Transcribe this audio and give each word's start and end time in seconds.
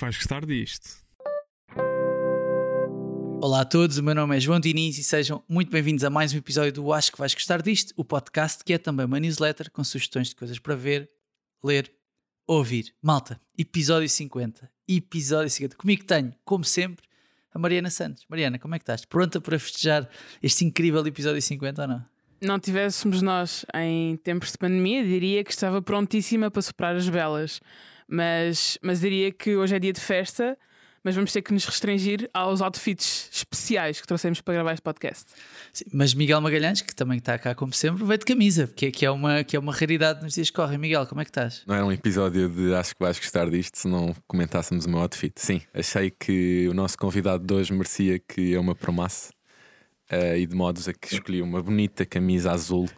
que 0.00 0.04
vais 0.04 0.16
gostar 0.16 0.46
disto. 0.46 0.88
Olá 3.42 3.60
a 3.60 3.64
todos, 3.66 3.98
o 3.98 4.02
meu 4.02 4.14
nome 4.14 4.34
é 4.34 4.40
João 4.40 4.58
Diniz 4.58 4.96
e 4.96 5.04
sejam 5.04 5.44
muito 5.46 5.70
bem-vindos 5.70 6.04
a 6.04 6.08
mais 6.08 6.32
um 6.32 6.38
episódio 6.38 6.72
do 6.72 6.90
Acho 6.90 7.12
que 7.12 7.18
vais 7.18 7.34
gostar 7.34 7.60
disto, 7.60 7.92
o 7.98 8.02
podcast 8.02 8.64
que 8.64 8.72
é 8.72 8.78
também 8.78 9.04
uma 9.04 9.20
newsletter 9.20 9.70
com 9.70 9.84
sugestões 9.84 10.30
de 10.30 10.36
coisas 10.36 10.58
para 10.58 10.74
ver, 10.74 11.10
ler, 11.62 11.92
ouvir. 12.46 12.94
Malta, 13.02 13.38
episódio 13.58 14.08
50. 14.08 14.70
Episódio 14.88 15.50
50. 15.50 15.76
Comigo 15.76 16.04
tenho, 16.04 16.32
como 16.46 16.64
sempre, 16.64 17.04
a 17.52 17.58
Mariana 17.58 17.90
Santos. 17.90 18.24
Mariana, 18.26 18.58
como 18.58 18.74
é 18.74 18.78
que 18.78 18.84
estás? 18.84 19.04
Pronta 19.04 19.38
para 19.38 19.58
festejar 19.58 20.08
este 20.42 20.64
incrível 20.64 21.06
episódio 21.06 21.42
50 21.42 21.82
ou 21.82 21.88
não? 21.88 22.04
Não 22.40 22.58
tivéssemos 22.58 23.20
nós 23.20 23.66
em 23.74 24.16
tempos 24.16 24.52
de 24.52 24.56
pandemia, 24.56 25.04
diria 25.04 25.44
que 25.44 25.50
estava 25.50 25.82
prontíssima 25.82 26.50
para 26.50 26.62
soprar 26.62 26.96
as 26.96 27.06
velas. 27.06 27.60
Mas, 28.10 28.76
mas 28.82 29.00
diria 29.00 29.30
que 29.30 29.56
hoje 29.56 29.76
é 29.76 29.78
dia 29.78 29.92
de 29.92 30.00
festa, 30.00 30.58
mas 31.02 31.14
vamos 31.14 31.32
ter 31.32 31.42
que 31.42 31.52
nos 31.52 31.64
restringir 31.64 32.28
aos 32.34 32.60
outfits 32.60 33.30
especiais 33.32 34.00
que 34.00 34.06
trouxemos 34.06 34.40
para 34.40 34.54
gravar 34.54 34.72
este 34.72 34.82
podcast. 34.82 35.26
Sim, 35.72 35.84
mas 35.92 36.12
Miguel 36.12 36.40
Magalhães, 36.40 36.82
que 36.82 36.94
também 36.94 37.18
está 37.18 37.38
cá 37.38 37.54
como 37.54 37.72
sempre, 37.72 38.04
veio 38.04 38.18
de 38.18 38.24
camisa, 38.24 38.66
que 38.66 38.86
é, 38.86 38.90
que 38.90 39.06
é, 39.06 39.10
uma, 39.10 39.44
que 39.44 39.56
é 39.56 39.58
uma 39.58 39.72
raridade 39.72 40.22
nos 40.22 40.34
dias 40.34 40.50
que 40.50 40.56
correm. 40.56 40.76
Miguel, 40.76 41.06
como 41.06 41.20
é 41.20 41.24
que 41.24 41.30
estás? 41.30 41.62
Não 41.66 41.74
era 41.74 41.86
um 41.86 41.92
episódio 41.92 42.48
de 42.48 42.74
acho 42.74 42.94
que 42.94 43.02
vais 43.02 43.18
gostar 43.18 43.48
disto 43.48 43.78
se 43.78 43.88
não 43.88 44.14
comentássemos 44.26 44.84
o 44.84 44.90
meu 44.90 44.98
outfit. 44.98 45.32
Sim, 45.36 45.62
achei 45.72 46.10
que 46.10 46.68
o 46.68 46.74
nosso 46.74 46.98
convidado 46.98 47.46
de 47.46 47.54
hoje 47.54 47.72
merecia 47.72 48.18
que 48.18 48.50
eu 48.50 48.62
me 48.62 48.72
apromasse 48.72 49.30
uh, 50.12 50.36
e 50.36 50.46
de 50.46 50.54
modos 50.54 50.88
a 50.88 50.92
que 50.92 51.14
escolhi 51.14 51.40
uma 51.40 51.62
bonita 51.62 52.04
camisa 52.04 52.50
azul 52.52 52.88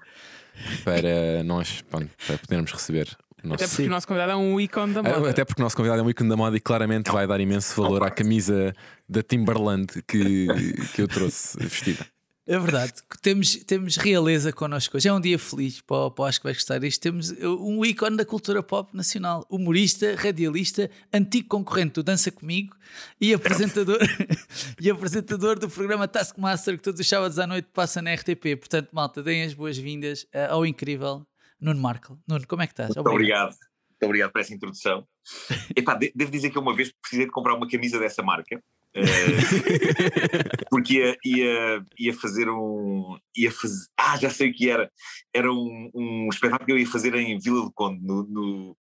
para 0.85 1.43
nós 1.45 1.83
pronto, 1.83 2.11
para 2.27 2.39
podermos 2.39 2.73
receber 2.73 3.17
até 3.51 3.67
porque 3.67 3.83
o 3.83 3.91
nosso 3.91 4.07
convidado 4.07 4.33
é 4.33 4.37
um 4.37 4.61
ícone 4.61 4.95
da 4.95 5.01
é, 5.01 5.03
moda. 5.03 5.31
Até 5.31 5.45
porque 5.45 5.61
o 5.61 5.65
nosso 5.65 5.77
convidado 5.77 6.01
é 6.01 6.05
um 6.05 6.11
ícone 6.11 6.29
da 6.29 6.37
moda 6.37 6.57
e 6.57 6.61
claramente 6.61 7.11
vai 7.11 7.27
dar 7.27 7.41
imenso 7.41 7.81
valor 7.81 8.03
à 8.03 8.11
camisa 8.11 8.73
da 9.09 9.23
Timberland 9.23 9.87
que, 10.07 10.47
que 10.95 11.03
eu 11.03 11.09
trouxe 11.09 11.59
vestida. 11.63 12.07
É 12.45 12.59
verdade, 12.59 12.95
temos, 13.23 13.55
temos 13.65 13.97
realeza 13.97 14.53
connosco 14.53 14.97
hoje. 14.97 15.09
É 15.09 15.13
um 15.13 15.21
dia 15.21 15.39
feliz 15.39 15.81
para, 15.81 16.11
para 16.11 16.25
acho 16.25 16.41
que 16.41 16.45
vais 16.45 16.57
gostar 16.57 16.79
disto. 16.81 17.01
Temos 17.01 17.31
um 17.41 17.85
ícone 17.85 18.17
da 18.17 18.25
cultura 18.25 18.61
pop 18.65 18.95
nacional, 18.97 19.47
humorista, 19.49 20.17
radialista, 20.17 20.91
antigo 21.13 21.49
concorrente 21.49 21.95
do 21.95 22.03
Dança 22.03 22.33
Comigo 22.33 22.75
e 23.21 23.33
apresentador, 23.33 24.01
e 24.81 24.91
apresentador 24.91 25.57
do 25.57 25.71
programa 25.71 26.09
Taskmaster 26.09 26.77
que 26.77 26.83
todos 26.83 27.01
os 27.01 27.09
sábados 27.09 27.39
à 27.39 27.47
noite 27.47 27.69
passa 27.73 28.03
na 28.03 28.13
RTP. 28.13 28.57
Portanto, 28.59 28.89
malta, 28.93 29.23
deem 29.23 29.45
as 29.45 29.55
boas-vindas 29.55 30.27
eh, 30.33 30.47
ao 30.47 30.67
incrível 30.67 31.25
Nuno 31.63 31.81
Marco. 31.81 32.19
Nuno, 32.29 32.45
como 32.47 32.63
é 32.63 32.67
que 32.67 32.73
estás? 32.73 32.89
Muito 32.89 33.09
obrigado. 33.09 33.53
obrigado. 33.53 33.73
Muito 33.91 34.05
obrigado 34.05 34.33
por 34.33 34.41
essa 34.41 34.53
introdução. 34.53 35.07
Epá, 35.77 35.95
devo 35.95 36.31
dizer 36.31 36.51
que 36.51 36.59
uma 36.59 36.75
vez 36.75 36.93
precisei 37.01 37.25
de 37.25 37.31
comprar 37.31 37.55
uma 37.55 37.69
camisa 37.69 38.01
dessa 38.01 38.23
marca. 38.23 38.61
Uh, 38.95 38.99
porque 40.69 40.99
ia, 40.99 41.17
ia, 41.25 41.85
ia 41.99 42.15
fazer 42.15 42.51
um. 42.51 43.17
Ia 43.37 43.51
fazer, 43.53 43.87
ah, 43.97 44.19
já 44.19 44.29
sei 44.29 44.51
o 44.51 44.55
que 44.55 44.69
era. 44.69 44.91
Era 45.33 45.51
um, 45.53 45.91
um 45.95 46.29
espetáculo 46.31 46.67
que 46.67 46.73
eu 46.73 46.79
ia 46.79 46.87
fazer 46.87 47.15
em 47.15 47.39
Vila 47.39 47.63
do 47.63 47.73
Conde, 47.73 48.05
no, 48.05 48.25
no, 48.25 48.77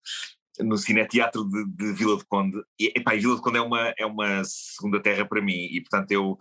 no 0.63 0.77
Cineteatro 0.77 1.47
de, 1.47 1.65
de 1.65 1.93
Vila 1.93 2.17
de 2.17 2.25
Conde. 2.25 2.61
E, 2.79 2.91
epá, 2.95 3.11
Vila 3.11 3.35
de 3.35 3.41
Conde 3.41 3.57
é 3.57 3.61
uma, 3.61 3.93
é 3.97 4.05
uma 4.05 4.43
segunda 4.43 5.01
terra 5.01 5.25
para 5.25 5.41
mim, 5.41 5.67
e 5.71 5.81
portanto 5.81 6.11
eu 6.11 6.37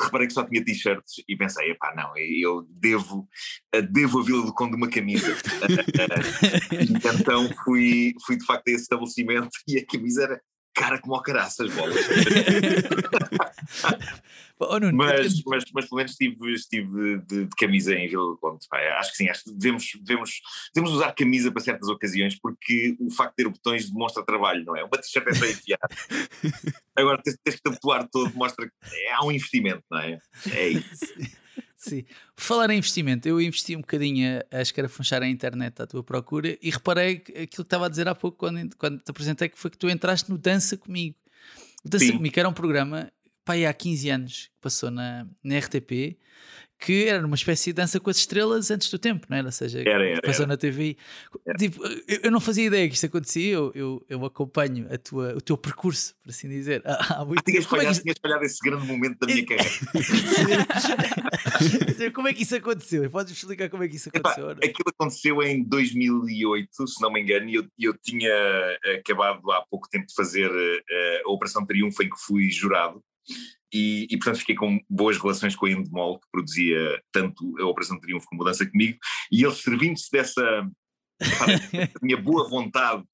reparei 0.00 0.26
que 0.26 0.32
só 0.32 0.44
tinha 0.44 0.64
t-shirts 0.64 1.22
e 1.28 1.36
pensei, 1.36 1.70
epá, 1.70 1.94
não, 1.94 2.16
eu 2.16 2.66
devo, 2.68 3.28
eh, 3.72 3.82
devo 3.82 4.20
a 4.20 4.24
Vila 4.24 4.46
de 4.46 4.54
Conde 4.54 4.76
uma 4.76 4.88
camisa. 4.88 5.28
então 7.06 7.48
fui, 7.64 8.14
fui 8.24 8.36
de 8.36 8.44
facto 8.44 8.68
a 8.68 8.70
esse 8.70 8.82
estabelecimento 8.82 9.50
e 9.66 9.78
a 9.78 9.86
camisa 9.86 10.24
era 10.24 10.40
cara 10.74 11.00
como 11.00 11.14
ao 11.14 11.22
caraças, 11.22 11.72
bolas. 11.74 11.96
oh, 14.60 14.78
Nuno, 14.78 14.96
mas, 14.96 15.42
mas, 15.44 15.64
mas 15.72 15.84
pelo 15.86 15.96
menos 15.96 16.12
estive, 16.12 16.52
estive 16.52 17.18
de, 17.26 17.46
de, 17.46 17.48
camisa 17.56 17.94
em 17.94 18.08
Vila 18.08 18.24
do 18.24 18.38
Conde. 18.38 18.66
Acho 18.70 19.10
que 19.12 19.16
sim, 19.16 19.28
acho 19.28 19.44
que 19.44 19.52
devemos, 19.52 19.90
devemos, 20.02 20.40
devemos 20.74 20.96
usar 20.96 21.12
camisa 21.12 21.50
para 21.50 21.62
certas 21.62 21.88
ocasiões 21.88 22.38
porque 22.38 22.96
o 22.98 23.10
facto 23.10 23.36
de 23.36 23.44
ter 23.44 23.50
botões 23.50 23.90
demonstra 23.90 24.24
trabalho, 24.24 24.64
não 24.64 24.76
é? 24.76 24.84
Uma 24.84 24.98
t-shirt 24.98 25.26
é 25.26 25.50
enfiar. 25.50 25.78
Agora 26.96 27.20
tens, 27.22 27.36
tens 27.42 27.56
que 27.56 27.62
tatuar 27.62 28.08
todo, 28.10 28.34
mostra 28.34 28.66
que 28.66 29.06
há 29.08 29.24
um 29.24 29.32
investimento, 29.32 29.82
não 29.90 29.98
é? 29.98 30.18
É 30.52 30.68
isso. 30.68 31.06
Sim. 31.80 32.04
Por 32.36 32.44
falar 32.44 32.68
em 32.70 32.76
investimento, 32.76 33.26
eu 33.26 33.40
investi 33.40 33.74
um 33.74 33.80
bocadinho 33.80 34.44
a, 34.52 34.58
a 34.58 34.60
escarafunchar 34.60 35.22
a 35.22 35.26
internet 35.26 35.80
à 35.80 35.86
tua 35.86 36.02
procura 36.02 36.58
e 36.60 36.70
reparei 36.70 37.14
aquilo 37.14 37.46
que 37.46 37.62
estava 37.62 37.86
a 37.86 37.88
dizer 37.88 38.06
há 38.06 38.14
pouco 38.14 38.36
quando, 38.36 38.76
quando 38.76 38.98
te 38.98 39.10
apresentei, 39.10 39.48
que 39.48 39.58
foi 39.58 39.70
que 39.70 39.78
tu 39.78 39.88
entraste 39.88 40.30
no 40.30 40.36
Dança 40.36 40.76
Comigo. 40.76 41.16
O 41.82 41.88
Dança 41.88 42.04
Sim. 42.04 42.18
Comigo 42.18 42.38
era 42.38 42.48
um 42.48 42.52
programa, 42.52 43.10
pá, 43.44 43.54
há 43.54 43.72
15 43.72 44.10
anos, 44.10 44.46
que 44.46 44.60
passou 44.60 44.90
na, 44.90 45.26
na 45.42 45.58
RTP 45.58 46.18
que 46.80 47.06
era 47.06 47.24
uma 47.24 47.36
espécie 47.36 47.70
de 47.70 47.74
dança 47.74 48.00
com 48.00 48.08
as 48.08 48.16
estrelas 48.16 48.70
antes 48.70 48.90
do 48.90 48.98
tempo, 48.98 49.26
não 49.28 49.36
era? 49.36 49.48
Ou 49.48 49.52
seja, 49.52 49.80
era, 49.80 50.02
era, 50.02 50.22
passou 50.22 50.44
era. 50.44 50.52
na 50.52 50.56
TV. 50.56 50.96
Tipo, 51.58 51.82
eu, 52.22 52.30
não 52.30 52.40
fazia 52.40 52.64
ideia 52.64 52.88
que 52.88 52.94
isto 52.94 53.04
acontecia, 53.04 53.52
eu, 53.52 53.70
eu, 53.74 54.02
eu, 54.08 54.24
acompanho 54.24 54.88
a 54.90 54.96
tua, 54.96 55.34
o 55.36 55.42
teu 55.42 55.58
percurso, 55.58 56.14
por 56.22 56.30
assim 56.30 56.48
dizer. 56.48 56.82
Há 56.86 57.22
muito 57.26 57.42
ah, 57.46 57.62
falhado, 57.62 57.90
é 57.90 57.94
que... 57.94 58.00
tinhas 58.00 58.16
falhado 58.20 58.44
esse 58.44 58.58
grande 58.64 58.86
momento 58.86 59.18
da 59.18 59.26
minha 59.26 59.44
carreira. 59.44 59.70
como 62.14 62.28
é 62.28 62.32
que 62.32 62.44
isso 62.44 62.56
aconteceu? 62.56 63.10
Podes 63.10 63.34
explicar 63.34 63.68
como 63.68 63.84
é 63.84 63.88
que 63.88 63.96
isso 63.96 64.08
aconteceu? 64.08 64.50
Epá, 64.52 64.60
aquilo 64.64 64.88
aconteceu 64.88 65.42
em 65.42 65.62
2008, 65.62 66.88
se 66.88 67.02
não 67.02 67.12
me 67.12 67.20
engano, 67.20 67.50
e 67.50 67.56
eu, 67.56 67.66
eu 67.78 67.92
tinha 67.98 68.32
acabado 68.98 69.52
há 69.52 69.62
pouco 69.68 69.86
tempo 69.90 70.06
de 70.06 70.14
fazer 70.14 70.50
uh, 70.50 71.28
a 71.28 71.30
Operação 71.30 71.66
Triunfo, 71.66 72.02
em 72.02 72.08
que 72.08 72.18
fui 72.18 72.50
jurado. 72.50 73.04
E, 73.72 74.08
e, 74.10 74.16
portanto 74.16 74.40
fiquei 74.40 74.56
com 74.56 74.80
boas 74.88 75.16
relações 75.16 75.54
com 75.54 75.66
a 75.66 75.70
Endemol, 75.70 76.18
que 76.18 76.26
produzia 76.32 77.00
tanto 77.12 77.56
a 77.60 77.66
Operação 77.66 77.96
de 77.96 78.02
Triunfo 78.02 78.26
como 78.26 78.42
a 78.42 78.46
Dança 78.46 78.68
Comigo, 78.68 78.98
e 79.30 79.44
eles 79.44 79.58
servindo-se 79.58 80.10
dessa, 80.10 80.68
minha 82.02 82.16
boa 82.16 82.48
vontade 82.48 83.04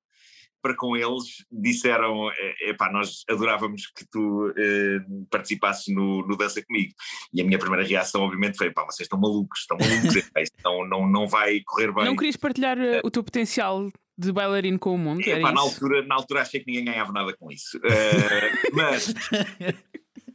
para 0.67 0.75
com 0.75 0.97
eles, 0.97 1.45
disseram: 1.51 2.29
epá, 2.63 2.91
nós 2.91 3.23
adorávamos 3.31 3.87
que 3.87 4.05
tu 4.11 4.53
eh, 4.57 4.99
participasses 5.31 5.95
no, 5.95 6.27
no, 6.27 6.37
Dança 6.37 6.61
Comigo. 6.65 6.93
E 7.33 7.41
a 7.41 7.45
minha 7.45 7.59
primeira 7.59 7.87
reação, 7.87 8.23
obviamente, 8.23 8.57
foi: 8.57 8.73
pá, 8.73 8.85
vocês 8.85 9.07
estão 9.07 9.21
malucos, 9.21 9.61
estão 9.61 9.77
malucos, 9.79 10.17
isto 10.43 10.57
não, 10.65 10.85
não, 10.89 11.09
não 11.09 11.29
vai 11.29 11.61
correr 11.65 11.93
bem. 11.93 12.07
Não 12.07 12.17
querias 12.17 12.37
partilhar 12.37 12.77
uh, 12.77 13.01
o 13.05 13.11
teu 13.11 13.23
potencial 13.23 13.89
de 14.19 14.33
bailarino 14.33 14.79
com 14.79 14.95
o 14.95 14.99
mundo? 14.99 15.21
Epá, 15.21 15.53
na, 15.53 15.61
altura, 15.61 16.07
na 16.07 16.15
altura 16.15 16.43
achei 16.43 16.61
que 16.61 16.67
ninguém 16.67 16.85
ganhava 16.85 17.13
nada 17.13 17.37
com 17.37 17.51
isso. 17.51 17.79
Uh, 17.79 18.73
mas 18.73 19.15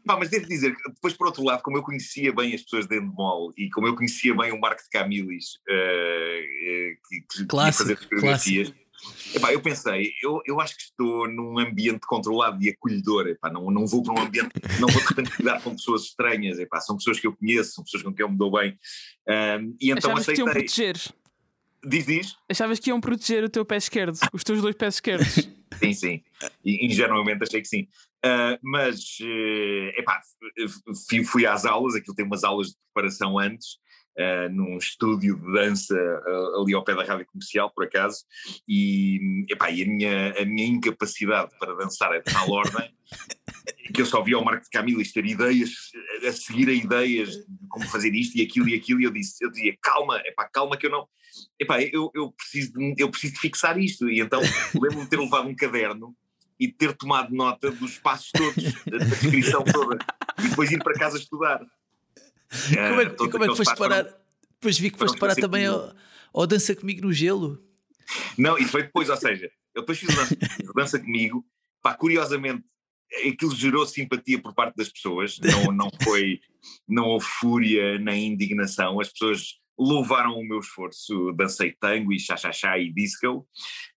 Pá, 0.06 0.18
mas 0.18 0.30
devo 0.30 0.47
dizer 0.47 0.75
que 0.75 0.90
depois, 0.90 1.14
por 1.14 1.28
outro 1.28 1.44
lado, 1.44 1.62
como 1.62 1.78
eu 1.78 1.84
conhecia 1.84 2.34
bem 2.34 2.53
as 2.53 2.64
pessoas 2.64 2.88
de 2.88 2.97
Endemol 2.97 3.53
e 3.56 3.69
como 3.69 3.88
eu 3.88 3.96
conhecia 3.96 4.36
bem 4.36 4.52
o 4.52 4.59
Marco 4.59 4.81
de 4.81 4.90
Camilis, 4.90 5.56
uh, 5.69 6.97
que, 7.08 7.22
que 7.30 7.46
clássico, 7.46 7.84
fazer 7.84 7.97
fotografias, 7.97 8.74
epá, 9.36 9.53
eu 9.53 9.62
pensei, 9.62 10.12
eu, 10.24 10.42
eu 10.46 10.59
acho 10.59 10.75
que 10.75 10.84
estou 10.84 11.30
num 11.30 11.59
ambiente 11.59 12.02
controlado 12.08 12.62
e 12.63 12.69
acolhedor, 12.69 13.28
epá, 13.28 13.52
não, 13.52 13.69
não 13.69 13.86
vou 13.86 14.02
para 14.02 14.19
um 14.19 14.25
ambiente, 14.25 14.52
não 14.80 14.88
vou 14.88 15.02
de 15.02 15.08
repente 15.08 15.31
lidar 15.38 15.62
com 15.62 15.75
pessoas 15.75 16.03
estranhas, 16.03 16.58
epá, 16.58 16.80
são 16.81 16.98
pessoas 16.98 17.19
que 17.19 17.28
eu 17.28 17.36
conheço, 17.36 17.74
são 17.74 17.84
pessoas 17.84 18.02
com 18.03 18.13
quem 18.13 18.25
eu 18.25 18.31
me 18.31 18.38
dou 18.38 18.52
bem. 18.52 18.78
Um, 19.28 19.75
e 19.80 19.92
então 19.92 20.12
Achavas 20.12 20.22
aceitei. 20.24 20.44
Que 20.44 20.52
proteger. 20.52 20.98
Diz, 21.84 22.06
diz. 22.06 22.36
Achavas 22.50 22.80
que 22.80 22.90
iam 22.90 23.02
proteger 23.02 23.44
o 23.44 23.50
teu 23.50 23.66
pé 23.66 23.78
esquerdo, 23.78 24.18
os 24.34 24.44
teus 24.44 24.62
dois 24.62 24.75
pés 24.75 24.96
esquerdos. 24.96 25.34
sim, 25.80 25.94
sim. 25.94 26.24
E, 26.64 26.86
ingenuamente 26.86 27.44
achei 27.44 27.62
que 27.62 27.68
sim. 27.68 27.88
Uh, 28.24 28.58
mas, 28.62 29.18
uh, 29.22 30.00
epá, 30.00 30.22
fui, 31.09 31.24
fui, 31.24 31.46
às 31.46 31.66
aulas, 31.66 31.95
aquilo 31.95 32.16
tem 32.16 32.25
umas 32.25 32.44
aulas 32.44 32.68
de 32.68 32.75
preparação 32.94 33.39
antes, 33.39 33.78
uh, 34.19 34.48
num 34.51 34.78
estúdio 34.78 35.36
de 35.38 35.54
dança 35.54 35.95
uh, 35.95 36.62
ali 36.62 36.75
ao 36.75 36.83
pé 36.83 36.94
da 36.94 37.04
rádio 37.04 37.25
comercial, 37.25 37.72
por 37.72 37.86
acaso, 37.86 38.24
e, 38.68 39.45
epá, 39.50 39.72
e 39.72 39.81
a, 39.81 39.86
minha, 39.88 40.34
a 40.39 40.45
minha 40.45 40.68
incapacidade 40.68 41.51
para 41.60 41.75
dançar 41.75 42.13
é 42.13 42.19
de 42.19 42.31
tal 42.31 42.50
ordem 42.51 42.94
que 43.91 44.01
eu 44.01 44.05
só 44.05 44.21
via 44.21 44.38
o 44.38 44.45
Marco 44.45 44.63
de 44.63 44.69
Camilis 44.69 45.11
ter 45.11 45.25
ideias, 45.25 45.69
a 46.27 46.31
seguir 46.31 46.69
a 46.69 46.73
ideias 46.73 47.29
de 47.29 47.45
como 47.69 47.88
fazer 47.88 48.13
isto 48.13 48.38
e 48.38 48.41
aquilo 48.41 48.69
e 48.69 48.75
aquilo, 48.75 49.01
e 49.01 49.03
eu, 49.03 49.11
disse, 49.11 49.43
eu 49.43 49.51
dizia, 49.51 49.75
calma, 49.81 50.21
epá, 50.25 50.47
calma 50.51 50.77
que 50.77 50.85
eu 50.85 50.91
não, 50.91 51.07
epá, 51.59 51.81
eu, 51.81 52.11
eu, 52.13 52.31
preciso 52.31 52.73
de, 52.73 52.95
eu 52.97 53.09
preciso 53.09 53.33
de 53.33 53.39
fixar 53.39 53.77
isto, 53.77 54.09
e 54.09 54.19
então 54.19 54.41
lembro-me 54.73 55.03
de 55.03 55.09
ter 55.09 55.19
levado 55.19 55.47
um 55.47 55.55
caderno 55.55 56.15
e 56.59 56.67
ter 56.67 56.95
tomado 56.95 57.33
nota 57.33 57.71
dos 57.71 57.97
passos 57.97 58.31
todos, 58.31 58.63
da 58.85 58.97
descrição 58.99 59.63
toda, 59.63 59.97
e 60.39 60.49
depois 60.49 60.71
ir 60.71 60.83
para 60.83 60.93
casa 60.93 61.17
estudar. 61.17 61.59
Como 62.89 63.01
é, 63.01 63.07
uh, 63.07 63.31
como 63.31 63.43
é 63.45 63.47
que 63.47 63.55
foste 63.55 63.75
parar? 63.75 64.03
Depois 64.03 64.77
vi 64.77 64.91
que 64.91 64.99
foste 64.99 65.17
parar 65.17 65.35
também 65.35 65.65
ao, 65.65 65.93
ao, 66.33 66.45
Dança 66.45 66.75
Comigo 66.75 67.01
no 67.01 67.11
Gelo. 67.11 67.63
Não, 68.38 68.57
e 68.59 68.65
foi 68.65 68.83
depois, 68.83 69.09
ou 69.09 69.17
seja, 69.17 69.49
eu 69.73 69.81
depois 69.81 69.97
fiz 69.97 70.09
o 70.09 70.15
dança, 70.15 70.38
dança 70.75 70.99
Comigo, 70.99 71.43
pá, 71.81 71.95
curiosamente, 71.95 72.63
aquilo 73.28 73.56
gerou 73.56 73.86
simpatia 73.86 74.42
por 74.42 74.54
parte 74.54 74.75
das 74.75 74.90
pessoas, 74.90 75.40
não, 75.40 75.72
não 75.72 75.90
foi, 76.04 76.40
não 76.88 77.06
houve 77.06 77.25
fúria 77.25 78.00
nem 78.00 78.28
indignação, 78.28 79.00
as 79.00 79.10
pessoas 79.10 79.60
louvaram 79.78 80.38
o 80.38 80.44
meu 80.44 80.60
esforço, 80.60 81.31
dancei 81.34 81.75
tango 81.80 82.13
e 82.13 82.19
chá-chá-chá 82.19 82.78
e 82.78 82.92
disco, 82.94 83.48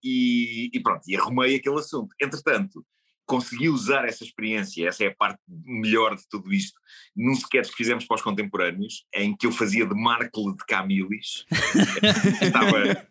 e, 0.02 0.70
e, 0.72 0.80
pronto, 0.80 1.02
e 1.06 1.16
arrumei 1.16 1.56
aquele 1.56 1.78
assunto. 1.78 2.14
Entretanto, 2.20 2.84
consegui 3.26 3.68
usar 3.68 4.04
essa 4.04 4.24
experiência, 4.24 4.88
essa 4.88 5.04
é 5.04 5.08
a 5.08 5.14
parte 5.14 5.40
melhor 5.48 6.14
de 6.14 6.28
tudo 6.28 6.52
isto, 6.52 6.78
num 7.16 7.32
sketch 7.32 7.70
que 7.70 7.76
fizemos 7.76 8.04
para 8.06 8.16
os 8.16 8.22
contemporâneos, 8.22 9.06
em 9.14 9.36
que 9.36 9.46
eu 9.46 9.52
fazia 9.52 9.86
de 9.86 9.94
Markle 9.94 10.54
de 10.56 10.64
Camilis. 10.66 11.44
estava, 12.42 13.06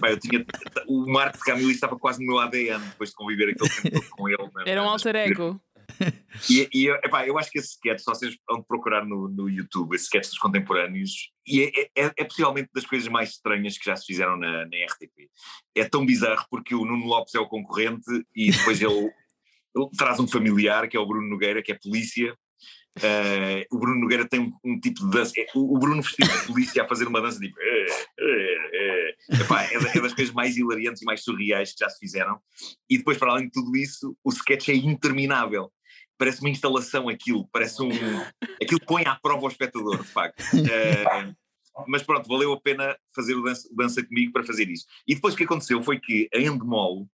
pá, 0.00 0.10
eu 0.10 0.18
tinha, 0.18 0.44
o 0.86 1.10
Marco 1.10 1.38
de 1.38 1.44
Camilis 1.44 1.74
estava 1.74 1.98
quase 1.98 2.20
no 2.20 2.26
meu 2.26 2.38
ADN 2.38 2.84
depois 2.86 3.10
de 3.10 3.16
conviver 3.16 3.50
aquele 3.50 3.70
tempo 3.70 3.90
todo 3.90 4.10
com 4.10 4.28
ele. 4.28 4.50
Era 4.66 4.82
um 4.82 4.88
alter 4.88 5.16
ego. 5.16 5.60
E, 6.48 6.68
e 6.72 6.88
epá, 6.88 7.26
eu 7.26 7.38
acho 7.38 7.50
que 7.50 7.58
esse 7.58 7.70
sketch, 7.70 8.00
só 8.00 8.14
vocês 8.14 8.36
vão 8.48 8.62
procurar 8.62 9.04
no, 9.04 9.28
no 9.28 9.48
YouTube, 9.48 9.94
esse 9.94 10.04
sketch 10.04 10.28
dos 10.28 10.38
contemporâneos, 10.38 11.32
e 11.46 11.62
é, 11.62 12.04
é, 12.04 12.12
é, 12.16 12.24
possivelmente 12.24 12.68
das 12.72 12.86
coisas 12.86 13.08
mais 13.08 13.30
estranhas 13.30 13.76
que 13.76 13.86
já 13.86 13.96
se 13.96 14.06
fizeram 14.06 14.36
na, 14.36 14.64
na 14.66 14.84
RTP. 14.86 15.30
É 15.74 15.84
tão 15.84 16.04
bizarro 16.04 16.46
porque 16.50 16.74
o 16.74 16.84
Nuno 16.84 17.06
Lopes 17.06 17.34
é 17.34 17.40
o 17.40 17.48
concorrente 17.48 18.24
e 18.34 18.50
depois 18.52 18.80
ele 18.80 19.10
traz 19.96 20.18
um 20.18 20.26
familiar, 20.26 20.88
que 20.88 20.96
é 20.96 21.00
o 21.00 21.06
Bruno 21.06 21.28
Nogueira, 21.28 21.62
que 21.62 21.72
é 21.72 21.78
polícia. 21.80 22.34
Uh, 22.98 23.62
o 23.70 23.78
Bruno 23.78 24.00
Nogueira 24.00 24.28
tem 24.28 24.40
um, 24.40 24.52
um, 24.64 24.80
tipo 24.80 25.04
de 25.04 25.10
dança. 25.10 25.32
É, 25.36 25.46
o, 25.54 25.76
o 25.76 25.78
Bruno 25.78 26.02
vestido 26.02 26.28
de 26.28 26.46
polícia 26.46 26.82
a 26.82 26.88
fazer 26.88 27.06
uma 27.06 27.20
dança 27.20 27.38
tipo. 27.38 27.56
Eh, 27.60 28.06
eh, 28.18 29.14
Epá, 29.40 29.62
é, 29.64 29.74
é, 29.74 30.00
das 30.00 30.14
coisas 30.14 30.34
mais 30.34 30.56
hilariantes 30.56 31.02
e 31.02 31.04
mais 31.04 31.22
surreais 31.22 31.72
que 31.72 31.84
já 31.84 31.88
se 31.88 31.98
fizeram. 31.98 32.40
E 32.90 32.98
depois, 32.98 33.16
para 33.18 33.30
além 33.30 33.44
de 33.44 33.52
tudo 33.52 33.76
isso, 33.76 34.16
o 34.24 34.30
sketch 34.30 34.70
é 34.70 34.74
interminável. 34.74 35.70
Parece 36.16 36.40
uma 36.40 36.50
instalação 36.50 37.08
aquilo, 37.08 37.48
parece 37.52 37.80
um. 37.80 37.90
Aquilo 38.60 38.80
põe 38.84 39.04
à 39.04 39.14
prova 39.14 39.44
o 39.44 39.48
espectador, 39.48 40.02
de 40.02 40.08
facto. 40.08 40.42
Uh, 40.54 41.34
mas 41.86 42.02
pronto, 42.02 42.28
valeu 42.28 42.52
a 42.52 42.60
pena 42.60 42.96
fazer 43.14 43.34
o 43.34 43.42
dança, 43.42 43.68
dança, 43.72 44.04
comigo 44.04 44.32
para 44.32 44.44
fazer 44.44 44.68
isso. 44.68 44.84
E 45.06 45.14
depois 45.14 45.34
o 45.34 45.36
que 45.36 45.44
aconteceu 45.44 45.80
foi 45.82 46.00
que 46.00 46.28
a 46.34 46.38
Endemol 46.38 47.08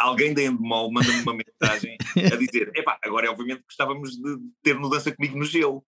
alguém 0.00 0.32
da 0.34 0.42
Endemol 0.42 0.92
manda-me 0.92 1.22
uma 1.22 1.34
mensagem 1.34 1.96
a 2.16 2.36
dizer: 2.36 2.70
epá, 2.76 2.98
agora 3.02 3.26
é 3.26 3.30
obviamente 3.30 3.62
gostávamos 3.66 4.12
de 4.12 4.38
ter 4.62 4.74
no 4.74 4.88
Dança 4.88 5.12
Comigo 5.12 5.38
no 5.38 5.44
gelo. 5.44 5.84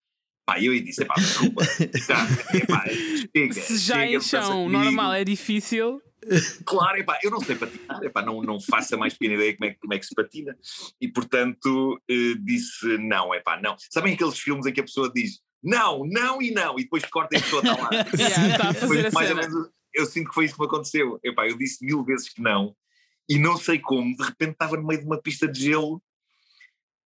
Pá, 0.45 0.59
eu 0.59 0.71
aí 0.71 0.81
disse: 0.81 1.03
epá, 1.03 1.15
desculpa, 1.15 1.63
já, 2.07 2.27
epá, 2.57 2.85
chega. 3.35 3.53
Se 3.53 3.77
já 3.77 3.99
chega, 3.99 4.17
em 4.17 4.21
chão 4.21 4.69
normal 4.69 5.13
é 5.13 5.23
difícil. 5.23 6.01
Claro, 6.65 6.97
epá, 6.99 7.19
eu 7.23 7.31
não 7.31 7.39
sei 7.39 7.55
patinar, 7.55 8.03
epá, 8.03 8.21
não, 8.21 8.43
não 8.43 8.59
faço 8.59 8.93
a 8.93 8.97
mais 8.97 9.13
pequena 9.13 9.35
ideia 9.35 9.57
como 9.57 9.69
é, 9.69 9.73
como 9.73 9.93
é 9.93 9.99
que 9.99 10.05
se 10.05 10.13
patina. 10.13 10.55
E 10.99 11.07
portanto 11.07 11.99
eh, 12.09 12.35
disse: 12.39 12.97
não, 12.97 13.33
epá, 13.33 13.59
não. 13.61 13.75
Sabem 13.89 14.13
aqueles 14.13 14.37
filmes 14.37 14.65
em 14.65 14.73
que 14.73 14.81
a 14.81 14.83
pessoa 14.83 15.11
diz 15.13 15.39
não, 15.63 16.03
não 16.05 16.41
e 16.41 16.51
não, 16.51 16.77
e 16.79 16.83
depois 16.83 17.05
corta 17.05 17.35
e 17.35 17.39
a 17.39 17.41
pessoa 17.41 17.61
está 17.61 17.75
lá. 17.75 17.89
yeah, 18.17 18.47
está 18.49 18.69
a 18.69 18.73
fazer 18.73 19.07
a 19.07 19.11
mais 19.11 19.27
cena. 19.27 19.41
ou 19.41 19.49
menos, 19.49 19.69
eu 19.93 20.05
sinto 20.05 20.29
que 20.29 20.33
foi 20.33 20.45
isso 20.45 20.55
que 20.55 20.61
me 20.61 20.67
aconteceu. 20.67 21.19
Epá, 21.23 21.47
eu 21.47 21.57
disse 21.57 21.85
mil 21.85 22.03
vezes 22.03 22.29
que 22.29 22.41
não, 22.41 22.75
e 23.31 23.39
não 23.39 23.55
sei 23.55 23.79
como, 23.79 24.13
de 24.13 24.23
repente 24.23 24.51
estava 24.51 24.75
no 24.75 24.85
meio 24.85 24.99
de 24.99 25.05
uma 25.05 25.17
pista 25.17 25.47
de 25.47 25.57
gelo, 25.57 26.03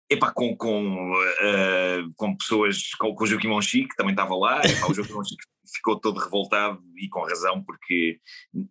epá, 0.10 0.32
com, 0.32 0.56
com, 0.56 1.12
uh, 1.12 2.14
com 2.16 2.38
pessoas, 2.38 2.94
com, 2.98 3.14
com 3.14 3.26
o 3.26 3.28
Joaquim 3.28 3.50
Monchi, 3.50 3.86
que 3.86 3.96
também 3.98 4.14
estava 4.14 4.34
lá, 4.34 4.62
epá, 4.64 4.88
o 4.88 4.94
Joaquim 4.94 5.12
Monchi 5.12 5.36
ficou 5.76 6.00
todo 6.00 6.22
revoltado 6.22 6.82
e 6.96 7.10
com 7.10 7.26
razão, 7.26 7.62
porque 7.62 8.22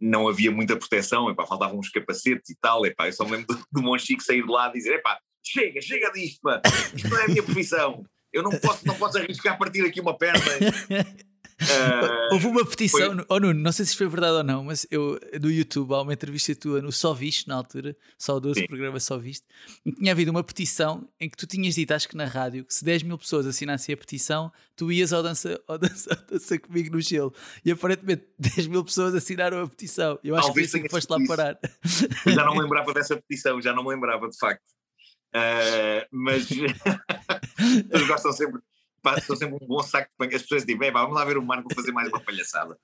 não 0.00 0.28
havia 0.28 0.50
muita 0.50 0.78
proteção, 0.78 1.28
epá, 1.28 1.46
faltavam 1.46 1.78
uns 1.78 1.90
capacetes 1.90 2.48
e 2.48 2.56
tal, 2.58 2.86
epá, 2.86 3.06
eu 3.08 3.12
só 3.12 3.22
me 3.26 3.32
lembro 3.32 3.54
do, 3.54 3.66
do 3.70 3.82
Monchique 3.82 4.24
sair 4.24 4.42
de 4.42 4.50
lá 4.50 4.70
e 4.70 4.72
dizer, 4.72 4.94
epá, 4.94 5.18
chega, 5.44 5.82
chega 5.82 6.10
disto, 6.10 6.40
pá, 6.40 6.62
isto 6.94 7.10
não 7.10 7.18
é 7.18 7.24
a 7.26 7.28
minha 7.28 7.42
profissão, 7.42 8.02
eu 8.32 8.42
não 8.42 8.50
posso, 8.52 8.86
não 8.86 8.94
posso 8.94 9.18
arriscar 9.18 9.58
partir 9.58 9.84
aqui 9.84 10.00
uma 10.00 10.16
perna. 10.16 10.40
Uh, 11.62 12.32
Houve 12.32 12.46
uma 12.46 12.64
petição, 12.66 13.14
foi... 13.14 13.26
oh 13.28 13.38
Nuno, 13.38 13.60
não 13.60 13.72
sei 13.72 13.84
se 13.84 13.96
foi 13.96 14.08
verdade 14.08 14.34
ou 14.34 14.44
não, 14.44 14.64
mas 14.64 14.86
eu 14.90 15.18
no 15.40 15.50
YouTube 15.50 15.92
há 15.94 16.02
uma 16.02 16.12
entrevista 16.12 16.54
tua 16.54 16.80
no 16.80 16.90
Só 16.90 17.14
Viste, 17.14 17.46
na 17.48 17.54
altura, 17.54 17.96
só 18.18 18.40
12 18.40 18.66
programa 18.66 18.98
Só 18.98 19.18
Viste, 19.18 19.46
e 19.84 19.92
tinha 19.92 20.12
havido 20.12 20.30
uma 20.30 20.42
petição 20.42 21.08
em 21.20 21.28
que 21.28 21.36
tu 21.36 21.46
tinhas 21.46 21.74
dito, 21.74 21.92
acho 21.92 22.08
que 22.08 22.16
na 22.16 22.24
rádio, 22.24 22.64
que 22.64 22.74
se 22.74 22.84
10 22.84 23.04
mil 23.04 23.18
pessoas 23.18 23.46
assinassem 23.46 23.94
a 23.94 23.96
petição, 23.96 24.52
tu 24.76 24.90
ias 24.90 25.12
ao 25.12 25.22
dança, 25.22 25.60
ao 25.68 25.78
dança, 25.78 26.10
ao 26.10 26.26
dança 26.26 26.58
comigo 26.58 26.94
no 26.94 27.00
gelo. 27.00 27.32
E 27.64 27.70
aparentemente 27.70 28.26
10 28.38 28.66
mil 28.66 28.84
pessoas 28.84 29.14
assinaram 29.14 29.62
a 29.62 29.68
petição. 29.68 30.18
Eu 30.24 30.34
acho 30.34 30.46
Talvez 30.46 30.66
que 30.66 30.70
foi 30.70 30.80
assim 30.80 30.88
que 30.88 30.92
foste 30.92 31.10
lá 31.10 31.18
parar. 31.26 31.58
Eu 32.26 32.32
já 32.32 32.44
não 32.44 32.54
me 32.54 32.62
lembrava 32.62 32.92
dessa 32.92 33.16
petição, 33.16 33.60
já 33.60 33.72
não 33.72 33.84
me 33.84 33.90
lembrava 33.90 34.28
de 34.28 34.38
facto. 34.38 34.64
Uh, 35.34 36.04
mas 36.10 36.50
eles 37.90 38.06
gostam 38.06 38.32
sempre 38.32 38.60
sou 39.26 39.36
sempre 39.36 39.56
um 39.60 39.66
bom 39.66 39.82
saco 39.82 40.08
de 40.10 40.16
pano. 40.16 40.36
As 40.36 40.42
pessoas 40.42 40.64
dizem, 40.64 40.92
vamos 40.92 41.14
lá 41.14 41.24
ver 41.24 41.36
o 41.36 41.42
Marco 41.44 41.74
fazer 41.74 41.92
mais 41.92 42.08
uma 42.08 42.20
palhaçada. 42.20 42.78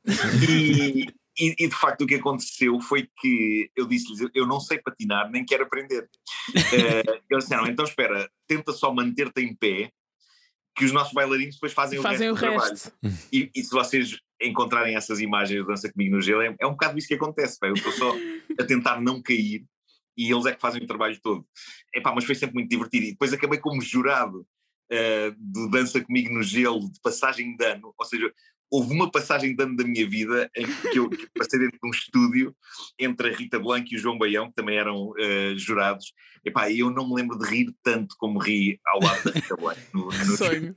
E, 0.49 1.07
e, 1.39 1.55
e, 1.59 1.69
de 1.69 1.75
facto 1.75 2.03
o 2.03 2.07
que 2.07 2.17
aconteceu 2.17 2.81
foi 2.81 3.09
que 3.21 3.71
eu 3.77 3.87
disse-lhes, 3.87 4.29
eu 4.35 4.47
não 4.47 4.59
sei 4.59 4.79
patinar, 4.79 5.31
nem 5.31 5.45
quero 5.45 5.65
aprender. 5.65 6.03
uh, 6.03 7.23
eles 7.31 7.45
disseram, 7.45 7.67
então 7.67 7.85
espera, 7.85 8.29
tenta 8.47 8.73
só 8.73 8.93
manter-te 8.93 9.41
em 9.41 9.55
pé, 9.55 9.93
que 10.75 10.85
os 10.85 10.93
nossos 10.93 11.13
bailarinos 11.13 11.57
depois 11.57 11.73
fazem, 11.73 12.01
fazem 12.01 12.31
o 12.31 12.35
resto 12.35 12.47
o 12.47 12.55
do 12.55 12.61
resto. 12.61 12.91
trabalho. 13.01 13.19
E, 13.33 13.51
e, 13.55 13.63
se 13.63 13.71
vocês 13.71 14.19
encontrarem 14.41 14.95
essas 14.97 15.21
imagens 15.21 15.61
de 15.61 15.67
Dança 15.67 15.93
Comigo 15.93 16.17
no 16.17 16.23
Gelo, 16.23 16.43
é, 16.43 16.55
é 16.61 16.67
um 16.67 16.73
bocado 16.73 16.99
isso 16.99 17.09
que 17.09 17.15
acontece. 17.15 17.59
Pá. 17.59 17.67
Eu 17.67 17.75
estou 17.75 17.93
só 17.93 18.15
a 18.59 18.65
tentar 18.65 19.01
não 19.01 19.21
cair 19.21 19.65
e 20.17 20.33
eles 20.33 20.47
é 20.47 20.53
que 20.53 20.61
fazem 20.61 20.83
o 20.83 20.87
trabalho 20.87 21.19
todo. 21.21 21.47
Epá, 21.95 22.13
mas 22.13 22.25
foi 22.25 22.35
sempre 22.35 22.55
muito 22.55 22.71
divertido. 22.71 23.07
E 23.07 23.11
depois 23.13 23.33
acabei 23.33 23.59
como 23.59 23.81
jurado 23.81 24.47
uh, 24.93 25.35
do 25.39 25.69
Dança 25.71 26.03
Comigo 26.03 26.33
no 26.33 26.43
Gelo, 26.43 26.91
de 26.91 27.01
passagem 27.01 27.57
de 27.57 27.65
ano, 27.65 27.95
ou 27.97 28.07
seja, 28.07 28.33
houve 28.71 28.93
uma 28.93 29.11
passagem 29.11 29.55
de 29.55 29.63
ano 29.63 29.77
da 29.77 29.85
minha 29.85 30.09
vida 30.09 30.51
em 30.55 30.67
que 30.67 30.99
eu, 30.99 31.09
passei 31.35 31.59
dentro 31.59 31.79
de 31.83 31.89
um 31.89 31.91
estúdio 31.91 32.55
entre 32.99 33.31
a 33.31 33.37
Rita 33.37 33.59
Blanco 33.59 33.89
e 33.91 33.97
o 33.97 33.99
João 33.99 34.19
Baião, 34.19 34.49
que 34.49 34.55
também 34.55 34.77
eram 34.77 35.11
uh, 35.11 35.59
jurados, 35.59 36.13
Epá, 36.45 36.71
eu 36.71 36.91
não 36.91 37.09
me 37.09 37.15
lembro 37.15 37.39
de 37.39 37.49
rir 37.49 37.75
tanto 37.83 38.15
como 38.19 38.39
ri 38.39 38.81
ao 38.87 39.01
lado 39.01 39.25
da 39.25 39.31
Rita 39.31 39.57
Blanco. 39.57 39.81
No, 39.93 40.07
no 40.07 40.11
Sonho. 40.37 40.77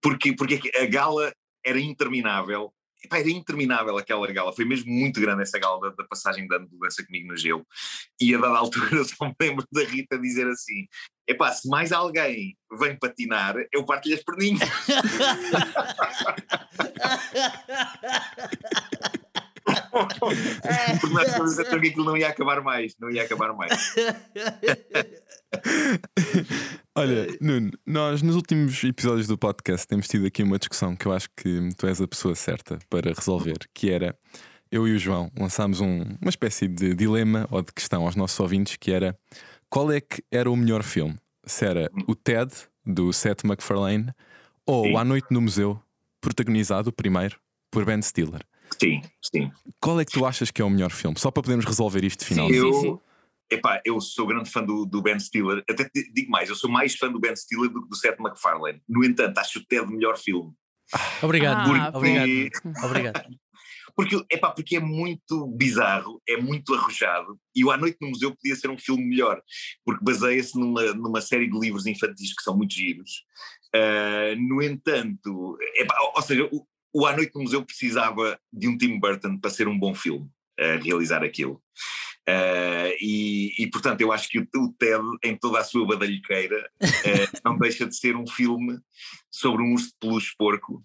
Porque, 0.00 0.32
porque 0.34 0.70
a 0.78 0.86
gala 0.86 1.32
era 1.64 1.80
interminável, 1.80 2.72
Epá, 3.04 3.18
era 3.18 3.30
interminável 3.30 3.96
aquela 3.96 4.26
gala, 4.32 4.52
foi 4.52 4.64
mesmo 4.64 4.90
muito 4.90 5.20
grande 5.20 5.42
essa 5.42 5.58
gala 5.58 5.80
da, 5.80 5.90
da 5.90 6.04
passagem 6.04 6.48
de 6.48 6.54
ano 6.54 6.68
do 6.68 6.78
Dança 6.78 7.04
Comigo 7.04 7.28
no 7.28 7.36
Gelo. 7.36 7.66
E 8.20 8.34
a 8.34 8.38
dada 8.38 8.58
altura 8.58 8.88
só 9.04 9.26
me 9.26 9.34
lembro 9.40 9.64
da 9.70 9.84
Rita 9.84 10.18
dizer 10.18 10.48
assim: 10.48 10.86
epá, 11.26 11.52
se 11.52 11.68
mais 11.68 11.92
alguém 11.92 12.56
vem 12.78 12.98
patinar, 12.98 13.54
eu 13.72 13.84
parto-lhe 13.84 14.14
as 14.14 14.24
perninhas. 14.24 14.68
Nós 21.10 21.28
estamos 21.28 21.58
a 21.58 21.64
que 21.64 21.74
aquilo 21.74 22.04
não 22.04 22.16
ia 22.16 22.28
acabar 22.28 22.62
mais, 22.62 22.94
não 23.00 23.10
ia 23.10 23.22
acabar 23.22 23.52
mais. 23.52 23.94
Olha, 26.94 27.26
Nuno, 27.40 27.70
nós 27.86 28.22
nos 28.22 28.36
últimos 28.36 28.82
episódios 28.84 29.26
do 29.26 29.38
podcast 29.38 29.86
temos 29.86 30.08
tido 30.08 30.26
aqui 30.26 30.42
uma 30.42 30.58
discussão 30.58 30.96
que 30.96 31.06
eu 31.06 31.12
acho 31.12 31.28
que 31.36 31.68
tu 31.76 31.86
és 31.86 32.00
a 32.00 32.08
pessoa 32.08 32.34
certa 32.34 32.78
para 32.90 33.12
resolver, 33.12 33.58
que 33.72 33.90
era 33.90 34.16
eu 34.70 34.86
e 34.86 34.94
o 34.94 34.98
João 34.98 35.30
lançámos 35.38 35.80
um, 35.80 36.02
uma 36.20 36.28
espécie 36.28 36.68
de 36.68 36.94
dilema 36.94 37.46
ou 37.50 37.62
de 37.62 37.72
questão 37.72 38.04
aos 38.04 38.16
nossos 38.16 38.38
ouvintes 38.40 38.76
que 38.76 38.92
era 38.92 39.18
qual 39.70 39.92
é 39.92 40.00
que 40.00 40.22
era 40.30 40.50
o 40.50 40.56
melhor 40.56 40.82
filme? 40.82 41.16
Se 41.44 41.66
era 41.66 41.90
o 42.06 42.14
Ted, 42.14 42.52
do 42.84 43.12
Seth 43.12 43.44
MacFarlane, 43.44 44.12
ou 44.66 44.84
Sim. 44.84 44.96
A 44.96 45.04
Noite 45.04 45.26
no 45.30 45.40
Museu, 45.40 45.80
protagonizado 46.20 46.92
primeiro 46.92 47.38
por 47.70 47.84
Ben 47.84 48.00
Stiller. 48.02 48.40
Sim, 48.80 49.02
sim. 49.22 49.50
Qual 49.80 49.98
é 50.00 50.04
que 50.04 50.12
tu 50.12 50.24
achas 50.26 50.50
que 50.50 50.60
é 50.62 50.64
o 50.64 50.70
melhor 50.70 50.90
filme? 50.90 51.18
Só 51.18 51.30
para 51.30 51.42
podermos 51.42 51.64
resolver 51.64 52.04
isto 52.04 52.24
final. 52.24 52.48
Sim, 52.48 52.54
Eu, 52.54 52.72
sim. 52.74 52.98
epá, 53.50 53.80
eu 53.84 54.00
sou 54.00 54.26
grande 54.26 54.50
fã 54.50 54.62
do, 54.62 54.84
do 54.84 55.00
Ben 55.02 55.18
Stiller, 55.18 55.62
até 55.68 55.84
te 55.88 56.12
digo 56.12 56.30
mais, 56.30 56.48
eu 56.48 56.54
sou 56.54 56.70
mais 56.70 56.94
fã 56.96 57.10
do 57.10 57.18
Ben 57.20 57.34
Stiller 57.34 57.70
do 57.70 57.82
que 57.82 57.88
do 57.88 57.96
Seth 57.96 58.18
MacFarlane. 58.18 58.80
No 58.88 59.04
entanto, 59.04 59.38
acho 59.38 59.58
o 59.58 59.64
Ted 59.66 59.82
o 59.82 59.90
melhor 59.90 60.16
filme. 60.18 60.52
Obrigado, 61.22 61.70
Ah, 61.72 61.90
obrigado. 61.94 62.26
porque- 62.28 62.50
Obrigado. 62.86 63.22
Porque, 63.96 64.16
epá, 64.30 64.52
porque 64.52 64.76
é 64.76 64.80
muito 64.80 65.48
bizarro, 65.48 66.22
é 66.28 66.36
muito 66.36 66.72
arrojado, 66.72 67.36
e 67.54 67.64
o 67.64 67.70
À 67.72 67.76
Noite 67.76 67.98
no 68.00 68.10
Museu 68.10 68.30
podia 68.30 68.54
ser 68.54 68.70
um 68.70 68.78
filme 68.78 69.04
melhor, 69.04 69.42
porque 69.84 70.04
baseia-se 70.04 70.56
numa, 70.56 70.84
numa 70.94 71.20
série 71.20 71.50
de 71.50 71.58
livros 71.58 71.84
infantis 71.84 72.32
que 72.32 72.42
são 72.42 72.56
muito 72.56 72.72
giros. 72.74 73.24
Ah, 73.74 74.34
no 74.38 74.62
entanto, 74.62 75.58
epá, 75.74 75.96
ou, 76.02 76.12
ou 76.14 76.22
seja, 76.22 76.48
o, 76.52 76.64
o 76.92 77.06
À 77.06 77.14
Noite 77.16 77.32
no 77.34 77.42
Museu 77.42 77.64
precisava 77.64 78.38
de 78.52 78.68
um 78.68 78.76
Tim 78.76 78.98
Burton 78.98 79.38
para 79.38 79.50
ser 79.50 79.68
um 79.68 79.78
bom 79.78 79.94
filme, 79.94 80.28
a 80.58 80.76
realizar 80.82 81.22
aquilo. 81.22 81.62
Ah, 82.28 82.90
e, 83.00 83.54
e, 83.58 83.66
portanto, 83.70 84.00
eu 84.02 84.12
acho 84.12 84.28
que 84.28 84.38
o, 84.38 84.46
o 84.56 84.72
Ted, 84.78 85.02
em 85.24 85.34
toda 85.36 85.60
a 85.60 85.64
sua 85.64 85.86
badalhoqueira, 85.86 86.70
ah, 86.82 86.86
não 87.44 87.56
deixa 87.58 87.86
de 87.86 87.96
ser 87.96 88.16
um 88.16 88.26
filme 88.26 88.78
sobre 89.30 89.62
um 89.62 89.72
urso 89.72 89.86
de 89.88 89.94
peluche 90.00 90.34
porco. 90.36 90.84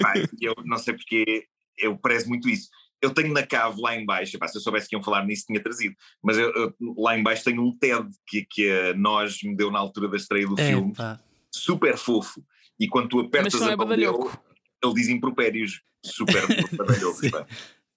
Pá, 0.00 0.14
eu 0.40 0.54
não 0.64 0.78
sei 0.78 0.94
porque 0.94 1.46
eu 1.78 1.96
prezo 1.98 2.28
muito 2.28 2.48
isso. 2.48 2.68
Eu 3.02 3.10
tenho 3.12 3.32
na 3.34 3.44
cave 3.46 3.80
lá 3.80 3.94
em 3.96 4.04
baixo, 4.06 4.38
pá, 4.38 4.48
se 4.48 4.56
eu 4.56 4.62
soubesse 4.62 4.88
que 4.88 4.94
iam 4.96 5.02
falar 5.02 5.26
nisso 5.26 5.44
tinha 5.46 5.60
trazido, 5.62 5.94
mas 6.22 6.38
eu, 6.38 6.50
eu- 6.54 6.74
lá 6.96 7.18
em 7.18 7.22
baixo 7.22 7.44
tenho 7.44 7.62
um 7.62 7.76
TED 7.76 8.08
que, 8.26 8.46
que 8.48 8.70
a 8.70 8.94
nós 8.94 9.42
me 9.42 9.54
deu 9.56 9.70
na 9.70 9.78
altura 9.78 10.08
da 10.08 10.16
estreia 10.16 10.46
do 10.46 10.58
É, 10.58 10.68
filme, 10.68 10.94
pá. 10.94 11.20
Super 11.54 11.96
fofo, 11.96 12.44
e 12.78 12.88
quando 12.88 13.08
tu 13.08 13.20
apertas 13.20 13.52
Mas 13.54 13.60
não 13.62 13.68
a 13.68 13.72
é 13.72 13.76
mão 13.76 13.86
dele, 13.88 14.06
badalhoco. 14.06 14.44
ele 14.84 14.94
diz 14.94 15.08
impropérios 15.08 15.82
super 16.04 16.42
badalhocos. 16.76 17.20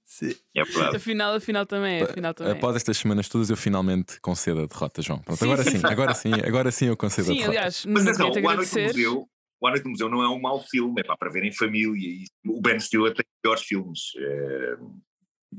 Sim. 0.05 0.33
É 0.55 0.63
verdade. 0.63 0.95
Afinal, 0.97 1.33
afinal 1.35 1.65
também, 1.65 2.01
afinal 2.01 2.33
também. 2.33 2.53
Após 2.53 2.75
estas 2.77 2.97
semanas 2.97 3.27
todas, 3.27 3.49
eu 3.49 3.57
finalmente 3.57 4.19
concedo 4.21 4.61
a 4.61 4.65
derrota, 4.65 5.01
João. 5.01 5.19
Pronto, 5.19 5.37
Sim, 5.37 5.45
agora 5.51 5.63
sim, 5.63 5.77
sim, 5.79 5.85
agora 5.85 6.13
sim, 6.13 6.33
agora 6.45 6.71
sim 6.71 6.85
eu 6.85 6.95
concedo 6.97 7.29
a 7.31 7.33
Sim, 7.33 7.39
derrota. 7.39 7.57
aliás, 7.57 7.85
Mas 7.85 8.03
não 8.05 8.11
atenção, 8.11 8.27
o 8.27 8.29
A 8.29 8.33
Noite 8.33 8.45
no 8.45 8.51
agradecer. 8.51 8.83
Museu, 8.87 9.29
o 9.59 9.67
A 9.67 9.71
Noite 9.71 9.87
Museu 9.89 10.09
não 10.09 10.23
é 10.23 10.29
um 10.29 10.39
mau 10.39 10.61
filme, 10.61 11.01
é 11.01 11.03
pá, 11.03 11.17
para 11.17 11.29
ver 11.31 11.43
em 11.43 11.51
família. 11.51 11.97
E 12.09 12.23
o 12.47 12.61
Ben 12.61 12.79
Stiller 12.79 13.13
tem 13.13 13.25
melhores 13.43 13.63
filmes. 13.63 13.99
eh, 14.17 14.77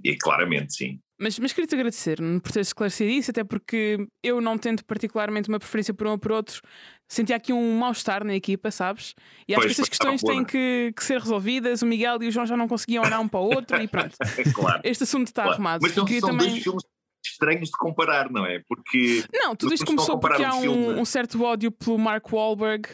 e 0.05 0.17
claramente, 0.17 0.75
sim. 0.75 1.00
Mas, 1.20 1.38
mas 1.38 1.52
queria-te 1.52 1.75
agradecer 1.75 2.18
por 2.42 2.52
teres 2.52 2.68
esclarecido 2.68 3.10
isso, 3.10 3.30
até 3.30 3.42
porque 3.42 4.06
eu 4.22 4.40
não 4.40 4.56
tendo 4.56 4.84
particularmente 4.84 5.48
uma 5.48 5.58
preferência 5.58 5.92
por 5.92 6.06
um 6.06 6.10
ou 6.12 6.18
por 6.18 6.30
outro, 6.30 6.60
sentia 7.08 7.34
aqui 7.34 7.52
um 7.52 7.76
mal-estar 7.78 8.22
na 8.25 8.34
equipa, 8.34 8.70
sabes? 8.70 9.14
E 9.48 9.52
acho 9.54 9.62
Pois, 9.62 9.75
que 9.75 9.80
estas 9.82 9.94
estava 9.94 10.12
questões 10.12 10.22
têm 10.22 10.42
boa. 10.42 10.46
que, 10.46 10.92
que 10.96 11.02
ser 11.04 11.18
resolvidas. 11.20 11.82
O 11.82 11.87
Miguel 11.87 12.22
e 12.22 12.28
o 12.28 12.30
João 12.30 12.46
já 12.46 12.56
não 12.56 12.68
conseguiam 12.68 13.02
olhar 13.04 13.18
um 13.18 13.26
para 13.26 13.40
o 13.40 13.44
outro 13.52 13.82
e 13.82 13.88
pronto. 13.88 14.14
É 14.20 14.44
claro. 14.52 14.80
Este 14.84 15.02
assunto 15.02 15.26
está 15.26 15.42
claro. 15.42 15.54
arrumado. 15.54 15.80
Mas 15.82 15.92
são, 15.92 16.04
Queria 16.04 16.20
são 16.20 16.30
também... 16.30 16.50
dois 16.50 16.62
filmes 16.62 16.84
estranhos 17.25 17.68
de 17.68 17.76
comparar, 17.76 18.30
não 18.30 18.46
é? 18.46 18.60
Porque. 18.68 19.25
Não, 19.32 19.56
tudo 19.56 19.75
isto 19.75 19.84
começou 19.87 20.20
porque 20.20 20.42
há 20.44 20.54
um 20.54 20.60
filme- 20.60 21.00
um, 21.00 21.04
certo 21.04 21.42
ódio 21.42 21.72
pelo 21.72 21.98
Mark 21.98 22.32
Wahlberg 22.32 22.88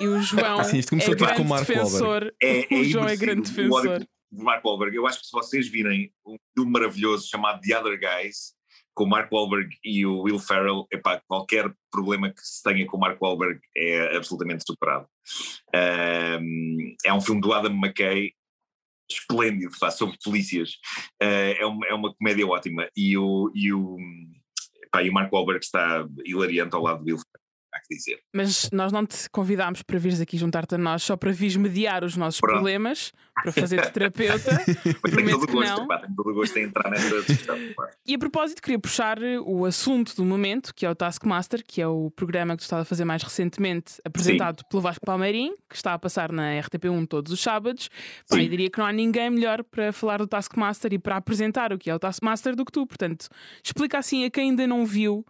e 0.00 0.06
o 0.06 0.20
João 0.22 0.58
Ah, 0.60 0.64
sim, 0.64 0.78
isto 0.78 0.90
começou 0.90 1.14
é 1.14 1.16
tudo 1.16 1.34
com 1.34 1.42
o 1.42 1.48
Wahlberg. 1.48 1.72
defensor. 1.74 2.34
É, 2.42 2.66
o 2.70 2.80
é 2.80 2.84
João 2.84 3.08
é 3.08 3.16
grande 3.16 3.40
O 3.40 3.44
defensor. 3.44 4.06
Do 4.30 4.44
Mark 4.44 4.64
Wahlberg. 4.64 4.96
Eu 4.96 5.06
acho 5.06 5.20
que 5.20 5.26
se 5.26 5.32
vocês 5.32 5.68
virem 5.68 6.12
um 6.26 6.36
filme 6.54 6.72
maravilhoso 6.72 7.28
chamado 7.28 7.60
The 7.60 7.78
Other 7.78 7.98
Guys, 7.98 8.54
com 8.94 9.04
o 9.04 9.08
Mark 9.08 9.30
Wahlberg 9.30 9.76
e 9.84 10.06
o 10.06 10.22
Will 10.22 10.38
Ferrell, 10.38 10.86
epá, 10.90 11.20
qualquer 11.28 11.70
problema 11.90 12.30
que 12.30 12.40
se 12.40 12.62
tenha 12.62 12.86
com 12.86 12.96
o 12.96 13.00
Mark 13.00 13.20
Wahlberg 13.20 13.60
é 13.76 14.16
absolutamente 14.16 14.64
superado. 14.66 15.06
Ahm, 15.74 16.94
é 17.04 17.12
um 17.12 17.20
filme 17.20 17.40
do 17.40 17.52
Adam 17.52 17.72
McKay 17.72 18.32
esplêndido, 19.08 19.72
pá, 19.78 19.90
sobre 19.90 20.16
polícias. 20.22 20.78
Ah, 21.20 21.26
é, 21.26 21.64
uma, 21.66 21.86
é 21.86 21.94
uma 21.94 22.14
comédia 22.14 22.46
ótima. 22.46 22.88
E 22.96 23.16
o, 23.16 23.50
e, 23.54 23.72
o, 23.72 23.98
epá, 24.84 25.02
e 25.02 25.10
o 25.10 25.12
Mark 25.12 25.32
Wahlberg 25.32 25.64
está 25.64 26.06
hilariante 26.24 26.74
ao 26.74 26.82
lado 26.82 27.00
do 27.00 27.04
Will 27.04 27.18
Ferrell, 27.18 27.45
que 27.86 27.96
dizer. 27.96 28.18
Mas 28.32 28.70
nós 28.70 28.92
não 28.92 29.06
te 29.06 29.28
convidámos 29.30 29.82
para 29.82 29.98
vires 29.98 30.20
aqui 30.20 30.36
juntar-te 30.36 30.74
a 30.74 30.78
nós 30.78 31.02
só 31.02 31.16
para 31.16 31.32
vires 31.32 31.56
mediar 31.56 32.04
os 32.04 32.16
nossos 32.16 32.40
Pronto. 32.40 32.54
problemas, 32.54 33.12
para 33.34 33.52
fazer 33.52 33.82
de 33.82 33.92
terapeuta. 33.92 34.64
Tenho 35.14 35.30
todo 35.30 35.42
o 35.42 35.46
que 35.46 35.52
gosto, 35.52 35.76
não. 35.76 35.84
epá, 35.84 35.98
tenho 35.98 36.14
todo 36.16 36.30
o 36.30 36.34
gosto 36.34 36.56
em 36.56 36.64
entrar 36.64 36.90
nessa 36.90 37.20
discussão. 37.22 37.58
E 38.06 38.14
a 38.14 38.18
propósito, 38.18 38.62
queria 38.62 38.78
puxar 38.78 39.18
o 39.44 39.64
assunto 39.64 40.16
do 40.16 40.24
momento, 40.24 40.74
que 40.74 40.86
é 40.86 40.90
o 40.90 40.94
Taskmaster, 40.94 41.62
que 41.66 41.80
é 41.80 41.86
o 41.86 42.10
programa 42.10 42.54
que 42.54 42.62
tu 42.62 42.64
estás 42.64 42.82
a 42.82 42.84
fazer 42.84 43.04
mais 43.04 43.22
recentemente, 43.22 43.94
apresentado 44.04 44.64
pelo 44.70 44.80
Vasco 44.82 45.04
Palmeirim, 45.04 45.54
que 45.68 45.76
está 45.76 45.94
a 45.94 45.98
passar 45.98 46.32
na 46.32 46.52
RTP1 46.60 47.06
todos 47.06 47.32
os 47.32 47.40
sábados. 47.40 47.88
Pá, 48.28 48.36
Sim. 48.36 48.42
eu 48.42 48.48
diria 48.48 48.70
que 48.70 48.78
não 48.78 48.86
há 48.86 48.92
ninguém 48.92 49.30
melhor 49.30 49.62
para 49.64 49.92
falar 49.92 50.18
do 50.18 50.26
Taskmaster 50.26 50.92
e 50.92 50.98
para 50.98 51.16
apresentar 51.16 51.72
o 51.72 51.78
que 51.78 51.90
é 51.90 51.94
o 51.94 51.98
Taskmaster 51.98 52.56
do 52.56 52.64
que 52.64 52.72
tu. 52.72 52.86
Portanto, 52.86 53.28
explica 53.62 53.98
assim 53.98 54.24
a 54.24 54.30
quem 54.30 54.50
ainda 54.50 54.66
não 54.66 54.86
viu 54.86 55.24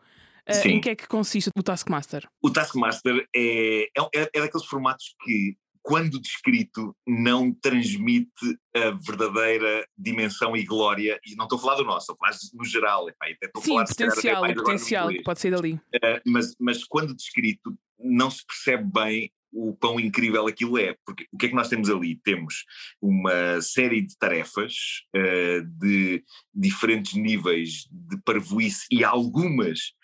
Sim. 0.52 0.68
em 0.70 0.80
que 0.80 0.90
é 0.90 0.96
que 0.96 1.06
consiste 1.06 1.50
o 1.56 1.62
Taskmaster. 1.62 2.28
O 2.42 2.50
Taskmaster 2.50 3.26
é, 3.34 3.84
é, 3.84 4.00
é, 4.14 4.30
é 4.34 4.40
daqueles 4.40 4.66
formatos 4.66 5.14
que, 5.24 5.56
quando 5.82 6.20
descrito, 6.20 6.94
não 7.06 7.52
transmite 7.52 8.30
a 8.74 8.90
verdadeira 8.90 9.86
dimensão 9.96 10.56
e 10.56 10.64
glória. 10.64 11.18
E 11.26 11.34
não 11.34 11.44
estou 11.44 11.58
a 11.58 11.62
falar 11.62 11.74
do 11.76 11.84
nosso, 11.84 12.12
estou 12.12 12.16
a 12.20 12.26
falar 12.26 12.38
no 12.54 12.64
geral. 12.64 13.08
Epá, 13.08 13.26
até 13.26 13.46
estou 13.46 13.60
a 13.60 13.64
Sim, 13.64 13.72
falar, 13.72 13.86
calhar, 13.86 13.90
até 13.90 14.06
potencial, 14.06 14.36
agora 14.36 14.54
no 14.54 14.62
potencial 14.62 15.08
que 15.08 15.22
pode 15.22 15.40
sair 15.40 15.50
dali. 15.50 15.72
Uh, 15.74 16.20
mas, 16.26 16.54
mas 16.60 16.84
quando 16.84 17.14
descrito, 17.14 17.76
não 17.98 18.30
se 18.30 18.44
percebe 18.46 18.84
bem 18.92 19.32
o 19.52 19.74
quão 19.74 19.98
incrível 19.98 20.46
aquilo 20.46 20.78
é. 20.78 20.96
Porque 21.04 21.26
o 21.32 21.38
que 21.38 21.46
é 21.46 21.48
que 21.48 21.54
nós 21.54 21.68
temos 21.68 21.88
ali? 21.88 22.20
Temos 22.22 22.64
uma 23.00 23.60
série 23.62 24.02
de 24.02 24.16
tarefas 24.18 24.74
uh, 25.16 25.64
de 25.78 26.22
diferentes 26.54 27.14
níveis 27.14 27.86
de 27.90 28.18
parvoíce 28.22 28.86
e 28.90 29.02
algumas 29.02 29.94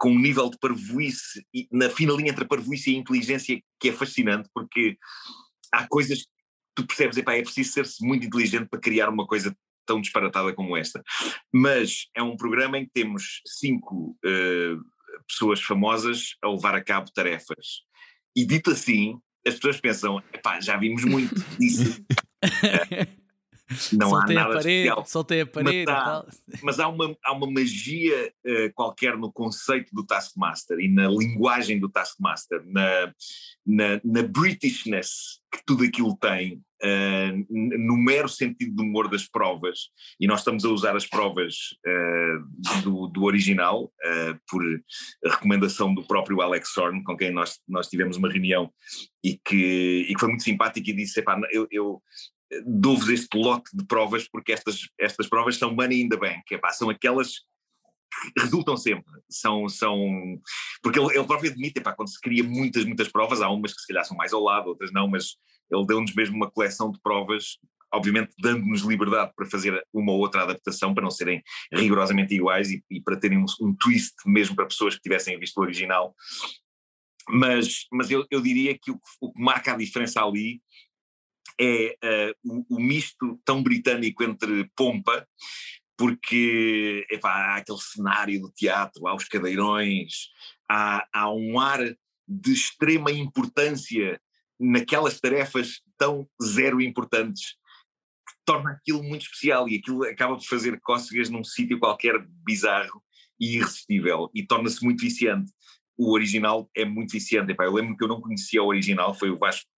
com 0.00 0.10
um 0.10 0.18
nível 0.18 0.48
de 0.48 0.58
parvoíce 0.58 1.46
na 1.70 1.90
fina 1.90 2.14
linha 2.14 2.30
entre 2.30 2.44
a 2.44 2.48
parvoíce 2.48 2.90
e 2.90 2.96
a 2.96 2.98
inteligência 2.98 3.62
que 3.78 3.90
é 3.90 3.92
fascinante, 3.92 4.48
porque 4.54 4.96
há 5.70 5.86
coisas 5.86 6.20
que 6.20 6.28
tu 6.74 6.86
percebes, 6.86 7.18
epá, 7.18 7.34
é 7.34 7.42
preciso 7.42 7.70
ser-se 7.70 8.04
muito 8.04 8.26
inteligente 8.26 8.66
para 8.70 8.80
criar 8.80 9.10
uma 9.10 9.26
coisa 9.26 9.54
tão 9.84 10.00
disparatada 10.00 10.54
como 10.54 10.74
esta. 10.74 11.02
Mas 11.52 12.06
é 12.16 12.22
um 12.22 12.34
programa 12.34 12.78
em 12.78 12.86
que 12.86 12.92
temos 12.94 13.42
cinco 13.46 14.16
eh, 14.24 14.76
pessoas 15.28 15.60
famosas 15.60 16.34
a 16.42 16.48
levar 16.48 16.74
a 16.74 16.82
cabo 16.82 17.10
tarefas. 17.12 17.82
E 18.34 18.46
dito 18.46 18.70
assim, 18.70 19.20
as 19.46 19.54
pessoas 19.54 19.80
pensam, 19.80 20.18
epá, 20.32 20.60
já 20.60 20.78
vimos 20.78 21.04
muito 21.04 21.34
disso. 21.58 22.02
Não 23.92 24.10
soltei 24.10 24.36
há 24.36 24.40
a 24.40 24.42
nada 24.44 24.54
parede, 24.56 24.68
especial. 24.88 25.06
soltei 25.06 25.40
a 25.42 25.46
parede 25.46 25.76
e 25.78 25.82
há- 25.82 26.04
tal. 26.04 26.28
Mas 26.62 26.80
há 26.80 26.88
uma, 26.88 27.16
há 27.24 27.32
uma 27.32 27.50
magia 27.50 28.32
eh, 28.44 28.68
qualquer 28.74 29.16
no 29.16 29.32
conceito 29.32 29.94
do 29.94 30.04
Taskmaster 30.04 30.78
e 30.80 30.88
na 30.88 31.08
linguagem 31.08 31.78
do 31.78 31.88
Taskmaster, 31.88 32.62
na, 32.66 33.12
na, 33.66 34.00
na 34.04 34.22
Britishness 34.22 35.40
que 35.52 35.60
tudo 35.66 35.84
aquilo 35.84 36.16
tem, 36.16 36.62
n- 36.82 37.46
no 37.50 37.96
mero 37.96 38.28
sentido 38.28 38.72
do 38.76 38.82
humor 38.84 39.08
das 39.08 39.26
provas, 39.26 39.88
e 40.20 40.26
nós 40.26 40.40
estamos 40.40 40.64
a 40.64 40.68
usar 40.68 40.94
as 40.96 41.06
provas 41.06 41.54
eh, 41.84 42.36
do, 42.84 43.08
do 43.08 43.24
original, 43.24 43.92
eh, 44.02 44.36
por 44.48 44.62
recomendação 45.24 45.92
do 45.94 46.04
próprio 46.06 46.40
Alex 46.40 46.76
Horn, 46.76 47.02
com 47.04 47.16
quem 47.16 47.32
nós, 47.32 47.58
nós 47.68 47.88
tivemos 47.88 48.16
uma 48.16 48.30
reunião 48.30 48.72
e 49.24 49.38
que, 49.44 50.06
e 50.08 50.14
que 50.14 50.20
foi 50.20 50.28
muito 50.28 50.44
simpático 50.44 50.88
e 50.88 50.92
disse: 50.92 51.18
"Epá, 51.20 51.38
eu, 51.50 51.66
eu 51.70 52.00
dou-vos 52.66 53.08
este 53.08 53.36
lote 53.36 53.70
de 53.74 53.84
provas 53.84 54.28
porque 54.28 54.52
estas, 54.52 54.88
estas 54.98 55.28
provas 55.28 55.56
são 55.56 55.74
money 55.74 56.02
in 56.02 56.08
the 56.08 56.16
bank, 56.16 56.42
epá, 56.50 56.70
são 56.70 56.90
aquelas 56.90 57.38
que 58.34 58.40
resultam 58.40 58.76
sempre, 58.76 59.20
são, 59.28 59.68
são 59.68 59.96
porque 60.82 60.98
ele, 60.98 61.16
ele 61.16 61.26
próprio 61.26 61.50
admite, 61.50 61.78
epá, 61.78 61.92
quando 61.92 62.08
se 62.08 62.20
cria 62.20 62.42
muitas, 62.42 62.84
muitas 62.84 63.08
provas, 63.08 63.40
há 63.40 63.48
umas 63.48 63.72
que 63.72 63.80
se 63.80 63.86
calhar 63.86 64.04
são 64.04 64.16
mais 64.16 64.32
ao 64.32 64.42
lado, 64.42 64.68
outras 64.68 64.92
não, 64.92 65.06
mas 65.08 65.36
ele 65.70 65.86
deu-nos 65.86 66.14
mesmo 66.14 66.36
uma 66.36 66.50
coleção 66.50 66.90
de 66.90 67.00
provas, 67.00 67.58
obviamente 67.92 68.32
dando-nos 68.38 68.82
liberdade 68.82 69.32
para 69.34 69.46
fazer 69.46 69.80
uma 69.92 70.12
ou 70.12 70.18
outra 70.18 70.42
adaptação, 70.42 70.92
para 70.92 71.04
não 71.04 71.10
serem 71.10 71.42
rigorosamente 71.72 72.34
iguais 72.34 72.70
e, 72.70 72.82
e 72.90 73.00
para 73.00 73.16
terem 73.16 73.38
um, 73.38 73.46
um 73.60 73.74
twist 73.74 74.14
mesmo 74.26 74.56
para 74.56 74.66
pessoas 74.66 74.96
que 74.96 75.02
tivessem 75.02 75.38
visto 75.38 75.58
o 75.58 75.62
original, 75.62 76.14
mas, 77.28 77.86
mas 77.92 78.10
eu, 78.10 78.26
eu 78.30 78.40
diria 78.40 78.76
que 78.76 78.90
o, 78.90 79.00
o 79.20 79.32
que 79.32 79.40
marca 79.40 79.72
a 79.72 79.76
diferença 79.76 80.22
ali 80.22 80.60
é 81.60 81.96
eh, 82.02 82.34
o, 82.42 82.76
o 82.76 82.80
misto 82.80 83.38
tão 83.44 83.62
britânico 83.62 84.24
entre 84.24 84.70
pompa, 84.74 85.26
porque 85.96 87.06
epá, 87.10 87.30
há 87.30 87.56
aquele 87.56 87.78
cenário 87.78 88.40
do 88.40 88.50
teatro, 88.50 89.06
há 89.06 89.14
os 89.14 89.24
cadeirões, 89.24 90.30
há, 90.66 91.06
há 91.12 91.30
um 91.30 91.60
ar 91.60 91.80
de 92.26 92.52
extrema 92.52 93.12
importância 93.12 94.18
naquelas 94.58 95.20
tarefas 95.20 95.82
tão 95.98 96.26
zero 96.42 96.80
importantes 96.80 97.56
que 98.26 98.34
torna 98.46 98.70
aquilo 98.70 99.02
muito 99.02 99.22
especial 99.22 99.68
e 99.68 99.76
aquilo 99.76 100.04
acaba 100.04 100.36
por 100.36 100.44
fazer 100.44 100.80
cócegas 100.80 101.28
num 101.28 101.44
sítio 101.44 101.78
qualquer 101.78 102.18
bizarro 102.46 103.02
e 103.38 103.56
irresistível 103.56 104.30
e 104.34 104.46
torna-se 104.46 104.82
muito 104.82 105.00
viciante. 105.00 105.52
O 105.98 106.12
original 106.12 106.70
é 106.74 106.84
muito 106.84 107.12
viciante. 107.12 107.52
Epá, 107.52 107.64
eu 107.64 107.74
lembro 107.74 107.96
que 107.96 108.04
eu 108.04 108.08
não 108.08 108.20
conhecia 108.20 108.62
o 108.62 108.68
original, 108.68 109.14
foi 109.14 109.30
o 109.30 109.36
Vasco 109.36 109.69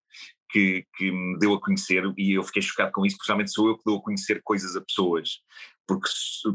que, 0.53 0.87
que 0.97 1.11
me 1.11 1.39
deu 1.39 1.55
a 1.55 1.61
conhecer 1.61 2.05
e 2.17 2.37
eu 2.37 2.45
fiquei 2.45 2.63
chocado 2.63 2.93
com 2.93 3.07
isso, 3.07 3.17
porque 3.17 3.33
realmente 3.33 3.51
sou 3.51 3.69
eu 3.69 3.79
que 3.79 3.85
dou 3.85 3.99
a 3.99 4.03
conhecer 4.03 4.41
coisas 4.45 4.77
a 4.77 4.81
pessoas, 4.81 5.41
porque, 5.87 6.09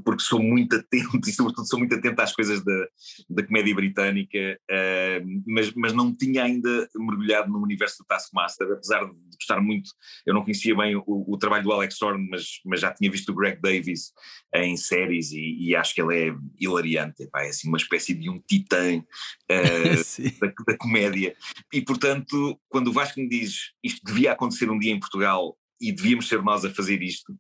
porque 0.04 0.24
sou 0.24 0.42
muito 0.42 0.76
atento 0.76 1.20
e 1.28 1.32
sobretudo 1.32 1.68
sou 1.68 1.80
muito 1.80 1.96
atento 1.96 2.22
às 2.22 2.34
coisas 2.34 2.64
da, 2.64 2.88
da 3.30 3.46
comédia 3.46 3.76
britânica, 3.76 4.60
eh, 4.70 5.24
mas, 5.46 5.74
mas 5.74 5.94
não 5.94 6.16
tinha 6.16 6.44
ainda 6.44 6.90
mergulhado 6.96 7.52
no 7.52 7.62
universo 7.62 7.98
do 8.00 8.06
Taskmaster, 8.06 8.72
apesar 8.72 9.06
de 9.06 9.36
gostar 9.36 9.62
muito, 9.62 9.90
eu 10.26 10.34
não 10.34 10.44
conhecia 10.44 10.76
bem 10.76 10.96
o, 10.96 11.04
o 11.06 11.38
trabalho 11.38 11.64
do 11.64 11.72
Alex 11.72 12.02
Horn, 12.02 12.28
mas, 12.30 12.60
mas 12.66 12.82
já 12.82 12.94
tinha 12.94 13.12
visto 13.12 13.32
o 13.32 13.36
Greg 13.36 13.62
Davis 13.62 14.12
em 14.56 14.76
séries 14.78 15.32
e, 15.32 15.70
e 15.70 15.76
acho 15.76 15.94
que 15.94 16.02
ele 16.02 16.30
é 16.30 16.36
hilariante, 16.60 17.28
é 17.36 17.48
assim 17.48 17.68
uma 17.68 17.78
espécie 17.78 18.14
de 18.14 18.30
um 18.30 18.40
titã 18.40 19.04
Sim. 20.04 20.32
da, 20.40 20.52
da 20.66 20.78
comédia. 20.78 21.36
E, 21.74 21.82
portanto, 21.82 22.60
quando 22.70 22.88
o 22.88 22.94
Vasco 22.94 23.20
me 23.20 23.30
diz 23.30 23.72
isto 23.84 24.02
devia 24.06 24.32
acontecer 24.32 24.70
um 24.70 24.80
dia 24.80 24.92
em 24.92 25.00
Portugal 25.00 25.58
e 25.80 25.92
devíamos 25.92 26.28
ser 26.28 26.42
nós 26.42 26.66
a 26.66 26.74
fazer 26.74 27.02
isto, 27.02 27.38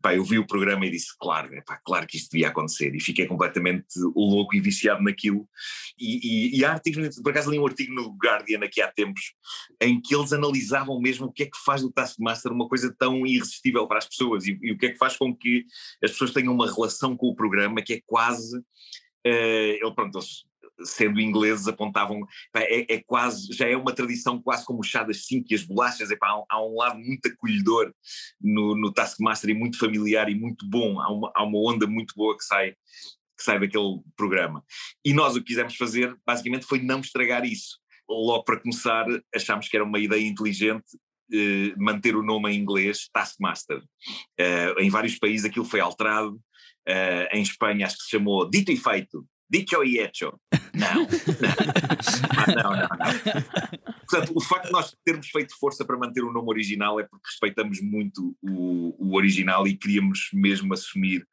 pá, 0.00 0.14
eu 0.14 0.24
vi 0.24 0.38
o 0.38 0.46
programa 0.46 0.86
e 0.86 0.90
disse, 0.90 1.08
claro, 1.18 1.50
pá, 1.66 1.80
claro 1.84 2.06
que 2.06 2.16
isto 2.16 2.30
devia 2.30 2.48
acontecer. 2.48 2.94
E 2.94 3.00
fiquei 3.00 3.26
completamente 3.26 3.86
louco 4.14 4.54
e 4.54 4.60
viciado 4.60 5.02
naquilo. 5.02 5.48
E, 5.98 6.54
e, 6.54 6.58
e 6.58 6.64
há 6.64 6.72
artigos, 6.72 7.20
por 7.20 7.30
acaso 7.30 7.50
li 7.50 7.58
um 7.58 7.66
artigo 7.66 7.92
no 7.92 8.16
Guardian 8.16 8.60
aqui 8.64 8.80
há 8.80 8.90
tempos, 8.90 9.34
em 9.80 10.00
que 10.00 10.14
eles 10.14 10.32
analisavam 10.32 11.00
mesmo 11.00 11.26
o 11.26 11.32
que 11.32 11.44
é 11.44 11.46
que 11.46 11.58
faz 11.64 11.82
do 11.82 11.92
Taskmaster 11.92 12.52
uma 12.52 12.68
coisa 12.68 12.94
tão 12.98 13.26
irresistível 13.26 13.86
para 13.86 13.98
as 13.98 14.08
pessoas 14.08 14.46
e, 14.46 14.58
e 14.62 14.72
o 14.72 14.78
que 14.78 14.86
é 14.86 14.90
que 14.90 14.98
faz 14.98 15.16
com 15.16 15.34
que 15.34 15.64
as 16.02 16.12
pessoas 16.12 16.32
tenham 16.32 16.54
uma 16.54 16.72
relação 16.72 17.16
com 17.16 17.26
o 17.28 17.34
programa 17.36 17.82
que 17.82 17.94
é 17.94 18.02
quase. 18.06 18.60
eh, 19.24 19.78
ele, 19.82 19.94
pronto, 19.94 20.18
eles 20.18 20.48
sendo 20.84 21.20
ingleses, 21.20 21.68
apontavam. 21.68 22.20
É, 22.54 22.94
é, 22.94 23.02
quase, 23.06 23.52
já 23.52 23.68
é 23.68 23.76
uma 23.76 23.92
tradição 23.92 24.40
quase 24.40 24.64
como 24.64 24.80
o 24.80 24.84
chá 24.84 25.02
das 25.02 25.26
cinco 25.26 25.46
e 25.50 25.54
as 25.54 25.64
bolachas. 25.64 26.10
Epá, 26.10 26.28
há, 26.28 26.44
há 26.48 26.64
um 26.64 26.76
lado 26.76 26.98
muito 26.98 27.26
acolhedor 27.28 27.92
no, 28.40 28.76
no 28.76 28.92
Taskmaster 28.92 29.50
e 29.50 29.54
muito 29.54 29.78
familiar 29.78 30.28
e 30.28 30.34
muito 30.34 30.68
bom. 30.68 31.00
Há 31.00 31.12
uma, 31.12 31.32
há 31.34 31.44
uma 31.44 31.58
onda 31.58 31.86
muito 31.86 32.14
boa 32.14 32.36
que 32.36 32.44
sai, 32.44 32.72
que 32.72 33.42
sai 33.42 33.58
daquele 33.58 34.00
programa. 34.16 34.64
E 35.04 35.12
nós 35.12 35.36
o 35.36 35.40
que 35.40 35.46
quisemos 35.46 35.76
fazer, 35.76 36.16
basicamente, 36.26 36.66
foi 36.66 36.80
não 36.80 37.00
estragar 37.00 37.44
isso. 37.44 37.78
Logo 38.08 38.44
para 38.44 38.60
começar, 38.60 39.06
achámos 39.34 39.68
que 39.68 39.76
era 39.76 39.84
uma 39.84 39.98
ideia 39.98 40.26
inteligente 40.26 40.86
eh, 41.30 41.74
manter 41.76 42.16
o 42.16 42.22
nome 42.22 42.50
em 42.50 42.58
inglês 42.58 43.08
Taskmaster. 43.12 43.78
Uh, 44.40 44.80
em 44.80 44.88
vários 44.88 45.18
países 45.18 45.44
aquilo 45.44 45.64
foi 45.64 45.80
alterado. 45.80 46.40
Uh, 46.88 47.28
em 47.32 47.42
Espanha 47.42 47.86
acho 47.86 47.98
que 47.98 48.04
se 48.04 48.10
chamou 48.10 48.48
Dito 48.48 48.72
e 48.72 48.76
Feito, 48.76 49.26
Dicho 49.50 49.82
e 49.82 49.98
Hecho. 49.98 50.38
Não, 50.74 51.06
não, 52.54 52.70
não, 52.70 52.88
não. 52.88 53.98
Portanto, 54.08 54.32
o 54.34 54.40
facto 54.40 54.66
de 54.66 54.72
nós 54.72 54.94
termos 55.04 55.28
feito 55.28 55.58
força 55.58 55.84
para 55.84 55.98
manter 55.98 56.22
o 56.22 56.32
nome 56.32 56.48
original 56.48 57.00
é 57.00 57.04
porque 57.04 57.28
respeitamos 57.28 57.80
muito 57.80 58.36
o, 58.42 58.94
o 58.98 59.16
original 59.16 59.66
e 59.66 59.76
queríamos 59.76 60.30
mesmo 60.32 60.72
assumir 60.72 61.26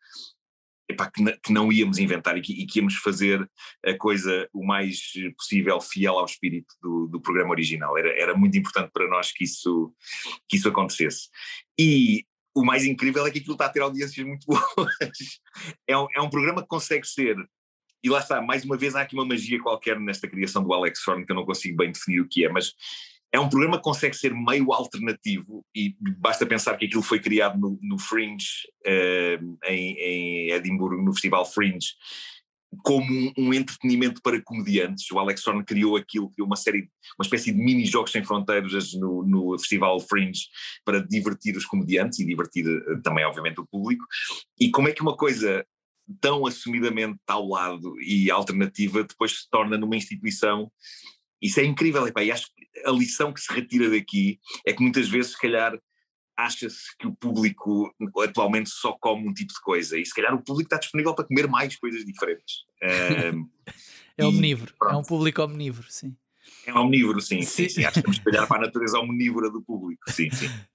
epá, 0.90 1.10
que, 1.10 1.24
que, 1.38 1.54
não 1.54 1.72
íamos 1.72 1.98
inventar 1.98 2.38
e 2.38 2.42
que, 2.42 2.54
e 2.54 2.66
que, 2.66 2.80
íamos 2.80 2.96
fazer 2.96 3.50
a 3.86 3.98
coisa 3.98 4.48
o 4.54 4.66
mais 4.66 5.12
possível 5.38 5.80
fiel 5.82 6.18
ao 6.18 6.26
espírito 6.26 6.74
do, 6.82 7.08
do 7.08 7.22
programa 7.22 7.52
original. 7.52 7.98
Era, 7.98 8.10
era 8.20 8.36
muito 8.36 8.58
importante 8.58 8.92
para 8.94 9.08
nós 9.08 9.32
que 9.32 9.44
isso, 9.44 9.94
que 10.48 10.58
isso 10.58 10.70
acontecesse. 10.70 11.30
E 11.80 12.26
o 12.56 12.64
mais 12.64 12.86
incrível 12.86 13.26
é 13.26 13.32
que 13.32 13.40
aquilo 13.40 13.54
está 13.54 13.66
a 13.66 13.70
ter 13.70 13.82
audiências 13.82 14.26
muito 14.26 14.46
boas. 14.48 15.42
É 15.88 15.98
um, 15.98 16.08
é 16.16 16.22
um 16.22 16.30
programa 16.30 16.62
que 16.62 16.68
consegue 16.68 17.06
ser 17.06 17.36
e 18.06 18.10
lá 18.10 18.20
está, 18.20 18.40
mais 18.40 18.64
uma 18.64 18.78
vez 18.78 18.96
há 18.96 19.02
aqui 19.02 19.16
uma 19.16 19.26
magia 19.26 19.60
qualquer 19.60 20.00
nesta 20.00 20.28
criação 20.28 20.64
do 20.64 20.72
Alex 20.72 21.06
Horn 21.08 21.26
que 21.26 21.32
eu 21.32 21.36
não 21.36 21.44
consigo 21.44 21.76
bem 21.76 21.92
definir 21.92 22.22
o 22.22 22.28
que 22.30 22.46
é, 22.46 22.50
mas 22.50 22.72
é 23.32 23.40
um 23.40 23.50
programa 23.50 23.78
que 23.78 23.84
consegue 23.84 24.16
ser 24.16 24.32
meio 24.32 24.72
alternativo 24.72 25.66
e 25.76 25.96
basta 26.20 26.46
pensar 26.46 26.78
que 26.78 26.86
aquilo 26.86 27.02
foi 27.02 27.20
criado 27.20 27.60
no, 27.60 27.80
no 27.82 27.98
Fringe, 27.98 28.46
uh, 28.86 29.58
em, 29.66 29.98
em, 29.98 30.52
Edimburgo, 30.52 31.02
no 31.02 31.14
Festival 31.14 31.48
Fringe, 31.48 31.88
como 32.84 33.12
um, 33.12 33.34
um, 33.40 33.54
entretenimento 33.56 34.22
para 34.22 34.40
comediantes. 34.40 35.10
O 35.10 35.18
Alex 35.18 35.46
Horn 35.48 35.66
criou 35.66 35.98
aquilo, 35.98 36.30
criou 36.30 36.46
uma 36.46 36.56
série, 36.56 36.88
uma 37.18 37.24
espécie 37.24 37.52
de 37.52 37.58
mini-jogos 37.58 38.12
sem 38.12 38.24
fronteiras 38.24 38.94
no, 38.94 39.24
no, 39.26 39.58
Festival 39.58 40.00
Fringe 40.00 40.42
para 40.86 41.00
divertir 41.00 41.58
os 41.58 41.66
comediantes 41.66 42.20
e 42.20 42.26
divertir 42.26 42.68
uh, 42.68 43.02
também, 43.02 43.26
obviamente, 43.26 43.60
o 43.60 43.66
público. 43.66 44.06
E 44.60 44.70
como 44.70 44.90
é 44.90 44.92
que 44.94 45.02
uma 45.02 45.18
coisa 45.18 45.66
tão 46.22 46.46
assumidamente 46.46 47.20
ao 47.28 47.48
lado 47.48 48.00
e 48.02 48.30
alternativa 48.30 49.04
depois 49.04 49.40
se 49.40 49.50
torna 49.50 49.78
numa 49.78 49.96
instituição 49.96 50.72
isso 51.42 51.60
é 51.60 51.66
incrível, 51.66 52.04
e 52.08 52.32
acho 52.32 52.48
que 52.48 52.66
a 52.86 52.92
lição 52.92 53.32
que 53.32 53.40
se 53.40 53.54
retira 53.54 53.90
daqui 53.90 54.40
é 54.66 54.74
que 54.74 54.82
muitas 54.82 55.08
vezes, 55.08 55.34
se 55.34 55.40
calhar, 55.40 55.78
acha-se 56.36 56.98
que 56.98 57.08
o 57.08 57.16
público 57.16 57.94
atualmente 58.24 58.70
só 58.70 58.94
come 58.94 59.28
um 59.28 59.34
tipo 59.34 59.54
de 59.54 59.62
coisa, 59.62 59.98
e 59.98 60.06
se 60.06 60.14
calhar 60.14 60.34
o 60.34 60.44
público 60.44 60.68
está 60.68 60.78
disponível 60.78 61.14
para 61.14 61.26
comer 61.26 61.48
mais 61.48 61.76
coisas 61.76 62.04
diferentes. 62.04 62.64
Um, 63.34 63.50
é 64.18 64.26
omnívoro, 64.26 64.74
é 64.90 64.96
um 64.96 65.04
público 65.04 65.44
omnívoro, 65.44 65.88
sim. 65.90 66.16
É 66.66 66.74
omnívoro, 66.74 67.22
sim, 67.22 67.42
sim. 67.42 67.64
sim, 67.64 67.70
sim. 67.70 67.86
Acho 67.86 67.96
que 67.96 68.02
temos 68.02 68.20
que 68.20 68.30
olhar 68.30 68.48
para 68.48 68.58
a 68.58 68.66
natureza 68.66 69.00
omnívora 69.00 69.50
do 69.50 69.62
público, 69.62 70.10
sim, 70.12 70.30
sim. 70.32 70.50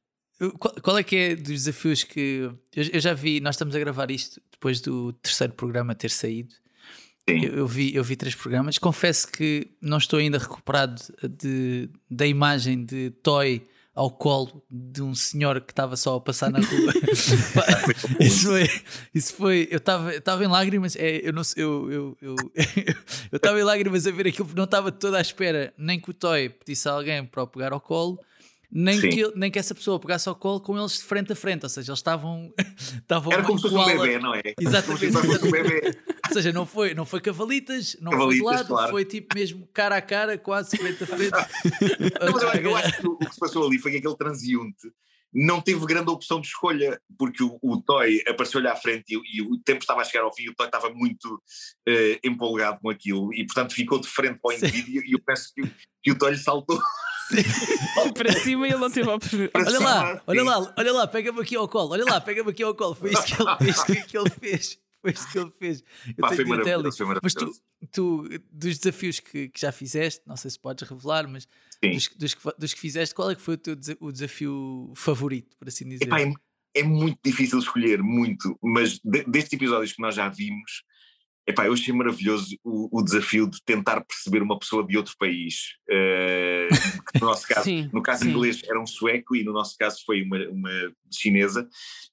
Qual, 0.59 0.75
qual, 0.83 0.99
é 0.99 1.03
que 1.03 1.17
é 1.17 1.37
dos 1.37 1.49
desafios 1.49 2.03
que. 2.03 2.51
Eu, 2.75 2.85
eu, 2.93 3.01
já 3.01 3.13
vi, 3.13 3.41
nós 3.41 3.57
estamos 3.57 3.75
a 3.75 3.79
gravar 3.79 4.11
isto 4.11 4.41
depois 4.51 4.81
do 4.81 5.13
terceiro 5.15 5.53
programa 5.53 5.95
ter 5.95 6.11
saído. 6.11 6.55
Eu, 7.27 7.59
eu, 7.59 7.67
vi, 7.67 7.95
eu 7.95 8.03
vi 8.03 8.17
três 8.17 8.35
programas. 8.35 8.79
Confesso 8.79 9.29
que 9.29 9.71
não 9.81 9.99
estou 9.99 10.19
ainda 10.19 10.39
recuperado 10.39 11.01
de, 11.39 11.91
da 12.11 12.27
imagem 12.27 12.85
de 12.85 13.11
Toy 13.23 13.67
ao 13.95 14.11
colo 14.11 14.65
de 14.71 15.03
um 15.03 15.15
senhor 15.15 15.61
que 15.61 15.73
estava 15.73 15.95
só 15.95 16.17
a 16.17 16.21
passar 16.21 16.51
na 16.51 16.61
rua. 16.61 16.93
isso 18.19 18.47
foi, 18.47 18.71
isso 19.15 19.35
foi. 19.35 19.69
Eu 19.71 19.77
estava 19.77 20.45
em 20.45 20.49
lágrimas. 20.49 20.97
É, 20.97 21.21
eu 21.29 21.35
não 21.35 21.43
eu 21.55 21.91
eu 21.93 22.19
eu 22.23 22.37
eu 23.31 23.37
estava 23.37 23.61
em 23.61 23.65
lágrimas 23.65 24.07
a 24.07 24.11
ver 24.11 24.29
aquilo 24.29 24.47
porque 24.47 24.59
não 24.59 24.65
estava 24.65 24.91
toda 24.91 25.19
à 25.19 25.21
espera 25.21 25.75
nem 25.77 26.01
que 26.01 26.11
o 26.11 26.15
Toy 26.15 26.49
pedisse 26.49 26.89
a 26.89 26.93
alguém 26.93 27.27
para 27.27 27.43
o 27.43 27.47
pegar 27.47 27.75
ao 27.75 27.81
colo 27.81 28.19
nem 28.73 29.01
que, 29.01 29.33
nem 29.35 29.51
que 29.51 29.59
essa 29.59 29.75
pessoa 29.75 29.99
pegasse 29.99 30.29
ao 30.29 30.35
colo 30.35 30.61
com 30.61 30.79
eles 30.79 30.93
de 30.93 31.03
frente 31.03 31.33
a 31.33 31.37
frente, 31.37 31.65
ou 31.65 31.69
seja, 31.69 31.91
eles 31.91 31.99
estavam. 31.99 32.53
estavam 33.03 33.33
Era 33.33 33.43
como 33.43 33.59
se 33.59 33.69
fosse 33.69 33.77
um 33.77 33.99
bebê, 33.99 34.19
não 34.19 34.35
é? 34.35 34.43
Exatamente. 34.61 35.07
Um 35.07 35.51
bebê. 35.51 35.99
ou 36.29 36.33
seja, 36.33 36.53
não 36.53 36.65
foi, 36.65 36.95
não 36.95 37.05
foi 37.05 37.21
cavalitas, 37.21 37.97
não 38.01 38.13
cavalitas, 38.13 38.39
foi 38.39 38.53
de 38.53 38.57
lado, 38.57 38.69
claro. 38.69 38.91
foi 38.91 39.05
tipo 39.05 39.35
mesmo 39.35 39.69
cara 39.73 39.97
a 39.97 40.03
cara, 40.03 40.39
quase 40.39 40.77
frente 40.77 41.03
a 41.03 41.07
frente. 41.07 41.31
não, 42.21 42.33
mas 42.33 42.43
eu, 42.43 42.63
eu 42.63 42.77
acho 42.77 43.01
que 43.01 43.09
o, 43.09 43.17
que 43.17 43.35
se 43.35 43.41
passou 43.41 43.67
ali 43.67 43.79
foi 43.79 43.91
que 43.91 43.97
aquele 43.99 44.17
transiunte 44.17 44.89
não 45.33 45.61
teve 45.61 45.85
grande 45.87 46.11
opção 46.11 46.41
de 46.41 46.49
escolha, 46.49 47.01
porque 47.17 47.43
o, 47.43 47.59
o 47.63 47.81
Toy 47.81 48.21
apareceu-lhe 48.27 48.67
à 48.67 48.75
frente 48.75 49.15
e, 49.15 49.39
e, 49.39 49.43
o 49.43 49.59
tempo 49.59 49.81
estava 49.81 50.01
a 50.01 50.05
chegar 50.05 50.25
ao 50.25 50.35
fim 50.35 50.45
e 50.45 50.51
o 50.51 50.55
Toy 50.55 50.67
estava 50.67 50.91
muito 50.91 51.35
uh, 51.35 52.19
empolgado 52.25 52.81
com 52.81 52.91
aquilo 52.91 53.33
e, 53.33 53.45
portanto, 53.47 53.75
ficou 53.75 54.01
de 54.01 54.09
frente 54.09 54.41
para 54.41 54.51
o 54.51 54.53
indivíduo 54.53 55.03
e 55.05 55.13
eu 55.13 55.21
penso 55.25 55.53
que, 55.55 55.63
que 56.03 56.11
o 56.11 56.19
Toy 56.19 56.37
saltou 56.37 56.81
para 58.15 58.33
cima 58.33 58.67
e 58.67 58.71
ele 58.71 58.81
não 58.81 58.91
teve 58.91 59.11
a 59.11 59.15
oportunidade. 59.15 59.53
Olha 59.55 59.81
lá, 59.81 60.23
olha 60.27 60.43
lá, 60.43 60.75
olha 60.77 60.93
lá, 60.93 61.07
pega-me 61.07 61.41
aqui 61.41 61.57
ao 61.57 61.69
colo, 61.69 61.91
olha 61.93 62.05
lá, 62.05 62.21
pega-me 62.21 62.51
aqui 62.51 62.63
ao 62.63 62.75
colo. 62.75 62.95
Foi 62.95 63.13
isso 63.13 63.25
que 63.25 63.35
ele 63.43 63.57
fez. 63.59 64.05
Que 64.05 64.19
ele 64.19 64.31
fez. 64.31 64.79
Foi 65.01 65.13
isso 65.13 65.33
que 65.33 65.39
ele 65.39 65.51
fez. 65.59 65.85
Eu 66.09 66.15
Pá, 66.17 66.35
foi 66.35 66.45
maravilhoso, 66.45 66.97
foi 66.99 67.17
Mas 67.23 67.35
tu, 67.35 67.53
tu, 67.91 68.29
dos 68.53 68.79
desafios 68.79 69.19
que, 69.19 69.49
que, 69.49 69.61
já 69.61 69.73
fizeste, 69.73 70.21
não 70.27 70.37
sei 70.37 70.51
se 70.51 70.59
podes 70.59 70.87
revelar, 70.89 71.27
mas 71.27 71.49
dos, 71.83 72.09
dos, 72.09 72.35
que, 72.35 72.49
dos, 72.59 72.75
que, 72.75 72.81
fizeste, 72.81 73.15
qual 73.15 73.31
é 73.31 73.35
que 73.35 73.41
foi 73.41 73.55
o 73.55 73.59
teu 73.59 73.77
o 74.01 74.13
desafio 74.13 74.93
favorito, 74.95 75.57
por 75.57 75.69
assim 75.69 75.89
dizer? 75.89 76.05
Epá, 76.05 76.21
é, 76.21 76.33
é, 76.75 76.83
muito 76.83 77.19
difícil 77.25 77.59
escolher, 77.59 78.03
muito, 78.03 78.59
mas 78.63 79.01
de, 79.03 79.25
destes 79.25 79.55
episódios 79.55 79.93
que 79.93 80.03
nós 80.03 80.15
já 80.15 80.29
vimos, 80.29 80.85
Epá, 81.47 81.67
eu 81.67 81.73
achei 81.73 81.93
maravilhoso 81.93 82.57
o, 82.63 83.01
o, 83.01 83.03
desafio 83.03 83.49
de 83.49 83.59
tentar 83.65 84.05
perceber 84.05 84.43
uma 84.43 84.59
pessoa 84.59 84.87
de 84.87 84.97
outro 84.97 85.15
país. 85.19 85.77
Uh, 85.89 86.69
no 87.21 87.27
nosso 87.27 87.47
caso, 87.49 87.65
sim, 87.65 87.91
no 87.93 88.03
caso 88.03 88.25
sim. 88.25 88.31
inglês 88.31 88.63
era 88.65 88.81
um 88.81 88.87
sueco 88.87 89.35
e 89.35 89.43
no 89.43 89.53
nosso 89.53 89.77
caso 89.79 90.03
foi 90.05 90.23
uma, 90.23 90.39
uma 90.49 90.93
chinesa, 91.13 91.69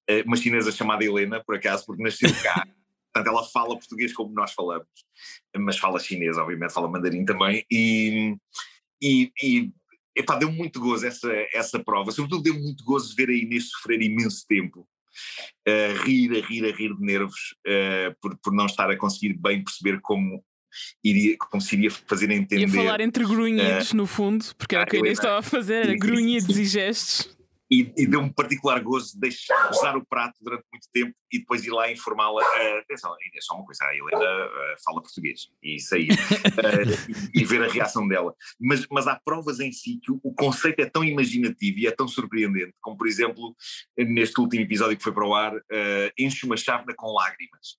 uh, 0.10 0.24
uma 0.26 0.38
chinesa 0.38 0.72
chamada 0.72 1.04
Helena, 1.04 1.44
por 1.46 1.56
acaso, 1.56 1.86
porque 1.86 2.04
nasceu 2.04 2.30
cá. 2.42 2.66
Portanto, 3.14 3.34
ela 3.34 3.44
fala 3.44 3.78
português 3.78 4.14
como 4.14 4.34
nós 4.34 4.54
falamos, 4.54 4.88
mas 5.58 5.78
fala 5.78 6.00
chinês, 6.00 6.38
obviamente, 6.38 6.74
fala 6.74 6.88
mandarim 6.88 7.26
também. 7.26 7.66
E, 7.72 8.36
e, 9.02 9.32
e 9.42 9.72
epá, 10.16 10.36
deu 10.36 10.52
muito 10.52 10.80
gozo 10.80 11.06
essa, 11.06 11.32
essa 11.54 11.80
prova. 11.80 12.12
Sobretudo 12.12 12.44
deu 12.44 12.54
muito 12.54 12.84
gozo 12.84 13.16
ver 13.16 13.30
a 13.30 13.34
Inês 13.34 13.70
sofrer 13.70 14.02
imenso 14.02 14.46
tempo 14.48 14.88
a 15.68 16.04
rir, 16.04 16.32
a 16.32 16.46
rir, 16.46 16.66
a 16.66 16.76
rir 16.76 16.96
de 16.96 17.06
nervos 17.06 17.56
uh, 17.68 18.16
por, 18.22 18.38
por 18.38 18.54
não 18.54 18.66
estar 18.66 18.90
a 18.90 18.98
conseguir 18.98 19.34
bem 19.34 19.64
perceber 19.64 20.00
como 20.02 20.44
iria, 21.04 21.36
como 21.38 21.62
se 21.62 21.76
iria 21.76 21.92
fazer 21.92 22.30
entender. 22.32 22.68
Ia 22.68 22.70
falar 22.70 23.02
entre 23.02 23.26
grunhidos 23.26 23.92
uh, 23.92 23.96
no 23.96 24.06
fundo, 24.06 24.46
porque 24.58 24.76
era 24.76 24.86
o 24.86 24.88
que 24.88 24.98
a 24.98 25.00
Inês 25.00 25.18
estava 25.18 25.40
a 25.40 25.42
fazer, 25.44 25.86
era 25.86 25.96
grunhidos 25.98 26.58
e 26.58 26.66
gestos 26.66 27.37
e, 27.70 27.94
e 27.98 28.08
deu-me 28.08 28.34
particular 28.34 28.82
gozo 28.82 29.14
de 29.14 29.20
deixar 29.20 29.70
usar 29.70 29.98
o 29.98 30.06
prato 30.06 30.38
durante 30.42 30.64
muito 30.72 30.88
tempo 30.94 31.14
e 31.32 31.40
depois 31.40 31.66
ir 31.66 31.72
lá 31.72 31.92
informá-la. 31.92 32.42
Uh, 32.42 32.78
atenção, 32.80 33.14
é 33.14 33.42
só 33.42 33.56
uma 33.56 33.66
coisa, 33.66 33.84
a 33.84 33.96
Helena 33.96 34.46
uh, 34.46 34.84
fala 34.84 35.02
português 35.02 35.48
e 35.62 35.78
aí, 35.94 36.08
uh, 36.08 37.32
e, 37.36 37.42
e, 37.42 37.46
ver 37.46 37.64
a 37.64 37.68
reação 37.68 38.08
dela. 38.08 38.34
Mas, 38.60 38.86
mas 38.90 39.08
há 39.08 39.20
provas 39.24 39.60
em 39.60 39.72
si 39.72 40.00
que 40.02 40.12
o, 40.12 40.20
o, 40.24 40.34
conceito 40.34 40.80
é 40.80 40.90
tão 40.90 41.04
imaginativo 41.04 41.80
e 41.80 41.88
é 41.88 41.92
tão 41.92 42.08
surpreendente, 42.08 42.74
como 42.82 42.98
por 42.98 43.08
exemplo, 43.08 43.56
neste 43.98 44.40
último 44.40 44.64
episódio 44.64 44.98
que 44.98 45.04
foi 45.04 45.14
para 45.14 45.28
o 45.28 45.34
ar, 45.34 45.54
enche 46.18 46.46
uma 46.46 46.56
chávena 46.56 46.94
com 46.96 47.14
lágrimas. 47.14 47.78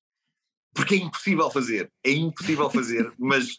Porque 0.74 0.94
é 0.94 0.98
impossível 0.98 1.50
fazer, 1.50 1.90
é 2.04 2.12
impossível 2.12 2.70
fazer, 2.70 3.12
mas 3.18 3.58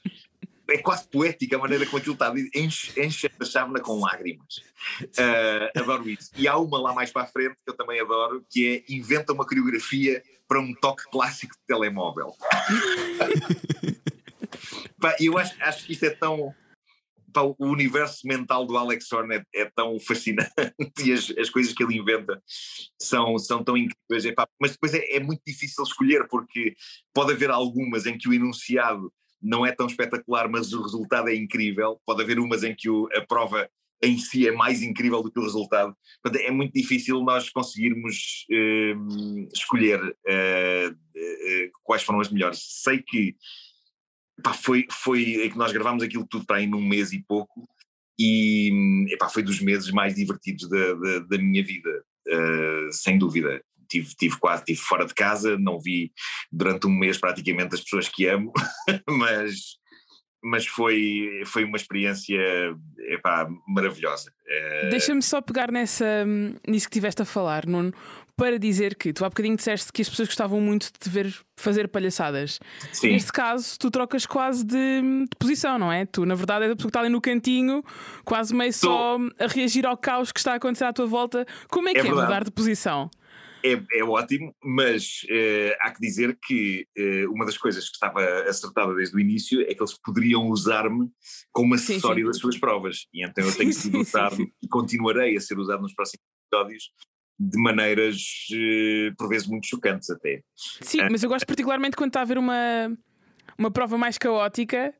é 0.71 0.77
quase 0.77 1.07
poética 1.07 1.55
a 1.55 1.59
maneira 1.59 1.85
como 1.85 1.97
aquilo 1.97 2.13
está 2.13 2.33
enche, 2.55 2.99
enche 3.01 3.29
a 3.39 3.45
chávena 3.45 3.79
com 3.79 3.99
lágrimas. 3.99 4.57
Uh, 5.03 5.79
adoro 5.79 6.09
isso. 6.09 6.31
E 6.35 6.47
há 6.47 6.57
uma 6.57 6.79
lá 6.79 6.93
mais 6.93 7.11
para 7.11 7.23
a 7.23 7.27
frente 7.27 7.55
que 7.65 7.71
eu 7.71 7.75
também 7.75 7.99
adoro, 7.99 8.45
que 8.49 8.85
é 8.87 8.93
inventa 8.93 9.33
uma 9.33 9.45
coreografia 9.45 10.23
para 10.47 10.59
um 10.59 10.73
toque 10.73 11.03
clássico 11.11 11.53
de 11.53 11.61
telemóvel. 11.67 12.35
Pá, 14.99 15.15
eu 15.19 15.37
acho, 15.37 15.55
acho 15.61 15.85
que 15.85 15.93
isto 15.93 16.05
é 16.05 16.09
tão. 16.09 16.53
Pá, 17.31 17.41
o 17.41 17.55
universo 17.59 18.27
mental 18.27 18.65
do 18.65 18.75
Alex 18.75 19.11
Horn 19.11 19.35
é, 19.35 19.43
é 19.53 19.65
tão 19.65 19.99
fascinante 19.99 20.51
e 21.05 21.13
as, 21.13 21.29
as, 21.37 21.49
coisas 21.49 21.73
que 21.73 21.83
ele 21.83 21.95
inventa 21.95 22.41
são, 22.99 23.37
são 23.37 23.63
tão 23.63 23.77
incríveis. 23.77 24.33
mas 24.59 24.71
depois 24.71 24.95
é, 24.95 25.15
é 25.15 25.19
muito 25.19 25.41
difícil 25.45 25.83
escolher, 25.83 26.27
porque 26.27 26.75
pode 27.13 27.31
haver 27.31 27.51
algumas 27.51 28.07
em 28.07 28.17
que 28.17 28.27
o 28.27 28.33
enunciado 28.33 29.13
não 29.41 29.65
é 29.65 29.71
tão 29.71 29.87
espetacular, 29.87 30.49
mas 30.49 30.73
o 30.73 30.81
resultado 30.81 31.29
é 31.29 31.35
incrível. 31.35 31.99
Pode 32.05 32.21
haver 32.21 32.39
umas 32.39 32.63
em 32.63 32.75
que 32.75 32.89
o, 32.89 33.07
a 33.13 33.21
prova 33.25 33.69
em 34.01 34.17
si 34.17 34.47
é 34.47 34.51
mais 34.51 34.81
incrível 34.81 35.21
do 35.21 35.31
que 35.31 35.39
o 35.39 35.43
resultado. 35.43 35.95
Portanto, 36.23 36.41
é 36.41 36.51
muito 36.51 36.73
difícil 36.73 37.21
nós 37.21 37.49
conseguirmos 37.49 38.45
uh, 38.49 39.47
escolher 39.53 40.01
uh, 40.01 40.91
uh, 40.91 41.71
quais 41.83 42.03
foram 42.03 42.21
as 42.21 42.31
melhores. 42.31 42.59
Sei 42.81 43.03
que 43.05 43.35
foi, 44.61 44.87
foi 44.89 45.45
é 45.45 45.49
que 45.49 45.57
nós 45.57 45.73
gravámos 45.73 46.01
aquilo 46.01 46.25
tudo 46.25 46.45
para 46.45 46.57
aí 46.57 46.67
num 46.67 46.81
mês 46.81 47.11
e 47.11 47.21
pouco 47.21 47.67
e 48.17 49.05
epá, 49.09 49.29
foi 49.29 49.41
dos 49.41 49.61
meses 49.61 49.91
mais 49.91 50.15
divertidos 50.15 50.69
da, 50.69 50.93
da, 50.93 51.19
da 51.19 51.37
minha 51.37 51.63
vida, 51.63 52.03
uh, 52.27 52.91
sem 52.91 53.17
dúvida. 53.17 53.63
Tive, 53.89 54.15
tive 54.15 54.37
quase 54.37 54.65
tive 54.65 54.79
fora 54.79 55.05
de 55.05 55.13
casa, 55.13 55.57
não 55.57 55.79
vi 55.79 56.11
durante 56.51 56.87
um 56.87 56.91
mês 56.91 57.17
praticamente 57.17 57.75
as 57.75 57.81
pessoas 57.81 58.07
que 58.07 58.27
amo, 58.27 58.51
mas, 59.09 59.77
mas 60.43 60.67
foi, 60.67 61.41
foi 61.45 61.63
uma 61.63 61.77
experiência 61.77 62.39
epá, 63.09 63.47
maravilhosa. 63.67 64.31
Uh... 64.85 64.89
Deixa-me 64.89 65.21
só 65.21 65.41
pegar 65.41 65.71
nessa, 65.71 66.25
nisso 66.67 66.87
que 66.87 66.95
estiveste 66.95 67.21
a 67.21 67.25
falar, 67.25 67.65
Nuno, 67.65 67.93
para 68.39 68.57
dizer 68.57 68.95
que 68.95 69.11
tu 69.11 69.25
há 69.25 69.29
bocadinho 69.29 69.57
disseste 69.57 69.91
que 69.91 70.01
as 70.01 70.07
pessoas 70.07 70.29
gostavam 70.29 70.61
muito 70.61 70.85
de 70.85 70.93
te 70.93 71.09
ver 71.09 71.35
fazer 71.57 71.89
palhaçadas. 71.89 72.57
Sim. 72.93 73.11
Neste 73.11 73.33
caso, 73.33 73.77
tu 73.77 73.91
trocas 73.91 74.25
quase 74.25 74.65
de, 74.65 75.01
de, 75.01 75.37
posição, 75.37 75.77
não 75.77 75.91
é? 75.91 76.05
Tu, 76.05 76.25
na 76.25 76.35
verdade, 76.35 76.63
és 76.63 76.71
a 76.71 76.75
pessoa 76.77 76.87
que 76.87 76.89
está 76.91 77.01
ali 77.01 77.09
no 77.09 77.19
cantinho, 77.19 77.83
quase 78.23 78.55
meio 78.55 78.71
Tô. 78.71 78.77
só 78.77 79.17
a 79.37 79.47
reagir 79.47 79.85
ao 79.85 79.97
caos 79.97 80.31
que 80.31 80.39
está 80.39 80.53
a 80.53 80.55
acontecer 80.55 80.85
à 80.85 80.93
tua 80.93 81.05
volta. 81.05 81.45
Como 81.67 81.89
é 81.89 81.93
que 81.93 81.99
é, 81.99 82.07
é 82.07 82.13
mudar 82.13 82.45
de 82.45 82.51
posição? 82.51 83.11
É, 83.63 83.99
é, 83.99 84.03
ótimo, 84.03 84.55
mas 84.63 85.23
uh, 85.25 85.75
há 85.81 85.91
que 85.91 85.99
dizer 85.99 86.37
que 86.41 86.85
uh, 86.97 87.31
uma 87.31 87.45
das 87.45 87.57
coisas 87.57 87.85
que 87.85 87.95
estava 87.95 88.21
acertada 88.47 88.93
desde 88.95 89.15
o 89.15 89.19
início 89.19 89.61
é 89.61 89.73
que 89.73 89.81
eles 89.81 89.97
poderiam 90.01 90.47
usar-me 90.47 91.09
como 91.51 91.73
acessório 91.73 92.17
sim, 92.17 92.21
sim. 92.21 92.27
das 92.27 92.37
suas 92.37 92.57
provas. 92.57 93.07
E 93.13 93.25
então 93.25 93.45
eu 93.45 93.55
tenho 93.55 93.73
sido 93.73 93.99
usado 93.99 94.37
e 94.61 94.67
continuarei 94.67 95.35
a 95.35 95.41
ser 95.41 95.57
usado 95.57 95.81
nos 95.81 95.93
próximos 95.93 96.23
episódios 96.51 96.91
de 97.39 97.57
maneiras 97.57 98.17
uh, 98.51 99.15
por 99.17 99.29
vezes 99.29 99.47
muito 99.47 99.67
chocantes 99.67 100.09
até. 100.09 100.41
Sim, 100.55 101.07
mas 101.09 101.23
eu 101.23 101.29
gosto 101.29 101.45
particularmente 101.45 101.95
quando 101.95 102.09
está 102.09 102.19
a 102.19 102.23
haver 102.23 102.37
uma, 102.37 102.97
uma 103.57 103.71
prova 103.71 103.97
mais 103.97 104.17
caótica 104.17 104.93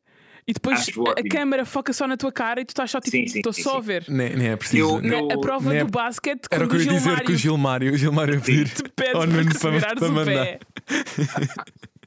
e 0.49 0.53
depois 0.53 0.89
a, 1.15 1.29
câmera 1.29 1.63
foca 1.63 1.93
só 1.93 2.07
na 2.07 2.17
tua 2.17 2.31
cara 2.31 2.59
e 2.59 2.65
tu 2.65 2.69
estás 2.69 2.89
só 2.89 2.99
tipo, 2.99 3.17
estou 3.17 3.53
só 3.53 3.77
a 3.77 3.81
ver. 3.81 4.05
Nem, 4.07 4.35
nem 4.35 4.47
é 4.47 4.55
preciso. 4.55 4.99
Eu, 4.99 5.03
eu, 5.03 5.31
a 5.31 5.39
prova 5.39 5.75
é, 5.75 5.83
do 5.85 5.91
basquete 5.91 6.47
Era 6.49 6.65
o 6.65 6.67
que 6.67 6.77
eu 6.77 6.81
ia 6.81 6.89
dizer 6.93 7.23
com 7.23 7.31
o 7.31 7.35
Gilmário. 7.35 7.93
O 7.93 7.97
Gilmário 7.97 8.41
pedir 8.41 8.67
te 8.67 8.81
pede 8.89 9.15
ao 9.15 9.27
Nuno 9.27 9.51
para, 9.59 9.95
para 9.95 10.09
mandar. 10.09 10.25
Pé. 10.25 10.59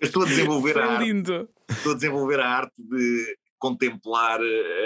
Eu 0.00 0.06
estou 0.06 0.24
a 0.24 0.26
desenvolver 0.26 0.76
a 0.76 0.86
arte. 0.86 1.04
Lindo. 1.04 1.48
Estou 1.70 1.92
a 1.92 1.94
desenvolver 1.94 2.40
a 2.40 2.48
arte 2.48 2.72
de 2.76 3.38
contemplar 3.60 4.40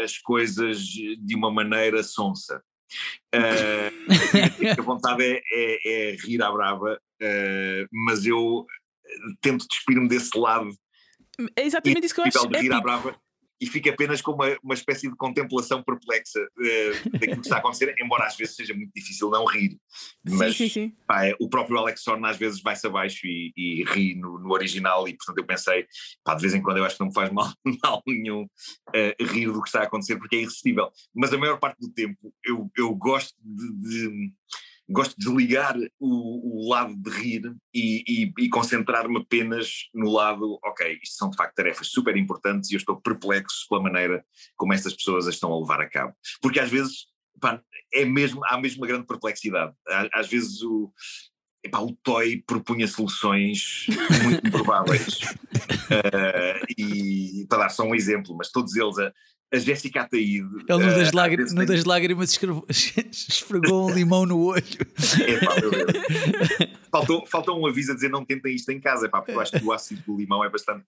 as 0.05 0.19
coisas 0.19 0.79
de 0.79 1.35
uma 1.35 1.51
maneira 1.51 2.03
sonsa. 2.03 2.62
Uh, 3.35 4.79
a 4.79 4.83
vontade 4.83 5.25
é, 5.25 5.40
é, 5.51 6.11
é, 6.12 6.16
rir 6.16 6.42
à 6.42 6.53
brava, 6.53 7.01
uh, 7.23 7.88
mas 7.90 8.27
eu 8.27 8.66
tento 9.40 9.66
despir-me 9.66 10.09
desse 10.09 10.38
lado. 10.38 10.69
É 11.57 11.64
exatamente 11.64 12.05
isso 12.05 12.14
que 12.14 12.21
eu 12.21 12.25
acho. 12.25 12.47
De 12.49 12.59
rir 12.59 12.73
à 12.75 12.83
brava 12.83 13.16
e 13.61 13.66
fica 13.66 13.90
apenas 13.90 14.21
com 14.21 14.33
uma, 14.33 14.57
uma 14.62 14.75
espécie 14.75 15.09
de 15.09 15.16
contemplação 15.16 15.83
perplexa 15.83 16.40
uh, 16.40 17.11
daquilo 17.11 17.40
que 17.40 17.47
está 17.47 17.57
a 17.57 17.59
acontecer, 17.59 17.95
embora 18.01 18.27
às 18.27 18.37
vezes 18.37 18.55
seja 18.55 18.75
muito 18.75 18.92
difícil 18.95 19.31
não 19.31 19.45
rir. 19.45 19.79
Mas 20.25 20.57
sim, 20.57 20.69
sim, 20.69 20.69
sim. 20.69 20.97
Pá, 21.07 21.27
é, 21.27 21.35
o 21.40 21.49
próprio 21.49 21.79
Alex 21.79 22.07
Horn 22.07 22.27
às 22.27 22.37
vezes 22.37 22.61
vai-se 22.61 22.87
abaixo 22.87 23.27
e, 23.27 23.53
e 23.57 23.85
ri 23.85 24.14
no, 24.14 24.38
no, 24.38 24.53
original, 24.53 25.09
e 25.09 25.16
portanto 25.16 25.38
eu 25.38 25.47
pensei, 25.47 25.87
pá, 26.23 26.35
de 26.35 26.42
vez 26.42 26.55
em 26.55 26.62
quando 26.62 26.79
eu 26.79 26.85
acho 26.85 26.97
que 26.97 27.01
não 27.01 27.09
me 27.09 27.14
faz 27.14 27.31
mal, 27.33 27.51
mal 27.83 28.03
nenhum 28.07 28.42
uh, 28.42 29.25
rir 29.25 29.51
do 29.53 29.62
que 29.62 29.69
está 29.69 29.81
a 29.81 29.85
acontecer, 29.85 30.16
porque 30.16 30.37
é 30.37 30.40
irresistível. 30.40 30.90
Mas 31.14 31.33
a 31.33 31.38
maior 31.38 31.59
parte 31.59 31.79
do 31.81 31.90
tempo 31.92 32.33
eu, 32.45 32.71
eu 32.77 32.95
gosto 32.95 33.35
de, 33.42 34.09
de 34.09 34.33
gosto 34.88 35.16
de 35.18 35.25
desligar 35.25 35.77
o, 35.99 36.66
o 36.66 36.68
lado 36.68 36.94
de 36.94 37.11
rir 37.11 37.42
e, 37.75 38.05
e, 38.07 38.44
e 38.44 38.49
concentrar-me 38.49 39.18
apenas 39.18 39.88
no 39.92 40.11
lado, 40.11 40.59
ok, 40.64 40.99
isto 41.03 41.16
são 41.16 41.31
de 41.31 41.37
facto 41.37 41.55
tarefas 41.55 41.88
super 41.88 42.16
importantes 42.16 42.70
e 42.70 42.75
eu 42.75 42.79
estou 42.79 43.01
perplexo 43.01 43.66
pela 43.68 43.83
maneira 43.83 44.25
como 44.57 44.72
estas 44.72 44.94
pessoas 44.94 45.27
as 45.27 45.35
estão 45.35 45.53
a 45.53 45.59
levar 45.59 45.81
a 45.81 45.88
cabo. 45.88 46.14
Porque 46.40 46.61
às 46.61 46.70
vezes 46.70 47.07
pá, 47.40 47.61
é 47.92 48.05
mesmo, 48.05 48.40
há 48.46 48.59
mesmo 48.59 48.83
uma 48.83 48.88
grande 48.88 49.07
perplexidade. 49.07 49.75
Às 50.12 50.29
vezes 50.29 50.62
o, 50.62 50.92
epá, 51.64 51.81
o 51.81 51.92
Toy 52.03 52.42
propunha 52.46 52.87
soluções 52.87 53.87
muito 54.22 54.46
improváveis. 54.46 55.18
uh, 55.90 56.66
e 56.79 57.46
para 57.49 57.64
dar 57.64 57.68
só 57.70 57.85
um 57.85 57.94
exemplo, 57.94 58.37
mas 58.37 58.51
todos 58.51 58.75
eles 58.77 58.99
a, 58.99 59.12
a 59.53 59.59
Jéssica 59.59 60.03
Ataíde. 60.03 60.49
Ele 60.69 60.85
no 60.85 60.95
das, 60.95 61.11
uh, 61.11 61.17
lágrimas, 61.17 61.53
no 61.53 61.67
das 61.67 61.85
lágrimas 61.85 62.39
esfregou 63.11 63.91
um 63.91 63.95
limão 63.95 64.27
no 64.27 64.41
olho. 64.41 64.63
É, 65.25 65.45
pá, 65.45 65.55
meu 65.61 65.71
Deus. 65.71 66.71
faltou, 66.91 67.27
faltou 67.27 67.61
um 67.61 67.67
aviso 67.67 67.93
a 67.93 67.95
dizer 67.95 68.09
não 68.09 68.25
tentem 68.25 68.55
isto 68.55 68.71
em 68.71 68.81
casa, 68.81 69.09
pá, 69.09 69.21
porque 69.21 69.33
eu 69.33 69.41
acho 69.41 69.53
que 69.53 69.65
o 69.65 69.73
ácido 69.73 70.03
do 70.07 70.17
limão 70.17 70.45
é 70.45 70.51
bastante 70.51 70.85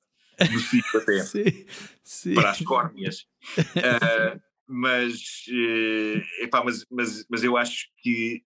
nocivo 0.53 0.87
até 0.97 1.23
sim, 1.25 1.66
sim. 2.03 2.35
para 2.35 2.51
as 2.51 2.61
córneas. 2.61 3.27
Uh, 3.59 4.40
mas, 4.66 5.44
uh, 5.49 6.42
epá, 6.42 6.62
mas, 6.64 6.85
mas, 6.90 7.25
mas 7.29 7.44
eu 7.44 7.57
acho 7.57 7.87
que 7.99 8.42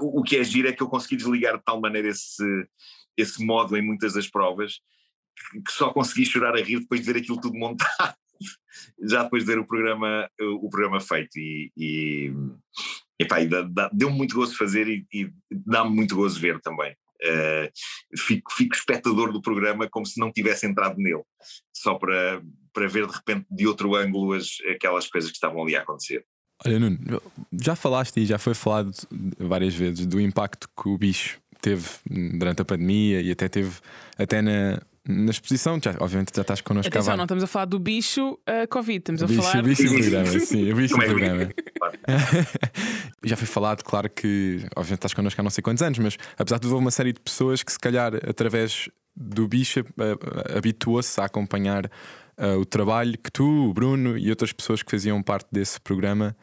o, 0.00 0.20
o 0.20 0.22
que 0.22 0.36
é 0.36 0.44
giro 0.44 0.68
é 0.68 0.72
que 0.72 0.82
eu 0.82 0.88
consegui 0.88 1.16
desligar 1.16 1.58
de 1.58 1.64
tal 1.64 1.80
maneira 1.80 2.08
esse, 2.08 2.44
esse 3.16 3.44
modo 3.44 3.76
em 3.76 3.82
muitas 3.82 4.14
das 4.14 4.28
provas 4.28 4.80
que 5.66 5.72
só 5.72 5.90
consegui 5.90 6.26
chorar 6.26 6.54
a 6.54 6.60
rir 6.60 6.80
depois 6.80 7.00
de 7.00 7.12
ver 7.12 7.18
aquilo 7.18 7.40
tudo 7.40 7.56
montado 7.56 8.14
já 9.02 9.22
depois 9.22 9.44
de 9.44 9.52
ver 9.52 9.58
o 9.58 9.66
programa, 9.66 10.28
o 10.40 10.68
programa 10.68 11.00
feito 11.00 11.38
e, 11.38 11.70
e, 11.76 12.32
epá, 13.18 13.40
e 13.40 13.48
deu-me 13.92 14.16
muito 14.16 14.34
gozo 14.34 14.56
fazer 14.56 14.88
e, 14.88 15.06
e 15.12 15.30
dá-me 15.50 15.90
muito 15.90 16.16
gozo 16.16 16.40
ver 16.40 16.60
também. 16.60 16.94
Uh, 17.22 17.70
fico, 18.18 18.50
fico 18.50 18.74
espectador 18.74 19.30
do 19.30 19.42
programa 19.42 19.86
como 19.90 20.06
se 20.06 20.18
não 20.18 20.32
tivesse 20.32 20.66
entrado 20.66 20.96
nele, 20.96 21.22
só 21.70 21.94
para, 21.94 22.42
para 22.72 22.88
ver 22.88 23.06
de 23.06 23.12
repente 23.12 23.46
de 23.50 23.66
outro 23.66 23.94
ângulo 23.94 24.32
as, 24.32 24.56
aquelas 24.74 25.06
coisas 25.06 25.30
que 25.30 25.36
estavam 25.36 25.62
ali 25.62 25.76
a 25.76 25.82
acontecer. 25.82 26.24
Olha, 26.64 26.78
Nuno, 26.78 26.98
já 27.52 27.76
falaste 27.76 28.20
e 28.20 28.26
já 28.26 28.38
foi 28.38 28.54
falado 28.54 28.90
várias 29.38 29.74
vezes 29.74 30.06
do 30.06 30.20
impacto 30.20 30.68
que 30.68 30.88
o 30.88 30.96
bicho 30.96 31.38
teve 31.60 31.86
durante 32.38 32.62
a 32.62 32.64
pandemia 32.64 33.20
e 33.20 33.30
até 33.30 33.48
teve 33.48 33.78
até 34.18 34.40
na, 34.40 34.80
na 35.08 35.30
exposição, 35.30 35.78
já, 35.82 35.96
obviamente 35.98 36.30
já 36.34 36.42
estás 36.42 36.60
connosco 36.60 36.88
Atenção, 36.88 37.16
não 37.16 37.24
estamos 37.24 37.42
a 37.42 37.46
falar 37.46 37.64
do 37.64 37.78
bicho 37.78 38.32
uh, 38.32 38.68
Covid, 38.68 38.98
estamos 38.98 39.22
a 39.22 39.26
bicho, 39.26 39.42
falar. 39.42 39.60
O 39.60 39.62
bicho 39.62 39.82
do 39.84 39.94
programa, 39.94 40.40
sim, 40.40 40.72
o 40.72 40.76
bicho 40.76 40.94
do 40.94 41.04
programa. 41.04 41.50
já 43.24 43.36
foi 43.36 43.46
falado, 43.46 43.82
claro 43.82 44.10
que, 44.10 44.58
obviamente 44.76 44.98
estás 44.98 45.14
connosco 45.14 45.40
há 45.40 45.42
não 45.42 45.50
sei 45.50 45.62
quantos 45.62 45.82
anos, 45.82 45.98
mas 45.98 46.16
apesar 46.38 46.56
de 46.56 46.62
tudo, 46.62 46.72
houve 46.72 46.84
uma 46.84 46.90
série 46.90 47.12
de 47.12 47.20
pessoas 47.20 47.62
que, 47.62 47.72
se 47.72 47.78
calhar, 47.78 48.14
através 48.28 48.90
do 49.16 49.48
bicho, 49.48 49.80
uh, 49.80 50.56
habituou-se 50.56 51.18
a 51.18 51.24
acompanhar 51.24 51.86
uh, 51.86 52.58
o 52.58 52.66
trabalho 52.66 53.16
que 53.16 53.32
tu, 53.32 53.70
o 53.70 53.72
Bruno 53.72 54.18
e 54.18 54.28
outras 54.28 54.52
pessoas 54.52 54.82
que 54.82 54.90
faziam 54.90 55.22
parte 55.22 55.48
desse 55.50 55.80
programa. 55.80 56.36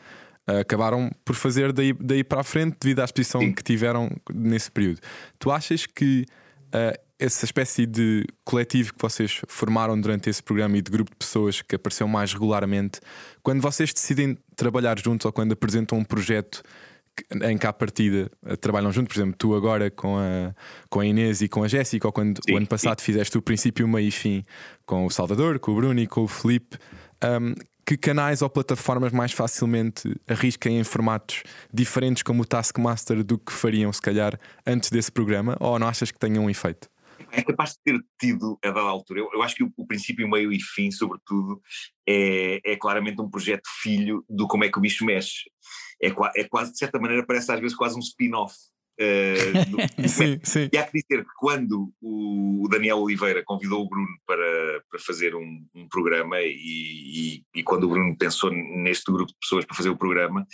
acabaram 0.48 1.12
por 1.24 1.36
fazer 1.36 1.72
daí, 1.72 1.94
daí 1.94 2.24
para 2.24 2.42
a 2.42 2.44
frente 2.44 2.78
devido 2.82 3.02
à 3.02 3.06
exposição 3.06 3.42
sim. 3.42 3.54
que 3.54 3.62
tiveram 3.62 4.10
nesse 4.34 4.72
período. 4.72 5.00
Tu 5.38 5.52
achas 5.52 5.86
que 5.86 6.26
essa 7.20 7.46
espécie 7.46 7.86
de 7.86 8.26
coletivo 8.44 8.94
que 8.94 9.02
vocês 9.02 9.42
formaram 9.48 10.00
durante 10.00 10.30
esse 10.30 10.42
programa 10.42 10.78
e 10.78 10.82
de 10.82 10.92
grupo 10.92 11.12
de 11.12 11.18
pessoas 11.18 11.62
que 11.62 11.76
apareceu 11.76 12.08
mais 12.08 12.32
regularmente, 12.34 13.00
quando 13.42 13.62
vocês 13.62 13.92
decidem 13.92 14.38
trabalhar 14.56 15.00
juntos 15.00 15.26
ou 15.26 15.32
quando 15.32 15.54
apresentam 15.54 15.98
um 15.98 16.04
projeto 16.04 16.62
em 17.42 17.58
que 17.58 17.66
à 17.66 17.74
partida 17.74 18.30
eh, 18.46 18.56
trabalham 18.56 18.92
juntos, 18.92 19.14
por 19.14 19.20
exemplo, 19.20 19.36
tu 19.38 19.56
agora 19.56 19.90
com 19.90 20.18
a, 20.18 20.54
com 20.90 21.00
a 21.00 21.06
Inês 21.06 21.42
e 21.42 21.48
com 21.48 21.64
a 21.64 21.68
Jéssica, 21.68 22.08
ou 22.08 22.12
quando 22.12 22.40
sim, 22.46 22.54
o 22.54 22.58
ano 22.58 22.68
passado 22.68 23.00
sim. 23.00 23.06
fizeste 23.06 23.36
o 23.38 23.42
princípio, 23.42 23.88
meio 23.88 24.08
e 24.08 24.12
fim 24.12 24.46
com 24.86 25.06
o 25.06 25.10
Salvador, 25.10 25.58
com 25.58 25.72
o 25.72 25.76
Bruno 25.76 26.00
e 26.00 26.06
com 26.06 26.22
o 26.22 26.28
Felipe, 26.28 26.78
um, 27.42 27.56
que 27.84 27.98
canais 27.98 28.42
ou 28.42 28.50
plataformas 28.50 29.12
mais 29.12 29.32
facilmente 29.32 30.14
arrisquem 30.28 30.78
em 30.78 30.84
formatos 30.84 31.42
diferentes 31.74 32.22
como 32.22 32.44
o 32.44 32.46
Taskmaster 32.46 33.24
do 33.24 33.38
que 33.38 33.52
fariam, 33.52 33.92
se 33.92 34.02
calhar, 34.02 34.38
antes 34.66 34.92
desse 34.92 35.12
programa? 35.12 35.58
Ou 35.60 35.80
não 35.80 35.88
achas 35.88 36.12
que 36.12 36.20
tenham 36.20 36.46
um 36.46 36.50
efeito? 36.50 36.88
É 37.32 37.42
capaz 37.42 37.72
de 37.72 37.80
ter 37.84 38.06
tido 38.20 38.58
a 38.64 38.68
dada 38.68 38.88
altura. 38.88 39.22
Eu, 39.22 39.30
eu 39.34 39.44
acho 39.44 39.56
que 39.56 39.64
o, 39.64 39.72
o, 39.76 39.86
princípio, 39.86 40.30
meio 40.30 40.52
e 40.52 40.60
fim, 40.60 40.92
sobretudo, 40.92 41.62
é, 42.08 42.60
é 42.64 42.76
claramente 42.76 43.22
um 43.22 43.30
projeto 43.30 43.68
filho 43.82 44.24
do 44.30 44.48
como 44.48 44.64
é 44.64 44.70
que 44.70 44.78
o 44.78 44.82
bicho 44.82 45.06
mexe. 45.06 45.50
É, 46.02 46.08
é 46.36 46.44
quase, 46.44 46.72
de 46.72 46.78
certa 46.78 47.00
maneira, 47.00 47.26
parece 47.26 47.52
às 47.52 47.60
vezes 47.60 47.76
quase 47.76 47.96
um 47.96 48.02
spin-off. 48.02 48.56
Uh, 49.00 49.68
sim, 50.10 50.40
sim. 50.44 50.70
E 50.74 50.78
há 50.78 50.84
que 50.84 51.00
dizer 51.00 51.24
que 51.24 51.32
quando 51.38 51.94
o 52.02 52.68
Daniel 52.70 52.98
Oliveira 52.98 53.44
convidou 53.46 53.84
o 53.84 53.88
Bruno 53.88 54.08
para, 54.26 54.84
para 54.90 55.00
fazer 55.00 55.36
um, 55.36 55.66
um 55.76 55.88
programa 55.88 56.42
e, 56.42 56.56
e, 56.56 57.44
e, 57.56 57.64
quando 57.64 57.84
o 57.84 57.90
Bruno 57.90 58.18
pensou 58.18 58.52
neste 58.52 59.12
grupo 59.12 59.32
de 59.32 59.38
pessoas 59.40 59.66
para 59.66 59.78
fazer 59.78 59.90
o 59.90 59.98
programa, 59.98 60.48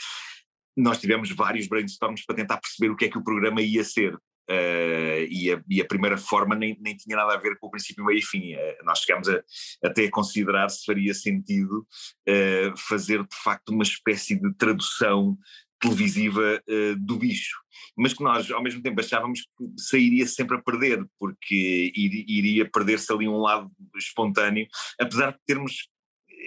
nós 0.76 1.00
tivemos 1.00 1.32
vários 1.32 1.68
brainstorms 1.68 2.26
para 2.26 2.36
tentar 2.36 2.58
perceber 2.58 2.92
o 2.92 2.96
que 2.98 3.06
é 3.06 3.10
que 3.10 3.18
o 3.18 3.24
programa 3.24 3.62
ia 3.62 3.84
ser. 3.84 4.18
Uh, 4.50 5.24
e, 5.30 5.54
a, 5.54 5.64
e, 5.70 5.82
a, 5.82 5.86
primeira 5.86 6.18
forma 6.18 6.54
nem, 6.54 6.78
nem 6.82 6.98
tinha 6.98 7.16
nada 7.16 7.34
a 7.34 7.38
ver 7.38 7.58
com 7.58 7.68
o 7.68 7.72
princípio, 7.72 8.04
meio 8.04 8.20
e 8.20 8.22
fim. 8.22 8.56
Uh, 8.56 8.84
nós 8.84 9.00
chegámos 9.00 9.30
a, 9.30 9.42
até 9.84 10.06
a 10.06 10.12
considerar 10.12 10.70
se 10.70 10.86
faria 10.86 11.14
sentido 11.14 11.88
uh, 12.28 12.78
fazer 12.78 13.22
de 13.24 13.36
facto 13.42 13.70
uma 13.70 13.84
espécie 13.84 14.36
de 14.36 14.54
tradução 14.56 15.38
televisiva 15.80 16.64
do 16.98 17.18
bicho, 17.18 17.58
mas 17.98 18.14
que 18.14 18.24
nós 18.24 18.50
ao 18.50 18.64
mesmo 18.64 18.82
tempo 18.82 19.02
achávamos 19.02 19.42
que 19.42 19.66
sairia 19.78 20.26
sempre 20.26 20.56
a 20.56 20.62
perder, 20.62 21.06
porque 21.20 21.92
ir, 21.94 22.24
iria 22.26 22.72
perder-se 22.72 23.12
ali 23.12 23.28
um 23.28 23.42
lado 23.42 23.70
espontâneo, 23.98 24.66
apesar 24.98 25.34
de 25.34 25.40
termos 25.46 25.90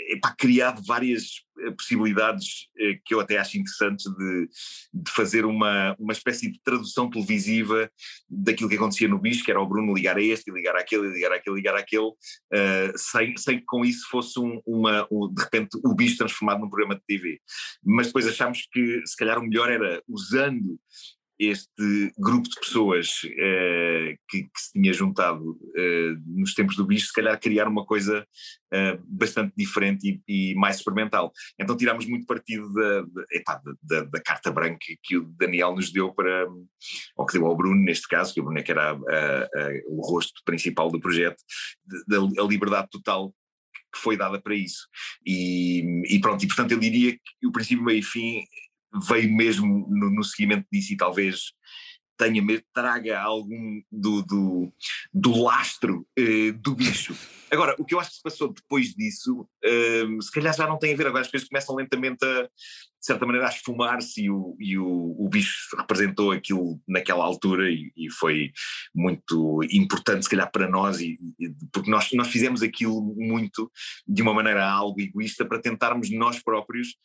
epá, 0.08 0.34
criado 0.38 0.82
várias 0.86 1.45
possibilidades 1.76 2.68
eh, 2.78 2.98
que 3.04 3.14
eu 3.14 3.20
até 3.20 3.38
acho 3.38 3.58
interessantes 3.58 4.06
de, 4.06 4.48
de, 4.94 5.10
fazer 5.10 5.44
uma, 5.44 5.94
uma 5.98 6.12
espécie 6.12 6.50
de 6.50 6.60
tradução 6.62 7.10
televisiva 7.10 7.90
daquilo 8.28 8.68
que 8.68 8.76
acontecia 8.76 9.08
no 9.08 9.18
bicho, 9.18 9.44
que 9.44 9.50
era 9.50 9.60
o 9.60 9.66
Bruno 9.66 9.94
ligar 9.94 10.16
a 10.16 10.22
este, 10.22 10.50
ligar 10.50 10.76
àquele, 10.76 11.08
ligar 11.08 11.32
àquele, 11.32 11.56
ligar 11.56 11.76
àquele, 11.76 12.06
uh, 12.06 12.96
sem, 12.96 13.36
sem 13.36 13.58
que 13.58 13.64
com 13.66 13.84
isso 13.84 14.08
fosse 14.10 14.38
um, 14.38 14.60
uma, 14.66 15.06
um, 15.10 15.32
de 15.32 15.42
repente 15.42 15.78
o 15.84 15.94
bicho 15.94 16.18
transformado 16.18 16.60
num 16.60 16.70
programa 16.70 16.96
de 16.96 17.02
TV. 17.06 17.40
Mas 17.84 18.08
depois 18.08 18.26
achámos 18.26 18.66
que 18.72 19.02
se 19.04 19.16
calhar 19.16 19.38
o 19.38 19.42
melhor 19.42 19.70
era 19.70 20.02
usando 20.08 20.78
este 21.38 22.12
grupo 22.18 22.48
de 22.48 22.60
pessoas 22.60 23.08
uh, 23.24 24.18
que, 24.28 24.44
que, 24.44 24.60
se 24.60 24.72
tinha 24.72 24.92
juntado 24.92 25.42
uh, 25.52 26.22
nos 26.26 26.54
tempos 26.54 26.76
do 26.76 26.86
bicho, 26.86 27.06
se 27.06 27.12
calhar 27.12 27.38
criar 27.38 27.68
uma 27.68 27.84
coisa 27.84 28.26
uh, 28.72 29.04
bastante 29.06 29.52
diferente 29.56 30.22
e, 30.26 30.52
e, 30.52 30.54
mais 30.54 30.76
experimental. 30.76 31.32
Então 31.58 31.76
tirámos 31.76 32.06
muito 32.06 32.26
partido 32.26 32.72
da, 32.72 33.02
da, 33.02 33.60
da, 33.82 34.04
da, 34.04 34.20
carta 34.20 34.50
branca 34.50 34.86
que 35.02 35.18
o 35.18 35.24
Daniel 35.38 35.74
nos 35.74 35.92
deu 35.92 36.12
para, 36.12 36.46
ou 37.16 37.26
que 37.26 37.34
deu 37.34 37.46
ao 37.46 37.56
Bruno, 37.56 37.82
neste 37.82 38.08
caso, 38.08 38.32
que 38.32 38.40
o 38.40 38.44
Bruno 38.44 38.58
é 38.58 38.62
que 38.62 38.72
era 38.72 38.92
a, 38.92 38.94
a, 38.94 39.42
a, 39.44 39.70
o 39.88 40.00
rosto 40.00 40.40
principal 40.44 40.90
do 40.90 41.00
projeto, 41.00 41.42
da 42.06 42.42
liberdade 42.44 42.88
total 42.90 43.34
que 43.94 44.00
foi 44.00 44.16
dada 44.16 44.40
para 44.40 44.54
isso. 44.54 44.86
E, 45.24 46.02
e, 46.08 46.18
pronto, 46.20 46.44
e 46.44 46.46
portanto 46.46 46.72
eu 46.72 46.78
diria 46.78 47.12
que 47.12 47.46
o 47.46 47.52
princípio, 47.52 47.84
meio 47.84 47.98
e 47.98 48.02
fim 48.02 48.44
veio 49.08 49.34
mesmo 49.34 49.86
no, 49.88 50.10
no 50.10 50.24
seguimento 50.24 50.66
disso 50.70 50.92
e 50.92 50.96
talvez 50.96 51.52
tenha 52.16 52.42
mesmo, 52.42 52.64
traga 52.72 53.20
algum 53.20 53.80
do, 53.92 54.22
do, 54.22 54.72
do 55.12 55.42
lastro 55.42 56.06
eh, 56.16 56.52
do 56.52 56.74
bicho. 56.74 57.14
Agora, 57.50 57.76
o 57.78 57.84
que 57.84 57.94
eu 57.94 58.00
acho 58.00 58.10
que 58.10 58.16
se 58.16 58.22
passou 58.22 58.52
depois 58.52 58.88
disso, 58.94 59.48
eh, 59.62 60.04
se 60.20 60.32
calhar 60.32 60.54
já 60.56 60.66
não 60.66 60.78
tem 60.78 60.94
a 60.94 60.96
ver, 60.96 61.06
agora 61.06 61.22
as 61.22 61.30
coisas 61.30 61.48
começam 61.48 61.76
lentamente 61.76 62.24
a, 62.24 62.42
de 62.42 62.48
certa 63.00 63.24
maneira, 63.24 63.46
a 63.46 63.50
esfumar-se 63.50 64.24
e, 64.24 64.30
o, 64.30 64.56
e 64.58 64.76
o, 64.76 65.14
o 65.16 65.28
bicho 65.28 65.76
representou 65.76 66.32
aquilo 66.32 66.80
naquela 66.88 67.24
altura 67.24 67.70
e, 67.70 67.92
e, 67.96 68.10
foi 68.10 68.50
muito 68.92 69.60
importante, 69.70 70.24
se 70.24 70.30
calhar, 70.30 70.50
para 70.50 70.68
nós, 70.68 71.00
e, 71.00 71.16
e, 71.38 71.50
porque 71.72 71.88
nós, 71.88 72.10
nós 72.14 72.26
fizemos 72.28 72.62
aquilo 72.62 73.14
muito 73.16 73.70
de 74.08 74.22
uma 74.22 74.34
maneira 74.34 74.68
algo 74.68 75.00
egoísta 75.00 75.44
para 75.44 75.60
tentarmos 75.60 76.10
nós 76.10 76.42
próprios 76.42 76.96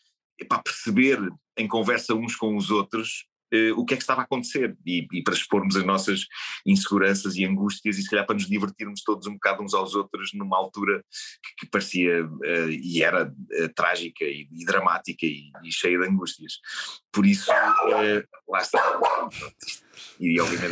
para 0.45 0.62
perceber 0.62 1.19
em 1.58 1.67
conversa 1.67 2.13
uns 2.13 2.36
com 2.36 2.56
os 2.56 2.71
outros 2.71 3.25
uh, 3.54 3.80
o 3.80 3.86
que 3.86 3.93
é 3.93 3.97
que 3.97 4.04
estava 4.04 4.21
a 4.21 4.23
acontecer 4.23 4.75
e, 4.86 5.08
e, 5.12 5.23
para 5.23 5.34
expormos 5.34 5.75
as 5.75 5.84
nossas 5.84 6.25
inseguranças 6.65 7.36
e 7.36 7.45
angústias 7.45 7.97
e 7.97 8.01
se 8.01 8.10
calhar 8.10 8.25
para 8.25 8.36
nos 8.36 8.47
divertirmos 8.47 9.04
todos 9.04 9.27
um 9.27 9.34
bocado 9.34 9.63
uns 9.63 9.73
aos 9.73 9.93
outros 9.95 10.32
numa 10.34 10.58
altura 10.58 11.04
que, 11.12 11.65
que 11.65 11.69
parecia 11.69 12.25
uh, 12.25 12.69
e 12.69 13.04
era 13.04 13.27
uh, 13.27 13.73
trágica 13.75 14.23
e, 14.23 14.47
e 14.51 14.65
dramática 14.65 15.25
e, 15.25 15.51
e, 15.63 15.71
cheia 15.71 15.99
de 15.99 16.08
angústias. 16.08 16.60
Por 17.12 17.25
isso, 17.25 17.51
lá 18.47 18.62
está. 18.62 18.82
E 20.19 20.39
obviamente 20.39 20.71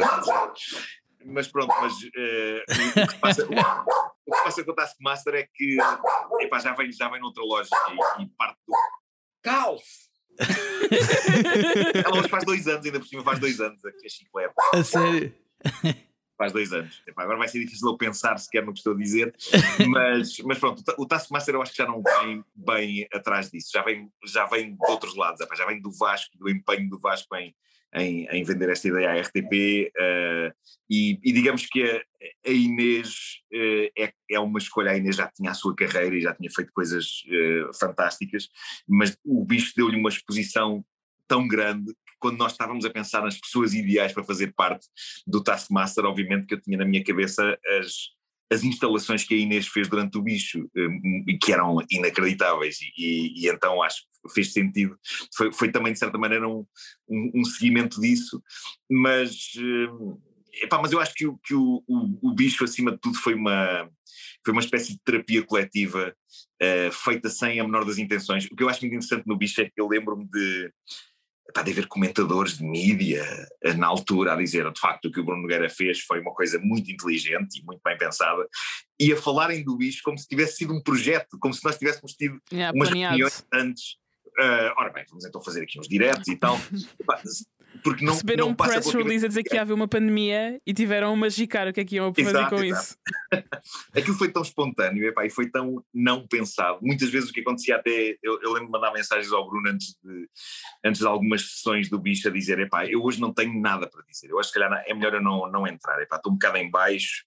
mas 1.26 1.50
pronto, 1.50 1.74
mas 1.82 1.94
o, 1.94 3.08
que 3.08 3.20
passa, 3.20 3.46
o, 3.46 3.50
que 3.50 4.44
passa 4.44 4.64
com 4.64 4.72
o 4.72 4.74
Taskmaster 4.74 5.36
é 5.36 5.48
que 5.54 5.78
epá, 6.40 6.60
já, 6.60 6.74
vem, 6.74 6.90
já 6.94 7.10
vem 7.10 7.20
noutra 7.20 7.44
lógica 7.44 7.76
e, 8.18 8.24
e 8.24 8.30
parte 8.38 8.58
do, 8.66 8.74
Caos! 9.42 10.10
Ela 12.06 12.18
hoje 12.18 12.30
faz 12.30 12.46
dois 12.46 12.68
anos, 12.68 12.86
ainda 12.86 13.00
por 13.00 13.08
cima 13.08 13.24
faz 13.24 13.40
dois 13.40 13.60
anos, 13.60 13.84
a 13.86 14.10
chiclete. 14.10 14.54
A 14.74 14.84
sério? 14.84 15.34
Faz 16.38 16.54
dois 16.54 16.72
anos. 16.72 17.04
Epá, 17.06 17.24
agora 17.24 17.38
vai 17.38 17.50
ser 17.50 17.60
difícil 17.60 17.90
eu 17.90 17.98
pensar 17.98 18.38
sequer 18.38 18.66
no 18.66 18.72
que 18.72 18.80
estou 18.80 18.94
a 18.94 18.98
dizer, 18.98 19.36
mas, 19.90 20.38
mas 20.40 20.58
pronto, 20.58 20.82
o 20.98 21.06
Taskmaster 21.06 21.54
eu 21.54 21.62
acho 21.62 21.72
que 21.74 21.78
já 21.78 21.86
não 21.86 22.02
vem 22.02 22.44
bem 22.56 23.08
atrás 23.12 23.52
disso, 23.52 23.70
já 23.74 23.84
vem, 23.84 24.10
já 24.26 24.46
vem 24.46 24.74
de 24.74 24.78
outros 24.88 25.16
lados, 25.16 25.42
epá, 25.42 25.54
já 25.56 25.66
vem 25.66 25.82
do 25.82 25.92
Vasco, 25.92 26.38
do 26.38 26.50
empenho 26.50 26.90
do 26.90 26.98
Vasco 26.98 27.36
em, 27.36 27.54
em, 27.96 28.26
em 28.28 28.44
vender 28.44 28.70
esta 28.70 28.88
ideia 28.88 29.12
à 29.12 29.22
RTP 29.22 29.44
uh, 29.44 29.92
eh, 30.00 30.54
e, 30.90 31.20
e, 31.24 31.34
digamos 31.34 31.66
que 31.66 31.84
a, 31.84 32.02
a 32.48 32.52
Inês 32.52 33.10
uh, 33.54 33.92
é, 33.98 34.14
é 34.32 34.40
uma 34.40 34.60
escolha, 34.60 34.92
a 34.92 34.98
Inês 34.98 35.16
já 35.16 35.28
tinha 35.28 35.52
a 35.52 35.56
sua 35.56 35.76
carreira 35.76 36.16
e 36.16 36.22
já 36.22 36.34
tinha 36.34 36.50
feito 36.52 36.72
coisas 36.74 37.24
uh, 37.28 37.74
fantásticas, 37.78 38.50
mas 38.88 39.18
o 39.26 39.44
bicho 39.44 39.74
deu-lhe 39.76 39.98
uma 39.98 40.10
exposição 40.10 40.84
tão 41.28 41.48
grande 41.48 41.92
que 41.94 42.14
quando 42.20 42.38
nós 42.38 42.52
estávamos 42.52 42.86
a 42.86 42.90
pensar 42.90 43.22
nas 43.22 43.40
pessoas 43.40 43.74
ideais 43.74 44.14
para 44.14 44.24
fazer 44.24 44.54
parte 44.54 44.88
do 45.26 45.44
Taskmaster, 45.44 46.06
obviamente 46.06 46.46
que 46.46 46.56
eu 46.56 46.62
tinha 46.62 46.78
na 46.78 46.86
minha 46.86 47.04
cabeça 47.04 47.58
as 47.80 48.20
as 48.52 48.64
instalações 48.64 49.24
que 49.24 49.36
a 49.36 49.38
Inês 49.38 49.68
fez 49.68 49.88
durante 49.88 50.18
o 50.18 50.24
bicho, 50.24 50.68
e 51.28 51.38
que 51.38 51.54
eram 51.54 51.78
inacreditáveis, 51.90 52.80
e, 52.98 53.46
e, 53.46 53.48
então 53.48 53.82
acho 53.84 54.09
fez 54.28 54.54
sentido. 54.54 54.98
Foi, 55.36 55.52
foi 55.52 55.72
também, 55.72 55.94
de 55.94 56.00
certa 56.00 56.18
maneira, 56.18 56.48
um, 56.48 56.66
um, 57.08 57.32
um 57.36 57.44
seguimento 57.44 58.02
disso, 58.02 58.42
mas, 58.90 59.52
eh, 59.58 60.64
epá, 60.64 60.80
mas 60.82 60.92
eu 60.92 61.00
acho 61.00 61.14
que, 61.14 61.28
o, 61.28 61.38
que 61.38 61.54
o, 61.54 61.84
o, 61.88 62.30
o, 62.30 62.34
bicho, 62.34 62.64
acima 62.64 62.92
de 62.92 62.98
tudo, 63.00 63.18
foi 63.18 63.34
uma, 63.34 63.90
foi 64.44 64.52
uma 64.52 64.62
espécie 64.62 64.94
de 64.94 65.00
terapia 65.04 65.44
coletiva 65.44 66.14
uh, 66.62 66.92
feita 66.92 67.30
sem 67.30 67.60
a 67.60 67.64
menor 67.64 67.86
das 67.86 67.98
intenções. 67.98 68.46
O 68.46 68.56
que 68.56 68.64
eu 68.64 68.70
acho 68.70 68.82
muito 68.82 68.94
interessante 68.94 69.28
no 69.28 69.38
bicho 69.38 69.62
é 69.62 69.66
que 69.66 69.80
eu 69.80 69.88
lembro-me 69.88 70.28
de. 70.30 70.72
Epá, 71.48 71.64
de 71.64 71.72
haver 71.72 71.88
comentadores 71.88 72.60
de 72.60 72.64
mídia 72.64 73.26
eh, 73.64 73.74
na 73.74 73.88
altura 73.88 74.34
a 74.34 74.36
dizer 74.36 74.72
de 74.72 74.80
facto 74.80 75.06
o 75.06 75.12
que 75.12 75.20
o 75.20 75.24
Bruno 75.24 75.42
Nogueira 75.42 75.68
fez 75.68 76.00
foi 76.02 76.22
uma 76.22 76.32
coisa 76.32 76.60
muito 76.60 76.92
inteligente 76.92 77.58
e 77.58 77.66
muito 77.66 77.82
bem 77.84 77.98
pensada 77.98 78.48
e 79.00 79.12
a 79.12 79.18
falarem 79.18 79.64
do 79.64 79.76
bicho 79.76 80.04
como 80.04 80.16
se 80.16 80.28
tivesse 80.28 80.58
sido 80.58 80.76
um 80.76 80.84
projeto, 80.84 81.40
como 81.40 81.52
se 81.52 81.66
nós 81.66 81.76
tivéssemos 81.76 82.14
tido 82.14 82.40
yeah, 82.54 82.72
umas 82.72 82.90
reuniões 82.90 83.44
antes 83.52 83.98
Uh, 84.40 84.72
ora 84.78 84.90
bem, 84.90 85.04
vamos 85.10 85.26
então 85.26 85.42
fazer 85.42 85.64
aqui 85.64 85.78
uns 85.78 85.88
diretos 85.88 86.28
e 86.30 86.36
tal. 86.38 86.56
Porque 87.84 88.04
não, 88.04 88.14
Receberam 88.14 88.46
não 88.46 88.52
um 88.52 88.56
press 88.56 88.92
release 88.92 89.26
a 89.26 89.28
dizer 89.28 89.44
que 89.44 89.56
ia 89.56 89.62
haver 89.62 89.74
uma 89.74 89.88
pandemia 89.88 90.60
e 90.66 90.74
tiveram 90.74 91.14
a 91.14 91.16
magicar 91.16 91.68
o 91.68 91.74
que 91.74 91.80
é 91.80 91.86
que 91.86 91.96
iam 91.96 92.14
fazer 92.14 92.30
exato, 92.30 92.56
com 92.56 92.64
exato. 92.64 92.84
isso. 92.84 92.98
Aquilo 93.96 94.18
foi 94.18 94.32
tão 94.32 94.42
espontâneo 94.42 95.08
epá, 95.08 95.26
e 95.26 95.30
foi 95.30 95.50
tão 95.50 95.84
não 95.94 96.28
pensado. 96.28 96.80
Muitas 96.82 97.10
vezes 97.10 97.30
o 97.30 97.34
que 97.34 97.42
acontecia 97.42 97.76
até. 97.76 98.18
Eu, 98.22 98.42
eu 98.42 98.52
lembro 98.52 98.68
de 98.68 98.72
mandar 98.72 98.92
mensagens 98.92 99.32
ao 99.32 99.48
Bruno 99.48 99.70
antes 99.70 99.96
de, 100.04 100.30
antes 100.84 101.02
de 101.02 101.08
algumas 101.08 101.42
sessões 101.42 101.90
do 101.90 102.00
bicho 102.00 102.28
a 102.28 102.32
dizer: 102.32 102.60
epá, 102.60 102.86
eu 102.86 103.04
hoje 103.04 103.22
não 103.22 103.34
tenho 103.34 103.60
nada 103.60 103.88
para 103.88 104.04
dizer. 104.08 104.30
Eu 104.30 104.40
acho 104.40 104.52
que 104.52 104.60
calhar 104.60 104.84
é 104.86 104.94
melhor 104.94 105.14
eu 105.14 105.22
não, 105.22 105.50
não 105.50 105.68
entrar. 105.68 106.02
Epá, 106.02 106.18
estou 106.18 106.32
um 106.32 106.36
bocado 106.36 106.58
em 106.58 106.70
baixo. 106.70 107.24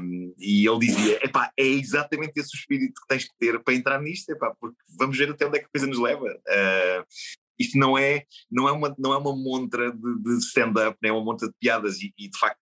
Um, 0.00 0.34
e 0.38 0.66
ele 0.66 0.78
dizia: 0.78 1.18
epá, 1.24 1.50
é 1.56 1.66
exatamente 1.66 2.32
esse 2.36 2.54
o 2.54 2.58
espírito 2.58 3.00
que 3.00 3.08
tens 3.08 3.24
que 3.24 3.34
ter 3.38 3.58
para 3.62 3.74
entrar 3.74 4.00
nisto, 4.00 4.30
epá, 4.30 4.54
porque 4.58 4.76
vamos 4.98 5.18
ver 5.18 5.30
até 5.30 5.46
onde 5.46 5.58
é 5.58 5.60
que 5.60 5.66
a 5.66 5.70
coisa 5.70 5.86
nos 5.86 5.98
leva. 5.98 6.24
Uh, 6.24 7.04
isto 7.58 7.78
não 7.78 7.96
é, 7.96 8.24
não 8.50 8.68
é, 8.68 8.72
uma, 8.72 8.94
não 8.98 9.12
é 9.12 9.18
uma 9.18 9.34
montra 9.34 9.92
de, 9.92 10.22
de 10.22 10.38
stand-up, 10.38 10.96
é 11.02 11.12
uma 11.12 11.24
montra 11.24 11.48
de 11.48 11.54
piadas, 11.60 12.00
e, 12.00 12.12
e, 12.18 12.28
de 12.28 12.38
facto 12.38 12.60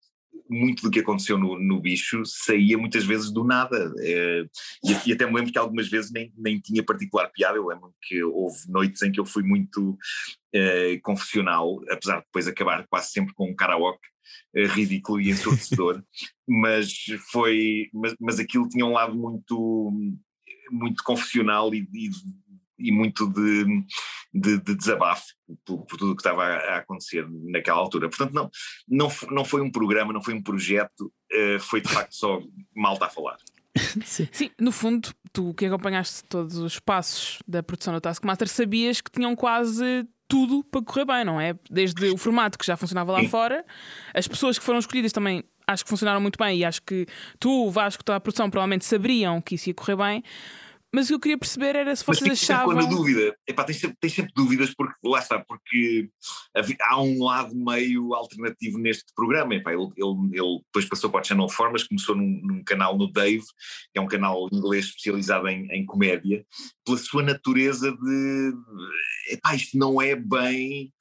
muito 0.49 0.83
do 0.83 0.91
que 0.91 0.99
aconteceu 0.99 1.39
no, 1.39 1.59
no 1.59 1.81
bicho 1.81 2.23
saía 2.25 2.77
muitas 2.77 3.05
vezes 3.05 3.31
do 3.31 3.45
nada. 3.45 3.93
É, 4.01 4.45
e, 4.85 5.09
e, 5.09 5.13
até 5.13 5.25
me 5.25 5.35
lembro 5.35 5.53
que 5.53 5.59
algumas 5.59 5.89
vezes 5.89 6.11
nem, 6.11 6.33
nem 6.37 6.61
tinha 6.61 6.83
particular 6.83 7.29
piada. 7.29 7.57
Eu 7.57 7.69
lembro 7.69 7.95
que 8.03 8.23
houve 8.25 8.59
noites 8.69 9.01
em 9.03 9.13
que 9.13 9.21
eu 9.21 9.25
fui 9.25 9.45
muito 9.45 9.97
é, 10.53 10.99
confessional, 11.03 11.81
apesar 11.89 12.19
de 12.19 12.25
depois 12.25 12.49
acabar 12.49 12.85
quase 12.89 13.11
sempre 13.11 13.33
com 13.33 13.49
um 13.49 13.55
karaoke 13.55 14.09
é, 14.55 14.67
ridículo 14.67 15.21
e 15.21 15.31
ensurdecedor, 15.31 16.03
mas 16.49 16.93
foi, 17.31 17.89
mas, 17.95 18.15
mas 18.21 18.39
aquilo 18.41 18.69
tinha 18.69 18.85
um 18.85 18.93
lado 18.93 19.17
muito 19.17 19.93
muito 20.73 21.03
confessional 21.03 21.75
e, 21.75 21.89
e 21.93 22.11
e 22.81 22.93
muito 22.93 23.27
de, 23.29 23.65
de, 24.33 24.59
de 24.61 24.75
desabafo 24.75 25.27
por, 25.65 25.85
por, 25.85 25.99
tudo 25.99 26.13
o 26.13 26.17
que 26.17 26.23
estava 26.23 26.45
a, 26.45 26.79
acontecer 26.79 27.27
naquela 27.29 27.79
altura. 27.79 28.09
Portanto, 28.09 28.33
não, 28.33 28.51
não, 28.89 29.09
não 29.31 29.45
foi 29.45 29.61
um 29.61 29.71
programa, 29.71 30.13
não 30.13 30.23
foi 30.23 30.35
um 30.35 30.43
projeto, 30.43 31.13
uh, 31.33 31.61
foi 31.61 31.81
de 31.81 31.89
facto 31.89 32.15
só 32.15 32.41
malta 32.75 33.07
a 33.07 33.11
falar. 33.11 33.37
Sim. 34.05 34.29
Sim. 34.33 34.51
no 34.61 34.73
fundo, 34.73 35.11
tu 35.33 35.55
que 35.55 35.67
acompanhaste 35.67 36.25
todos 36.25 36.57
os 36.59 36.81
passos 36.81 37.39
da 37.47 37.63
produção 37.63 37.95
do 37.95 38.01
Taskmaster, 38.01 38.49
sabias 38.49 39.01
que 39.01 39.11
tinham 39.11 39.37
quase 39.37 40.07
tudo 40.27 40.63
para 40.65 40.83
correr 40.83 41.05
bem, 41.05 41.25
não 41.25 41.41
é? 41.41 41.55
Desde 41.69 42.09
o 42.09 42.17
formato 42.17 42.57
que 42.57 42.65
já 42.65 42.77
funcionava 42.77 43.13
lá 43.13 43.21
Sim. 43.21 43.29
fora, 43.29 43.65
as 44.15 44.29
pessoas 44.29 44.59
que 44.59 44.65
foram 44.65 44.79
escolhidas 44.79 45.13
também 45.13 45.45
acho 45.67 45.85
que 45.85 45.91
funcionaram 45.91 46.21
muito 46.21 46.37
bem 46.37 46.59
e 46.59 46.65
acho 46.65 46.83
que 46.83 47.07
tu, 47.39 47.67
o 47.67 47.71
Vasco, 47.71 48.05
toda 48.05 48.17
a 48.17 48.21
produção 48.21 48.51
provavelmente 48.51 48.85
sabiam 48.85 49.41
que 49.41 49.55
isso 49.55 49.69
ia 49.69 49.75
correr 49.75 49.97
bem 49.97 50.25
Mas 50.93 51.07
o 51.07 51.09
que 51.09 51.15
eu 51.15 51.21
queria 51.21 51.39
perceber 51.39 51.77
era 51.77 51.95
se 51.95 52.05
vocês 52.05 52.29
Mas 52.29 52.43
achavam. 52.43 52.75
na 52.75 52.85
dúvida. 52.85 53.37
Epá, 53.47 53.63
tens, 53.63 53.79
sempre, 53.79 53.97
tens 54.01 54.13
sempre 54.13 54.33
dúvidas 54.35 54.75
porque 54.75 54.95
lá 55.05 55.21
está, 55.21 55.39
porque 55.39 56.11
há 56.81 57.01
um 57.01 57.23
lado 57.23 57.55
meio 57.55 58.13
alternativo 58.13 58.77
neste 58.77 59.13
programa. 59.15 59.55
Epá, 59.55 59.73
ele, 59.73 59.89
ele, 59.97 60.31
ele 60.33 60.59
depois 60.65 60.87
passou 60.87 61.09
para 61.09 61.21
o 61.21 61.25
Channel 61.25 61.47
4, 61.47 61.73
mas 61.73 61.85
começou 61.85 62.17
num, 62.17 62.41
num, 62.43 62.65
canal 62.65 62.99
no 62.99 63.11
Dave, 63.11 63.45
que 63.93 63.99
é 63.99 64.01
um 64.01 64.09
canal 64.09 64.49
inglês 64.53 64.87
especializado 64.87 65.47
em, 65.49 65.67
em 65.71 65.87
comédia, 65.87 66.45
pela 66.85 66.99
sua 66.99 67.23
natureza 67.23 67.93
de 67.93 68.53
epá, 69.29 69.55
isto 69.55 69.79
não 69.79 70.03
é 70.03 70.17
bem. 70.17 70.93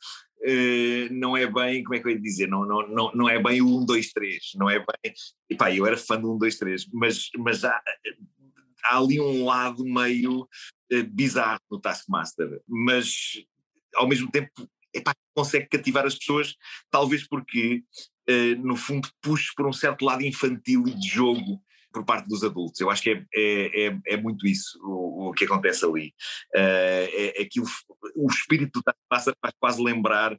Uh, 0.41 1.11
não 1.11 1.35
é 1.35 1.45
bem, 1.45 1.83
como 1.83 1.95
é 1.95 1.99
que 1.99 2.07
eu 2.07 2.11
ia 2.11 2.21
dizer, 2.21 2.47
não, 2.47 2.65
não, 2.65 2.87
não, 2.87 3.11
não 3.13 3.29
é 3.29 3.43
bem 3.43 3.61
o 3.61 3.81
1, 3.81 3.85
2, 3.85 4.13
3, 4.13 4.39
não 4.55 4.69
é 4.69 4.79
bem, 4.79 5.13
epá, 5.49 5.69
eu 5.75 5.85
era 5.85 5.97
fã 5.97 6.17
do 6.17 6.33
1, 6.33 6.37
2, 6.37 6.57
3, 6.57 6.85
mas, 6.93 7.29
mas 7.37 7.65
há, 7.65 7.81
há 8.85 8.97
ali 8.97 9.19
um 9.19 9.45
lado 9.45 9.83
meio 9.83 10.41
uh, 10.41 11.03
bizarro 11.11 11.61
no 11.69 11.79
Taskmaster, 11.79 12.61
mas 12.67 13.43
ao 13.95 14.07
mesmo 14.07 14.29
tempo 14.29 14.51
epá, 14.93 15.13
consegue 15.33 15.67
cativar 15.67 16.05
as 16.05 16.15
pessoas, 16.15 16.55
talvez 16.89 17.27
porque 17.27 17.83
uh, 18.29 18.55
no 18.65 18.75
fundo 18.75 19.09
puxa 19.21 19.51
por 19.55 19.67
um 19.67 19.73
certo 19.73 20.05
lado 20.05 20.23
infantil 20.23 20.87
e 20.87 20.93
de 20.93 21.07
jogo 21.07 21.61
por 21.91 22.05
parte 22.05 22.27
dos 22.27 22.43
adultos. 22.43 22.79
Eu 22.79 22.89
acho 22.89 23.01
que 23.01 23.09
é, 23.09 23.25
é, 23.35 23.87
é, 23.87 23.99
é 24.07 24.17
muito 24.17 24.45
isso 24.45 24.79
o, 24.83 25.29
o, 25.29 25.33
que 25.33 25.45
acontece 25.45 25.83
ali. 25.83 26.13
Uh, 26.55 27.09
é, 27.11 27.41
aquilo, 27.41 27.65
o 28.15 28.27
espírito 28.27 28.79
do 28.79 28.83
Taskmaster 28.83 29.33
faz 29.41 29.53
quase 29.59 29.81
lembrar 29.81 30.37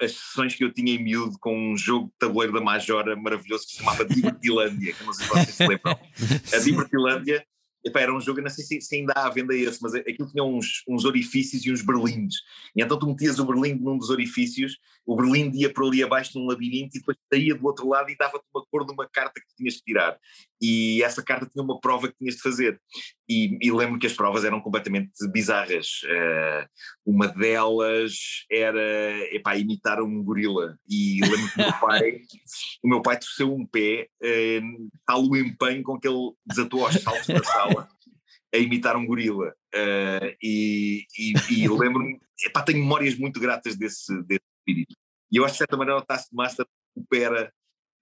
as 0.00 0.12
sessões 0.12 0.54
que 0.54 0.64
eu 0.64 0.72
tinha 0.72 0.94
em 0.94 1.02
miúdo 1.02 1.38
com 1.38 1.54
um 1.54 1.76
jogo 1.76 2.06
de 2.06 2.14
tabuleiro 2.18 2.54
da 2.54 2.62
Majora 2.62 3.14
maravilhoso 3.14 3.66
que 3.66 3.72
se 3.72 3.76
chamava 3.76 4.04
Divertilândia, 4.08 4.94
que 4.94 5.04
não 5.04 5.12
sei 5.12 5.26
se 5.26 5.32
vocês 5.32 5.54
se 5.54 5.66
lembram. 5.66 6.00
A 6.54 6.58
Divertilândia 6.58 7.46
Epá, 7.86 8.00
era 8.00 8.12
um 8.12 8.20
jogo, 8.20 8.40
não 8.40 8.50
sei 8.50 8.64
se, 8.64 8.80
se, 8.80 8.96
ainda 8.96 9.12
há 9.14 9.30
venda 9.30 9.54
esse, 9.54 9.80
mas 9.80 9.94
aquilo 9.94 10.28
tinha 10.28 10.42
uns, 10.42 10.82
uns 10.88 11.04
orifícios 11.04 11.64
e 11.64 11.72
uns 11.72 11.82
berlindes. 11.82 12.38
E 12.74 12.82
então 12.82 12.98
tu 12.98 13.06
metias 13.06 13.38
o 13.38 13.46
berlinde 13.46 13.80
num 13.80 13.96
dos 13.96 14.10
orifícios, 14.10 14.76
o 15.06 15.14
berlinde 15.14 15.58
ia 15.58 15.72
por 15.72 15.86
ali 15.86 16.02
abaixo 16.02 16.36
num 16.36 16.46
labirinto 16.46 16.96
e 16.96 16.98
depois 16.98 17.16
saía 17.32 17.54
do 17.54 17.64
outro 17.64 17.88
lado 17.88 18.10
e 18.10 18.16
dava-te 18.16 18.44
uma 18.52 18.66
cor 18.68 18.84
de 18.84 18.92
uma 18.92 19.08
carta 19.08 19.40
que 19.40 19.54
tinhas 19.56 19.74
de 19.74 19.82
tirar. 19.82 20.18
E 20.60 21.00
essa 21.04 21.22
carta 21.22 21.46
tinha 21.46 21.62
uma 21.62 21.80
prova 21.80 22.08
que 22.08 22.18
tinhas 22.18 22.34
de 22.34 22.42
fazer. 22.42 22.80
E, 23.28 23.58
e 23.60 23.72
lembro 23.72 23.98
que 23.98 24.06
as 24.06 24.12
provas 24.12 24.44
eram 24.44 24.60
completamente 24.60 25.10
bizarras. 25.32 26.02
Uh, 26.04 26.68
uma 27.04 27.26
delas 27.26 28.44
era 28.50 29.34
epá, 29.34 29.56
imitar 29.56 30.00
um 30.00 30.22
gorila. 30.22 30.78
E 30.88 31.20
lembro 31.22 31.48
que 31.52 31.60
o 31.60 31.64
meu 31.64 31.72
pai, 31.80 32.20
o 32.84 32.88
meu 32.88 33.02
pai 33.02 33.18
torceu 33.18 33.52
um 33.52 33.66
pé, 33.66 34.08
uh, 34.22 34.90
tal 35.04 35.24
o 35.24 35.36
empenho 35.36 35.82
com 35.82 35.98
que 35.98 36.06
ele 36.06 36.32
desatou 36.46 36.86
aos 36.86 36.94
saltos 36.94 37.26
da 37.26 37.42
sala 37.42 37.88
a 38.54 38.58
imitar 38.58 38.96
um 38.96 39.06
gorila. 39.06 39.52
Uh, 39.74 40.36
e, 40.42 41.04
e, 41.18 41.32
e 41.50 41.68
lembro-me, 41.68 42.20
tenho 42.64 42.78
memórias 42.78 43.16
muito 43.16 43.40
gratas 43.40 43.76
desse, 43.76 44.12
desse 44.22 44.44
espírito. 44.58 44.94
E 45.30 45.36
eu 45.36 45.44
acho 45.44 45.54
que 45.54 45.56
de 45.56 45.58
certa 45.58 45.76
maneira 45.76 46.00
o 46.00 46.04
Taskmaster 46.04 46.66
recupera 46.96 47.52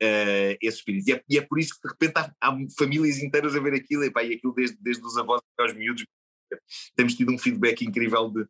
uh, 0.03 0.57
esse 0.61 0.79
espírito. 0.79 1.09
E 1.09 1.13
é, 1.13 1.23
e 1.29 1.39
é, 1.39 1.43
por 1.43 1.59
isso 1.59 1.75
que 1.75 1.87
de 1.87 1.93
repente 1.93 2.13
há, 2.17 2.33
há 2.41 2.57
famílias 2.79 3.19
inteiras 3.19 3.55
a 3.55 3.61
ver 3.61 3.75
aquilo, 3.75 4.05
e, 4.05 4.11
pá, 4.11 4.23
e 4.23 4.35
aquilo 4.35 4.55
desde, 4.55 4.77
desde 4.81 5.05
os 5.05 5.17
avós 5.17 5.41
até 5.55 5.69
aos 5.69 5.77
miúdos. 5.77 6.05
Temos 6.95 7.15
tido 7.17 7.33
um 7.33 7.39
feedback 7.39 7.83
incrível 7.83 8.31
de, 8.31 8.47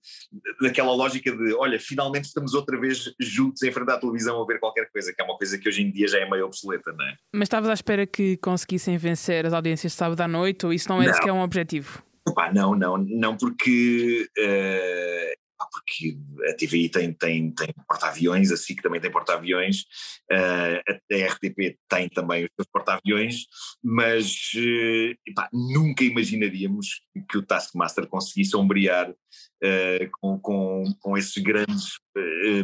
daquela 0.61 0.93
lógica 0.93 1.35
de 1.35 1.55
olha, 1.55 1.81
finalmente 1.81 2.25
estamos 2.25 2.53
outra 2.53 2.79
vez 2.79 3.15
juntos 3.19 3.63
em 3.63 3.73
frente 3.73 3.91
à 3.91 3.99
televisão 3.99 4.43
a 4.43 4.47
ver 4.47 4.61
qualquer 4.61 4.91
coisa, 4.91 5.13
que 5.13 5.23
é 5.23 5.25
uma 5.25 5.39
coisa 5.39 5.57
que 5.57 5.67
hoje 5.67 5.83
em 5.83 5.91
dia 5.91 6.07
já 6.07 6.19
é 6.19 6.29
meio 6.29 6.45
obsoleta, 6.45 6.93
não 6.93 7.05
é? 7.07 7.15
Mas 7.33 7.47
estavas 7.47 7.71
à 7.71 7.73
espera 7.73 8.07
que 8.07 8.37
conseguissem 8.39 8.99
vencer 8.99 9.47
as 9.47 9.55
audiências 9.55 9.93
de 9.93 9.99
sábado 9.99 10.21
à 10.21 10.29
noite, 10.29 10.67
ou 10.67 10.73
isso 10.73 10.89
não 10.89 11.03
é 11.03 11.11
sequer 11.15 11.33
um 11.33 11.41
objetivo? 11.41 12.03
Opa, 12.29 12.53
não, 12.53 12.75
não, 12.75 12.99
não, 12.99 13.37
porque 13.37 14.29
uh, 14.39 15.44
porque 15.73 16.17
a 16.49 16.55
TVI 16.55 16.89
tem, 16.89 17.13
tem, 17.13 17.51
tem 17.51 17.69
porta-aviões, 17.87 18.51
a 18.51 18.57
SIC 18.57 18.83
também 18.83 19.01
tem 19.01 19.11
porta-aviões, 19.11 19.83
uh, 20.33 20.95
a 21.13 21.27
RTP 21.33 21.79
tem 21.89 22.09
também 22.09 22.45
os 22.45 22.51
seus 22.57 22.69
porta-aviões, 22.73 23.47
mas 23.83 24.33
uh, 24.57 25.15
epá, 25.27 25.49
nunca 25.53 26.05
imaginaríamos 26.05 27.03
que 27.29 27.39
o 27.39 27.47
Taskmaster 27.47 28.07
conseguisse 28.07 28.57
ombrear 28.57 29.11
uh, 29.11 30.11
com, 30.21 30.39
com, 30.39 30.85
com 31.01 31.19
esses 31.19 31.43
grandes 31.43 31.99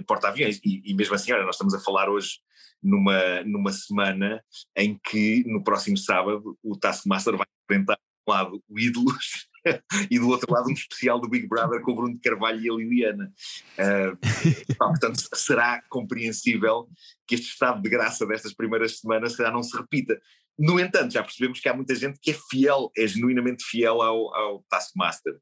porta-aviões. 0.06 0.60
E, 0.64 0.82
e 0.84 0.94
mesmo 0.94 1.14
assim, 1.14 1.32
olha, 1.32 1.44
nós 1.44 1.56
estamos 1.56 1.74
a 1.74 1.80
falar 1.80 2.08
hoje 2.08 2.38
numa, 2.82 3.42
numa 3.44 3.72
semana 3.72 4.42
em 4.76 4.98
que 4.98 5.44
no 5.46 5.62
próximo 5.62 5.96
sábado 5.96 6.56
o 6.62 6.76
Taskmaster 6.76 7.36
vai 7.36 7.46
enfrentar 7.64 7.98
um 8.26 8.32
lado 8.32 8.62
o 8.68 8.78
Ídolos 8.78 9.49
e 10.10 10.18
do 10.18 10.28
outro 10.28 10.52
lado 10.52 10.68
um 10.68 10.72
especial 10.72 11.20
do 11.20 11.28
Big 11.28 11.46
Brother 11.46 11.80
com 11.82 11.92
o 11.92 11.96
Bruno 11.96 12.14
de 12.14 12.20
Carvalho 12.20 12.60
e 12.60 12.70
a 12.70 12.74
Liliana. 12.74 13.32
Uh, 13.78 14.76
portanto, 14.76 15.20
será 15.34 15.82
compreensível 15.88 16.88
que 17.26 17.34
este 17.34 17.48
estado 17.48 17.82
de 17.82 17.88
graça 17.88 18.26
destas 18.26 18.54
primeiras 18.54 18.98
semanas 18.98 19.34
já 19.34 19.50
não 19.50 19.62
se 19.62 19.76
repita. 19.76 20.20
No 20.58 20.78
entanto, 20.78 21.12
já 21.12 21.22
percebemos 21.22 21.58
que 21.58 21.68
há 21.68 21.74
muita 21.74 21.94
gente 21.94 22.18
que 22.20 22.32
é 22.32 22.36
fiel, 22.50 22.90
é 22.96 23.06
genuinamente 23.06 23.64
fiel 23.64 24.02
ao, 24.02 24.34
ao 24.34 24.64
Taskmaster. 24.68 25.38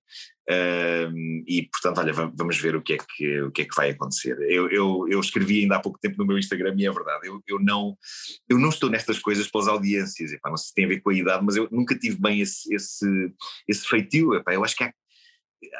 Um, 0.50 1.44
e, 1.46 1.68
portanto, 1.70 1.98
olha, 1.98 2.12
vamos 2.12 2.56
ver 2.56 2.74
o 2.74 2.80
que 2.80 2.94
é 2.94 2.96
que, 2.96 3.42
o 3.42 3.50
que, 3.50 3.62
é 3.62 3.64
que 3.66 3.76
vai 3.76 3.90
acontecer. 3.90 4.38
Eu, 4.48 4.70
eu, 4.70 5.06
eu 5.06 5.20
escrevi 5.20 5.60
ainda 5.60 5.76
há 5.76 5.80
pouco 5.80 5.98
tempo 5.98 6.16
no 6.16 6.26
meu 6.26 6.38
Instagram 6.38 6.74
e 6.78 6.86
é 6.86 6.90
verdade, 6.90 7.28
eu, 7.28 7.42
eu, 7.46 7.58
não, 7.60 7.96
eu 8.48 8.58
não 8.58 8.70
estou 8.70 8.88
nestas 8.88 9.18
coisas 9.18 9.46
pelas 9.50 9.68
audiências, 9.68 10.32
epá, 10.32 10.48
não 10.48 10.56
sei 10.56 10.68
se 10.68 10.74
tem 10.74 10.84
a 10.86 10.88
ver 10.88 11.00
com 11.00 11.10
a 11.10 11.14
idade, 11.14 11.44
mas 11.44 11.56
eu 11.56 11.68
nunca 11.70 11.98
tive 11.98 12.18
bem 12.18 12.40
esse, 12.40 12.72
esse, 12.74 13.06
esse 13.68 13.86
feitio. 13.86 14.34
Epá, 14.34 14.54
eu 14.54 14.64
acho 14.64 14.74
que 14.74 14.84
há, 14.84 14.92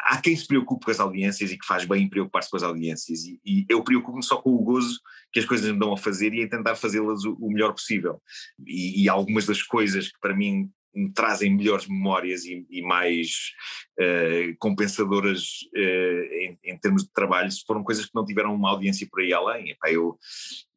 há 0.04 0.20
quem 0.20 0.36
se 0.36 0.46
preocupe 0.46 0.84
com 0.84 0.90
as 0.90 1.00
audiências 1.00 1.50
e 1.50 1.56
que 1.56 1.66
faz 1.66 1.86
bem 1.86 2.02
em 2.02 2.08
preocupar-se 2.08 2.50
com 2.50 2.56
as 2.58 2.62
audiências, 2.62 3.24
e, 3.24 3.40
e 3.46 3.66
eu 3.70 3.82
preocupo-me 3.82 4.22
só 4.22 4.36
com 4.36 4.50
o 4.50 4.62
gozo 4.62 5.00
que 5.32 5.40
as 5.40 5.46
coisas 5.46 5.70
me 5.70 5.78
dão 5.78 5.94
a 5.94 5.96
fazer 5.96 6.34
e 6.34 6.42
em 6.42 6.48
tentar 6.48 6.74
fazê-las 6.74 7.24
o, 7.24 7.34
o, 7.40 7.50
melhor 7.50 7.72
possível. 7.72 8.20
E, 8.66 9.02
e, 9.02 9.08
algumas 9.08 9.46
das 9.46 9.62
coisas 9.62 10.08
que 10.08 10.20
para 10.20 10.36
mim 10.36 10.70
me 10.98 11.12
trazem 11.12 11.54
melhores 11.54 11.86
memórias 11.86 12.44
e, 12.44 12.66
e 12.68 12.82
mais 12.82 13.52
uh, 14.00 14.56
compensadoras 14.58 15.42
uh, 15.76 16.34
em, 16.34 16.58
em, 16.64 16.78
termos 16.78 17.04
de 17.04 17.12
trabalho 17.12 17.48
foram 17.66 17.84
coisas 17.84 18.06
que 18.06 18.14
não 18.14 18.24
tiveram 18.24 18.54
uma 18.54 18.70
audiência 18.70 19.06
por 19.10 19.20
aí 19.20 19.32
além. 19.32 19.70
Epá, 19.70 19.90
eu, 19.90 20.18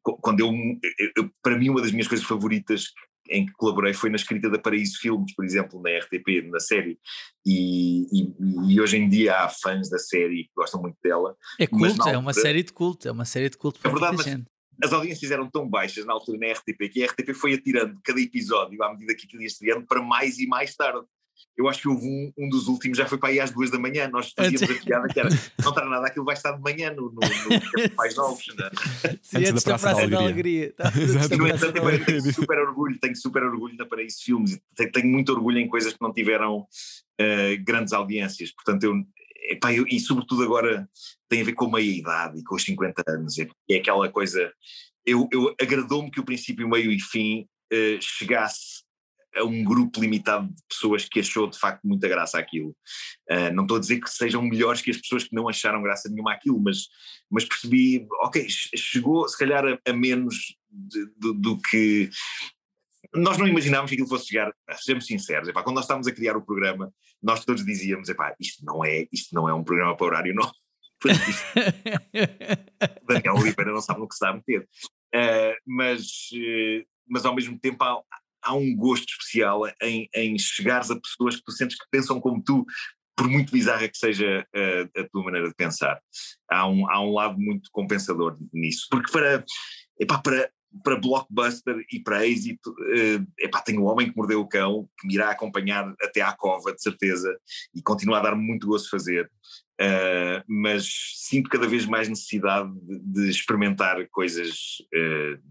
quando 0.02 0.40
eu, 0.40 0.52
eu, 1.16 1.30
para 1.42 1.58
mim, 1.58 1.70
uma 1.70 1.82
das 1.82 1.92
minhas 1.92 2.08
coisas 2.08 2.26
favoritas 2.26 2.92
em 3.30 3.46
que 3.46 3.52
colaborei 3.52 3.94
foi 3.94 4.10
na 4.10 4.16
escrita 4.16 4.50
da 4.50 4.58
Paraíso 4.58 4.98
Filmes, 4.98 5.34
por 5.34 5.44
exemplo, 5.44 5.80
na 5.80 5.90
RTP, 5.98 6.42
na 6.50 6.60
série, 6.60 6.98
e, 7.46 8.02
e, 8.12 8.74
e, 8.74 8.80
hoje 8.80 8.96
em 8.96 9.08
dia 9.08 9.38
há 9.38 9.48
fãs 9.48 9.88
da 9.88 9.98
série 9.98 10.44
que 10.44 10.50
gostam 10.56 10.80
muito 10.80 10.96
dela. 11.02 11.36
É 11.58 11.66
culto, 11.66 12.08
é 12.08 12.18
uma 12.18 12.32
série 12.32 12.62
de 12.62 12.72
culto, 12.72 13.08
é 13.08 13.12
uma 13.12 13.24
série 13.24 13.48
de 13.48 13.56
culto 13.56 13.80
é 13.82 13.88
verdade, 13.88 14.16
mas 14.16 14.26
gente. 14.26 14.44
As 14.82 14.92
audiências 14.92 15.30
eram 15.30 15.48
tão 15.48 15.68
baixas 15.68 16.04
na 16.04 16.12
altura 16.12 16.38
na 16.38 16.52
RTP 16.52 16.90
que 16.90 17.02
a 17.02 17.06
RTP 17.06 17.34
foi 17.34 17.54
atirando 17.54 17.98
cada 18.02 18.20
episódio 18.20 18.82
à 18.82 18.90
medida 18.92 19.14
que 19.14 19.26
aquilo 19.26 19.42
ia 19.42 19.48
estreando 19.48 19.86
para 19.86 20.02
mais 20.02 20.38
e 20.38 20.46
mais 20.46 20.74
tarde 20.74 21.06
eu 21.56 21.68
acho 21.68 21.82
que 21.82 21.88
houve 21.88 22.06
um, 22.06 22.32
um 22.38 22.48
dos 22.48 22.66
últimos, 22.66 22.96
já 22.96 23.06
foi 23.06 23.18
para 23.18 23.28
aí 23.28 23.38
às 23.38 23.50
duas 23.50 23.70
da 23.70 23.78
manhã, 23.78 24.08
nós 24.08 24.32
fazíamos 24.34 24.62
a 24.62 24.84
piada 24.84 25.08
que 25.08 25.20
era, 25.20 25.28
não 25.62 25.70
está 25.70 25.84
nada, 25.84 26.06
aquilo 26.06 26.24
vai 26.24 26.34
estar 26.34 26.52
de 26.52 26.62
manhã 26.62 26.90
no, 26.92 27.12
no, 27.12 27.20
no 27.20 27.96
mais 27.96 28.16
novos, 28.16 28.44
não 28.56 28.66
é? 28.66 28.70
Sim, 29.20 29.38
antes, 29.38 29.50
antes 29.50 29.64
da 29.64 29.78
Praça, 29.78 29.86
da, 29.86 29.94
praça 29.94 30.08
da 30.08 30.18
Alegria. 30.18 30.74
Da 30.78 30.88
Alegria. 30.88 31.36
no 31.36 31.48
entanto, 31.48 31.76
eu 31.76 32.04
tenho 32.04 32.32
super 32.32 32.58
orgulho, 32.58 32.98
tenho 32.98 33.16
super 33.16 33.42
orgulho 33.42 33.76
da 33.76 33.84
Paraíso 33.84 34.22
Filmes, 34.22 34.58
tenho, 34.74 34.92
tenho 34.92 35.08
muito 35.08 35.32
orgulho 35.32 35.58
em 35.58 35.68
coisas 35.68 35.92
que 35.92 36.00
não 36.00 36.12
tiveram 36.12 36.60
uh, 36.60 37.64
grandes 37.64 37.92
audiências, 37.92 38.50
portanto 38.52 38.84
eu, 38.84 38.94
epá, 39.50 39.72
eu, 39.72 39.86
e 39.86 39.98
sobretudo 40.00 40.42
agora 40.42 40.88
tem 41.28 41.40
a 41.40 41.44
ver 41.44 41.52
com 41.54 41.66
a 41.66 41.72
meia-idade 41.72 42.40
e 42.40 42.44
com 42.44 42.54
os 42.54 42.62
50 42.62 43.02
anos, 43.08 43.38
é, 43.38 43.48
é 43.70 43.76
aquela 43.76 44.08
coisa, 44.08 44.52
eu, 45.04 45.28
eu 45.32 45.54
agradou-me 45.60 46.10
que 46.10 46.20
o 46.20 46.24
princípio, 46.24 46.68
meio 46.68 46.92
e 46.92 47.00
fim 47.00 47.42
uh, 47.72 47.98
chegasse 48.00 48.82
a 49.34 49.44
um 49.44 49.64
grupo 49.64 50.00
limitado 50.00 50.46
de 50.46 50.62
pessoas 50.68 51.06
que 51.06 51.20
achou 51.20 51.48
de 51.48 51.58
facto 51.58 51.82
muita 51.84 52.06
graça 52.06 52.38
aquilo. 52.38 52.76
Uh, 53.30 53.52
não 53.54 53.62
estou 53.62 53.78
a 53.78 53.80
dizer 53.80 54.00
que 54.00 54.10
sejam 54.10 54.42
melhores 54.42 54.82
que 54.82 54.90
as 54.90 54.98
pessoas 54.98 55.24
que 55.24 55.34
não 55.34 55.48
acharam 55.48 55.82
graça 55.82 56.08
nenhuma 56.08 56.32
aquilo, 56.32 56.60
mas, 56.60 56.88
mas 57.30 57.44
percebi, 57.44 58.06
ok, 58.22 58.46
chegou 58.48 59.26
se 59.28 59.38
calhar 59.38 59.64
a, 59.64 59.90
a 59.90 59.92
menos 59.92 60.54
de, 60.70 61.06
de, 61.16 61.34
do 61.34 61.58
que. 61.58 62.10
Nós 63.14 63.36
não 63.36 63.46
imaginávamos 63.46 63.90
que 63.90 63.94
aquilo 63.94 64.08
fosse 64.08 64.28
chegar, 64.28 64.52
sejamos 64.76 65.06
sinceros, 65.06 65.48
epá, 65.48 65.62
quando 65.62 65.76
nós 65.76 65.84
estávamos 65.84 66.06
a 66.06 66.12
criar 66.12 66.36
o 66.36 66.44
programa, 66.44 66.92
nós 67.22 67.44
todos 67.44 67.64
dizíamos, 67.64 68.08
epá, 68.08 68.34
isto 68.40 68.64
não 68.64 68.84
é, 68.84 69.06
isto 69.12 69.34
não 69.34 69.48
é 69.48 69.54
um 69.54 69.62
programa 69.62 69.96
para 69.96 70.06
horário 70.06 70.34
não. 70.34 70.50
Daniel 73.06 73.34
Oliveira 73.34 73.72
não 73.72 73.80
sabe 73.80 74.00
no 74.00 74.08
que 74.08 74.14
se 74.14 74.24
está 74.24 74.30
a 74.30 74.34
meter. 74.34 74.68
Uh, 75.14 75.54
mas, 75.66 76.00
uh, 76.32 76.86
mas 77.06 77.26
ao 77.26 77.34
mesmo 77.34 77.58
tempo 77.58 77.84
há, 77.84 78.00
há 78.42 78.54
um 78.54 78.74
gosto 78.74 79.10
especial 79.10 79.66
em, 79.82 80.08
em 80.14 80.38
chegares 80.38 80.90
a 80.90 80.98
pessoas 80.98 81.36
que 81.36 81.44
tu 81.44 81.52
sentes 81.52 81.76
que 81.76 81.84
pensam 81.90 82.20
como 82.20 82.42
tu, 82.42 82.64
por 83.16 83.28
muito 83.28 83.52
bizarra 83.52 83.88
que 83.88 83.96
seja 83.96 84.46
a, 84.54 84.58
eh, 84.58 84.88
a 84.96 85.08
tua 85.08 85.22
maneira 85.22 85.48
de 85.48 85.54
pensar. 85.54 86.00
Há 86.50 86.66
um, 86.66 86.90
há 86.90 87.00
um 87.00 87.12
lado 87.12 87.38
muito 87.38 87.70
compensador 87.70 88.36
nisso. 88.52 88.86
Porque 88.90 89.12
para, 89.12 89.44
epá, 90.00 90.18
para, 90.18 90.50
para 90.82 90.96
blockbuster 90.96 91.76
e 91.92 92.00
para 92.00 92.26
êxito, 92.26 92.70
uh, 92.70 93.26
epá, 93.38 93.60
tenho 93.60 93.82
o 93.82 93.84
Homem 93.84 94.10
que 94.10 94.16
Mordeu 94.16 94.40
o 94.40 94.48
Cão, 94.48 94.88
que 94.98 95.06
me 95.06 95.14
irá 95.14 95.30
acompanhar 95.30 95.94
até 96.00 96.20
à 96.20 96.32
cova, 96.32 96.72
de 96.72 96.82
certeza, 96.82 97.36
e 97.74 97.82
continua 97.82 98.18
a 98.18 98.22
dar 98.22 98.34
muito 98.34 98.66
gosto 98.66 98.90
fazer. 98.90 99.30
Uh, 99.80 100.42
mas 100.46 100.86
sinto 101.16 101.50
cada 101.50 101.66
vez 101.66 101.86
mais 101.86 102.08
necessidade 102.08 102.70
de, 102.80 102.98
de 103.00 103.30
experimentar 103.30 104.06
coisas 104.10 104.50
uh, 104.94 105.42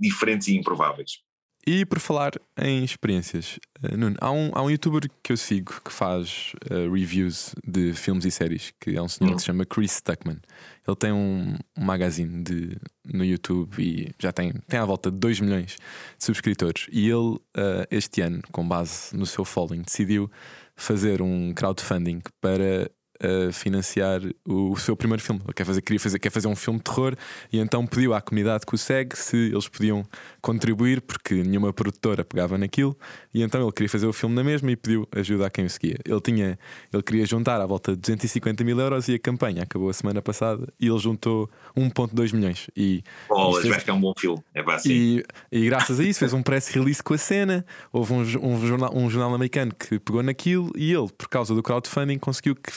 diferentes 0.00 0.48
e 0.48 0.56
improváveis. 0.56 1.22
E 1.66 1.86
por 1.86 1.98
falar 1.98 2.32
em 2.58 2.84
experiências, 2.84 3.58
uh, 3.82 3.96
Nuno, 3.96 4.16
há 4.20 4.30
um, 4.30 4.50
há 4.54 4.62
um 4.62 4.70
youtuber 4.70 5.02
que 5.22 5.32
eu 5.32 5.36
sigo 5.36 5.80
que 5.82 5.90
faz 5.90 6.52
uh, 6.70 6.92
reviews 6.92 7.54
de 7.66 7.94
filmes 7.94 8.26
e 8.26 8.30
séries, 8.30 8.72
que 8.78 8.96
é 8.96 9.00
um 9.00 9.08
senhor 9.08 9.30
uhum. 9.30 9.36
que 9.36 9.40
se 9.40 9.46
chama 9.46 9.64
Chris 9.64 10.00
Tuckman. 10.02 10.38
Ele 10.86 10.96
tem 10.96 11.10
um, 11.10 11.56
um 11.76 11.84
magazine 11.84 12.42
de, 12.42 12.76
no 13.02 13.24
YouTube 13.24 13.82
e 13.82 14.12
já 14.18 14.30
tem, 14.30 14.52
tem 14.68 14.78
à 14.78 14.84
volta 14.84 15.10
de 15.10 15.16
2 15.16 15.40
milhões 15.40 15.76
de 16.18 16.24
subscritores. 16.24 16.86
E 16.92 17.08
ele, 17.08 17.36
uh, 17.36 17.86
este 17.90 18.20
ano, 18.20 18.42
com 18.52 18.66
base 18.66 19.16
no 19.16 19.24
seu 19.24 19.44
following, 19.44 19.82
decidiu 19.82 20.30
fazer 20.76 21.22
um 21.22 21.54
crowdfunding 21.54 22.20
para 22.42 22.90
a 23.24 23.52
financiar 23.52 24.20
o, 24.46 24.72
o, 24.72 24.76
seu 24.76 24.96
primeiro 24.96 25.22
filme. 25.22 25.40
Ele 25.44 25.52
quer 25.52 25.64
fazer, 25.64 25.80
queria 25.82 26.00
fazer, 26.00 26.18
quer 26.18 26.30
fazer 26.30 26.48
um 26.48 26.56
filme 26.56 26.78
de 26.78 26.84
terror 26.84 27.16
e 27.52 27.58
então 27.58 27.86
pediu 27.86 28.14
à 28.14 28.20
comunidade 28.20 28.66
que 28.66 28.74
o 28.74 28.78
segue 28.78 29.16
se 29.16 29.36
eles 29.36 29.68
podiam 29.68 30.04
contribuir, 30.40 31.00
porque 31.00 31.42
nenhuma 31.42 31.72
produtora 31.72 32.24
pegava 32.24 32.58
naquilo, 32.58 32.96
e 33.32 33.42
então 33.42 33.62
ele 33.62 33.72
queria 33.72 33.88
fazer 33.88 34.06
o 34.06 34.12
filme 34.12 34.34
na 34.34 34.44
mesma 34.44 34.70
e 34.70 34.76
pediu 34.76 35.08
ajuda 35.12 35.46
a 35.46 35.50
quem 35.50 35.64
o 35.64 35.70
seguia. 35.70 35.96
Ele 36.04 36.20
tinha, 36.20 36.58
ele 36.92 37.02
queria 37.02 37.24
juntar 37.26 37.60
à 37.60 37.66
volta 37.66 37.92
de 37.92 38.00
250 38.00 38.62
mil 38.64 38.78
euros 38.78 39.08
e 39.08 39.14
a 39.14 39.18
campanha 39.18 39.62
acabou 39.62 39.88
a 39.88 39.92
semana 39.92 40.20
passada 40.20 40.68
e 40.78 40.86
ele 40.86 40.98
juntou 40.98 41.48
1,2 41.76 42.34
milhões. 42.34 42.68
E, 42.76 43.02
oh, 43.30 43.54
fez... 43.54 43.82
que 43.82 43.90
é 43.90 43.92
um 43.92 44.00
bom 44.00 44.12
filme, 44.16 44.42
é 44.54 44.60
assim. 44.72 44.92
E, 44.92 45.24
e 45.50 45.66
graças 45.66 45.98
a 45.98 46.04
isso 46.04 46.18
fez 46.18 46.32
um 46.32 46.42
press 46.42 46.68
release 46.68 47.02
com 47.02 47.14
a 47.14 47.18
cena. 47.18 47.64
Houve 47.92 48.12
um, 48.12 48.20
um, 48.20 48.66
jornal, 48.66 48.94
um 48.94 49.08
jornal 49.08 49.34
americano 49.34 49.72
que 49.74 49.98
pegou 49.98 50.22
naquilo 50.22 50.70
e 50.76 50.92
ele, 50.92 51.08
por 51.16 51.28
causa 51.28 51.54
do 51.54 51.62
crowdfunding, 51.62 52.18
conseguiu 52.18 52.54
que 52.54 52.72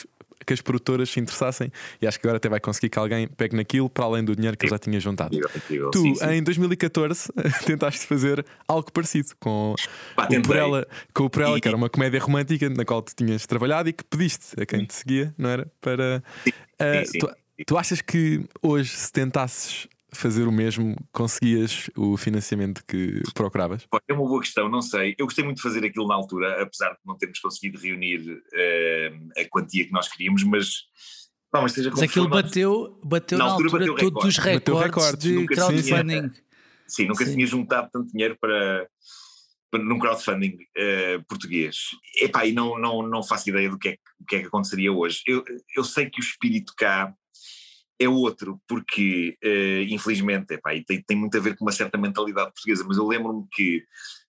que 0.48 0.54
as 0.54 0.62
produtoras 0.62 1.10
se 1.10 1.20
interessassem 1.20 1.70
e 2.00 2.06
acho 2.06 2.18
que 2.18 2.26
agora 2.26 2.38
até 2.38 2.48
vai 2.48 2.58
conseguir 2.58 2.88
que 2.88 2.98
alguém 2.98 3.28
pegue 3.28 3.54
naquilo 3.54 3.90
para 3.90 4.06
além 4.06 4.24
do 4.24 4.34
dinheiro 4.34 4.56
que 4.56 4.64
ele 4.64 4.70
já 4.70 4.78
tinha 4.78 4.98
juntado. 4.98 5.38
tu, 5.92 6.00
sim, 6.00 6.14
sim. 6.14 6.24
em 6.24 6.42
2014, 6.42 7.28
tentaste 7.66 8.06
fazer 8.06 8.44
algo 8.66 8.90
parecido 8.90 9.28
com, 9.38 9.74
o 9.74 10.42
Por 10.42 10.56
Ela, 10.56 10.88
com 11.12 11.24
o 11.24 11.30
Por 11.30 11.42
Ela, 11.42 11.60
que 11.60 11.68
era 11.68 11.76
uma 11.76 11.90
comédia 11.90 12.18
romântica 12.18 12.70
na 12.70 12.82
qual 12.82 13.02
tu 13.02 13.14
tinhas 13.14 13.46
trabalhado 13.46 13.90
e 13.90 13.92
que 13.92 14.02
pediste 14.04 14.58
a 14.58 14.64
quem 14.64 14.86
te 14.86 14.94
seguia, 14.94 15.34
não 15.36 15.50
era? 15.50 15.70
Para. 15.82 16.22
Uh, 16.46 17.18
tu, 17.18 17.30
tu 17.66 17.76
achas 17.76 18.00
que 18.00 18.40
hoje, 18.62 18.88
se 18.88 19.12
tentasses 19.12 19.86
fazer 20.12 20.46
o 20.46 20.52
mesmo, 20.52 20.96
conseguias 21.12 21.90
o 21.96 22.16
financiamento 22.16 22.82
que 22.86 23.22
procuravas? 23.34 23.86
É 24.08 24.12
uma 24.12 24.26
boa 24.26 24.40
questão, 24.40 24.68
não 24.68 24.80
sei. 24.80 25.14
Eu 25.18 25.26
gostei 25.26 25.44
muito 25.44 25.58
de 25.58 25.62
fazer 25.62 25.84
aquilo 25.84 26.06
na 26.06 26.14
altura, 26.14 26.62
apesar 26.62 26.90
de 26.90 26.98
não 27.04 27.16
termos 27.16 27.38
conseguido 27.38 27.78
reunir 27.78 28.20
uh, 28.30 29.40
a 29.40 29.44
quantia 29.48 29.84
que 29.84 29.92
nós 29.92 30.08
queríamos, 30.08 30.42
mas. 30.44 30.68
Não, 31.52 31.62
mas, 31.62 31.72
seja 31.72 31.90
mas 31.90 32.02
aquilo 32.02 32.28
foi, 32.28 32.42
bateu, 32.42 33.00
bateu 33.02 33.38
na, 33.38 33.46
na 33.46 33.50
altura, 33.52 33.68
altura 33.68 33.92
bateu 33.92 34.10
todos 34.10 34.28
os 34.28 34.38
recordes, 34.38 34.82
recordes 34.84 35.18
de 35.18 35.32
nunca 35.32 35.54
crowdfunding. 35.54 36.28
Tinha, 36.28 36.32
sim, 36.86 37.06
nunca 37.06 37.24
sim. 37.24 37.32
tinha 37.32 37.46
juntado 37.46 37.88
tanto 37.90 38.12
dinheiro 38.12 38.36
para, 38.38 38.86
para 39.70 39.82
num 39.82 39.98
crowdfunding 39.98 40.56
uh, 40.56 41.24
português. 41.26 41.76
Epá, 42.20 42.44
e 42.44 42.52
não, 42.52 42.78
não, 42.78 43.02
não 43.02 43.22
faço 43.22 43.48
ideia 43.48 43.70
do 43.70 43.78
que, 43.78 43.90
é, 43.90 43.96
do 44.20 44.26
que 44.26 44.36
é 44.36 44.40
que 44.40 44.46
aconteceria 44.46 44.92
hoje. 44.92 45.22
Eu, 45.26 45.42
eu 45.74 45.84
sei 45.84 46.10
que 46.10 46.20
o 46.20 46.22
espírito 46.22 46.74
cá 46.76 47.14
é 47.98 48.08
outro, 48.08 48.60
porque 48.66 49.36
uh, 49.44 49.92
infelizmente, 49.92 50.54
epá, 50.54 50.70
tem, 50.86 51.02
tem 51.02 51.16
muito 51.16 51.36
a 51.36 51.40
ver 51.40 51.56
com 51.56 51.64
uma 51.64 51.72
certa 51.72 51.98
mentalidade 51.98 52.52
portuguesa, 52.52 52.84
mas 52.86 52.96
eu 52.96 53.06
lembro-me 53.06 53.44
que 53.52 53.84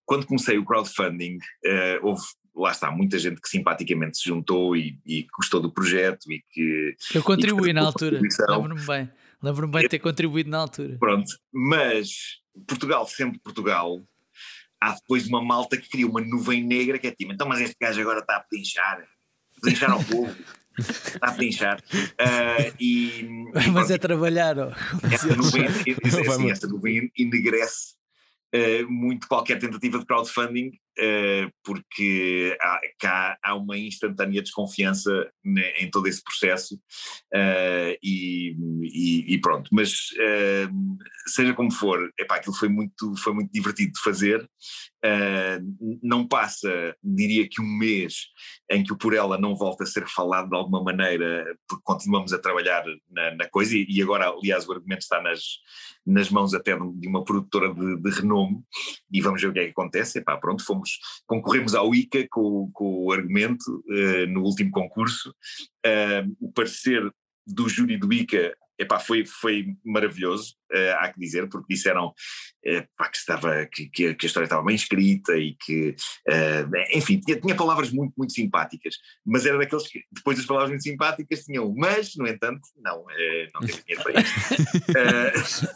quando 0.06 0.26
comecei 0.26 0.58
o 0.58 0.66
crowdfunding, 0.66 1.36
uh, 1.38 2.00
houve, 2.02 2.24
lá 2.56 2.72
está, 2.72 2.90
muita 2.90 3.20
gente 3.20 3.40
que 3.40 3.48
simpaticamente 3.48 4.18
se 4.18 4.28
juntou 4.28 4.76
e, 4.76 5.00
e 5.06 5.28
gostou 5.38 5.62
do 5.62 5.72
projeto 5.72 6.32
e 6.32 6.44
que. 6.50 6.96
Eu 7.14 7.22
contribuí 7.22 7.74
na 7.74 7.86
altura, 7.86 8.20
lembro-me 8.50 8.86
bem, 8.86 9.10
lembro-me 9.42 9.74
bem 9.74 9.82
de 9.84 9.90
ter 9.90 10.00
contribuído 10.00 10.50
na 10.50 10.58
altura. 10.58 10.98
Pronto, 11.00 11.32
mas 11.54 12.40
Portugal, 12.68 13.06
sempre 13.08 13.40
Portugal, 13.40 14.02
há 14.82 14.94
depois 14.94 15.28
uma 15.28 15.44
malta 15.44 15.78
que 15.78 15.90
cria 15.90 16.08
uma 16.08 16.22
nuvem 16.22 16.64
negra 16.64 16.98
que 16.98 17.08
é 17.08 17.12
tipo, 17.12 17.32
então, 17.32 17.48
mas 17.48 17.62
este 17.62 17.76
gajo 17.80 18.02
agora 18.02 18.20
está 18.20 18.38
a 18.38 18.40
pedinchar, 18.40 19.06
pedinchar 19.62 19.92
ao 19.92 20.04
povo. 20.04 20.36
Está 20.80 21.28
a 21.28 21.32
pinchar. 21.34 21.80
Uh, 21.94 22.74
e, 22.80 23.28
Mas 23.72 23.92
é 23.92 23.98
trabalhar. 23.98 24.56
Essa 25.12 25.36
nuvem, 25.36 25.66
assim, 26.28 26.52
essa 26.52 26.68
nuvem 26.68 27.12
enegrece 27.18 27.96
uh, 28.56 28.90
muito 28.90 29.28
qualquer 29.28 29.60
tentativa 29.60 30.00
de 30.00 30.06
crowdfunding 30.06 30.72
porque 31.64 32.58
há, 32.62 32.80
cá 33.00 33.38
há 33.44 33.56
uma 33.56 33.78
instantânea 33.78 34.42
desconfiança 34.42 35.32
né, 35.44 35.72
em 35.80 35.90
todo 35.90 36.08
esse 36.08 36.24
processo 36.24 36.76
uh, 36.76 37.98
e, 38.04 38.56
e, 38.84 39.34
e, 39.34 39.42
pronto, 39.42 39.70
mas 39.72 39.92
uh, 39.92 40.98
seja 41.28 41.54
como 41.54 41.72
for, 41.72 42.12
epá, 42.20 42.36
aquilo 42.36 42.56
foi 42.56 42.70
muito, 42.70 43.16
foi 43.18 43.34
muito 43.34 43.52
divertido 43.52 43.94
de 43.94 44.02
fazer, 44.02 44.50
não 46.04 46.28
passa, 46.28 46.96
diria 47.02 47.48
que 47.48 47.62
um 47.62 47.78
mês 47.78 48.28
em 48.70 48.84
que 48.84 48.92
o 48.92 48.98
Por 48.98 49.14
Ela 49.14 49.38
não 49.38 49.56
volta 49.56 49.84
a 49.84 49.88
ser 49.88 50.06
falado 50.08 50.50
de 50.50 50.56
alguma 50.56 50.84
maneira, 50.84 51.46
porque 51.68 51.84
continuamos 51.86 52.34
a 52.34 52.40
trabalhar 52.40 52.84
na, 53.10 53.36
na 53.36 53.50
coisa 53.50 53.78
e, 53.78 53.86
e, 53.90 54.02
agora 54.02 54.30
aliás 54.30 54.68
o 54.68 54.74
argumento 54.74 55.02
está 55.02 55.22
nas, 55.22 55.42
nas 56.06 56.30
mãos 56.30 56.54
até 56.54 56.76
de 56.76 57.08
uma 57.08 57.24
produtora 57.24 57.74
de, 57.74 58.02
de 58.02 58.10
renome 58.10 58.62
e 59.12 59.22
vamos 59.22 59.42
ver 59.42 59.48
o 59.48 59.54
que 59.54 59.60
é 59.60 59.66
que 59.66 59.72
acontece, 59.72 60.20
epá, 60.20 60.38
pronto, 60.38 60.66
fomos 60.66 60.89
concorremos 61.26 61.76
ao 61.76 61.94
ICA 61.94 62.28
com, 62.30 62.70
com 62.74 63.06
o 63.06 63.12
argumento 63.12 63.84
uh, 63.88 64.28
no 64.28 64.42
último 64.44 64.72
concurso. 64.72 65.30
Uh, 65.86 66.36
o 66.40 66.52
parecer 66.52 67.02
do 67.46 67.68
júri 67.68 67.98
do 67.98 68.12
ICA 68.14 68.56
epá, 68.80 68.98
foi, 68.98 69.26
foi 69.26 69.76
maravilhoso, 69.84 70.56
uh, 70.74 70.96
há 71.00 71.12
que 71.12 71.20
dizer, 71.20 71.50
porque 71.50 71.74
disseram 71.74 72.14
que, 72.64 73.18
estava, 73.18 73.66
que, 73.66 73.90
que, 73.90 74.06
a 74.08 74.26
história 74.26 74.46
estava 74.46 74.64
bem 74.64 74.76
escrita 74.76 75.36
e 75.38 75.56
que, 75.56 75.90
uh, 76.30 76.96
enfim, 76.96 77.20
tinha, 77.20 77.40
tinha, 77.40 77.56
palavras 77.56 77.92
muito, 77.92 78.14
muito 78.18 78.32
simpáticas, 78.32 78.96
mas 79.26 79.46
era 79.46 79.58
daqueles 79.58 79.88
que, 79.88 80.02
depois 80.12 80.38
das 80.38 80.46
palavras 80.46 80.70
muito 80.70 80.84
simpáticas, 80.84 81.44
tinham, 81.44 81.74
mas, 81.76 82.16
no 82.16 82.26
entanto, 82.26 82.62
não, 82.78 83.06
não 83.54 83.62
teve 83.62 83.84
dinheiro 83.84 84.04
para 84.04 84.22
isto. 84.22 85.68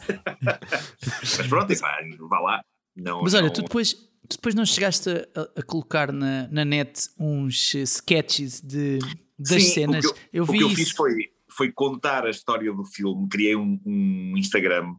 mas 1.38 1.46
pronto, 1.46 1.70
epá, 1.72 2.00
vá 2.30 2.40
lá. 2.40 2.64
Não, 2.96 3.22
mas 3.22 3.34
olha, 3.34 3.46
não... 3.46 3.52
tu 3.52 3.62
depois 3.62 3.96
depois 4.28 4.54
não 4.54 4.64
chegaste 4.64 5.10
a, 5.10 5.60
a 5.60 5.62
colocar 5.62 6.12
na, 6.12 6.48
na, 6.48 6.64
net 6.64 7.08
uns 7.18 7.74
sketches 7.74 8.60
de, 8.60 8.98
das 9.38 9.62
Sim, 9.62 9.72
cenas? 9.72 10.04
O 10.04 10.14
que 10.14 10.20
eu, 10.20 10.28
eu 10.32 10.44
vi 10.44 10.56
o 10.56 10.58
que 10.58 10.64
eu 10.64 10.68
isso. 10.68 10.76
fiz 10.76 10.90
foi, 10.92 11.14
foi 11.50 11.72
contar 11.72 12.26
a 12.26 12.30
história 12.30 12.72
do 12.72 12.84
filme. 12.84 13.28
Criei 13.28 13.56
um, 13.56 13.80
um 13.84 14.34
Instagram 14.36 14.94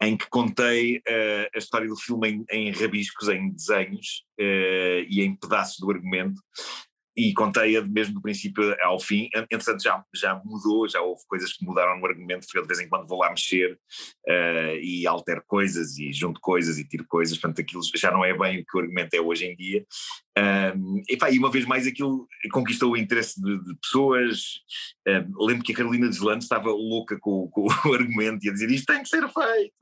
em 0.00 0.16
que 0.16 0.28
contei 0.28 0.98
uh, 0.98 1.48
a 1.54 1.58
história 1.58 1.88
do 1.88 1.96
filme 1.96 2.28
em, 2.28 2.44
em 2.50 2.72
rabiscos, 2.72 3.28
em 3.28 3.50
desenhos 3.50 4.24
uh, 4.38 5.06
e 5.08 5.22
em 5.22 5.34
pedaços 5.34 5.78
do 5.78 5.90
argumento 5.90 6.40
e 7.16 7.32
contei-a 7.32 7.82
mesmo 7.82 8.14
do 8.14 8.20
princípio 8.20 8.76
ao 8.82 9.00
fim. 9.00 9.30
Entretanto, 9.50 9.82
já, 9.82 10.04
já 10.14 10.40
mudou, 10.44 10.86
já 10.86 11.00
houve 11.00 11.22
coisas 11.26 11.52
que 11.52 11.64
mudaram 11.64 11.98
no 11.98 12.06
argumento, 12.06 12.44
porque 12.44 12.58
eu 12.58 12.62
de 12.62 12.68
vez 12.68 12.80
em 12.80 12.88
quando 12.88 13.08
vou 13.08 13.20
lá 13.20 13.30
mexer 13.30 13.72
uh, 14.28 14.76
e 14.82 15.06
altero 15.06 15.42
coisas 15.46 15.96
e 15.98 16.12
junto 16.12 16.40
coisas 16.40 16.78
e 16.78 16.86
tiro 16.86 17.06
coisas, 17.08 17.38
portanto, 17.38 17.60
aquilo 17.60 17.82
já 17.94 18.10
não 18.10 18.22
é 18.22 18.36
bem 18.36 18.60
o 18.60 18.64
que 18.66 18.76
o 18.76 18.80
argumento 18.80 19.14
é 19.14 19.20
hoje 19.20 19.46
em 19.46 19.56
dia. 19.56 19.84
E, 21.08 21.16
pá, 21.16 21.30
e 21.30 21.38
uma 21.38 21.50
vez 21.50 21.64
mais 21.64 21.86
aquilo 21.86 22.28
conquistou 22.52 22.92
o 22.92 22.96
interesse 22.96 23.40
de, 23.40 23.58
de 23.64 23.74
pessoas. 23.80 24.60
Lembro 25.38 25.64
que 25.64 25.72
a 25.72 25.76
Carolina 25.76 26.10
Deslandes 26.10 26.44
estava 26.44 26.68
louca 26.68 27.18
com, 27.18 27.48
com, 27.48 27.66
o 27.66 27.70
argumento 27.94 28.44
e 28.44 28.50
a 28.50 28.52
dizer 28.52 28.70
isto 28.70 28.92
tem 28.92 29.02
que 29.02 29.08
ser 29.08 29.22
feito. 29.22 29.74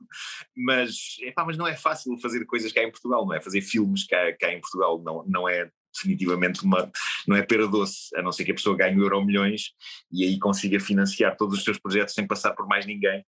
Mas, 0.55 1.17
epá, 1.23 1.43
mas 1.43 1.57
não 1.57 1.67
é 1.67 1.75
fácil 1.75 2.17
fazer 2.19 2.45
coisas 2.45 2.71
cá 2.71 2.81
em 2.81 2.91
Portugal, 2.91 3.25
não 3.25 3.33
é? 3.33 3.41
Fazer 3.41 3.61
filmes 3.61 4.07
cá, 4.07 4.31
cá 4.39 4.53
em 4.53 4.61
Portugal 4.61 5.01
não, 5.03 5.25
não 5.27 5.49
é 5.49 5.69
definitivamente 5.95 6.63
uma, 6.63 6.91
não 7.27 7.35
é 7.35 7.41
pera 7.41 7.67
doce, 7.67 8.15
a 8.15 8.21
não 8.21 8.31
ser 8.31 8.45
que 8.45 8.51
a 8.51 8.55
pessoa 8.55 8.77
ganhe 8.77 8.99
euro 8.99 9.23
milhões 9.25 9.71
e 10.11 10.23
aí 10.23 10.37
consiga 10.37 10.79
financiar 10.79 11.35
todos 11.37 11.57
os 11.57 11.63
seus 11.63 11.79
projetos 11.79 12.13
sem 12.13 12.27
passar 12.27 12.51
por 12.51 12.67
mais 12.67 12.85
ninguém. 12.85 13.23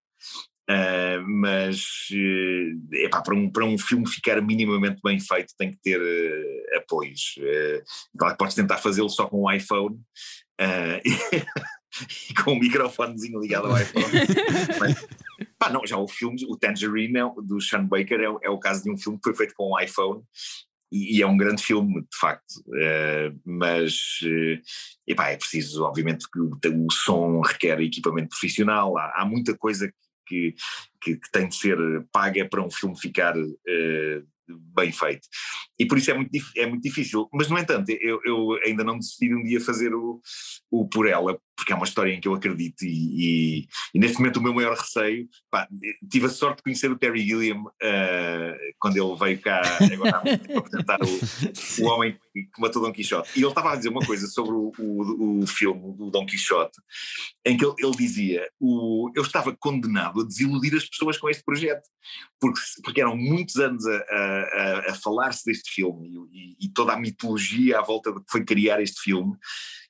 Uh, 0.70 1.24
mas 1.26 1.80
uh, 2.12 2.96
epá, 2.96 3.22
para, 3.22 3.34
um, 3.34 3.50
para 3.50 3.64
um 3.64 3.78
filme 3.78 4.06
ficar 4.06 4.42
minimamente 4.42 5.00
bem 5.02 5.18
feito 5.18 5.54
tem 5.58 5.72
que 5.72 5.78
ter 5.82 5.98
uh, 5.98 6.78
apoios. 6.78 7.36
Uh, 7.38 7.82
claro 8.18 8.34
que 8.34 8.38
podes 8.38 8.56
tentar 8.56 8.78
fazê-lo 8.78 9.10
só 9.10 9.28
com 9.28 9.44
o 9.44 9.52
iPhone 9.52 9.96
uh, 10.60 11.00
e 12.30 12.34
com 12.44 12.52
o 12.52 12.60
microfonezinho 12.60 13.40
ligado 13.40 13.68
ao 13.68 13.78
iPhone. 13.80 14.06
mas, 14.78 15.08
pá, 15.58 15.70
não, 15.70 15.86
já 15.86 15.98
o 15.98 16.08
filme, 16.08 16.46
o 16.50 16.58
Tangerine 16.58 17.20
do 17.44 17.62
Sean 17.62 17.86
Baker 17.86 18.20
é, 18.20 18.48
é, 18.48 18.50
o 18.50 18.60
caso 18.60 18.84
de 18.84 18.92
um 18.92 18.98
filme 18.98 19.18
que 19.18 19.24
foi 19.24 19.36
feito 19.36 19.54
com 19.56 19.72
o 19.72 19.80
iPhone 19.80 20.22
e, 20.92 21.22
é 21.22 21.28
um 21.28 21.38
grande 21.38 21.62
filme, 21.62 22.02
de 22.02 22.18
facto, 22.20 22.60
uh, 22.68 23.40
mas 23.46 23.94
uh, 24.24 24.62
epá, 25.06 25.30
é 25.30 25.38
preciso, 25.38 25.84
obviamente, 25.84 26.26
que 26.32 26.40
o, 26.40 26.58
o, 26.86 26.92
som 26.92 27.42
requer 27.42 27.80
equipamento 27.82 28.30
profissional, 28.30 28.98
há, 28.98 29.22
há 29.22 29.26
muita 29.26 29.58
coisa 29.58 29.92
que, 30.26 30.56
que, 31.02 31.18
que 31.18 31.32
tem 31.32 31.48
de 31.48 31.56
ser 31.56 31.78
paga 32.12 32.48
para 32.48 32.64
um 32.64 32.72
filme 32.72 33.00
ficar 33.00 33.38
uh, 33.38 34.28
bem 34.76 34.92
feito. 34.92 35.28
E 35.78 35.86
por 35.86 35.98
isso 35.98 36.12
é 36.12 36.14
muito, 36.14 36.32
é 36.56 36.66
muito 36.66 36.84
difícil. 36.84 37.28
Mas, 37.34 37.50
no 37.50 37.58
entanto, 37.58 37.90
eu, 37.90 38.20
eu 38.24 38.60
ainda 38.66 38.84
não 38.84 38.98
decidi 38.98 39.34
um 39.36 39.44
dia 39.44 39.60
fazer 39.60 39.94
o, 39.94 40.22
o 40.72 40.88
Por 40.88 41.08
Ela, 41.08 41.40
porque 41.58 41.74
é 41.74 41.76
uma 41.76 41.86
história 41.86 42.14
em 42.14 42.22
que 42.22 42.28
eu 42.28 42.36
acredito. 42.36 42.84
E, 42.84 43.60
e, 43.60 43.68
e 43.96 44.00
neste 44.00 44.20
momento, 44.20 44.38
o 44.38 44.44
meu 44.44 44.54
maior 44.54 44.78
receio. 44.78 45.28
Pá, 45.50 45.68
tive 46.10 46.28
a 46.28 46.30
sorte 46.30 46.58
de 46.58 46.64
conhecer 46.64 46.92
o 46.92 46.98
Terry 46.98 47.26
Gilliam 47.26 47.64
uh, 47.64 48.58
quando 48.80 48.96
ele 48.96 49.16
veio 49.16 49.42
cá 49.42 49.62
agora 49.92 50.22
para 50.22 50.60
apresentar 50.60 51.00
o, 51.02 51.84
o 51.84 51.88
Homem 51.90 52.18
que 52.34 52.62
matou 52.62 52.82
Dom 52.82 52.94
Quixote. 52.94 53.32
E 53.36 53.42
ele 53.42 53.48
estava 53.48 53.74
a 53.74 53.76
dizer 53.76 53.90
uma 53.90 54.06
coisa 54.06 54.28
sobre 54.28 54.54
o, 54.54 54.72
o, 54.78 55.40
o 55.42 55.48
filme 55.48 55.98
do 55.98 56.12
Dom 56.12 56.26
Quixote, 56.28 56.80
em 57.44 57.58
que 57.58 57.66
ele, 57.66 57.74
ele 57.80 57.96
dizia: 57.96 58.48
o, 58.60 59.10
eu 59.16 59.24
estava 59.24 59.56
condenado 59.58 60.22
a 60.22 60.26
desiludir 60.26 60.76
as 60.76 60.86
pessoas 60.86 61.18
com 61.18 61.28
este 61.28 61.44
projeto, 61.44 61.90
porque, 62.40 62.60
porque 62.84 63.02
eram 63.02 63.18
muitos 63.18 63.56
anos 63.56 63.84
a, 63.86 63.98
a, 63.98 64.92
a 64.92 64.94
falar-se 64.94 65.44
deste 65.46 65.74
filme 65.74 66.08
e, 66.32 66.66
e, 66.66 66.70
toda 66.70 66.94
a 66.94 67.00
mitologia 67.00 67.80
à 67.80 67.82
volta 67.82 68.12
de 68.12 68.20
que 68.20 68.32
foi 68.32 68.46
criar 68.46 68.82
este 68.82 69.02
filme, 69.02 69.36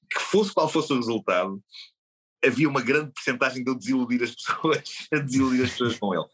que 0.10 0.20
fosse 0.20 0.54
qual 0.54 0.70
fosse 0.70 0.94
o 0.94 0.96
resultado, 0.96 1.62
havia 2.46 2.70
uma 2.70 2.82
grande 2.82 3.12
porcentagem 3.12 3.64
de 3.64 3.70
eu 3.70 3.76
desiludir 3.76 4.24
as 4.24 4.36
pessoas, 4.36 4.84
a 5.14 5.20
desiludir 5.20 5.64
as 5.64 5.72
pessoas 5.72 5.98
com 5.98 6.14
ele. 6.14 6.26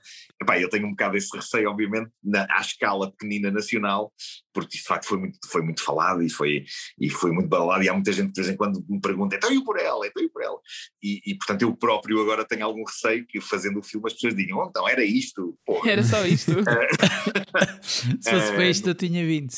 Epá, 0.41 0.59
eu 0.59 0.69
tenho 0.69 0.87
um 0.87 0.91
bocado 0.91 1.17
esse 1.17 1.35
receio, 1.35 1.69
obviamente, 1.69 2.11
na, 2.23 2.45
à 2.49 2.61
escala 2.61 3.11
pequenina 3.11 3.51
nacional, 3.51 4.11
porque 4.53 4.75
isto 4.75 4.83
de 4.83 4.87
facto 4.89 5.07
foi 5.07 5.17
muito, 5.17 5.39
foi 5.47 5.61
muito 5.61 5.83
falado 5.83 6.21
e 6.21 6.29
foi, 6.29 6.65
e 6.99 7.09
foi 7.09 7.31
muito 7.31 7.47
balado, 7.47 7.83
e 7.83 7.89
há 7.89 7.93
muita 7.93 8.11
gente 8.11 8.27
que 8.27 8.33
de 8.33 8.41
vez 8.41 8.53
em 8.53 8.57
quando 8.57 8.83
me 8.87 8.99
pergunta, 8.99 9.35
então 9.35 9.51
eu 9.51 9.63
por 9.63 9.79
ela, 9.79 10.05
então 10.05 10.21
eu 10.21 10.29
por 10.29 10.43
ela. 10.43 10.59
E, 11.01 11.21
e, 11.25 11.35
portanto 11.35 11.61
eu 11.61 11.75
próprio 11.75 12.21
agora 12.21 12.45
tenho 12.45 12.65
algum 12.65 12.83
receio 12.83 13.25
que 13.27 13.39
fazendo 13.41 13.79
o 13.79 13.83
filme 13.83 14.07
as 14.07 14.13
pessoas 14.13 14.35
digam, 14.35 14.59
oh, 14.59 14.67
então 14.67 14.87
era 14.87 15.03
isto. 15.03 15.57
Porra. 15.65 15.91
Era 15.91 16.03
só 16.03 16.25
isto. 16.25 16.51
Se 17.81 18.29
fosse 18.29 18.53
para 18.53 18.69
isto 18.69 18.89
eu 18.89 18.95
tinha 18.95 19.25
vindo. 19.25 19.51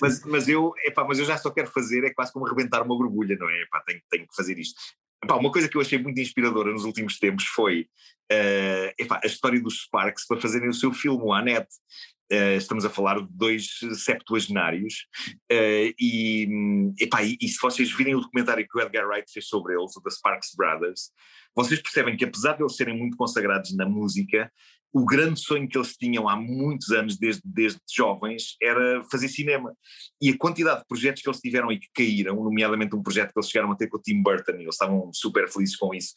Mas, 0.00 0.24
mas, 0.24 0.48
eu, 0.48 0.72
epá, 0.84 1.04
mas 1.04 1.18
eu 1.18 1.24
já 1.24 1.36
só 1.38 1.50
quero 1.50 1.70
fazer, 1.70 2.04
é 2.04 2.12
quase 2.12 2.32
como 2.32 2.46
arrebentar 2.46 2.82
uma 2.82 2.96
borbulha, 2.96 3.36
não 3.36 3.48
é? 3.48 3.62
Epá, 3.62 3.82
tenho, 3.86 4.00
tenho 4.10 4.26
que 4.26 4.34
fazer 4.34 4.58
isto. 4.58 4.78
Epá, 5.22 5.36
uma 5.36 5.50
coisa 5.50 5.68
que 5.68 5.76
eu 5.76 5.80
achei 5.80 5.98
muito 5.98 6.20
inspiradora 6.20 6.72
nos 6.72 6.84
últimos 6.84 7.18
tempos 7.18 7.44
foi 7.46 7.88
uh, 8.32 8.94
epá, 8.98 9.20
a 9.22 9.26
história 9.26 9.60
dos 9.60 9.82
Sparks 9.82 10.26
para 10.26 10.40
fazerem 10.40 10.68
o 10.68 10.74
seu 10.74 10.92
filme, 10.92 11.22
o 11.22 11.32
Annette. 11.32 11.74
Uh, 12.30 12.58
estamos 12.58 12.84
a 12.84 12.90
falar 12.90 13.18
de 13.20 13.26
dois 13.30 13.78
septuagenários 14.04 15.06
uh, 15.50 15.94
e, 15.98 16.46
epá, 17.00 17.22
e, 17.22 17.38
e, 17.40 17.48
se 17.48 17.58
vocês 17.58 17.90
virem 17.90 18.14
o 18.14 18.20
documentário 18.20 18.66
que 18.68 18.78
o 18.78 18.82
Edgar 18.82 19.08
Wright 19.08 19.32
fez 19.32 19.48
sobre 19.48 19.74
eles, 19.74 19.96
o 19.96 20.02
The 20.02 20.10
Sparks 20.10 20.54
Brothers, 20.54 21.10
vocês 21.56 21.80
percebem 21.80 22.16
que 22.16 22.26
apesar 22.26 22.52
de 22.52 22.62
eles 22.62 22.76
serem 22.76 22.96
muito 22.96 23.16
consagrados 23.16 23.74
na 23.74 23.86
música, 23.86 24.52
o 24.92 25.04
grande 25.04 25.40
sonho 25.40 25.68
que 25.68 25.76
eles 25.76 25.96
tinham 25.96 26.28
há 26.28 26.36
muitos 26.36 26.90
anos, 26.90 27.18
desde, 27.18 27.42
desde 27.44 27.80
jovens, 27.94 28.56
era 28.62 29.02
fazer 29.10 29.28
cinema. 29.28 29.74
E 30.20 30.30
a 30.30 30.38
quantidade 30.38 30.80
de 30.80 30.86
projetos 30.86 31.22
que 31.22 31.28
eles 31.28 31.40
tiveram 31.40 31.70
e 31.70 31.78
que 31.78 31.88
caíram, 31.94 32.36
nomeadamente 32.36 32.96
um 32.96 33.02
projeto 33.02 33.32
que 33.32 33.38
eles 33.38 33.50
chegaram 33.50 33.70
a 33.72 33.76
ter 33.76 33.88
com 33.88 33.98
o 33.98 34.02
Tim 34.02 34.22
Burton, 34.22 34.52
e 34.52 34.62
eles 34.62 34.74
estavam 34.74 35.10
super 35.12 35.48
felizes 35.50 35.76
com 35.76 35.94
isso, 35.94 36.14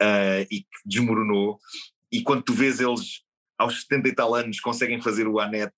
uh, 0.00 0.46
e 0.50 0.60
que 0.60 0.66
desmoronou. 0.86 1.58
E 2.10 2.22
quando 2.22 2.42
tu 2.42 2.52
vês 2.52 2.80
eles 2.80 3.22
aos 3.58 3.82
70 3.82 4.08
e 4.08 4.14
tal 4.14 4.34
anos 4.34 4.60
conseguem 4.60 5.00
fazer 5.00 5.26
o 5.26 5.38
Annette 5.38 5.74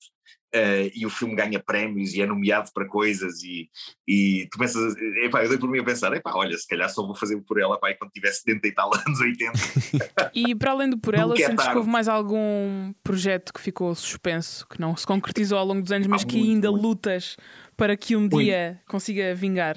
Uh, 0.55 0.86
e 0.94 1.05
o 1.05 1.11
filme 1.11 1.34
ganha 1.34 1.59
prémios 1.59 2.14
e 2.14 2.22
é 2.22 2.26
nomeado 2.26 2.70
para 2.72 2.86
coisas 2.86 3.42
e, 3.42 3.68
e 4.07 4.46
tu 4.52 4.59
pensas, 4.59 4.94
epá, 5.24 5.42
eu 5.42 5.48
dei 5.48 5.59
por 5.59 5.68
mim 5.68 5.80
a 5.80 5.84
pensar, 5.84 6.12
epá, 6.12 6.32
olha, 6.32 6.57
se 6.57 6.68
calhar 6.68 6.88
só 6.88 7.05
vou 7.05 7.16
fazer 7.16 7.36
por 7.40 7.61
ela 7.61 7.74
epá, 7.74 7.92
quando 7.94 8.12
tiver 8.12 8.30
70 8.30 8.68
e 8.68 8.72
tal 8.72 8.88
anos, 8.94 9.18
80. 9.18 10.30
e 10.32 10.55
para 10.55 10.70
além 10.70 10.90
do 10.90 10.96
por 10.96 11.12
ela, 11.12 11.34
é 11.34 11.46
sentes 11.46 11.66
que 11.66 11.76
houve 11.76 11.90
mais 11.90 12.07
algum 12.07 12.92
projeto 13.02 13.52
que 13.52 13.61
ficou 13.61 13.92
suspenso, 13.96 14.64
que 14.68 14.80
não 14.80 14.96
se 14.96 15.05
concretizou 15.05 15.59
ao 15.59 15.66
longo 15.66 15.82
dos 15.82 15.90
anos, 15.90 16.07
mas 16.07 16.22
que 16.22 16.36
muito, 16.36 16.50
ainda 16.50 16.70
muito. 16.70 16.82
lutas 16.86 17.36
para 17.76 17.96
que 17.96 18.14
um 18.14 18.20
muito. 18.20 18.38
dia 18.38 18.80
consiga 18.86 19.34
vingar? 19.34 19.76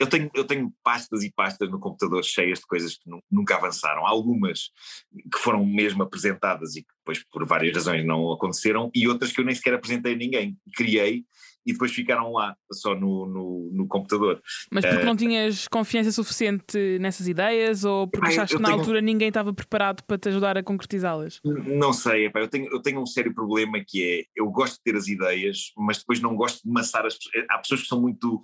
Eu 0.00 0.06
tenho, 0.06 0.30
eu 0.34 0.46
tenho 0.46 0.72
pastas 0.82 1.22
e 1.22 1.30
pastas 1.30 1.70
no 1.70 1.78
computador 1.78 2.24
cheias 2.24 2.60
de 2.60 2.66
coisas 2.66 2.96
que 2.96 3.10
nunca 3.30 3.56
avançaram. 3.56 4.06
Algumas 4.06 4.70
que 5.12 5.38
foram 5.38 5.62
mesmo 5.64 6.02
apresentadas 6.02 6.74
e 6.74 6.82
que 6.82 6.88
depois, 7.00 7.22
por 7.30 7.46
várias 7.46 7.74
razões, 7.74 8.06
não 8.06 8.32
aconteceram, 8.32 8.90
e 8.94 9.06
outras 9.06 9.30
que 9.30 9.42
eu 9.42 9.44
nem 9.44 9.54
sequer 9.54 9.74
apresentei 9.74 10.14
a 10.14 10.16
ninguém. 10.16 10.56
Criei 10.74 11.24
e 11.66 11.72
depois 11.72 11.92
ficaram 11.92 12.32
lá, 12.32 12.54
só 12.72 12.94
no, 12.94 13.26
no, 13.26 13.70
no 13.72 13.86
computador. 13.86 14.40
Mas 14.70 14.84
porque 14.84 15.02
uh, 15.02 15.06
não 15.06 15.16
tinhas 15.16 15.68
confiança 15.68 16.10
suficiente 16.12 16.98
nessas 16.98 17.28
ideias 17.28 17.84
ou 17.84 18.08
porque 18.08 18.28
achaste 18.28 18.56
que 18.56 18.62
na 18.62 18.68
tenho... 18.68 18.80
altura 18.80 19.00
ninguém 19.00 19.28
estava 19.28 19.52
preparado 19.52 20.02
para 20.04 20.18
te 20.18 20.28
ajudar 20.28 20.56
a 20.56 20.62
concretizá-las? 20.62 21.40
Não 21.44 21.92
sei, 21.92 22.26
epá, 22.26 22.40
eu, 22.40 22.48
tenho, 22.48 22.72
eu 22.72 22.80
tenho 22.80 23.00
um 23.00 23.06
sério 23.06 23.34
problema 23.34 23.82
que 23.86 24.02
é, 24.02 24.24
eu 24.34 24.50
gosto 24.50 24.74
de 24.74 24.82
ter 24.84 24.96
as 24.96 25.08
ideias, 25.08 25.72
mas 25.76 25.98
depois 25.98 26.20
não 26.20 26.34
gosto 26.34 26.62
de 26.64 26.70
massar 26.70 27.04
as 27.06 27.16
pessoas. 27.16 27.46
Há 27.50 27.58
pessoas 27.58 27.82
que 27.82 27.88
são 27.88 28.00
muito, 28.00 28.40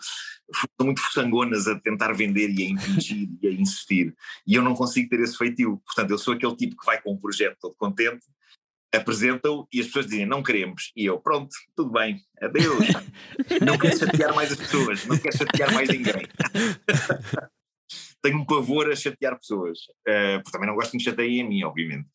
são 0.79 0.87
muito 0.87 1.01
fuçangonas 1.01 1.67
a 1.67 1.79
tentar 1.81 2.13
vender 2.13 2.51
e 2.51 2.65
a 2.65 2.71
impingir 2.71 3.29
e 3.43 3.49
a 3.49 3.53
insistir, 3.53 4.15
e 4.47 4.55
eu 4.55 4.63
não 4.63 4.75
consigo 4.75 5.09
ter 5.09 5.21
esse 5.21 5.37
feitio. 5.37 5.81
Portanto, 5.87 6.11
eu 6.11 6.19
sou 6.19 6.35
aquele 6.35 6.57
tipo 6.57 6.77
que 6.77 6.87
vai 6.87 7.01
com 7.01 7.13
um 7.13 7.19
projeto 7.19 7.57
todo 7.61 7.75
contente, 7.77 8.25
apresentam 8.97 9.67
e 9.73 9.81
as 9.81 9.87
pessoas 9.87 10.07
dizem 10.07 10.27
não 10.27 10.43
queremos. 10.43 10.93
E 10.97 11.05
eu, 11.05 11.19
pronto, 11.21 11.51
tudo 11.77 11.91
bem, 11.91 12.21
adeus. 12.41 12.87
não 13.65 13.79
quero 13.79 13.99
chatear 13.99 14.35
mais 14.35 14.53
as 14.53 14.59
pessoas, 14.59 15.07
não 15.07 15.19
quero 15.19 15.37
chatear 15.37 15.73
mais 15.73 15.89
ninguém. 15.89 16.27
Tenho 18.23 18.39
um 18.39 18.45
pavor 18.45 18.91
a 18.91 18.97
chatear 18.97 19.39
pessoas, 19.39 19.79
uh, 20.09 20.43
porque 20.43 20.51
também 20.51 20.67
não 20.67 20.75
gosto 20.75 20.91
de 20.93 20.97
me 20.97 21.05
chatearem 21.05 21.43
a 21.43 21.49
mim, 21.49 21.63
obviamente. 21.63 22.09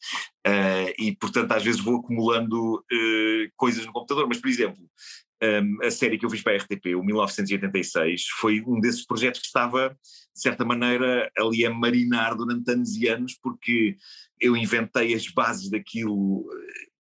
Uh, 0.46 0.92
e 0.98 1.16
portanto, 1.16 1.52
às 1.54 1.64
vezes 1.64 1.80
vou 1.80 2.00
acumulando 2.00 2.80
uh, 2.80 3.52
coisas 3.56 3.86
no 3.86 3.94
computador, 3.94 4.28
mas 4.28 4.40
por 4.40 4.50
exemplo, 4.50 4.84
um, 5.44 5.86
a 5.86 5.90
série 5.90 6.18
que 6.18 6.26
eu 6.26 6.30
fiz 6.30 6.42
para 6.42 6.54
a 6.54 6.58
RTP, 6.58 6.96
o 6.96 7.04
1986, 7.04 8.26
foi 8.40 8.62
um 8.66 8.80
desses 8.80 9.06
projetos 9.06 9.42
que 9.42 9.48
estava, 9.48 9.90
de 9.90 10.42
certa 10.42 10.64
maneira, 10.64 11.32
ali 11.38 11.66
a 11.66 11.74
marinar 11.74 12.36
durante 12.36 12.72
anos 12.72 12.96
e 12.96 13.08
anos, 13.08 13.38
porque 13.42 13.96
eu 14.40 14.56
inventei 14.56 15.14
as 15.14 15.28
bases 15.28 15.70
daquilo 15.70 16.46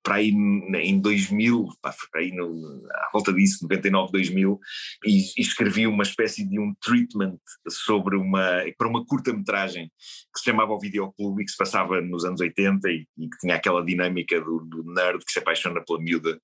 para 0.04 0.16
aí 0.16 0.30
em 0.30 1.00
2000, 1.00 1.68
para 1.82 1.94
aí 2.16 2.32
no, 2.32 2.84
à 2.92 3.10
volta 3.14 3.32
disso, 3.34 3.60
99, 3.64 4.12
2000, 4.12 4.60
e, 5.06 5.20
e, 5.38 5.42
escrevi 5.42 5.88
uma 5.88 6.04
espécie 6.04 6.48
de 6.48 6.60
um 6.60 6.74
treatment 6.82 7.38
sobre 7.68 8.18
uma, 8.18 8.64
para 8.78 8.88
uma 8.88 9.06
curta-metragem 9.06 9.92
que 10.34 10.40
se 10.40 10.46
chamava 10.46 10.74
O 10.74 10.80
Videoclube 10.80 11.42
e 11.42 11.46
que 11.46 11.52
se 11.52 11.58
passava 11.58 12.02
nos 12.02 12.26
anos 12.26 12.42
80 12.42 12.90
e, 12.90 13.08
e 13.18 13.30
que 13.30 13.38
tinha 13.40 13.56
aquela 13.56 13.84
dinâmica 13.84 14.40
do, 14.42 14.60
do, 14.60 14.84
nerd 14.94 15.24
que 15.26 15.32
se 15.32 15.40
apaixona 15.40 15.84
pela 15.86 16.00
miúda 16.00 16.40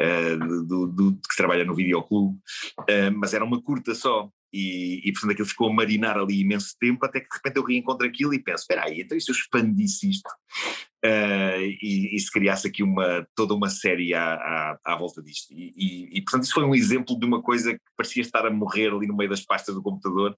uh, 0.00 0.66
do, 0.66 0.86
do, 0.86 1.12
que 1.12 1.36
trabalha 1.36 1.64
no 1.64 1.74
videoclube, 1.74 2.36
uh, 2.80 3.12
mas 3.18 3.34
era 3.34 3.44
uma 3.44 3.62
curta 3.62 3.94
só, 3.94 4.30
e, 4.52 5.00
e 5.04 5.12
portanto 5.12 5.32
aquilo 5.32 5.48
ficou 5.48 5.70
a 5.70 5.72
marinar 5.72 6.18
ali 6.18 6.40
imenso 6.40 6.76
tempo, 6.78 7.04
até 7.04 7.20
que 7.20 7.28
de 7.28 7.36
repente 7.36 7.56
eu 7.56 7.64
reencontro 7.64 8.06
aquilo 8.06 8.34
e 8.34 8.38
penso, 8.38 8.62
espera 8.62 8.84
aí, 8.84 9.00
então 9.00 9.16
e 9.16 9.20
se 9.20 9.30
eu 9.30 9.34
expandisse 9.34 10.10
isto 10.10 10.28
uh, 11.04 11.60
e, 11.60 12.14
e, 12.14 12.20
se 12.20 12.30
criasse 12.30 12.66
aqui 12.66 12.82
uma, 12.82 13.26
toda 13.34 13.54
uma 13.54 13.70
série 13.70 14.14
à, 14.14 14.34
à, 14.34 14.78
à 14.84 14.96
volta 14.96 15.22
disto? 15.22 15.52
E, 15.52 15.72
e, 15.76 16.18
e, 16.18 16.22
portanto 16.22 16.44
isso 16.44 16.54
foi 16.54 16.64
um 16.64 16.74
exemplo 16.74 17.18
de 17.18 17.24
uma 17.24 17.42
coisa 17.42 17.72
que 17.72 17.80
parecia 17.96 18.22
estar 18.22 18.46
a 18.46 18.50
morrer 18.50 18.92
ali 18.92 19.06
no 19.06 19.16
meio 19.16 19.30
das 19.30 19.44
pastas 19.44 19.74
do 19.74 19.82
computador 19.82 20.36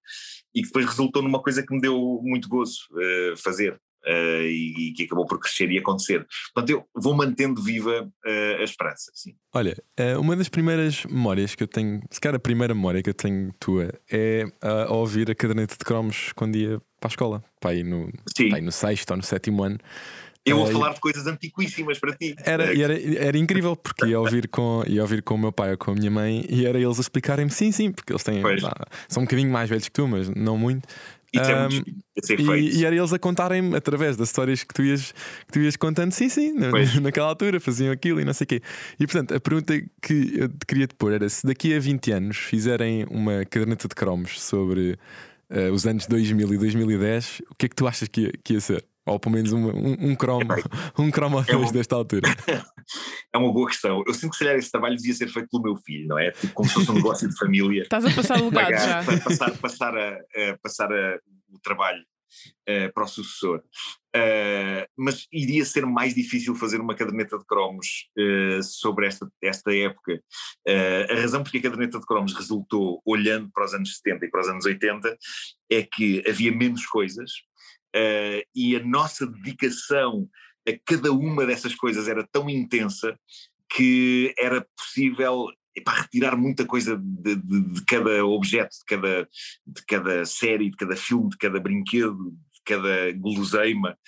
e 0.55 0.61
que 0.61 0.69
depois 0.69 0.87
resultou 0.87 1.23
numa 1.23 1.43
coisa 1.43 1.65
que 1.65 1.75
me 1.75 1.81
deu 1.81 2.21
muito 2.23 2.49
gozo 2.49 2.79
uh, 2.93 3.37
fazer 3.37 3.81
uh, 4.07 4.43
e, 4.43 4.89
e, 4.89 4.93
que 4.93 5.05
acabou 5.05 5.27
por 5.27 5.39
crescer 5.39 5.71
e 5.71 5.79
acontecer. 5.79 6.27
Portanto, 6.53 6.71
eu 6.71 6.85
vou 6.95 7.15
mantendo 7.15 7.63
viva 7.63 8.03
uh, 8.03 8.61
a 8.61 8.65
esperança. 8.65 9.11
Sim. 9.15 9.35
Olha, 9.53 9.77
uh, 9.99 10.21
uma 10.21 10.37
das 10.37 10.49
primeiras 10.49 11.05
memórias 11.05 11.55
que 11.55 11.63
eu 11.63 11.69
tenho, 11.69 12.03
se 12.11 12.21
calhar 12.21 12.37
a 12.37 12.41
primeira 12.41 12.75
memória 12.75 13.03
que 13.03 13.11
eu 13.11 13.15
tenho 13.15 13.53
tua, 13.59 13.93
é 14.11 14.45
a 14.61 14.93
ouvir 14.93 15.31
a 15.31 15.35
caderneta 15.35 15.75
de 15.79 15.85
cromos 15.85 16.33
quando 16.35 16.57
ia 16.57 16.81
para 17.01 17.09
a 17.09 17.13
escola, 17.13 17.45
para 17.61 17.71
aí 17.71 17.83
no, 17.83 18.11
para 18.49 18.57
aí 18.57 18.63
no 18.63 18.73
sexto 18.73 19.11
ou 19.11 19.17
no 19.17 19.23
sétimo 19.23 19.63
ano. 19.63 19.79
Eu 20.45 20.59
vou 20.59 20.67
falar 20.67 20.93
de 20.93 21.01
coisas 21.01 21.27
antiquíssimas 21.27 21.99
para 21.99 22.15
ti. 22.15 22.37
Era, 22.45 22.79
era, 22.79 23.19
era 23.19 23.39
incrível 23.39 23.75
porque 23.75 24.07
ia 24.07 24.21
ouvir, 24.21 24.47
com, 24.49 24.83
ia 24.87 25.01
ouvir 25.01 25.23
com 25.23 25.35
o 25.35 25.39
meu 25.39 25.51
pai 25.51 25.71
ou 25.71 25.79
com 25.79 25.93
a 25.93 25.95
minha 25.95 26.11
mãe 26.11 26.45
e 26.51 26.67
era 26.67 26.79
eles 26.79 26.99
a 26.99 27.01
explicarem-me 27.01 27.51
sim, 27.51 27.73
sim, 27.73 27.91
porque 27.91 28.13
eles 28.13 28.23
têm. 28.23 28.43
são 29.09 29.23
um 29.23 29.27
bocadinho 29.27 29.51
mais 29.51 29.71
velhos 29.71 29.87
que 29.87 29.93
tu, 29.93 30.07
mas 30.07 30.29
não 30.29 30.59
muito. 30.59 30.87
Isso 31.35 31.51
é 31.51 31.68
muito 31.68 31.91
um, 31.91 32.55
e, 32.55 32.76
e, 32.76 32.85
era 32.85 32.95
eles 32.95 33.12
a 33.12 33.18
contarem-me 33.18 33.76
através 33.76 34.16
das 34.16 34.28
histórias 34.28 34.62
que 34.62 34.72
tu 34.72 34.82
ias, 34.82 35.12
que 35.47 35.53
tu 35.53 35.59
ias 35.59 35.76
contando, 35.76 36.12
sim, 36.12 36.28
sim, 36.28 36.53
na, 36.53 36.70
naquela 37.03 37.26
altura 37.26 37.59
faziam 37.59 37.93
aquilo 37.93 38.20
e 38.20 38.24
não 38.24 38.32
sei 38.32 38.45
o 38.45 38.49
quê. 38.49 38.62
E 38.99 39.07
portanto, 39.07 39.35
a 39.35 39.41
pergunta 39.41 39.74
que 40.01 40.39
eu 40.39 40.51
queria 40.66 40.87
te 40.87 40.95
pôr 40.95 41.12
era 41.12 41.28
se 41.28 41.45
daqui 41.47 41.74
a 41.74 41.80
20 41.80 42.12
anos 42.12 42.37
fizerem 42.37 43.05
uma 43.11 43.45
caderneta 43.45 43.89
de 43.89 43.95
cromos 43.95 44.41
sobre 44.41 44.97
uh, 45.51 45.72
os 45.72 45.87
anos 45.87 46.07
2000 46.07 46.55
e 46.55 46.59
2010, 46.59 47.43
o 47.51 47.55
que 47.57 47.66
é 47.66 47.68
que 47.68 47.76
tu 47.76 47.87
achas 47.87 48.07
que 48.07 48.22
ia, 48.22 48.32
que 48.45 48.53
ia 48.55 48.61
ser? 48.61 48.85
Ou 49.07 49.21
pelo 49.21 49.35
menos 49.35 49.53
um, 49.53 49.69
um, 49.69 50.11
um 50.11 50.17
cromo, 50.17 50.47
um 50.99 51.11
cromo 51.11 51.39
a 51.39 51.45
é 51.47 51.57
uma... 51.57 51.73
desta 51.73 51.95
altura. 51.95 52.29
é 53.33 53.39
uma 53.39 53.53
boa 53.53 53.69
questão. 53.69 54.03
Eu 54.07 54.15
sinto 54.15 54.31
que 54.31 54.39
se 54.39 54.45
calhar 54.45 54.59
esse 54.59 54.71
trabalho 54.71 54.97
devia 54.97 55.15
ser 55.15 55.29
feito 55.29 55.49
pelo 55.51 55.63
meu 55.63 55.77
filho, 55.77 56.09
não 56.09 56.19
é? 56.19 56.31
Tipo 56.31 56.55
como 56.55 56.69
se 56.69 56.75
fosse 56.75 56.91
um 56.91 56.95
negócio 56.95 57.29
de 57.29 57.37
família. 57.37 57.83
Estás 57.85 58.05
a 58.05 58.11
passar 58.11 58.41
o 58.41 58.49
legado 58.49 58.71
já. 58.71 59.05
Passar, 59.21 59.59
passar, 59.59 59.97
a, 59.97 60.11
a, 60.11 60.59
passar 60.63 60.93
a, 60.93 61.19
o 61.51 61.59
trabalho 61.63 62.03
uh, 62.69 62.93
para 62.93 63.05
o 63.05 63.09
sucessor. 63.09 63.63
Uh, 64.17 64.87
mas 64.97 65.27
iria 65.33 65.65
ser 65.65 65.85
mais 65.85 66.15
difícil 66.15 66.55
fazer 66.55 66.81
uma 66.81 66.95
caderneta 66.95 67.37
de 67.37 67.45
cromos 67.45 68.09
uh, 68.19 68.63
sobre 68.63 69.07
esta, 69.07 69.29
esta 69.43 69.75
época. 69.75 70.21
a 71.11 71.15
razão 71.15 71.43
porque 71.43 71.59
a 71.59 71.63
caderneta 71.63 71.99
de 71.99 72.07
cromos 72.07 72.33
resultou, 72.33 73.03
olhando 73.05 73.51
para 73.53 73.65
os 73.65 73.75
anos 73.75 73.97
70 73.97 74.27
e 74.27 74.31
para 74.31 74.41
os 74.41 74.49
anos 74.49 74.65
80, 74.65 75.17
é 75.71 75.83
que 75.83 76.23
havia 76.27 76.53
menos 76.53 76.87
coisas 76.87 77.31
e 78.55 78.76
a 78.76 78.84
nossa 78.84 79.26
dedicação 79.26 80.28
a 80.68 80.72
cada 80.84 81.12
uma 81.12 81.47
dessas 81.47 81.74
coisas 81.74 82.09
era 82.09 82.26
tão 82.26 82.49
intensa 82.49 83.18
que 83.70 84.34
era 84.38 84.66
possível 84.76 85.49
para 85.84 86.03
retirar 86.03 86.36
muita 86.36 86.64
coisa 86.64 86.97
de, 86.97 87.34
de, 87.36 87.61
de, 87.61 87.84
cada 87.84 88.24
objeto, 88.24 88.76
de 88.78 88.84
cada, 88.86 89.28
de 89.66 89.86
cada 89.86 90.24
série, 90.24 90.70
de 90.70 90.76
cada 90.76 90.95
filme, 90.95 91.30
de 91.30 91.36
cada 91.36 91.59
brinquedo, 91.59 92.30
de 92.30 92.61
cada 92.64 93.12
guloseima, 93.12 93.99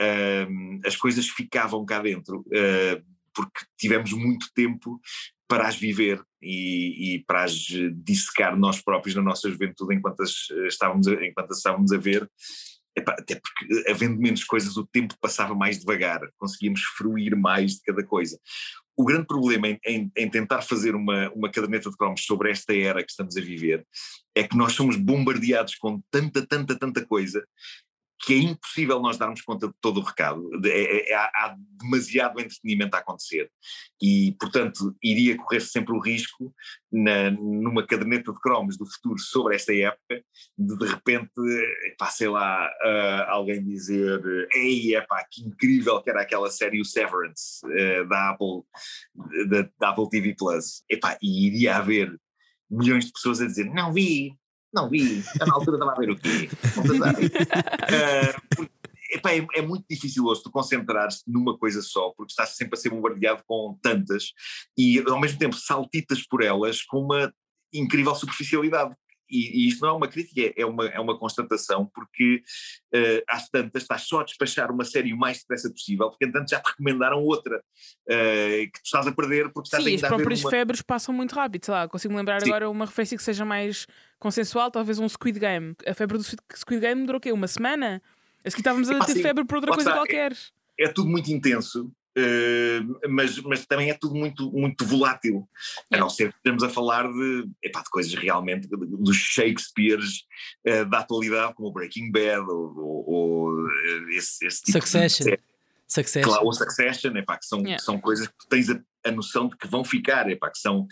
uh, 0.00 0.80
as 0.86 0.96
coisas 0.96 1.28
ficavam 1.28 1.84
cá 1.86 2.02
dentro, 2.02 2.40
uh, 2.40 3.02
porque 3.34 3.64
tivemos 3.78 4.12
muito 4.12 4.48
tempo 4.54 5.00
para 5.48 5.66
as 5.66 5.76
viver 5.76 6.22
e, 6.42 7.16
e, 7.16 7.24
para 7.24 7.44
as 7.44 7.52
dissecar 8.04 8.56
nós 8.58 8.80
próprios 8.82 9.14
na 9.14 9.22
nossa 9.22 9.50
juventude 9.50 9.94
enquanto 9.94 10.20
as 10.22 10.50
estávamos 10.66 11.06
a, 11.06 11.24
enquanto 11.24 11.52
as 11.52 11.58
estávamos 11.58 11.92
a 11.92 11.98
ver. 11.98 12.30
Epá, 12.96 13.16
até 13.18 13.40
porque 13.40 13.90
havendo 13.90 14.16
menos 14.16 14.44
coisas 14.44 14.76
o 14.76 14.86
tempo 14.86 15.16
passava 15.20 15.54
mais 15.54 15.78
devagar, 15.80 16.20
conseguíamos 16.38 16.82
fruir 16.96 17.36
mais 17.36 17.72
de 17.72 17.82
cada 17.82 18.04
coisa. 18.04 18.38
O 18.96 19.04
grande 19.04 19.26
problema 19.26 19.66
em, 19.66 19.80
em, 19.84 20.12
em, 20.16 20.30
tentar 20.30 20.62
fazer 20.62 20.94
uma, 20.94 21.28
uma 21.32 21.50
caderneta 21.50 21.90
de 21.90 21.96
cromos 21.96 22.24
sobre 22.24 22.52
esta 22.52 22.72
era 22.72 23.02
que 23.02 23.10
estamos 23.10 23.36
a 23.36 23.40
viver 23.40 23.84
é 24.36 24.44
que 24.44 24.56
nós 24.56 24.72
somos 24.72 24.96
bombardeados 24.96 25.74
com 25.74 26.00
tanta, 26.10 26.46
tanta, 26.46 26.78
tanta 26.78 27.04
coisa 27.04 27.44
que 28.24 28.34
é 28.34 28.38
impossível 28.38 29.00
nós 29.00 29.18
darmos 29.18 29.42
conta 29.42 29.68
de 29.68 29.74
todo 29.80 30.00
o 30.00 30.02
recado. 30.02 30.42
É, 30.64 31.12
é, 31.12 31.14
há 31.14 31.54
demasiado 31.80 32.40
entretenimento 32.40 32.96
a 32.96 33.00
acontecer. 33.00 33.50
E, 34.00 34.34
portanto, 34.40 34.96
iria 35.02 35.36
correr 35.36 35.60
sempre 35.60 35.94
o 35.94 36.00
risco, 36.00 36.54
na, 36.90 37.30
numa 37.30 37.86
caderneta 37.86 38.32
de 38.32 38.40
cromos 38.40 38.76
do 38.78 38.86
futuro 38.86 39.18
sobre 39.18 39.56
esta 39.56 39.74
época, 39.74 40.24
de 40.56 40.78
de 40.78 40.86
repente, 40.86 41.32
pá, 41.98 42.06
sei 42.06 42.28
lá, 42.28 42.66
uh, 42.66 43.30
alguém 43.30 43.62
dizer: 43.62 44.20
Ei, 44.52 44.94
é 44.94 45.00
pá, 45.02 45.24
que 45.30 45.42
incrível 45.42 46.00
que 46.02 46.10
era 46.10 46.22
aquela 46.22 46.50
série 46.50 46.80
o 46.80 46.84
Severance 46.84 47.60
uh, 47.64 48.08
da, 48.08 48.30
Apple, 48.30 48.62
da, 49.48 49.68
da, 49.78 49.88
Apple 49.90 50.08
TV 50.08 50.34
Plus. 50.34 50.82
Epá, 50.88 51.18
e 51.20 51.46
iria 51.46 51.76
haver 51.76 52.14
milhões 52.70 53.06
de 53.06 53.12
pessoas 53.12 53.40
a 53.40 53.46
dizer: 53.46 53.64
Não 53.64 53.92
vi, 53.92 54.36
não 54.74 54.90
vi, 54.90 55.22
na 55.38 55.54
altura 55.54 55.76
estava 55.76 55.92
a 55.92 55.94
ver 55.94 56.10
o 56.10 56.16
quê? 56.16 56.48
uh, 58.58 58.68
epá, 59.14 59.32
é, 59.32 59.46
é, 59.54 59.62
muito 59.62 59.84
difícil 59.88 60.24
hoje 60.24 60.42
tu 60.42 60.50
concentrares 60.50 61.22
numa 61.26 61.56
coisa 61.56 61.80
só, 61.80 62.12
porque 62.16 62.32
estás 62.32 62.56
sempre 62.56 62.76
a 62.76 62.80
ser 62.80 62.90
bombardeado 62.90 63.42
com 63.46 63.78
tantas 63.80 64.32
e 64.76 64.98
ao 65.06 65.20
mesmo 65.20 65.38
tempo 65.38 65.54
saltitas 65.54 66.26
por 66.26 66.42
elas 66.42 66.82
com 66.82 67.00
uma 67.00 67.32
incrível 67.72 68.14
superficialidade 68.14 68.94
e, 69.34 69.64
e, 69.64 69.68
isto 69.68 69.82
não 69.82 69.88
é 69.90 69.92
uma 69.92 70.08
crítica, 70.08 70.40
é, 70.40 70.62
é 70.62 70.66
uma, 70.66 70.86
é 70.86 71.00
uma 71.00 71.18
constatação, 71.18 71.86
porque 71.86 72.42
uh, 72.94 73.22
às 73.28 73.48
tantas 73.48 73.82
estás 73.82 74.02
só 74.02 74.20
a 74.20 74.24
despachar 74.24 74.70
uma 74.70 74.84
série 74.84 75.12
o 75.12 75.16
mais 75.16 75.38
depressa 75.38 75.70
possível, 75.70 76.08
porque 76.08 76.24
entanto 76.24 76.50
já 76.50 76.60
te 76.60 76.68
recomendaram 76.68 77.22
outra 77.22 77.58
uh, 77.58 78.70
que 78.72 78.82
tu 78.82 78.84
estás 78.84 79.06
a 79.06 79.12
perder 79.12 79.52
porque 79.52 79.66
estás 79.66 79.82
Sim, 79.82 79.92
a 79.92 79.94
as 79.94 80.00
próprias 80.02 80.40
uma... 80.42 80.50
febres 80.50 80.82
passam 80.82 81.14
muito 81.14 81.34
rápido, 81.34 81.64
sei 81.64 81.74
lá, 81.74 81.88
consigo 81.88 82.14
lembrar 82.14 82.40
Sim. 82.40 82.50
agora 82.50 82.70
uma 82.70 82.86
referência 82.86 83.16
que 83.16 83.22
seja 83.22 83.44
mais 83.44 83.86
consensual, 84.18 84.70
talvez 84.70 84.98
um 84.98 85.08
Squid 85.08 85.38
Game. 85.38 85.74
A 85.86 85.94
febre 85.94 86.18
do 86.18 86.24
Squid 86.24 86.80
Game 86.80 87.04
durou 87.04 87.18
o 87.18 87.20
quê? 87.20 87.32
Uma 87.32 87.48
semana? 87.48 88.00
A 88.44 88.50
que 88.50 88.58
estávamos 88.58 88.90
a 88.90 89.04
ter 89.04 89.16
febre 89.16 89.44
por 89.44 89.56
outra 89.56 89.72
coisa 89.72 89.90
está, 89.90 89.98
qualquer. 89.98 90.32
É, 90.78 90.84
é 90.84 90.88
tudo 90.88 91.08
muito 91.08 91.30
intenso 91.32 91.90
Uh, 92.16 93.08
mas, 93.08 93.38
mas 93.40 93.66
também 93.66 93.90
é 93.90 93.94
tudo 93.94 94.14
muito, 94.14 94.48
muito 94.52 94.84
volátil, 94.84 95.48
a 95.92 95.96
não 95.96 96.08
ser 96.08 96.30
que 96.30 96.38
estamos 96.38 96.62
a 96.62 96.68
falar 96.68 97.12
de, 97.12 97.50
epá, 97.60 97.82
de 97.82 97.90
coisas 97.90 98.14
realmente 98.14 98.68
dos 98.68 99.16
Shakespeares 99.16 100.24
uh, 100.64 100.88
da 100.88 101.00
atualidade, 101.00 101.54
como 101.54 101.68
o 101.68 101.72
Breaking 101.72 102.12
Bad 102.12 102.48
ou, 102.48 102.78
ou, 102.78 103.10
ou 103.10 103.68
eh, 103.68 104.16
esse, 104.16 104.46
esse, 104.46 104.62
tipo 104.62 104.78
Succession. 104.78 105.26
de. 105.26 105.40
Succession. 105.88 106.30
Claro, 106.30 106.46
ou 106.46 106.52
Succession, 106.52 107.16
epá, 107.16 107.36
que 107.36 107.46
são, 107.46 107.60
yeah. 107.60 107.82
são 107.82 108.00
coisas 108.00 108.28
que 108.28 108.48
tens 108.48 108.70
a, 108.70 108.80
a, 109.04 109.10
noção 109.10 109.48
de 109.48 109.56
que 109.56 109.66
vão 109.66 109.84
ficar, 109.84 110.30
epá, 110.30 110.50
que 110.50 110.58
são 110.58 110.86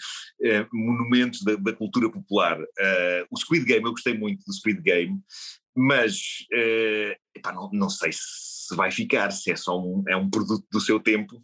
monumentos 0.72 1.42
da, 1.42 1.54
da, 1.54 1.72
cultura 1.72 2.10
popular. 2.10 2.58
o 3.30 3.36
Squid 3.38 3.64
Game, 3.64 3.84
eu 3.84 3.92
gostei 3.92 4.18
muito 4.18 4.44
do 4.44 4.52
Squid 4.52 4.82
Game, 4.82 5.20
mas 5.76 6.46
epá, 7.34 7.52
não, 7.52 7.70
não 7.72 7.88
sei 7.88 8.10
se 8.12 8.76
vai 8.76 8.90
ficar, 8.90 9.30
se 9.30 9.50
é 9.50 9.56
só 9.56 9.78
um, 9.78 10.02
é 10.08 10.16
um 10.16 10.28
produto 10.30 10.64
do 10.70 10.80
seu 10.80 11.00
tempo. 11.00 11.36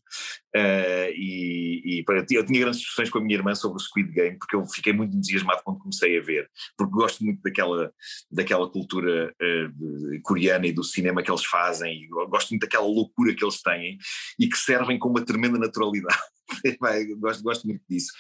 Uh, 0.57 1.11
e, 1.15 2.01
e 2.01 2.05
eu 2.07 2.45
tinha 2.47 2.61
grandes 2.61 2.81
discussões 2.81 3.11
com 3.11 3.19
a 3.19 3.21
minha 3.21 3.37
irmã 3.37 3.55
sobre 3.55 3.77
o 3.77 3.81
Squid 3.85 4.11
Game, 4.13 4.39
porque 4.39 4.57
eu 4.57 4.67
fiquei 4.67 4.93
muito 4.93 5.17
entusiasmado 5.17 5.63
quando 5.63 5.79
comecei 5.79 6.19
a 6.19 6.23
ver, 6.23 6.51
porque 6.77 6.93
gosto 6.93 7.25
muito 7.25 7.41
daquela, 7.43 7.93
daquela 8.31 8.71
cultura 8.71 9.33
uh, 9.33 10.23
coreana 10.23 10.67
e 10.67 10.73
do 10.73 10.83
cinema 10.83 11.23
que 11.23 11.31
eles 11.31 11.45
fazem, 11.45 12.03
e 12.03 12.07
gosto 12.09 12.51
muito 12.51 12.63
daquela 12.63 12.87
loucura 12.87 13.35
que 13.35 13.45
eles 13.45 13.63
têm 13.63 13.99
e 14.39 14.49
que 14.49 14.57
servem 14.57 14.99
com 14.99 15.09
uma 15.09 15.25
tremenda 15.25 15.59
naturalidade. 15.59 16.19
gosto, 17.21 17.43
gosto 17.43 17.67
muito 17.67 17.83
disso. 17.89 18.13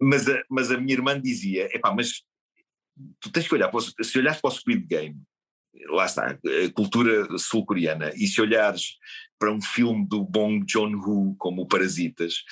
Mas 0.00 0.28
a, 0.28 0.42
mas 0.50 0.70
a 0.70 0.78
minha 0.78 0.94
irmã 0.94 1.20
dizia: 1.20 1.68
epá, 1.74 1.92
mas 1.94 2.22
tu 3.20 3.30
tens 3.32 3.48
que 3.48 3.54
olhar, 3.54 3.70
se 4.02 4.18
olhares 4.18 4.40
para 4.40 4.48
o 4.48 4.52
Squid 4.52 4.86
Game 4.86 5.20
lá 5.88 6.06
está, 6.06 6.26
a 6.26 6.72
cultura 6.72 7.26
sul-coreana, 7.38 8.12
e 8.14 8.26
se 8.26 8.40
olhares 8.40 8.96
para 9.38 9.52
um 9.52 9.60
filme 9.60 10.06
do 10.06 10.24
Bong 10.24 10.64
Joon-ho 10.68 11.34
como 11.38 11.62
o 11.62 11.66
Parasitas, 11.66 12.44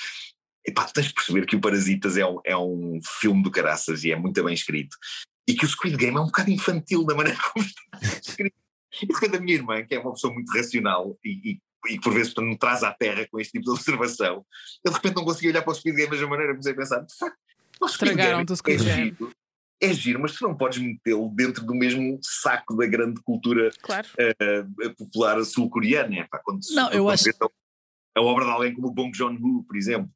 epá, 0.66 0.84
tens 0.84 1.08
de 1.08 1.14
perceber 1.14 1.46
que 1.46 1.56
o 1.56 1.60
Parasitas 1.60 2.16
é 2.16 2.26
um, 2.26 2.40
é 2.44 2.56
um 2.56 2.98
filme 3.20 3.42
do 3.42 3.50
caraças 3.50 4.04
e 4.04 4.12
é 4.12 4.16
muito 4.16 4.42
bem 4.42 4.54
escrito, 4.54 4.96
e 5.46 5.54
que 5.54 5.64
o 5.64 5.68
Squid 5.68 5.96
Game 5.96 6.16
é 6.16 6.20
um 6.20 6.26
bocado 6.26 6.50
infantil 6.50 7.04
da 7.04 7.14
maneira 7.14 7.38
como 7.52 7.64
está 7.64 8.18
escrito. 8.22 8.56
E 9.00 9.06
portanto 9.06 9.36
a 9.36 9.40
minha 9.40 9.54
irmã, 9.54 9.82
que 9.84 9.94
é 9.94 9.98
uma 9.98 10.12
pessoa 10.12 10.32
muito 10.34 10.52
racional 10.52 11.18
e, 11.24 11.52
e, 11.52 11.94
e 11.94 12.00
por 12.00 12.12
vezes 12.12 12.34
me 12.36 12.58
traz 12.58 12.82
à 12.82 12.92
terra 12.92 13.26
com 13.30 13.40
este 13.40 13.52
tipo 13.52 13.64
de 13.64 13.70
observação, 13.70 14.44
eu 14.84 14.90
de 14.90 14.96
repente 14.96 15.16
não 15.16 15.24
conseguia 15.24 15.50
olhar 15.50 15.62
para 15.62 15.72
o 15.72 15.74
Squid 15.74 15.96
Game 15.96 16.10
da 16.10 16.16
mesma 16.16 16.28
maneira, 16.28 16.52
comecei 16.52 16.72
a 16.72 16.76
pensar, 16.76 17.00
de 17.00 17.16
facto, 17.16 17.38
Estragaram-te 17.84 18.52
o 18.52 18.56
Squid 18.56 18.88
é 18.88 18.96
Game 18.96 19.16
é 19.82 19.92
giro, 19.92 20.20
mas 20.20 20.36
tu 20.36 20.44
não 20.44 20.56
podes 20.56 20.78
metê-lo 20.78 21.28
dentro 21.34 21.66
do 21.66 21.74
mesmo 21.74 22.18
saco 22.22 22.76
da 22.76 22.86
grande 22.86 23.20
cultura 23.22 23.70
claro. 23.82 24.06
uh, 24.16 24.94
popular 24.94 25.44
sul-coreana. 25.44 26.20
É, 26.20 26.28
quando 26.44 26.60
não, 26.70 26.90
eu 26.92 27.10
acho... 27.10 27.24
a 28.16 28.22
obra 28.22 28.44
de 28.44 28.50
alguém 28.52 28.74
como 28.74 28.88
o 28.88 28.92
Bong 28.92 29.16
Joon-ho, 29.16 29.64
por 29.64 29.76
exemplo. 29.76 30.08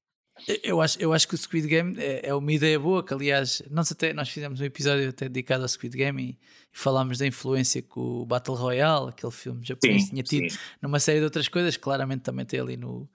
Eu 0.63 0.83
acho, 0.83 1.01
eu 1.01 1.13
acho 1.15 1.27
que 1.27 1.35
o 1.35 1.39
Squid 1.39 1.67
Game 1.67 1.97
é, 1.99 2.29
é 2.29 2.35
uma 2.35 2.53
ideia 2.53 2.79
boa, 2.79 3.03
que 3.03 3.13
aliás, 3.13 3.63
nós, 3.71 3.91
até, 3.91 4.13
nós 4.13 4.29
fizemos 4.29 4.61
um 4.61 4.65
episódio 4.65 5.09
até 5.09 5.29
dedicado 5.29 5.63
ao 5.63 5.69
Squid 5.69 5.97
Game 5.97 6.23
e, 6.23 6.29
e 6.31 6.39
falámos 6.79 7.19
da 7.19 7.27
influência 7.27 7.81
que 7.81 7.99
o 7.99 8.25
Battle 8.27 8.55
Royale, 8.55 9.09
aquele 9.09 9.33
filme 9.33 9.65
japonês, 9.65 10.03
sim, 10.05 10.11
tinha 10.11 10.23
tido 10.23 10.51
sim. 10.51 10.59
numa 10.81 11.01
série 11.01 11.19
de 11.21 11.25
outras 11.25 11.49
coisas, 11.49 11.77
claramente 11.79 12.21
também 12.21 12.45
tem 12.45 12.61
ali 12.61 12.77
no? 12.77 13.09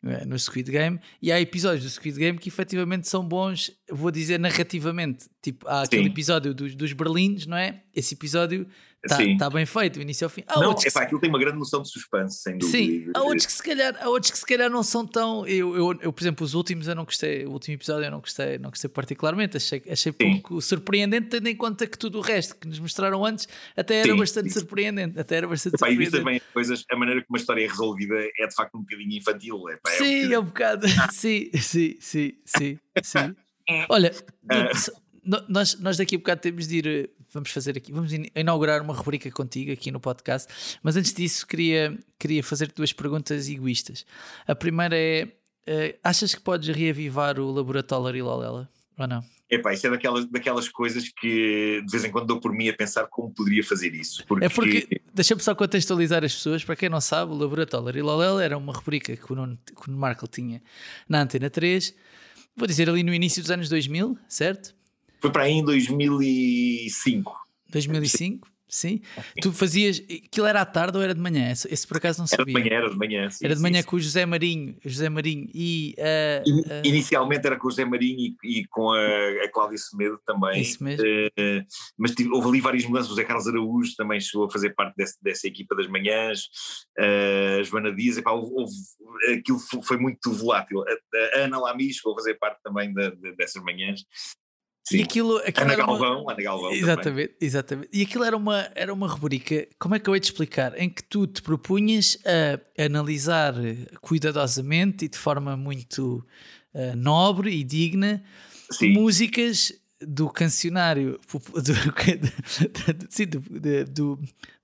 No 0.00 0.38
Squid 0.38 0.70
Game, 0.70 1.00
e 1.20 1.32
há 1.32 1.40
episódios 1.40 1.84
do 1.84 1.90
Squid 1.90 2.18
Game 2.18 2.38
que 2.38 2.48
efetivamente 2.48 3.08
são 3.08 3.26
bons, 3.26 3.72
vou 3.90 4.10
dizer 4.10 4.38
narrativamente. 4.38 5.26
Tipo, 5.42 5.66
há 5.68 5.82
aquele 5.82 6.04
Sim. 6.04 6.10
episódio 6.10 6.54
dos, 6.54 6.74
dos 6.74 6.92
Berlins, 6.92 7.46
não 7.46 7.56
é? 7.56 7.82
Esse 7.94 8.14
episódio 8.14 8.66
Está 9.04 9.18
tá 9.38 9.50
bem 9.50 9.64
feito, 9.64 10.00
início 10.00 10.24
ao 10.24 10.28
fim. 10.28 10.42
Há 10.48 10.60
não, 10.60 10.72
é 10.72 10.90
pá, 10.90 11.02
aquilo 11.02 11.20
tem 11.20 11.30
uma 11.30 11.38
grande 11.38 11.56
noção 11.56 11.82
de 11.82 11.88
suspense, 11.88 12.42
sem 12.42 12.58
dúvida. 12.58 12.76
Sim, 12.76 13.10
há 13.14 13.22
outros 13.22 13.46
que 13.46 13.52
se 13.52 13.62
calhar, 13.62 13.96
há 14.00 14.08
outros 14.08 14.32
que 14.32 14.38
se 14.38 14.44
calhar 14.44 14.68
não 14.68 14.82
são 14.82 15.06
tão. 15.06 15.46
Eu, 15.46 15.76
eu, 15.76 15.98
eu, 16.02 16.12
por 16.12 16.20
exemplo, 16.20 16.44
os 16.44 16.54
últimos 16.54 16.88
eu 16.88 16.96
não 16.96 17.04
gostei, 17.04 17.46
o 17.46 17.52
último 17.52 17.76
episódio 17.76 18.06
eu 18.06 18.10
não 18.10 18.18
gostei, 18.18 18.58
não 18.58 18.70
gostei 18.70 18.90
particularmente, 18.90 19.56
achei, 19.56 19.82
achei 19.88 20.10
pouco 20.10 20.60
surpreendente, 20.60 21.28
tendo 21.28 21.46
em 21.46 21.54
conta 21.54 21.86
que 21.86 21.96
tudo 21.96 22.18
o 22.18 22.20
resto 22.20 22.56
que 22.56 22.66
nos 22.66 22.80
mostraram 22.80 23.24
antes 23.24 23.46
até 23.76 24.00
era 24.00 24.10
sim, 24.10 24.16
bastante 24.16 24.48
sim. 24.50 24.58
surpreendente. 24.58 25.18
Até 25.18 25.36
era 25.36 25.46
bastante 25.46 25.76
epá, 25.76 25.86
surpreendente. 25.86 26.16
E 26.16 26.18
também 26.18 26.42
coisas, 26.52 26.84
a 26.90 26.96
maneira 26.96 27.24
como 27.24 27.36
a 27.36 27.40
história 27.40 27.64
é 27.64 27.68
resolvida 27.68 28.16
é 28.36 28.46
de 28.48 28.54
facto 28.54 28.76
um 28.76 28.80
bocadinho 28.80 29.16
infantil. 29.16 29.70
Epá, 29.70 29.92
é 29.92 29.96
sim, 29.96 30.02
um 30.02 30.08
bocadinho... 30.08 30.34
é 30.34 30.38
um 30.40 30.44
bocado. 30.44 30.88
sim, 31.12 31.50
sim, 31.54 31.96
sim, 32.00 32.32
sim, 32.44 32.78
sim. 33.02 33.36
Olha, 33.88 34.10
uh, 34.10 35.44
nós, 35.48 35.78
nós 35.78 35.96
daqui 35.96 36.16
a 36.16 36.18
bocado 36.18 36.40
temos 36.40 36.66
de 36.66 36.78
ir 36.78 37.10
vamos 37.38 37.50
fazer 37.50 37.76
aqui, 37.76 37.92
vamos 37.92 38.12
inaugurar 38.34 38.82
uma 38.82 38.92
rubrica 38.92 39.30
contigo 39.30 39.72
aqui 39.72 39.90
no 39.90 40.00
podcast, 40.00 40.78
mas 40.82 40.96
antes 40.96 41.12
disso 41.12 41.46
queria, 41.46 41.96
queria 42.18 42.42
fazer 42.42 42.72
duas 42.72 42.92
perguntas 42.92 43.48
egoístas. 43.48 44.04
A 44.46 44.54
primeira 44.54 44.96
é: 44.96 45.24
uh, 45.24 45.98
achas 46.02 46.34
que 46.34 46.40
podes 46.40 46.74
reavivar 46.74 47.38
o 47.38 47.50
laboratório 47.50 48.24
Lolela 48.24 48.68
ou 48.98 49.06
não? 49.06 49.24
Epá, 49.50 49.72
isso 49.72 49.86
é 49.86 49.90
daquelas, 49.90 50.26
daquelas 50.26 50.68
coisas 50.68 51.08
que 51.08 51.80
de 51.82 51.90
vez 51.90 52.04
em 52.04 52.10
quando 52.10 52.26
dou 52.26 52.38
por 52.38 52.52
mim 52.52 52.68
a 52.68 52.74
pensar 52.74 53.06
como 53.06 53.32
poderia 53.32 53.64
fazer 53.64 53.94
isso. 53.94 54.22
Porque... 54.26 54.44
É 54.44 54.48
porque, 54.50 55.00
deixa-me 55.14 55.40
só 55.40 55.54
contextualizar 55.54 56.22
as 56.22 56.34
pessoas, 56.34 56.62
para 56.62 56.76
quem 56.76 56.90
não 56.90 57.00
sabe, 57.00 57.32
o 57.32 57.34
Laboratório 57.34 58.04
Lolela 58.04 58.44
era 58.44 58.58
uma 58.58 58.74
rubrica 58.74 59.16
que 59.16 59.32
o 59.32 59.34
Nuno, 59.34 59.58
que 59.64 59.88
o 59.88 59.92
Markle 59.92 60.28
tinha 60.28 60.62
na 61.08 61.22
Antena 61.22 61.48
3, 61.48 61.94
vou 62.54 62.66
dizer 62.66 62.90
ali 62.90 63.02
no 63.02 63.14
início 63.14 63.40
dos 63.40 63.50
anos 63.50 63.70
2000, 63.70 64.18
certo? 64.28 64.74
Foi 65.20 65.30
para 65.30 65.44
aí 65.44 65.52
em 65.52 65.64
2005. 65.64 67.32
2005? 67.70 68.48
Sim. 68.70 69.00
Tu 69.40 69.50
fazias. 69.50 69.98
Aquilo 69.98 70.46
era 70.46 70.60
à 70.60 70.66
tarde 70.66 70.98
ou 70.98 71.02
era 71.02 71.14
de 71.14 71.20
manhã? 71.22 71.50
Esse, 71.50 71.66
esse 71.72 71.86
por 71.86 71.96
acaso 71.96 72.18
não 72.18 72.26
Era 72.30 72.36
sabia. 72.36 72.54
de 72.54 72.60
manhã, 72.60 72.76
era 72.76 72.90
de 72.90 72.96
manhã. 72.98 73.30
sim, 73.30 73.44
Era 73.46 73.54
de 73.56 73.62
manhã 73.62 73.80
sim. 73.80 73.86
com 73.88 73.96
o 73.96 73.98
José 74.00 74.26
Marinho, 74.26 74.76
José 74.84 75.08
Marinho 75.08 75.48
e. 75.54 75.94
In- 76.46 76.62
ah, 76.68 76.82
Inicialmente 76.84 77.46
era 77.46 77.56
com 77.56 77.66
o 77.66 77.70
José 77.70 77.86
Marinho 77.86 78.34
e, 78.44 78.60
e 78.60 78.66
com 78.66 78.92
a, 78.92 79.00
a 79.44 79.50
Cláudia 79.50 79.78
Semedo 79.78 80.20
também. 80.26 80.60
Isso 80.60 80.84
mesmo. 80.84 81.02
Eh, 81.02 81.64
mas 81.96 82.10
tive- 82.14 82.28
houve 82.30 82.46
ali 82.48 82.60
várias 82.60 82.84
mudanças. 82.84 83.06
O 83.08 83.12
José 83.14 83.24
Carlos 83.24 83.48
Araújo 83.48 83.94
também 83.96 84.20
chegou 84.20 84.46
a 84.46 84.50
fazer 84.50 84.74
parte 84.74 84.94
desse- 84.98 85.16
dessa 85.22 85.46
equipa 85.46 85.74
das 85.74 85.86
manhãs. 85.88 86.42
a 86.98 87.62
Joana 87.62 87.90
Dias, 87.94 88.18
epá, 88.18 88.32
houve, 88.32 88.52
houve- 88.54 89.32
aquilo 89.38 89.58
fo- 89.58 89.80
foi 89.82 89.96
muito 89.96 90.30
volátil. 90.30 90.82
A, 90.82 91.38
a 91.38 91.44
Ana 91.44 91.58
Lamy 91.58 91.90
chegou 91.94 92.12
a 92.12 92.16
fazer 92.16 92.34
parte 92.34 92.60
também 92.62 92.92
da- 92.92 93.08
da- 93.10 93.32
dessas 93.32 93.62
manhas. 94.90 94.92
e 94.92 94.96
Sim. 94.98 95.02
aquilo. 95.02 95.36
aquilo 95.38 95.64
Ana 95.64 95.72
era 95.72 95.84
uma- 95.84 95.98
Galvão, 95.98 96.30
Ana 96.30 96.42
Galvão. 96.42 96.68
também. 96.68 96.82
Exatamente, 96.82 97.34
exatamente. 97.40 97.88
E 97.92 98.02
aquilo 98.02 98.24
era 98.24 98.36
uma, 98.36 98.68
era 98.74 98.92
uma 98.92 99.06
rubrica, 99.08 99.66
como 99.78 99.94
é 99.94 99.98
que 99.98 100.08
eu 100.08 100.14
hei 100.14 100.20
de 100.20 100.26
explicar? 100.26 100.78
Em 100.80 100.88
que 100.90 101.02
tu 101.02 101.26
te 101.26 101.42
propunhas 101.42 102.18
a 102.26 102.84
analisar 102.84 103.54
cuidadosamente 104.00 105.04
e 105.04 105.08
de 105.08 105.18
forma 105.18 105.56
muito 105.56 106.24
ah, 106.74 106.94
nobre 106.96 107.50
e 107.54 107.62
digna 107.64 108.22
Sim. 108.70 108.92
músicas 108.92 109.72
do 110.00 110.28
cancionário 110.30 111.18
do, 111.32 111.60
do, 111.60 113.06
sim, 113.08 113.26
do, 113.26 113.40
do- 113.90 114.18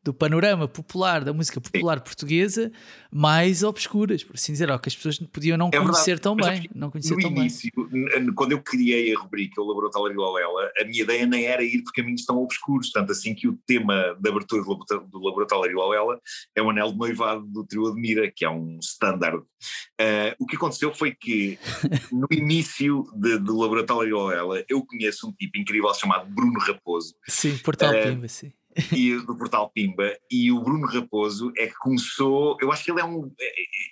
do 0.04 0.12
panorama 0.12 0.68
popular, 0.68 1.24
da 1.24 1.32
música 1.32 1.58
popular 1.60 1.98
portuguesa, 2.02 2.70
mais 3.10 3.62
obscuras, 3.62 4.22
por 4.22 4.34
assim 4.34 4.52
dizer, 4.52 4.70
ou 4.70 4.78
que 4.78 4.88
as 4.90 4.94
pessoas 4.94 5.18
podiam 5.32 5.56
não 5.56 5.68
É 5.68 5.70
verdade, 5.70 5.92
conhecer 5.92 6.18
tão 6.18 6.36
mas 6.36 6.60
bem. 6.60 6.68
Não 6.74 6.90
conhecer 6.90 7.14
No 7.14 7.20
tão 7.22 7.30
bem. 7.30 7.40
início, 7.40 7.70
n- 7.90 8.32
quando 8.34 8.52
eu 8.52 8.60
criei 8.62 9.14
a 9.14 9.18
rubrica 9.18 9.62
O 9.62 9.66
Laboratório 9.66 10.14
Lolela, 10.16 10.70
a 10.78 10.84
minha 10.84 11.02
ideia 11.02 11.26
nem 11.26 11.46
era 11.46 11.64
ir 11.64 11.82
por 11.82 11.92
caminhos 11.92 12.24
tão 12.26 12.36
obscuros, 12.36 12.92
tanto 12.92 13.12
assim 13.12 13.34
que 13.34 13.48
o 13.48 13.58
tema 13.66 14.14
de 14.20 14.28
abertura 14.28 14.62
do 14.62 15.18
Laboratório- 15.20 15.74
Lolela 15.76 16.20
é 16.54 16.60
o 16.62 16.68
anel 16.68 16.92
de 16.92 16.98
noivado 16.98 17.46
do 17.46 17.64
trio 17.64 17.86
Admira, 17.86 18.30
que 18.30 18.44
é 18.44 18.50
um 18.50 18.78
standard. 18.82 19.42
Ah, 19.98 20.36
o 20.38 20.44
que 20.46 20.56
aconteceu 20.56 20.94
foi 20.94 21.14
que 21.14 21.58
no 22.12 22.28
início 22.30 23.04
do 23.14 23.56
Laboratório 23.56 24.14
Lolela 24.16 24.62
eu 24.68 24.84
conheço 24.84 25.28
um 25.28 25.32
tipo 25.32 25.56
incrível 25.56 25.92
chamado 25.94 26.26
Bruno 26.30 26.58
Raposo, 26.60 27.14
Sim, 27.26 27.56
Portal 27.58 27.94
Eh, 27.94 28.10
Pimba, 28.10 28.28
sim. 28.28 28.52
E 28.92 29.16
do 29.24 29.36
portal 29.36 29.70
Pimba 29.70 30.16
e 30.30 30.50
o 30.50 30.60
Bruno 30.60 30.86
Raposo 30.86 31.52
é 31.56 31.66
que 31.66 31.74
começou, 31.76 32.56
eu 32.60 32.72
acho 32.72 32.84
que 32.84 32.90
ele 32.90 33.00
é 33.00 33.04
um 33.04 33.30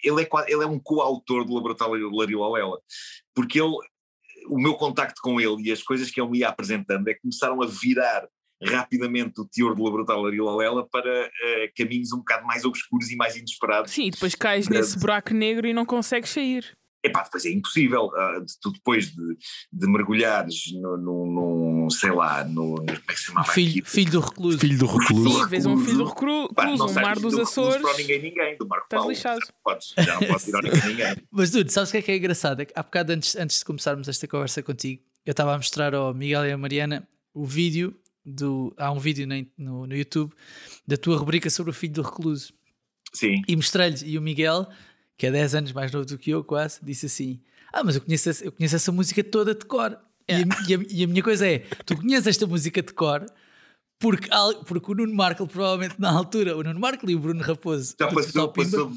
ele 0.02 0.22
é, 0.22 0.28
ele 0.48 0.62
é 0.62 0.66
um 0.66 0.78
coautor 0.78 1.44
do 1.44 1.54
Laboratório 1.54 2.10
Lariola 2.10 2.80
porque 3.34 3.60
ele 3.60 3.76
o 4.48 4.58
meu 4.58 4.74
contacto 4.74 5.20
com 5.22 5.40
ele 5.40 5.68
e 5.68 5.72
as 5.72 5.82
coisas 5.82 6.10
que 6.10 6.20
ele 6.20 6.30
me 6.30 6.38
ia 6.38 6.48
apresentando 6.48 7.06
é 7.08 7.14
que 7.14 7.20
começaram 7.20 7.62
a 7.62 7.66
virar 7.66 8.26
rapidamente 8.64 9.40
o 9.40 9.44
teor 9.44 9.74
do 9.74 9.82
Laboratório 9.82 10.44
Lariola 10.44 10.88
para 10.88 11.30
eh, 11.42 11.70
caminhos 11.76 12.12
um 12.12 12.18
bocado 12.18 12.46
mais 12.46 12.64
obscuros 12.64 13.10
e 13.10 13.16
mais 13.16 13.36
inesperados 13.36 13.90
Sim, 13.90 14.06
e 14.06 14.10
depois 14.10 14.34
cais 14.34 14.68
nesse 14.68 14.98
buraco 14.98 15.34
negro 15.34 15.66
e 15.66 15.72
não 15.72 15.84
consegues 15.84 16.30
sair. 16.30 16.76
Epá, 17.04 17.22
depois 17.24 17.44
é 17.44 17.50
impossível. 17.50 18.10
ah, 18.16 18.38
de- 18.38 18.58
tu 18.60 18.70
depois 18.72 19.06
de, 19.10 19.36
de 19.72 19.86
mergulhares 19.86 20.72
no- 20.72 21.90
sei 21.90 22.12
lá, 22.12 22.44
no, 22.44 22.76
como 22.76 22.90
é 22.90 22.96
que 22.96 23.16
se 23.18 23.24
chamava 23.24 23.52
Filho, 23.52 23.70
aquilo? 23.70 23.86
filho 23.86 24.10
do 24.12 24.20
recluso. 24.20 24.58
Filho 24.58 24.78
do 24.78 24.86
recluso. 24.86 25.40
Sim, 25.42 25.48
vês 25.48 25.66
um 25.66 25.78
filho 25.84 25.98
do 25.98 26.04
recru- 26.04 26.54
Pá, 26.54 26.62
recluso, 26.62 26.84
não 26.84 26.90
um 26.90 26.94
mar 26.94 27.14
do 27.16 27.22
dos 27.22 27.32
recluso 27.32 27.42
Açores. 27.60 27.82
Para 27.82 27.96
ninguém, 27.98 28.22
ninguém, 28.22 28.56
do 28.56 28.68
Marco 28.68 28.84
Estás 28.86 29.00
Paulo. 29.00 29.10
lixado. 29.10 29.40
Já 29.40 29.46
não 29.52 29.62
podes, 29.64 29.94
já 29.98 30.20
não 30.20 30.26
podes 30.28 30.48
ir 30.48 30.54
ao 30.56 30.62
ninguém, 30.62 30.86
ninguém. 30.88 31.16
Mas, 31.30 31.50
Dude, 31.50 31.72
sabes 31.72 31.88
o 31.90 31.92
que 31.92 31.98
é 31.98 32.02
que 32.02 32.12
é 32.12 32.16
engraçado? 32.16 32.60
É 32.60 32.64
que 32.64 32.72
há 32.76 32.82
bocado 32.82 33.12
antes, 33.12 33.34
antes 33.36 33.58
de 33.58 33.64
começarmos 33.64 34.06
esta 34.08 34.28
conversa 34.28 34.62
contigo, 34.62 35.02
eu 35.26 35.30
estava 35.32 35.54
a 35.54 35.56
mostrar 35.56 35.94
ao 35.94 36.14
Miguel 36.14 36.46
e 36.46 36.52
à 36.52 36.58
Mariana 36.58 37.06
o 37.34 37.44
vídeo 37.44 37.96
do. 38.24 38.72
Há 38.78 38.92
um 38.92 38.98
vídeo 39.00 39.26
no, 39.58 39.86
no 39.86 39.96
YouTube 39.96 40.32
da 40.86 40.96
tua 40.96 41.16
rubrica 41.16 41.50
sobre 41.50 41.70
o 41.70 41.74
filho 41.74 41.94
do 41.94 42.02
recluso. 42.02 42.52
Sim. 43.12 43.42
E 43.48 43.54
mostrei-lhes, 43.56 44.02
e 44.06 44.16
o 44.16 44.22
Miguel, 44.22 44.66
que 45.16 45.26
é 45.26 45.30
10 45.30 45.54
anos 45.54 45.72
mais 45.72 45.90
novo 45.92 46.04
do 46.06 46.18
que 46.18 46.30
eu, 46.30 46.42
quase, 46.44 46.80
disse 46.82 47.06
assim: 47.06 47.40
Ah, 47.72 47.82
mas 47.84 47.94
eu 47.96 48.00
conheço, 48.02 48.28
essa- 48.30 48.44
eu 48.44 48.52
conheço 48.52 48.76
essa 48.76 48.92
música 48.92 49.22
toda 49.24 49.54
de 49.54 49.64
cor. 49.64 49.96
E, 50.28 50.32
a, 50.34 50.38
e 50.38 50.74
a- 50.74 50.86
e 50.90 51.04
a 51.04 51.06
minha 51.06 51.22
coisa 51.22 51.46
é: 51.46 51.60
tu 51.84 51.96
conheces 51.96 52.26
esta 52.26 52.46
música 52.46 52.80
de 52.82 52.92
cor 52.92 53.24
porque, 54.02 54.28
porque 54.66 54.90
o 54.90 54.94
Nuno 54.96 55.14
Marco, 55.14 55.46
provavelmente 55.46 55.94
na 55.96 56.10
altura, 56.10 56.56
o 56.56 56.62
Nuno 56.62 56.80
Marco 56.80 57.08
e 57.08 57.14
o 57.14 57.20
Bruno 57.20 57.40
Raposo, 57.40 57.94
Já 57.98 58.08
passou, 58.08 58.48
Pimba, 58.48 58.70
passou. 58.70 58.92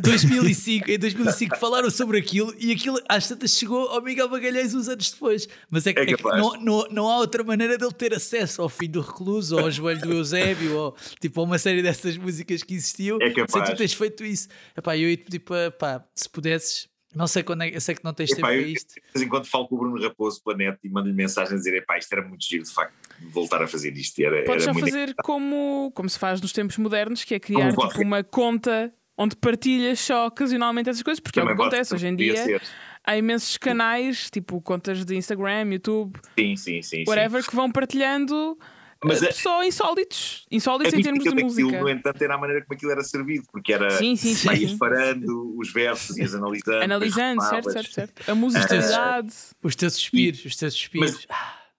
2005, 0.00 0.90
em 0.90 0.98
2005 0.98 1.56
falaram 1.58 1.90
sobre 1.90 2.18
aquilo 2.18 2.54
e 2.58 2.72
aquilo 2.72 2.98
às 3.06 3.28
tantas 3.28 3.50
chegou 3.50 3.88
ao 3.88 4.00
Miguel 4.00 4.30
Magalhães 4.30 4.74
uns 4.74 4.88
anos 4.88 5.10
depois. 5.10 5.46
Mas 5.70 5.86
é 5.86 5.92
que, 5.92 6.00
É 6.00 6.02
é 6.04 6.16
que 6.16 6.22
não, 6.22 6.54
não, 6.54 6.88
não 6.90 7.08
há 7.10 7.18
outra 7.18 7.44
maneira 7.44 7.76
dele 7.76 7.92
ter 7.92 8.14
acesso 8.14 8.62
ao 8.62 8.68
fim 8.70 8.88
do 8.88 9.02
recluso, 9.02 9.56
ou 9.56 9.64
ao 9.64 9.70
joelho 9.70 10.00
do 10.00 10.12
Eusébio, 10.14 10.74
ou 10.74 10.96
tipo 11.20 11.38
a 11.40 11.44
uma 11.44 11.58
série 11.58 11.82
dessas 11.82 12.16
músicas 12.16 12.62
que 12.62 12.74
existiam. 12.74 13.18
É 13.20 13.30
capaz. 13.30 13.52
Sei 13.52 13.62
que 13.62 13.70
tu 13.72 13.76
tens 13.76 13.92
feito 13.92 14.24
isso. 14.24 14.48
Epá, 14.74 14.96
eu 14.96 15.10
ia 15.10 15.16
te 15.18 15.24
pedir 15.24 15.40
para, 15.40 15.70
pá, 15.70 16.04
se 16.14 16.28
pudesses, 16.30 16.88
não 17.16 17.26
sei 17.26 17.42
quando 17.42 17.62
é, 17.62 17.74
eu 17.74 17.80
sei 17.80 17.94
que 17.94 18.04
não 18.04 18.12
tens 18.12 18.28
tempo 18.28 18.40
Epá, 18.40 18.48
para 18.48 18.56
eu, 18.56 18.64
de 18.64 18.72
isto. 18.74 18.94
vez 19.14 19.24
em 19.24 19.28
quando 19.28 19.46
falo 19.46 19.66
com 19.66 19.74
o 19.74 19.78
Bruno 19.78 20.02
Raposo 20.02 20.42
pela 20.44 20.56
net 20.56 20.78
e 20.84 20.88
mando-lhe 20.90 21.14
mensagem 21.14 21.54
a 21.54 21.56
dizer: 21.56 21.74
epá, 21.74 21.96
isto 21.96 22.12
era 22.12 22.20
muito 22.22 22.44
giro, 22.44 22.62
de 22.64 22.70
facto, 22.72 22.92
voltar 23.30 23.62
a 23.62 23.66
fazer 23.66 23.96
isto. 23.96 24.20
Era, 24.20 24.44
Podes 24.44 24.64
era 24.64 24.72
já 24.72 24.72
muito 24.72 24.86
fazer 24.86 25.14
como, 25.22 25.90
como 25.94 26.08
se 26.08 26.18
faz 26.18 26.40
nos 26.40 26.52
tempos 26.52 26.76
modernos, 26.76 27.24
que 27.24 27.34
é 27.34 27.40
criar 27.40 27.70
tipo, 27.70 28.02
uma 28.02 28.22
conta 28.22 28.92
onde 29.16 29.34
partilhas 29.34 29.98
só 29.98 30.26
ocasionalmente 30.26 30.90
essas 30.90 31.02
coisas, 31.02 31.18
porque 31.18 31.40
é 31.40 31.42
o 31.42 31.46
que 31.46 31.52
Também 31.52 31.66
acontece 31.66 31.94
hoje 31.94 32.06
em 32.06 32.14
dia. 32.14 32.36
ser. 32.36 32.62
Há 33.02 33.16
imensos 33.16 33.56
canais, 33.56 34.28
tipo 34.30 34.60
contas 34.60 35.04
de 35.04 35.14
Instagram, 35.16 35.72
YouTube, 35.72 36.18
Sim, 36.38 36.56
sim, 36.56 36.82
sim. 36.82 36.96
sim. 36.98 37.04
whatever, 37.06 37.42
que 37.46 37.54
vão 37.54 37.70
partilhando 37.70 38.58
Mas 39.04 39.22
eh, 39.22 39.28
a- 39.28 39.32
só 39.32 39.62
insólitos. 39.62 40.46
Insólitos 40.50 40.94
em 40.94 41.02
termos 41.02 41.22
de 41.24 41.30
daquilo, 41.30 41.46
música. 41.46 41.80
no 41.80 41.88
entanto, 41.88 42.22
era 42.22 42.34
a 42.34 42.38
maneira 42.38 42.64
como 42.64 42.74
aquilo 42.76 42.90
era 42.92 43.02
servido, 43.04 43.44
porque 43.52 43.72
era 43.72 43.90
Sim, 43.90 44.16
sim, 44.16 44.34
sim. 44.34 44.68
sim. 44.68 44.78
parando 44.78 45.56
os 45.58 45.72
versos, 45.72 46.16
ias 46.16 46.34
analisando. 46.34 46.82
Analisando, 46.82 47.40
depois 47.42 47.48
certo, 47.64 47.72
certo, 47.72 47.92
certo. 47.92 48.30
A 48.30 48.34
musicalidade. 48.34 49.32
Os 49.62 49.76
teus 49.76 49.92
suspiros, 49.94 50.44
os 50.44 50.56
teus 50.56 50.74
suspiros. 50.74 51.26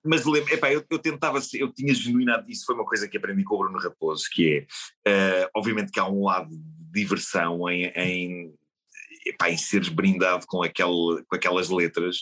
Mas 0.03 0.25
lembro, 0.25 0.53
epá, 0.53 0.71
eu, 0.71 0.83
eu 0.89 0.99
tentava, 0.99 1.41
ser- 1.41 1.59
eu 1.59 1.73
tinha 1.73 1.93
genuinidade, 1.93 2.49
isso 2.51 2.65
foi 2.65 2.75
uma 2.75 2.85
coisa 2.85 3.07
que 3.09 3.17
aprendi 3.17 3.43
com 3.43 3.55
o 3.55 3.57
Bruno 3.59 3.77
Raposo, 3.79 4.25
que 4.31 4.65
é, 5.05 5.11
eh, 5.43 5.49
obviamente 5.53 5.91
que 5.91 5.99
há 5.99 6.07
um 6.07 6.23
lado 6.23 6.49
de 6.49 6.57
diversão 7.01 7.67
em, 7.69 7.85
em, 7.95 8.53
epá, 9.29 9.49
em 9.49 9.57
seres 9.57 9.89
brindado 9.89 10.45
com, 10.47 10.61
aquele, 10.63 11.23
com 11.27 11.35
aquelas 11.35 11.69
letras, 11.69 12.17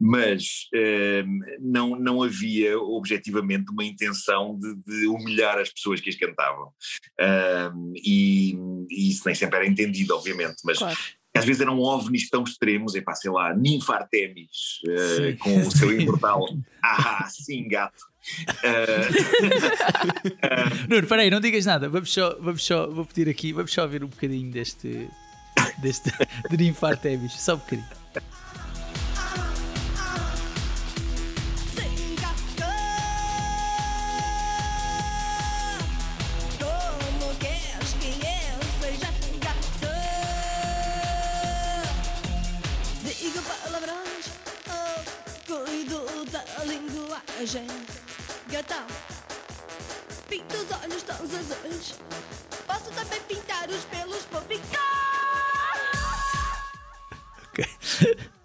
mas 0.00 0.66
eh, 0.74 1.24
não, 1.60 1.98
não 1.98 2.22
havia 2.22 2.78
objetivamente 2.78 3.70
uma 3.70 3.84
intenção 3.84 4.58
de, 4.58 4.74
de 4.86 5.06
humilhar 5.06 5.58
as 5.58 5.70
pessoas 5.70 6.00
que 6.00 6.10
as 6.10 6.16
cantavam. 6.16 6.70
Ah, 7.20 7.72
e, 7.96 8.56
e 8.90 9.10
isso 9.10 9.22
nem 9.26 9.34
sempre 9.34 9.56
era 9.58 9.66
entendido, 9.66 10.14
obviamente, 10.14 10.56
mas 10.64 10.78
Claro. 10.78 10.96
às 11.34 11.44
vezes 11.44 11.60
eram 11.62 11.78
ovnis 11.80 12.28
tão 12.28 12.42
extremos, 12.44 12.94
epá, 12.94 13.14
sei 13.14 13.30
lá, 13.30 13.54
Ninfa 13.54 13.94
Artemis, 13.94 14.80
eh, 14.88 15.32
Sim. 15.32 15.36
com 15.36 15.60
o 15.60 15.70
seu 15.70 15.92
imortal, 16.00 16.44
ah, 16.82 17.26
sim, 17.28 17.66
gato. 17.68 18.06
Eh, 18.62 19.08
Nuno, 20.88 21.02
espera 21.02 21.22
aí, 21.22 21.30
não 21.30 21.40
digas 21.40 21.64
nada. 21.64 21.88
Vamos 21.88 22.12
só, 22.12 22.36
vamos 22.40 22.64
só, 22.64 22.88
vou 22.90 23.04
pedir 23.04 23.28
aqui, 23.28 23.52
vamos 23.52 23.72
só 23.72 23.82
ouvir 23.82 24.04
um 24.04 24.08
bocadinho 24.08 24.50
deste, 24.50 25.08
deste 25.78 26.12
de 26.50 26.56
Ninfartemis, 26.56 27.32
só 27.32 27.54
um 27.54 27.58
bocadinho. 27.58 27.88
Oh, 27.90 28.28
Gatão 48.50 48.86
Pinto 50.28 50.56
os 50.56 50.70
olhos 50.82 51.02
tão 51.02 51.16
azuis 51.16 51.94
Posso 52.66 52.90
também 52.90 53.20
pintar 53.22 53.68
os 53.70 53.84
pelos 53.84 53.97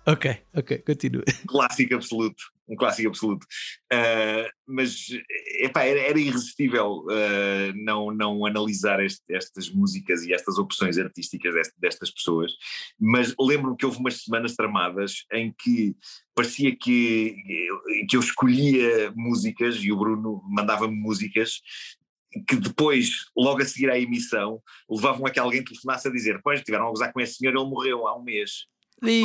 ok, 0.06 0.38
ok, 0.54 0.78
continua. 0.80 1.24
clássico 1.48 1.96
absoluto, 1.96 2.44
um 2.68 2.76
clássico 2.76 3.10
absoluto. 3.10 3.46
Uh, 3.92 4.50
mas 4.68 5.08
epá, 5.62 5.84
era, 5.84 6.00
era 6.00 6.20
irresistível 6.20 7.06
uh, 7.06 7.74
não, 7.76 8.12
não 8.12 8.46
analisar 8.46 9.04
este- 9.04 9.34
estas 9.34 9.70
músicas 9.70 10.24
e 10.24 10.34
estas 10.34 10.58
opções 10.58 10.98
artísticas 10.98 11.54
dest- 11.54 11.74
destas 11.78 12.12
pessoas. 12.12 12.52
Mas 13.00 13.34
lembro-me 13.40 13.78
que 13.78 13.86
houve 13.86 14.00
umas 14.00 14.22
semanas 14.24 14.56
tramadas 14.56 15.26
em 15.32 15.54
que 15.58 15.96
parecia 16.36 16.76
que, 16.76 17.36
que 18.10 18.16
eu 18.16 18.20
escolhia 18.20 19.12
músicas 19.16 19.76
e 19.78 19.92
o 19.92 19.98
Bruno 19.98 20.42
mandava-me 20.50 20.96
músicas. 20.96 21.62
Que 22.48 22.56
depois, 22.56 23.26
logo 23.38 23.62
a 23.62 23.66
seguir 23.66 23.92
à 23.92 24.00
emissão, 24.00 24.60
levavam 24.90 25.28
a 25.28 25.30
que 25.30 25.40
alguém 25.40 25.64
telefonasse 25.64 26.08
a 26.08 26.12
dizer: 26.12 26.42
Pois, 26.44 26.64
tiveram 26.64 26.88
a 26.88 26.90
gozar 26.90 27.14
com 27.14 27.22
esse 27.22 27.36
senhor, 27.36 27.52
ele 27.56 27.70
morreu 27.70 28.08
há 28.08 28.18
um 28.18 28.24
mês. 28.24 28.66
E- 29.06 29.24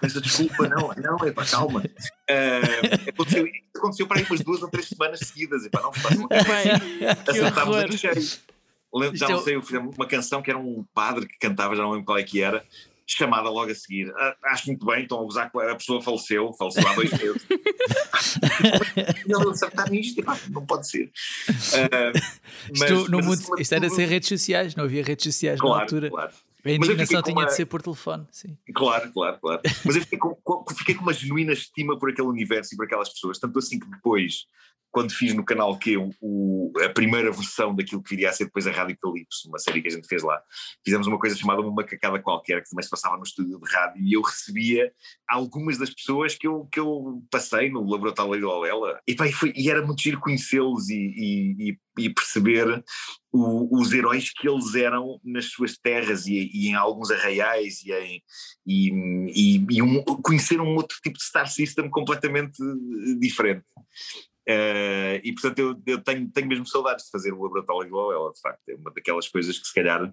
essa 0.00 0.20
desculpa, 0.20 0.68
não, 0.68 0.92
não, 0.96 1.26
é 1.26 1.32
pá, 1.32 1.44
calma. 1.44 1.80
Uh, 1.80 3.08
aconteceu, 3.08 3.46
aconteceu 3.76 4.06
para 4.06 4.18
aí 4.20 4.24
umas 4.30 4.40
duas 4.40 4.62
ou 4.62 4.70
três 4.70 4.86
semanas 4.88 5.18
seguidas, 5.20 5.64
e 5.64 5.70
pá, 5.70 5.80
não 5.80 5.90
Bem, 6.28 7.16
que 7.24 7.30
acertámos 7.30 7.76
a 7.76 7.90
cheio. 7.90 8.14
Já 8.14 9.12
Isto 9.12 9.24
é 9.24 9.28
não 9.28 9.42
sei, 9.42 9.56
eu 9.56 9.62
fiz 9.62 9.76
uma 9.78 10.06
canção 10.06 10.40
que 10.40 10.50
era 10.50 10.58
um 10.58 10.84
padre 10.94 11.26
que 11.26 11.36
cantava, 11.38 11.74
já 11.74 11.82
não 11.82 11.90
lembro 11.90 12.06
qual 12.06 12.16
é 12.18 12.22
que 12.22 12.40
era, 12.40 12.64
chamada 13.06 13.50
logo 13.50 13.70
a 13.70 13.74
seguir. 13.74 14.12
Ah, 14.16 14.36
acho 14.44 14.68
muito 14.68 14.86
bem, 14.86 15.02
estão 15.02 15.18
a 15.18 15.22
usar 15.22 15.50
a 15.52 15.74
pessoa 15.74 16.00
faleceu, 16.00 16.52
faleceu 16.52 16.86
há 16.86 16.94
dois 16.94 17.10
meses. 17.10 17.46
ele 19.26 19.50
acertar 19.50 19.90
nisto, 19.90 20.22
não 20.50 20.64
pode 20.64 20.88
ser. 20.88 21.10
Isto, 22.72 22.78
mas- 22.78 23.08
no 23.08 23.18
mas 23.18 23.26
mundo, 23.26 23.60
isto 23.60 23.74
era 23.74 23.90
sem 23.90 24.06
redes 24.06 24.28
sociais, 24.28 24.74
não 24.76 24.84
havia 24.84 25.02
redes 25.02 25.24
sociais 25.24 25.58
na 25.58 25.66
Claro, 25.66 25.82
altura. 25.82 26.10
claro. 26.10 26.32
A 26.72 26.76
indignação 26.76 27.22
tinha 27.22 27.34
de 27.34 27.42
uma- 27.42 27.48
ser 27.50 27.66
por 27.66 27.82
telefone. 27.82 28.26
Sim. 28.30 28.56
Claro, 28.74 29.12
claro, 29.12 29.38
claro. 29.40 29.60
Mas 29.84 29.96
eu 29.96 30.02
fiquei 30.02 30.18
com, 30.18 30.34
com- 30.42 30.64
fiquei 30.74 30.94
com 30.94 31.02
uma 31.02 31.12
genuína 31.12 31.52
estima 31.52 31.98
por 31.98 32.10
aquele 32.10 32.28
universo 32.28 32.74
e 32.74 32.76
por 32.76 32.86
aquelas 32.86 33.08
pessoas. 33.08 33.38
Tanto 33.38 33.58
assim 33.58 33.78
que 33.78 33.88
depois, 33.88 34.46
quando 34.90 35.12
fiz 35.12 35.34
no 35.34 35.44
canal 35.44 35.78
Q 35.78 35.96
o, 36.20 36.72
a 36.82 36.88
primeira 36.88 37.30
versão 37.30 37.74
daquilo 37.74 38.02
que 38.02 38.08
viria 38.10 38.30
a 38.30 38.32
ser 38.32 38.46
depois 38.46 38.66
a 38.66 38.72
Rádio 38.72 38.96
Calypso, 39.00 39.46
uma 39.48 39.58
série 39.58 39.82
que 39.82 39.88
a 39.88 39.90
gente 39.90 40.08
fez 40.08 40.22
lá, 40.22 40.40
fizemos 40.84 41.06
uma 41.06 41.18
coisa 41.18 41.36
chamada 41.36 41.60
Uma 41.60 41.70
Macacada 41.72 42.18
Qualquer, 42.22 42.62
que 42.62 42.70
também 42.70 42.82
se 42.82 42.88
passava 42.90 43.16
no 43.18 43.22
estúdio 43.22 43.60
de 43.60 43.70
rádio, 43.70 44.02
e 44.02 44.14
eu 44.14 44.22
recebia 44.22 44.90
algumas 45.28 45.76
das 45.76 45.90
pessoas 45.90 46.34
que 46.34 46.46
eu, 46.46 46.66
que 46.72 46.80
eu 46.80 47.22
passei 47.30 47.68
no 47.70 47.84
Laboratório 47.88 48.40
da 48.40 48.48
Olela. 48.48 48.98
E, 49.06 49.14
pá, 49.14 49.26
e, 49.28 49.32
foi- 49.32 49.52
e 49.54 49.70
era 49.70 49.84
muito 49.84 50.00
giro 50.02 50.18
conhecê-los 50.20 50.88
e, 50.88 50.94
e- 50.96 51.68
e- 51.70 51.78
e 51.98 52.08
perceber 52.12 52.82
o- 53.32 53.80
os 53.80 53.92
heróis 53.92 54.30
que 54.32 54.48
eles 54.48 54.74
eram 54.74 55.20
nas 55.24 55.46
suas 55.46 55.76
terras 55.76 56.26
e, 56.26 56.50
e 56.52 56.68
em 56.68 56.74
alguns 56.74 57.10
arraiais 57.10 57.82
e, 57.84 57.92
em, 57.92 58.22
e, 58.66 58.90
e- 59.34 59.66
e 59.70 59.82
um- 59.82 60.02
conhecer 60.04 60.60
um 60.60 60.74
outro 60.76 60.96
tipo 61.02 61.18
de 61.18 61.24
Star 61.24 61.48
System 61.50 61.90
completamente 61.90 62.56
eh, 62.62 63.14
diferente. 63.18 63.64
Eh, 64.50 65.20
e 65.24 65.32
portanto 65.34 65.58
eu, 65.58 65.82
eu 65.86 66.02
tenho, 66.02 66.30
tenho 66.30 66.48
mesmo 66.48 66.66
saudades 66.66 67.04
de 67.04 67.10
fazer 67.10 67.32
o 67.34 67.42
laboratório 67.42 67.86
igual 67.88 68.12
ela, 68.12 68.32
de 68.32 68.40
facto, 68.40 68.66
é 68.70 68.74
uma 68.76 68.90
daquelas 68.90 69.28
coisas 69.28 69.58
que 69.58 69.66
se 69.66 69.74
calhar 69.74 70.10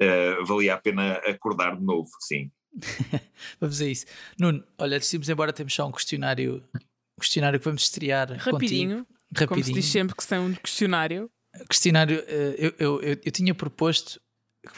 eh, 0.00 0.42
valia 0.44 0.74
a 0.74 0.78
pena 0.78 1.12
acordar 1.18 1.76
de 1.76 1.84
novo, 1.84 2.08
sim. 2.20 2.50
Vamos 3.60 3.80
a 3.80 3.86
isso. 3.86 4.04
Nuno, 4.38 4.64
olha, 4.78 4.98
decidimos 4.98 5.28
embora, 5.28 5.52
temos 5.52 5.72
só 5.74 5.86
um 5.86 5.92
questionário, 5.92 6.64
um 6.74 7.20
questionário 7.20 7.58
que 7.60 7.64
vamos 7.64 7.82
estrear 7.82 8.30
Rapidinho, 8.32 8.98
contigo. 9.04 9.17
Como 9.34 9.38
se 9.38 9.44
Rapidinho. 9.46 9.74
diz 9.76 9.86
sempre 9.86 10.16
que 10.16 10.26
tem 10.26 10.38
um 10.38 10.54
questionário. 10.54 11.30
questionário, 11.68 12.22
eh, 12.26 12.54
eu, 12.58 12.74
eu, 12.78 13.02
eu, 13.02 13.16
eu 13.24 13.32
tinha 13.32 13.54
proposto, 13.54 14.20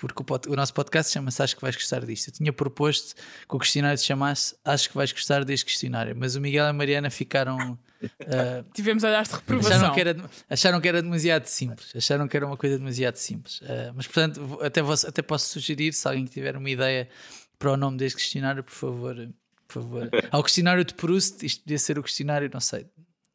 porque 0.01 0.23
o, 0.23 0.25
pod- 0.25 0.49
o 0.49 0.55
nosso 0.57 0.73
podcast 0.75 1.13
chama-se 1.13 1.43
Acho 1.43 1.57
que 1.57 1.63
vais 1.63 1.75
gostar 1.77 2.05
disto. 2.05 2.29
Eu 2.29 2.33
tinha 2.35 2.53
proposto 2.53 3.15
que 3.15 3.57
o 3.57 3.59
questionário 3.59 3.99
se 3.99 4.05
chamasse 4.05 4.55
Acho 4.65 4.89
que 4.89 4.95
vais 4.95 5.13
gostar 5.13 5.45
deste 5.45 5.67
questionário, 5.67 6.15
mas 6.17 6.35
o 6.37 6.41
Miguel 6.41 6.65
e 6.67 6.69
a 6.69 6.73
Mariana 6.73 7.11
ficaram. 7.11 7.79
eh, 8.21 8.65
Tivemos 8.75 9.03
olhares 9.05 9.29
de 9.29 9.35
reprovação. 9.37 9.77
acharam, 9.79 9.95
que 9.95 10.01
era, 10.01 10.31
acharam 10.49 10.81
que 10.81 10.89
era 10.89 11.03
demasiado 11.03 11.47
simples, 11.47 11.93
acharam 11.97 12.27
que 12.29 12.37
era 12.37 12.47
uma 12.47 12.57
coisa 12.57 12.79
demasiado 12.79 13.17
simples. 13.17 13.61
Eh, 13.63 13.93
mas 13.95 14.07
portanto, 14.07 14.59
até, 14.63 14.81
vos- 14.83 15.05
até 15.05 15.23
posso 15.23 15.49
sugerir, 15.49 15.93
se 15.93 16.07
alguém 16.09 16.25
tiver 16.25 16.57
uma 16.57 16.71
ideia 16.71 17.09
para 17.59 17.73
o 17.73 17.77
nome 17.77 17.97
deste 17.99 18.19
questionário, 18.19 18.63
por 18.65 18.73
favor. 18.75 19.17
Por 19.69 19.83
favor. 19.83 20.09
Ao 20.33 20.43
questionário 20.43 20.85
de 20.85 20.95
Proust, 20.95 21.45
isto 21.47 21.63
podia 21.63 21.79
ser 21.79 21.99
o 21.99 22.03
questionário, 22.03 22.51
não 22.53 22.61
sei, 22.61 22.87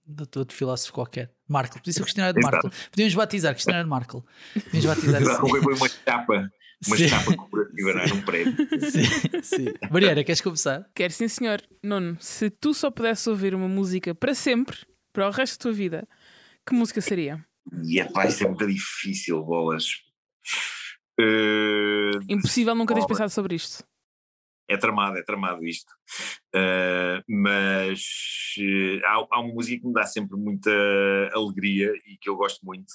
de 0.07 0.39
outro 0.39 0.55
filósofo 0.55 0.93
qualquer. 0.93 1.31
Markle, 1.47 1.79
podia 1.79 1.93
ser 1.93 2.01
o 2.01 2.05
questionário 2.05 2.39
de. 2.39 2.41
Markle. 2.45 2.71
Podíamos 2.91 3.13
batizar 3.15 3.53
questionário 3.53 3.85
de 3.85 3.89
Markle. 3.89 4.21
Podíamos 4.53 4.85
batizar 4.95 5.21
assim. 5.21 5.49
Foi 5.49 5.73
uma 5.73 5.89
chapa, 5.89 6.51
uma 6.87 6.97
Sim. 6.97 7.07
chapa 7.07 7.35
corporativa, 7.35 7.93
não 7.93 8.01
é? 8.01 8.07
num 8.07 8.21
prédio. 8.21 8.53
Sim, 8.91 9.41
sim. 9.43 9.65
Mariana, 9.89 10.23
queres 10.23 10.41
começar? 10.41 10.85
Quero 10.93 11.13
sim, 11.13 11.27
senhor. 11.27 11.61
Nuno, 11.83 12.17
se 12.19 12.49
tu 12.49 12.73
só 12.73 12.91
pudesses 12.91 13.25
ouvir 13.27 13.55
uma 13.55 13.67
música 13.67 14.13
para 14.13 14.33
sempre, 14.35 14.77
para 15.13 15.27
o 15.27 15.31
resto 15.31 15.57
da 15.57 15.63
tua 15.63 15.73
vida, 15.73 16.07
que 16.67 16.73
música 16.75 17.01
seria? 17.01 17.43
E 17.83 17.99
é 17.99 18.05
pá, 18.05 18.25
isso 18.27 18.43
é 18.43 18.47
muito 18.47 18.67
difícil, 18.67 19.43
bolas. 19.43 19.85
Eh, 21.19 22.11
Impossível 22.29 22.75
nunca 22.75 22.93
teres 22.93 23.05
Bolas. 23.07 23.17
pensado 23.19 23.31
sobre 23.31 23.55
isto. 23.55 23.83
É 24.67 24.77
tramado, 24.77 25.17
é 25.17 25.23
tramado 25.23 25.65
isto. 25.65 25.91
Uh, 26.55 27.21
mas 27.27 28.01
uh, 28.59 29.05
há, 29.05 29.27
há 29.31 29.39
uma 29.41 29.53
música 29.53 29.81
que 29.81 29.87
me 29.87 29.93
dá 29.93 30.05
sempre 30.05 30.37
muita 30.37 30.71
alegria 31.33 31.91
e 32.07 32.17
que 32.17 32.29
eu 32.29 32.35
gosto 32.35 32.65
muito 32.65 32.91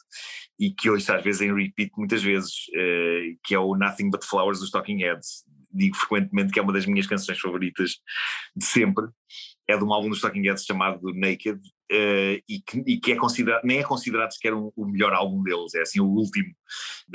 e 0.58 0.70
que 0.72 0.90
ouço 0.90 1.12
às 1.12 1.22
vezes 1.22 1.42
em 1.42 1.54
repeat 1.54 1.90
muitas 1.96 2.22
vezes, 2.22 2.52
uh, 2.68 3.38
que 3.44 3.54
é 3.54 3.58
o 3.58 3.76
Nothing 3.76 4.10
But 4.10 4.24
Flowers 4.24 4.60
dos 4.60 4.70
Talking 4.70 4.98
Heads. 4.98 5.44
Digo 5.72 5.96
frequentemente 5.96 6.52
que 6.52 6.58
é 6.58 6.62
uma 6.62 6.72
das 6.72 6.86
minhas 6.86 7.06
canções 7.06 7.38
favoritas 7.38 7.92
de 8.56 8.64
sempre. 8.64 9.06
É 9.70 9.76
de 9.76 9.84
um 9.84 9.92
álbum 9.92 10.08
dos 10.08 10.20
Talking 10.20 10.42
Heads 10.42 10.64
chamado 10.64 11.12
Naked 11.14 11.58
uh, 11.58 12.42
e, 12.48 12.60
que, 12.64 12.82
e 12.86 12.98
que 12.98 13.12
é 13.12 13.16
considerado, 13.16 13.62
nem 13.64 13.78
é 13.78 13.82
considerado 13.82 14.32
sequer 14.32 14.54
um, 14.54 14.72
o 14.76 14.86
melhor 14.86 15.12
álbum 15.12 15.42
deles, 15.42 15.74
é 15.74 15.82
assim 15.82 16.00
o 16.00 16.06
último, 16.06 16.52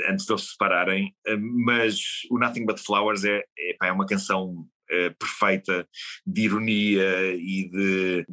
antes 0.08 0.26
de 0.26 0.32
eles 0.32 0.42
se 0.42 0.52
separarem. 0.52 1.14
Uh, 1.28 1.38
mas 1.64 1.98
o 2.30 2.38
Nothing 2.38 2.66
But 2.66 2.78
Flowers 2.78 3.24
é, 3.24 3.42
é, 3.58 3.76
pá, 3.78 3.86
é 3.88 3.92
uma 3.92 4.06
canção 4.06 4.66
Uh, 4.86 5.12
perfeita 5.18 5.88
de 6.24 6.42
ironia 6.42 7.34
e 7.34 7.68
de, 7.68 8.26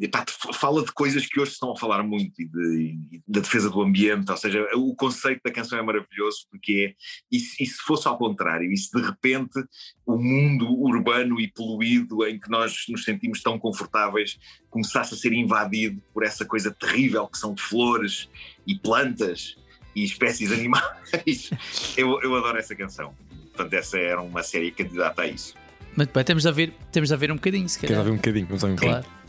fala 0.53 0.83
de 0.83 0.91
coisas 0.91 1.25
que 1.25 1.39
hoje 1.39 1.53
estão 1.53 1.71
a 1.71 1.75
falar 1.75 2.03
muito 2.03 2.39
e, 2.39 2.45
de, 2.45 2.97
e 3.11 3.23
da 3.27 3.41
defesa 3.41 3.71
do 3.71 3.81
ambiente, 3.81 4.29
ou 4.29 4.37
seja, 4.37 4.63
o 4.75 4.95
conceito 4.95 5.41
da 5.43 5.51
canção 5.51 5.79
é 5.79 5.81
maravilhoso 5.81 6.45
porque 6.51 6.95
é 6.99 7.03
e 7.31 7.39
se, 7.39 7.63
e 7.63 7.65
se 7.65 7.77
fosse 7.77 8.07
ao 8.07 8.17
contrário, 8.17 8.71
e 8.71 8.77
se 8.77 8.91
de 8.91 9.01
repente 9.01 9.63
o 10.05 10.17
mundo 10.17 10.67
urbano 10.79 11.39
e 11.39 11.51
poluído 11.51 12.25
em 12.27 12.39
que 12.39 12.49
nós 12.49 12.85
nos 12.89 13.03
sentimos 13.03 13.41
tão 13.41 13.57
confortáveis 13.57 14.37
começasse 14.69 15.13
a 15.13 15.17
ser 15.17 15.33
invadido 15.33 16.01
por 16.13 16.23
essa 16.23 16.45
coisa 16.45 16.71
terrível 16.71 17.27
que 17.27 17.37
são 17.37 17.55
flores 17.57 18.29
e 18.67 18.75
plantas 18.75 19.55
e 19.95 20.03
espécies 20.03 20.51
animais, 20.53 21.49
eu, 21.97 22.19
eu 22.21 22.35
adoro 22.35 22.57
essa 22.57 22.75
canção. 22.75 23.15
Portanto, 23.53 23.73
essa 23.73 23.99
era 23.99 24.21
uma 24.21 24.41
série 24.41 24.71
candidata 24.71 25.21
a 25.21 25.27
isso. 25.27 25.53
Muito 25.95 26.11
bem, 26.13 26.23
temos 26.23 26.43
de 26.43 26.49
ouvir, 26.49 26.73
temos 26.91 27.09
de 27.09 27.13
ouvir 27.13 27.31
um 27.31 27.35
bocadinho, 27.35 27.69
se 27.69 27.79
calhar. 27.79 27.99
ouvir 27.99 28.11
um 28.11 28.15
bocadinho? 28.15 28.47
Vamos 28.47 28.63
ouvir 28.63 28.73
um 28.73 28.77
Claro. 28.77 29.03
bocadinho. 29.03 29.23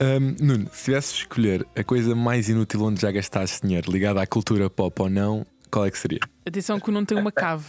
Ahm, 0.00 0.34
Nuno, 0.40 0.68
se 0.72 0.84
tivesse 0.86 1.12
de 1.14 1.18
escolher 1.20 1.66
a 1.76 1.84
coisa 1.84 2.14
mais 2.14 2.48
inútil 2.48 2.82
onde 2.82 3.00
já 3.00 3.10
gastaste 3.12 3.62
dinheiro, 3.62 3.90
ligada 3.90 4.20
à 4.20 4.26
cultura 4.26 4.68
pop 4.68 5.00
ou 5.02 5.08
não, 5.08 5.46
qual 5.74 5.86
é 5.86 5.90
que 5.90 5.98
seria? 5.98 6.20
Atenção 6.46 6.78
que 6.78 6.88
o 6.88 6.92
Nuno 6.92 7.04
tem 7.04 7.18
uma 7.18 7.32
cave. 7.32 7.66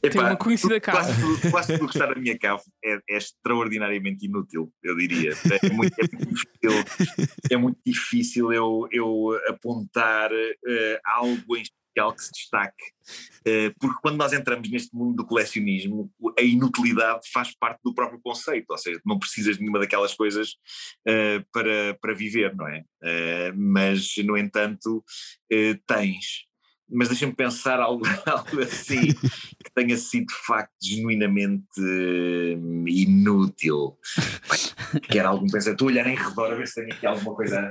Epá, 0.00 0.28
uma 0.28 0.36
conhecida 0.36 0.80
cave. 0.80 1.12
Quase 1.50 1.76
tudo 1.76 1.88
que 1.88 1.96
está 1.96 2.06
na 2.06 2.14
minha 2.14 2.38
cave 2.38 2.62
é, 2.84 3.00
é 3.10 3.16
extraordinariamente 3.16 4.26
inútil, 4.26 4.72
eu 4.80 4.96
diria. 4.96 5.32
É 5.60 5.72
muito, 5.72 5.94
é 5.98 6.06
muito 6.12 6.28
difícil, 6.28 6.84
é 7.50 7.56
muito 7.56 7.78
difícil 7.84 8.52
eu, 8.52 8.88
eu 8.92 9.40
apontar 9.48 10.30
eh, 10.32 11.00
algo 11.04 11.56
em 11.56 11.62
especial 11.62 12.14
que 12.14 12.22
se 12.22 12.30
destaque. 12.32 12.84
Eh, 13.44 13.72
porque 13.80 13.98
quando 14.00 14.18
nós 14.18 14.32
entramos 14.32 14.70
neste 14.70 14.94
mundo 14.94 15.16
do 15.16 15.26
colecionismo, 15.26 16.08
a 16.38 16.42
inutilidade 16.42 17.28
faz 17.32 17.52
parte 17.58 17.80
do 17.84 17.92
próprio 17.92 18.20
conceito, 18.22 18.70
ou 18.70 18.78
seja, 18.78 19.00
não 19.04 19.18
precisas 19.18 19.56
de 19.56 19.62
nenhuma 19.62 19.80
daquelas 19.80 20.14
coisas 20.14 20.54
eh, 21.04 21.42
para, 21.52 21.98
para 22.00 22.14
viver, 22.14 22.54
não 22.54 22.68
é? 22.68 22.84
Mas, 23.52 24.14
no 24.18 24.38
entanto, 24.38 25.04
tens. 25.88 26.46
Mas 26.88 27.08
deixa-me 27.08 27.34
pensar 27.34 27.80
algo, 27.80 28.04
algo 28.26 28.60
assim 28.62 29.12
que 29.12 29.72
tenha 29.74 29.96
sido 29.96 30.26
de 30.26 30.34
facto 30.46 30.72
genuinamente 30.82 31.66
hum, 31.78 32.84
inútil. 32.86 33.98
Quer 35.10 35.26
algum 35.26 35.48
pensar, 35.48 35.72
estou 35.72 35.88
a 35.88 35.90
olhar 35.90 36.06
em 36.06 36.14
redor 36.14 36.52
a 36.52 36.54
ver 36.54 36.68
se 36.68 36.74
tenho 36.76 36.92
aqui 36.94 37.04
alguma 37.06 37.34
coisa. 37.34 37.70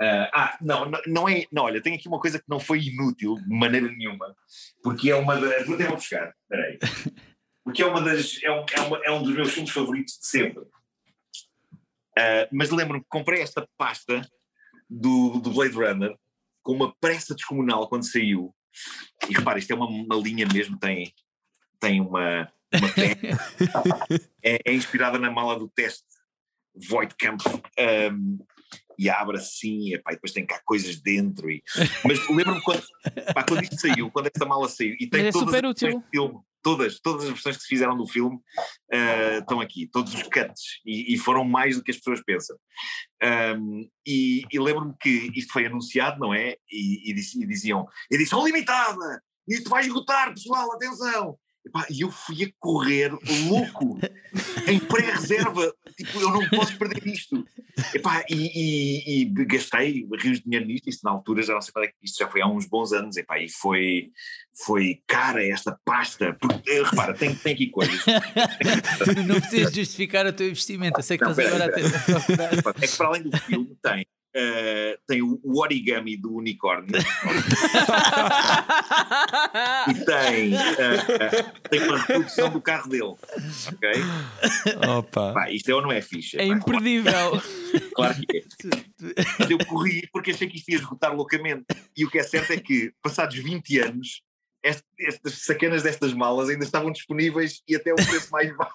ah, 0.00 0.30
ah, 0.32 0.58
não, 0.60 0.90
não, 1.06 1.28
é. 1.28 1.44
Não, 1.50 1.64
olha, 1.64 1.82
tenho 1.82 1.96
aqui 1.96 2.06
uma 2.06 2.20
coisa 2.20 2.38
que 2.38 2.44
não 2.48 2.60
foi 2.60 2.80
inútil 2.80 3.34
de 3.36 3.48
maneira 3.48 3.88
nenhuma, 3.88 4.34
porque 4.82 5.10
é 5.10 5.16
uma 5.16 5.36
das. 5.36 5.66
Vou 5.66 5.74
até 5.74 5.86
vou 5.86 5.96
buscar, 5.96 6.32
espera 6.42 6.62
aí. 6.68 6.78
Porque 7.64 7.82
é 7.82 7.86
uma 7.86 8.00
das. 8.02 8.40
É 8.42 8.50
um, 8.52 8.64
é, 8.72 8.80
uma- 8.82 9.00
é 9.04 9.10
um 9.10 9.22
dos 9.22 9.34
meus 9.34 9.50
filmes 9.52 9.72
favoritos 9.72 10.18
de 10.20 10.26
sempre. 10.28 10.64
Ah, 12.16 12.48
mas 12.52 12.70
lembro-me 12.70 13.00
que 13.02 13.08
comprei 13.08 13.40
esta 13.42 13.68
pasta 13.76 14.20
do, 14.88 15.40
do 15.40 15.50
Blade 15.50 15.74
Runner 15.74 16.14
com 16.64 16.72
uma 16.72 16.92
pressa 17.00 17.34
descomunal 17.34 17.88
quando 17.88 18.10
saiu. 18.10 18.52
E 19.28 19.32
repara, 19.32 19.58
isto 19.58 19.70
é 19.70 19.76
uma, 19.76 19.86
uma 19.86 20.16
linha 20.16 20.46
mesmo, 20.52 20.76
tem, 20.76 21.14
tem 21.78 22.00
uma, 22.00 22.50
uma 22.74 22.88
é, 24.42 24.58
é 24.64 24.72
inspirada 24.72 25.18
na 25.18 25.30
mala 25.30 25.56
do 25.56 25.68
teste 25.68 26.02
Voigtkamp. 26.88 27.40
Um, 27.78 28.38
e 28.98 29.10
abre 29.10 29.36
assim, 29.36 29.92
epá, 29.92 30.12
e 30.12 30.14
depois 30.14 30.32
tem 30.32 30.46
cá 30.46 30.60
coisas 30.64 30.96
dentro. 31.00 31.50
E... 31.50 31.62
Mas 32.04 32.28
lembro-me 32.28 32.62
quando, 32.62 32.82
pá, 33.34 33.44
quando 33.44 33.62
isto 33.62 33.80
saiu, 33.80 34.10
quando 34.10 34.26
esta 34.26 34.46
mala 34.46 34.68
saiu, 34.68 34.94
e 35.00 35.08
tem 35.08 35.22
Mas 35.24 35.28
é 35.28 35.32
todas 35.32 35.46
super 35.46 35.64
as 35.64 35.70
útil. 35.70 36.04
filme, 36.10 36.40
todas, 36.64 36.98
todas 36.98 37.24
as 37.24 37.30
versões 37.30 37.56
que 37.58 37.62
se 37.62 37.68
fizeram 37.68 37.96
do 37.96 38.08
filme 38.08 38.38
eh, 38.90 39.38
estão 39.38 39.60
aqui, 39.60 39.86
todos 39.86 40.14
os 40.14 40.22
cuts, 40.22 40.80
e, 40.84 41.14
e 41.14 41.18
foram 41.18 41.44
mais 41.44 41.76
do 41.76 41.84
que 41.84 41.90
as 41.90 41.98
pessoas 41.98 42.22
pensam. 42.24 42.56
Um, 43.22 43.88
e 44.06 44.42
e 44.50 44.58
lembro-me 44.58 44.94
que 45.00 45.30
isto 45.34 45.52
foi 45.52 45.66
anunciado, 45.66 46.18
não 46.18 46.34
é? 46.34 46.56
E, 46.70 47.10
e 47.10 47.46
diziam: 47.46 47.86
edição 48.10 48.44
limitada, 48.44 49.22
isto 49.46 49.68
vai 49.68 49.82
esgotar, 49.82 50.32
pessoal, 50.32 50.72
atenção! 50.72 51.38
E 51.90 52.02
eu 52.02 52.10
fui 52.10 52.44
a 52.44 52.48
correr 52.60 53.10
louco, 53.48 53.98
em 54.68 54.78
pré-reserva, 54.78 55.74
tipo, 55.96 56.20
eu 56.20 56.30
não 56.30 56.48
posso 56.50 56.76
perder 56.76 57.06
isto. 57.06 57.44
Epá, 57.92 58.22
e, 58.30 58.34
e- 58.34 59.22
e 59.22 59.24
gastei 59.46 60.06
rios 60.20 60.38
de 60.38 60.44
dinheiro 60.44 60.66
nisto, 60.66 60.88
isto 60.88 61.02
na 61.02 61.10
altura 61.10 61.42
já 61.42 61.54
não 61.54 61.60
sei 61.60 61.72
quando 61.72 61.86
é 61.86 61.88
que 61.88 61.94
isto 62.02 62.18
já 62.18 62.28
foi 62.28 62.42
há 62.42 62.46
uns 62.46 62.66
bons 62.66 62.92
anos, 62.92 63.16
epá, 63.16 63.38
e 63.40 63.48
foi, 63.50 64.10
foi 64.64 65.02
cara 65.06 65.44
esta 65.44 65.76
pasta, 65.84 66.36
porque, 66.40 66.82
repara, 66.82 67.14
tem, 67.14 67.34
tem 67.34 67.54
aqui 67.54 67.68
coisas. 67.68 68.00
não 69.26 69.40
precisas 69.40 69.72
justificar 69.74 70.26
o 70.26 70.32
teu 70.32 70.48
investimento. 70.48 70.98
Eu 70.98 71.02
sei 71.02 71.18
que 71.18 71.24
Não, 71.24 71.30
estás 71.32 71.48
agora 71.48 71.64
a 71.66 71.72
pera, 71.72 71.90
tentar 71.90 72.04
procurar. 72.20 72.74
É 72.84 72.86
que 72.86 72.96
para 72.96 73.06
além 73.08 73.22
do 73.22 73.36
filme 73.38 73.76
tem, 73.82 74.06
eh, 74.34 74.98
tem 75.06 75.22
o, 75.22 75.38
o 75.42 75.60
origami 75.60 76.16
do 76.16 76.34
unicórnio 76.34 76.90
e 79.90 79.94
tem, 80.04 80.54
eh, 80.54 81.42
tem 81.70 81.80
uma 81.82 81.98
reprodução 81.98 82.50
do 82.50 82.60
carro 82.60 82.88
dele. 82.88 83.14
Ok? 83.72 83.92
Opa. 84.98 85.32
Pá, 85.32 85.50
isto 85.50 85.70
é 85.70 85.74
ou 85.74 85.82
não 85.82 85.92
é 85.92 86.00
ficha? 86.00 86.40
É 86.40 86.46
Pá, 86.48 86.54
imperdível. 86.54 87.40
Claro 87.94 88.14
que 88.14 88.38
é. 88.38 88.42
Mas 89.38 89.50
eu 89.50 89.58
corri 89.66 90.08
porque 90.12 90.30
achei 90.32 90.48
que 90.48 90.56
isto 90.56 90.68
ia 90.70 90.76
esgotar 90.78 91.14
loucamente. 91.14 91.64
E 91.96 92.04
o 92.04 92.10
que 92.10 92.18
é 92.18 92.22
certo 92.22 92.52
é 92.52 92.56
que, 92.56 92.92
passados 93.02 93.36
20 93.36 93.78
anos, 93.80 94.22
est- 94.62 94.84
estas 94.98 95.44
sacanas 95.44 95.82
destas 95.82 96.12
malas 96.12 96.48
ainda 96.48 96.64
estavam 96.64 96.90
disponíveis 96.92 97.62
e 97.68 97.76
até 97.76 97.92
o 97.92 97.96
preço 97.96 98.30
mais 98.30 98.54
baixo. 98.56 98.74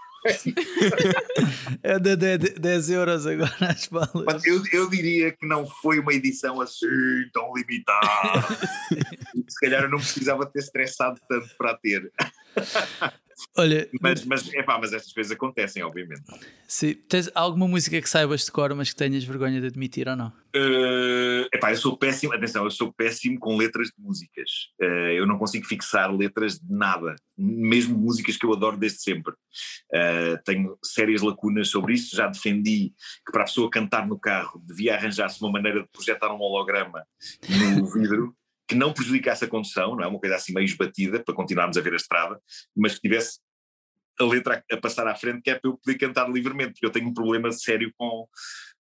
É 1.82 2.00
de 2.00 2.38
10 2.38 2.90
euros 2.90 3.26
agora 3.26 3.54
as 3.62 3.88
balas. 3.88 4.46
Eu, 4.46 4.62
eu 4.72 4.90
diria 4.90 5.32
que 5.32 5.46
não 5.46 5.66
foi 5.66 6.00
uma 6.00 6.14
edição 6.14 6.60
assim 6.62 6.88
tão 7.34 7.54
limitada. 7.56 8.48
Se 9.48 9.60
calhar 9.62 9.84
eu 9.84 9.90
não 9.90 10.00
precisava 10.00 10.46
ter 10.46 10.60
estressado 10.60 11.20
tanto 11.28 11.50
para 11.58 11.76
ter. 11.78 12.12
Olha, 13.58 13.90
Mas, 14.02 14.26
mas, 14.26 14.54
epá, 14.54 14.78
mas 14.80 14.94
estas 14.94 15.14
coisas 15.14 15.32
acontecem, 15.32 15.84
obviamente. 15.84 16.24
se 16.68 16.96
tens 16.96 17.30
alguma 17.34 17.68
música 17.68 18.02
que 18.02 18.10
saibas 18.10 18.46
de 18.46 18.52
cor, 18.52 18.74
mas 18.76 18.90
que 18.90 18.96
tenhas 18.96 19.24
vergonha 19.24 19.62
de 19.62 19.68
admitir 19.68 20.08
ou 20.08 20.16
não? 20.16 20.28
Uh, 20.56 21.48
epá, 21.54 21.72
eu 21.72 21.78
sou 21.78 21.96
péssimo, 21.98 22.34
atenção, 22.34 22.64
eu 22.64 22.72
sou 22.72 22.92
péssimo 22.92 23.40
com 23.40 23.56
letras 23.56 23.88
de 23.88 23.94
músicas. 24.04 24.50
Uh, 24.82 25.12
eu 25.16 25.28
não 25.28 25.38
consigo 25.38 25.66
fixar 25.66 26.14
letras 26.16 26.60
de 26.60 26.74
nada, 26.74 27.16
mesmo 27.38 27.98
músicas 27.98 28.36
que 28.38 28.46
eu 28.46 28.54
adoro 28.54 28.78
desde 28.78 29.02
sempre. 29.02 29.34
Uh, 29.94 30.42
tenho 30.44 30.78
sérias 30.84 31.22
lacunas 31.22 31.70
sobre 31.70 31.94
isso. 31.94 32.16
Já 32.16 32.28
defendi 32.28 32.94
que 33.26 33.32
para 33.32 33.44
a 33.44 33.46
pessoa 33.46 33.70
cantar 33.70 34.08
no 34.08 34.20
carro 34.20 34.62
devia 34.66 34.96
arranjar-se 34.96 35.42
uma 35.42 35.52
maneira 35.52 35.82
de 35.82 35.90
projetar 35.90 36.34
um 36.34 36.40
holograma 36.40 37.04
no 37.78 37.86
vidro 37.86 38.36
que 38.70 38.76
não 38.76 38.94
prejudicasse 38.94 39.44
a 39.44 39.48
condução, 39.48 39.96
não 39.96 40.04
é? 40.04 40.08
Uma 40.08 40.20
coisa 40.20 40.36
assim 40.36 40.54
meio 40.54 40.66
esbatida 40.66 41.24
para 41.24 41.34
continuarmos 41.34 41.76
a 41.76 41.82
ver 41.82 41.94
a 41.94 41.96
estrada, 41.96 42.40
mas 42.78 42.94
que 42.94 43.02
tivesse 43.02 43.40
a 44.20 44.24
letra 44.26 44.64
a, 44.72 44.78
passar 44.78 45.08
à 45.08 45.16
frente, 45.16 45.42
que 45.42 45.50
é 45.50 45.56
para 45.56 45.72
eu 45.72 45.78
poder 45.78 45.98
cantar 45.98 46.30
livremente, 46.30 46.74
porque 46.74 46.86
eu 46.86 46.92
tenho 46.92 47.08
um 47.08 47.14
problema 47.14 47.52
sério 47.52 47.92
com, 47.98 48.28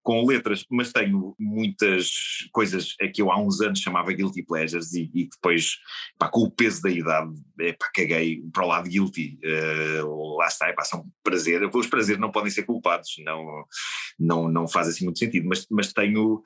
com 0.09 0.25
letras, 0.25 0.65
mas 0.71 0.91
tenho 0.91 1.35
muitas 1.37 2.09
coisas 2.51 2.95
é 2.99 3.07
que 3.07 3.21
eu 3.21 3.31
há 3.31 3.39
uns 3.39 3.61
anos 3.61 3.79
chamava 3.79 4.11
guilty 4.11 4.41
pleasures 4.41 4.91
e, 4.95 5.07
e 5.13 5.29
depois, 5.29 5.77
pá, 6.17 6.27
com 6.27 6.39
o 6.39 6.49
peso 6.49 6.81
da 6.81 6.89
idade, 6.89 7.31
é, 7.59 7.73
pá, 7.73 7.91
caguei 7.93 8.41
para 8.51 8.65
o 8.65 8.67
lado 8.67 8.89
guilty. 8.89 9.37
Eh, 9.43 10.01
lá 10.35 10.47
está, 10.47 10.67
é, 10.67 10.73
pá, 10.73 10.83
são 10.83 11.05
prazer. 11.23 11.61
Os 11.71 11.85
prazeres 11.85 12.19
não 12.19 12.31
podem 12.31 12.49
ser 12.49 12.63
culpados, 12.63 13.17
não, 13.23 13.63
não, 14.19 14.49
não 14.49 14.67
faz 14.67 14.87
assim 14.87 15.03
muito 15.03 15.19
sentido, 15.19 15.47
mas, 15.47 15.67
mas 15.69 15.93
tenho 15.93 16.41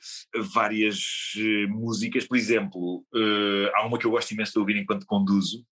várias 0.53 0.97
eh, 1.37 1.65
músicas, 1.67 2.27
por 2.27 2.35
exemplo, 2.35 3.05
eh, 3.15 3.71
há 3.75 3.87
uma 3.87 3.97
que 3.97 4.05
eu 4.05 4.11
gosto 4.11 4.31
imenso 4.31 4.51
de 4.51 4.59
ouvir 4.59 4.75
enquanto 4.75 5.05
conduzo, 5.05 5.65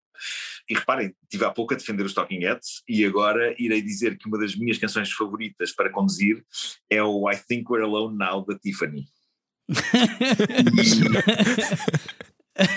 e 0.70 0.74
reparem, 0.74 1.14
estive 1.24 1.46
há 1.46 1.52
pouco 1.52 1.74
a 1.74 1.78
defender 1.78 2.04
os 2.04 2.14
Talking 2.14 2.40
Heads 2.40 2.84
e 2.88 3.06
agora 3.06 3.56
irei 3.58 3.82
dizer 3.82 4.18
que 4.18 4.28
uma 4.28 4.38
das 4.38 4.56
minhas 4.56 4.78
canções 4.78 5.12
favoritas 5.12 5.72
para 5.72 5.90
conduzir 5.90 6.44
é 6.90 7.02
o 7.02 7.30
I 7.30 7.38
Think 7.38 7.72
We're 7.72 7.86
Alone 7.86 8.18
Now 8.18 8.46
da 8.46 8.58
Tiffany. 8.58 9.06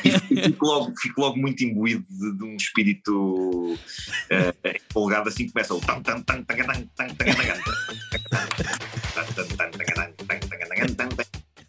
E, 0.04 0.08
e 0.34 0.42
fico, 0.44 0.66
logo, 0.66 0.94
fico 0.96 1.20
logo 1.20 1.36
muito 1.36 1.64
imbuído 1.64 2.04
de, 2.08 2.38
de 2.38 2.44
um 2.44 2.56
espírito 2.56 3.76
eh, 4.30 4.54
empolgado 4.88 5.28
assim 5.28 5.48
começa 5.50 5.74
o 5.74 5.80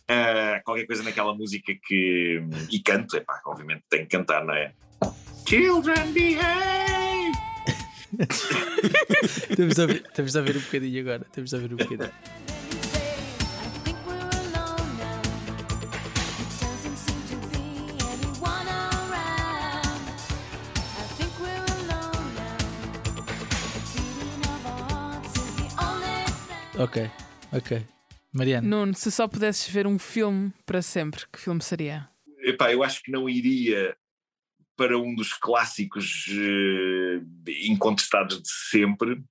Uh, 0.05 0.61
qualquer 0.63 0.85
coisa 0.85 1.01
naquela 1.01 1.33
música 1.33 1.73
que. 1.83 2.39
E 2.69 2.79
canto, 2.79 3.19
obviamente 3.45 3.83
tenho 3.89 4.03
que 4.03 4.15
cantar, 4.15 4.45
não 4.45 4.53
é? 4.53 4.71
Children 5.45 6.11
behave! 6.11 7.31
temos, 9.55 9.77
a 9.77 9.85
ver, 9.85 10.01
temos 10.11 10.35
a 10.35 10.41
ver 10.41 10.57
um 10.57 10.59
bocadinho 10.59 11.01
agora. 11.01 11.25
Temos 11.31 11.53
a 11.53 11.57
ver 11.59 11.71
um 11.71 11.77
bocadinho. 11.77 12.11
Ok, 26.77 27.09
ok. 27.53 27.85
Mariana. 28.33 28.67
Nuno, 28.67 28.93
se 28.95 29.11
só 29.11 29.27
pudesses 29.27 29.71
ver 29.71 29.85
um 29.85 29.99
filme 29.99 30.51
para 30.65 30.81
sempre, 30.81 31.23
que 31.31 31.39
filme 31.39 31.61
seria? 31.61 32.09
Epá, 32.39 32.73
eu 32.73 32.83
acho 32.83 33.01
que 33.03 33.11
não 33.11 33.29
iria 33.29 33.95
para 34.75 34.97
um 34.97 35.15
dos 35.15 35.33
clássicos 35.33 36.25
eh, 36.29 37.21
incontestados 37.65 38.41
de 38.41 38.49
sempre. 38.49 39.23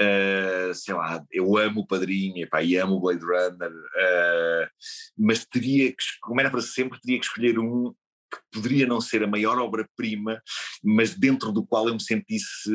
Eh, 0.00 0.70
sei 0.74 0.94
lá, 0.94 1.24
eu 1.32 1.56
amo 1.56 1.80
o 1.80 1.86
Padrinho 1.86 2.44
epá, 2.44 2.62
e 2.62 2.76
amo 2.76 2.96
o 2.96 3.00
Blade 3.00 3.24
Runner, 3.24 3.72
eh, 3.96 4.68
mas 5.16 5.44
teria 5.44 5.90
que, 5.90 6.04
como 6.20 6.40
era 6.40 6.50
para 6.50 6.60
sempre, 6.60 7.00
teria 7.00 7.18
que 7.18 7.24
escolher 7.26 7.58
um 7.58 7.92
que 8.30 8.38
poderia 8.52 8.86
não 8.86 9.00
ser 9.00 9.22
a 9.22 9.26
maior 9.26 9.58
obra-prima, 9.58 10.40
mas 10.84 11.14
dentro 11.14 11.50
do 11.52 11.64
qual 11.64 11.88
eu 11.88 11.94
me 11.94 12.02
sentisse 12.02 12.70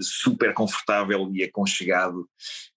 super 0.00 0.52
confortável 0.54 1.30
e 1.34 1.42
aconchegado 1.42 2.28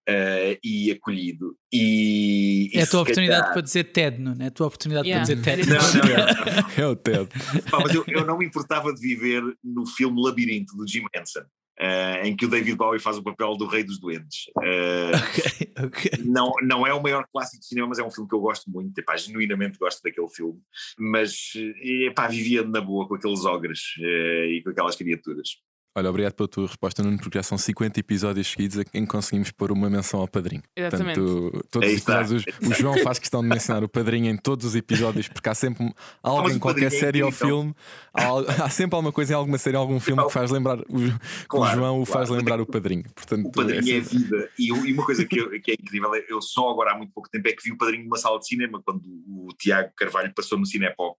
eh, 0.07 0.57
e 0.63 0.91
acolhido. 0.91 1.55
E, 1.71 2.69
é 2.73 2.83
a 2.83 2.87
tua 2.87 3.01
oportunidade 3.01 3.39
calhar- 3.41 3.53
para 3.53 3.61
dizer 3.61 3.83
TED, 3.85 4.19
não 4.21 4.35
é? 4.39 4.47
a 4.47 4.51
tua 4.51 4.67
oportunidade 4.67 5.07
Yeah. 5.07 5.25
para 5.25 5.35
dizer 5.35 5.43
TED. 5.43 5.69
Não, 5.69 5.75
não, 5.77 6.55
não. 6.77 6.83
É 6.83 6.87
o 6.87 6.95
Ted. 6.95 7.27
Pá, 7.69 7.79
mas 7.81 7.93
eu, 7.93 8.03
eu 8.07 8.25
não 8.25 8.37
me 8.37 8.45
importava 8.45 8.93
de 8.93 8.99
viver 9.01 9.43
no 9.63 9.85
filme 9.85 10.21
Labirinto, 10.21 10.75
do 10.75 10.87
Jim 10.87 11.03
Henson, 11.15 11.43
eh, 11.77 12.27
em 12.27 12.35
que 12.35 12.45
o 12.45 12.49
David 12.49 12.75
Bowie 12.77 12.99
faz 12.99 13.17
o 13.17 13.23
papel 13.23 13.55
do 13.57 13.67
Rei 13.67 13.83
dos 13.83 13.99
Duendes. 13.99 14.45
Eh, 14.63 15.11
Ok, 15.15 15.73
ok. 15.85 16.11
não, 16.25 16.51
não 16.61 16.87
é 16.87 16.93
o 16.93 17.01
maior 17.01 17.25
clássico 17.31 17.59
de 17.61 17.67
cinema, 17.67 17.87
mas 17.89 17.99
é 17.99 18.03
um 18.03 18.11
filme 18.11 18.29
que 18.29 18.35
eu 18.35 18.39
gosto 18.39 18.69
muito, 18.69 18.97
epá, 18.97 19.15
genuinamente 19.17 19.77
gosto 19.77 20.01
daquele 20.03 20.29
filme. 20.29 20.59
Mas 20.97 21.53
eh, 21.55 22.07
epá, 22.07 22.27
vivia 22.27 22.63
na 22.63 22.81
boa 22.81 23.07
com 23.07 23.15
aqueles 23.15 23.45
ogres 23.45 23.81
eh, 24.01 24.47
e 24.51 24.63
com 24.63 24.69
aquelas 24.69 24.95
criaturas. 24.95 25.57
Olha, 25.97 26.09
obrigado 26.09 26.33
pela 26.33 26.49
tua 26.49 26.67
resposta, 26.67 27.01
Nuno, 27.01 27.17
porque 27.17 27.37
já 27.37 27.43
são 27.43 27.57
50 27.57 27.97
episódios 28.01 28.47
seguidos 28.51 28.77
em 28.93 29.05
que 29.05 29.07
conseguimos 29.07 29.49
pôr 29.51 29.71
uma 29.71 29.89
menção 29.89 30.19
ao 30.19 30.27
padrinho. 30.27 30.61
Exatamente. 30.75 31.19
Portanto, 31.21 31.65
todos 31.71 31.87
Aí 31.87 31.95
os 31.95 31.99
está. 32.01 32.19
episódios, 32.19 32.43
o 32.61 32.73
João 32.73 32.97
faz 32.97 33.17
questão 33.17 33.41
de 33.41 33.47
mencionar 33.47 33.81
o 33.81 33.87
padrinho 33.87 34.29
em 34.29 34.35
todos 34.35 34.65
os 34.65 34.75
episódios, 34.75 35.29
porque 35.29 35.47
há 35.47 35.55
sempre 35.55 35.89
algo 36.21 36.49
em 36.49 36.59
qualquer 36.59 36.87
é 36.87 36.89
série 36.89 37.23
ou 37.23 37.29
incrível. 37.29 37.47
filme, 37.47 37.75
há, 38.13 38.65
há 38.65 38.69
sempre 38.69 38.95
alguma 38.95 39.13
coisa 39.13 39.31
em 39.31 39.35
alguma 39.37 39.57
série, 39.57 39.77
algum 39.77 39.97
filme 40.01 40.21
que 40.25 40.33
faz 40.33 40.51
lembrar 40.51 40.79
o, 40.81 40.83
que 40.85 41.05
o 41.05 41.19
Claro, 41.47 41.77
João 41.79 42.01
o 42.01 42.05
faz 42.05 42.27
claro. 42.27 42.41
lembrar 42.41 42.59
o 42.59 42.65
padrinho. 42.65 43.03
Portanto, 43.15 43.47
O 43.47 43.51
Padrinho 43.53 43.79
é 43.79 44.03
sempre- 44.03 44.17
vida. 44.17 44.49
E, 44.59 44.67
e 44.67 44.93
uma 44.93 45.05
coisa 45.05 45.23
que, 45.23 45.39
eu- 45.39 45.49
que 45.61 45.71
é 45.71 45.75
incrível, 45.75 46.13
é, 46.13 46.25
eu 46.27 46.41
só 46.41 46.69
agora 46.71 46.91
há 46.91 46.97
muito 46.97 47.13
pouco 47.13 47.29
tempo 47.29 47.47
é 47.47 47.53
que 47.53 47.63
vi 47.63 47.71
o 47.71 47.77
Padrinho 47.77 48.03
numa 48.03 48.17
sala 48.17 48.37
de 48.37 48.45
cinema, 48.47 48.81
quando 48.85 49.01
o 49.05 49.47
Tiago 49.57 49.91
Carvalho 49.95 50.33
passou 50.35 50.57
no 50.59 50.65
Cinepop. 50.65 51.17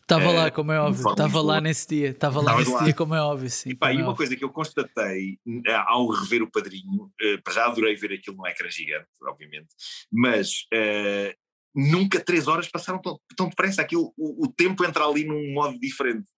Estava 0.00 0.30
lá, 0.30 0.50
como 0.50 0.72
é 0.72 0.80
óbvio. 0.80 1.10
Estava 1.10 1.40
lá 1.40 1.60
nesse 1.60 1.88
dia. 1.88 2.10
Estava 2.10 2.40
lá 2.42 2.56
nesse 2.58 2.70
lá. 2.72 2.84
dia, 2.84 2.94
como 2.94 3.14
é 3.14 3.20
óbvio. 3.20 3.50
Sim, 3.50 3.70
E, 3.70 3.74
pá, 3.74 3.92
e 3.92 3.96
é 3.96 3.98
uma 3.98 4.08
óbvio. 4.10 4.16
coisa 4.16 4.36
que 4.36 4.44
eu 4.44 4.50
constatei 4.50 5.38
eh, 5.66 5.82
ao 5.86 6.06
rever 6.08 6.42
o 6.42 6.50
Padrinho, 6.50 7.10
eh, 7.20 7.38
já 7.52 7.66
adorei 7.66 7.96
ver 7.96 8.12
aquilo 8.12 8.36
no 8.36 8.46
ecrã 8.46 8.68
gigante, 8.70 9.08
obviamente, 9.22 9.68
mas 10.12 10.66
eh, 10.72 11.34
nunca 11.74 12.20
três 12.20 12.46
horas 12.46 12.68
passaram 12.68 13.00
tão, 13.00 13.18
tão 13.36 13.48
depressa. 13.48 13.82
Aquilo, 13.82 14.12
o, 14.16 14.44
o 14.46 14.52
tempo 14.52 14.84
entra 14.84 15.04
ali 15.06 15.24
num 15.24 15.52
modo 15.52 15.78
diferente. 15.78 16.30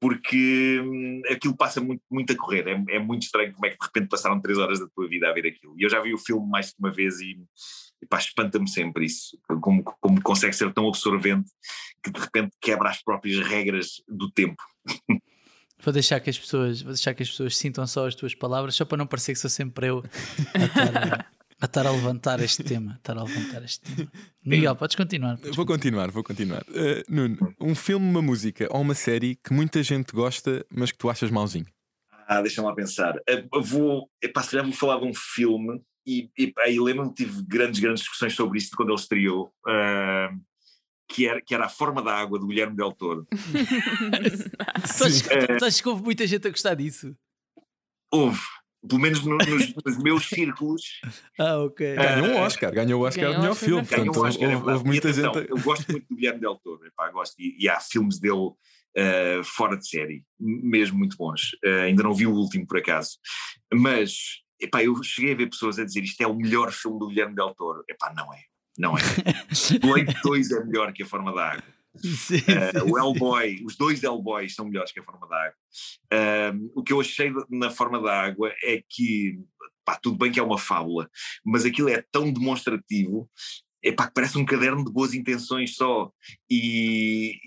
Porque 0.00 0.80
hum, 0.80 1.22
aquilo 1.28 1.56
passa 1.56 1.80
muito, 1.80 2.00
muito 2.08 2.32
a 2.32 2.36
correr, 2.36 2.68
é, 2.68 2.94
é 2.94 2.98
muito 3.00 3.22
estranho 3.24 3.52
como 3.52 3.66
é 3.66 3.70
que 3.70 3.78
de 3.78 3.84
repente 3.84 4.08
passaram 4.08 4.40
três 4.40 4.56
horas 4.56 4.78
da 4.78 4.86
tua 4.94 5.08
vida 5.08 5.28
a 5.28 5.32
ver 5.32 5.48
aquilo. 5.48 5.74
E 5.76 5.82
eu 5.82 5.90
já 5.90 6.00
vi 6.00 6.14
o 6.14 6.18
filme 6.18 6.48
mais 6.48 6.66
de 6.68 6.74
uma 6.78 6.92
vez 6.92 7.18
e 7.20 7.36
epá, 8.02 8.18
espanta-me 8.18 8.68
sempre 8.68 9.06
isso, 9.06 9.38
como, 9.60 9.82
como 9.82 10.22
consegue 10.22 10.54
ser 10.54 10.72
tão 10.72 10.88
absorvente 10.88 11.50
que 12.02 12.10
de 12.10 12.20
repente 12.20 12.56
quebra 12.60 12.90
as 12.90 13.02
próprias 13.02 13.46
regras 13.46 14.02
do 14.08 14.30
tempo. 14.30 14.62
Vou 15.80 15.92
deixar 15.92 16.18
que 16.18 16.28
as 16.28 16.36
pessoas, 16.36 16.82
vou 16.82 16.92
deixar 16.92 17.14
que 17.14 17.22
as 17.22 17.30
pessoas 17.30 17.56
sintam 17.56 17.86
só 17.86 18.08
as 18.08 18.14
tuas 18.16 18.34
palavras, 18.34 18.74
só 18.74 18.84
para 18.84 18.98
não 18.98 19.06
parecer 19.06 19.32
que 19.32 19.38
sou 19.38 19.48
sempre 19.48 19.86
eu 19.86 20.02
a 20.52 20.64
estar 20.64 20.96
a, 20.96 21.26
a, 21.60 21.64
estar 21.66 21.86
a 21.86 21.90
levantar 21.92 22.40
este 22.40 22.64
tema. 22.64 22.94
a 22.94 22.96
Estar 22.96 23.16
a 23.16 23.22
levantar 23.22 23.62
este 23.62 23.80
tema. 23.82 24.10
Miguel, 24.44 24.74
podes 24.74 24.96
continuar. 24.96 25.38
podes 25.38 25.54
Vou 25.54 25.64
continuar, 25.64 26.10
vou 26.10 26.24
continuar. 26.24 26.62
Uh, 26.62 27.04
Nuno, 27.08 27.54
um 27.60 27.76
filme, 27.76 28.04
uma 28.04 28.20
música 28.20 28.66
ou 28.72 28.80
uma 28.80 28.94
série 28.94 29.36
que 29.36 29.52
muita 29.52 29.80
gente 29.84 30.12
gosta, 30.12 30.66
mas 30.68 30.90
que 30.90 30.98
tu 30.98 31.08
achas 31.08 31.30
mauzinho. 31.30 31.66
Ah, 32.26 32.42
deixa-me 32.42 32.66
lá 32.66 32.74
pensar. 32.74 33.14
Eu 33.26 33.62
vou, 33.62 34.10
epá, 34.20 34.42
se 34.42 34.50
calhar 34.50 34.66
vou 34.66 34.74
falar 34.74 34.98
de 34.98 35.06
um 35.06 35.14
filme 35.14 35.80
e, 36.08 36.30
e 36.38 36.52
aí 36.60 36.80
lembro-me 36.80 37.10
que 37.12 37.24
tive 37.24 37.42
grandes, 37.42 37.78
grandes 37.80 38.00
discussões 38.02 38.34
sobre 38.34 38.58
isto 38.58 38.76
quando 38.76 38.88
ele 38.90 38.98
estreou, 39.00 39.52
ah, 39.66 40.30
que, 41.10 41.26
era, 41.26 41.40
que 41.42 41.54
era 41.54 41.66
A 41.66 41.68
Forma 41.68 42.02
da 42.02 42.14
Água, 42.14 42.38
do 42.38 42.46
Guilherme 42.46 42.76
Del 42.76 42.92
Toro. 42.92 43.26
Tu 43.30 45.04
achas, 45.04 45.22
tu 45.22 45.64
achas 45.64 45.80
que 45.80 45.88
houve 45.88 46.02
muita 46.02 46.26
gente 46.26 46.46
a 46.46 46.50
gostar 46.50 46.74
disso? 46.74 47.16
Houve, 48.10 48.40
pelo 48.88 49.00
menos 49.00 49.22
no- 49.24 49.36
nos, 49.36 49.74
nos 49.84 49.98
meus 49.98 50.26
círculos, 50.28 51.00
Ah, 51.38 51.58
ok. 51.58 51.94
Ganhou 51.96 52.26
um 52.28 52.36
Oscar, 52.42 52.72
ganhou 52.72 53.02
o 53.02 53.04
Oscar 53.06 53.24
Ganhou 53.24 53.34
de 53.36 53.40
melhor 53.42 53.54
filme. 53.54 53.86
Portanto, 53.86 54.18
um 54.18 54.22
Oscar, 54.26 54.50
é 54.50 54.56
houve, 54.56 54.70
houve 54.70 54.84
muita 54.84 55.10
atenção, 55.10 55.34
gente. 55.34 55.50
Eu 55.50 55.58
gosto 55.60 55.90
muito 55.92 56.06
do 56.08 56.16
Guilherme 56.16 56.40
Del 56.40 56.56
Toro, 56.56 56.86
epá, 56.86 57.10
gosto, 57.10 57.34
e, 57.38 57.56
e 57.58 57.68
há 57.68 57.80
filmes 57.80 58.18
dele 58.18 58.50
ah, 58.96 59.42
fora 59.44 59.76
de 59.76 59.88
série, 59.88 60.24
mesmo 60.40 60.98
muito 60.98 61.16
bons. 61.16 61.50
Ah, 61.64 61.82
ainda 61.84 62.02
não 62.02 62.14
vi 62.14 62.26
o 62.26 62.32
último, 62.34 62.66
por 62.66 62.78
acaso. 62.78 63.18
Mas, 63.72 64.42
epá, 64.60 64.82
eu 64.82 65.02
cheguei 65.02 65.32
a 65.32 65.36
ver 65.36 65.50
pessoas 65.50 65.78
a 65.78 65.84
dizer 65.84 66.02
isto 66.02 66.20
é 66.20 66.26
o 66.26 66.34
melhor 66.34 66.72
filme 66.72 66.98
do 66.98 67.08
Guilherme 67.08 67.34
Del 67.34 67.54
Toro. 67.54 67.84
Epá, 67.88 68.12
não 68.14 68.32
é. 68.32 68.42
Não 68.78 68.96
é. 68.96 69.00
Blade 69.80 70.16
2 70.22 70.50
é 70.52 70.64
melhor 70.64 70.92
que 70.92 71.02
A 71.02 71.06
Forma 71.06 71.34
da 71.34 71.52
Água. 71.52 71.78
Sim, 71.96 72.36
Uh, 72.36 72.84
sim, 72.84 72.92
o 72.92 72.98
Hellboy, 72.98 73.64
os 73.64 73.76
dois 73.76 74.02
Hellboys 74.02 74.54
são 74.54 74.66
melhores 74.66 74.92
que 74.92 75.00
a 75.00 75.02
forma 75.02 75.26
da 75.26 75.36
água. 75.36 76.54
Um, 76.54 76.70
o 76.76 76.82
que 76.82 76.92
eu 76.92 77.00
achei 77.00 77.32
na 77.50 77.70
forma 77.70 78.00
da 78.00 78.20
água 78.20 78.54
é 78.62 78.82
que, 78.88 79.40
pá, 79.84 79.96
tudo 79.96 80.16
bem 80.16 80.30
que 80.30 80.38
é 80.38 80.42
uma 80.42 80.58
fábula, 80.58 81.10
mas 81.44 81.64
aquilo 81.64 81.88
é 81.88 82.04
tão 82.12 82.32
demonstrativo, 82.32 83.28
é 83.82 83.92
pá, 83.92 84.06
que 84.06 84.14
parece 84.14 84.38
um 84.38 84.44
caderno 84.44 84.84
de 84.84 84.92
boas 84.92 85.14
intenções 85.14 85.74
só. 85.74 86.12
E, 86.48 87.38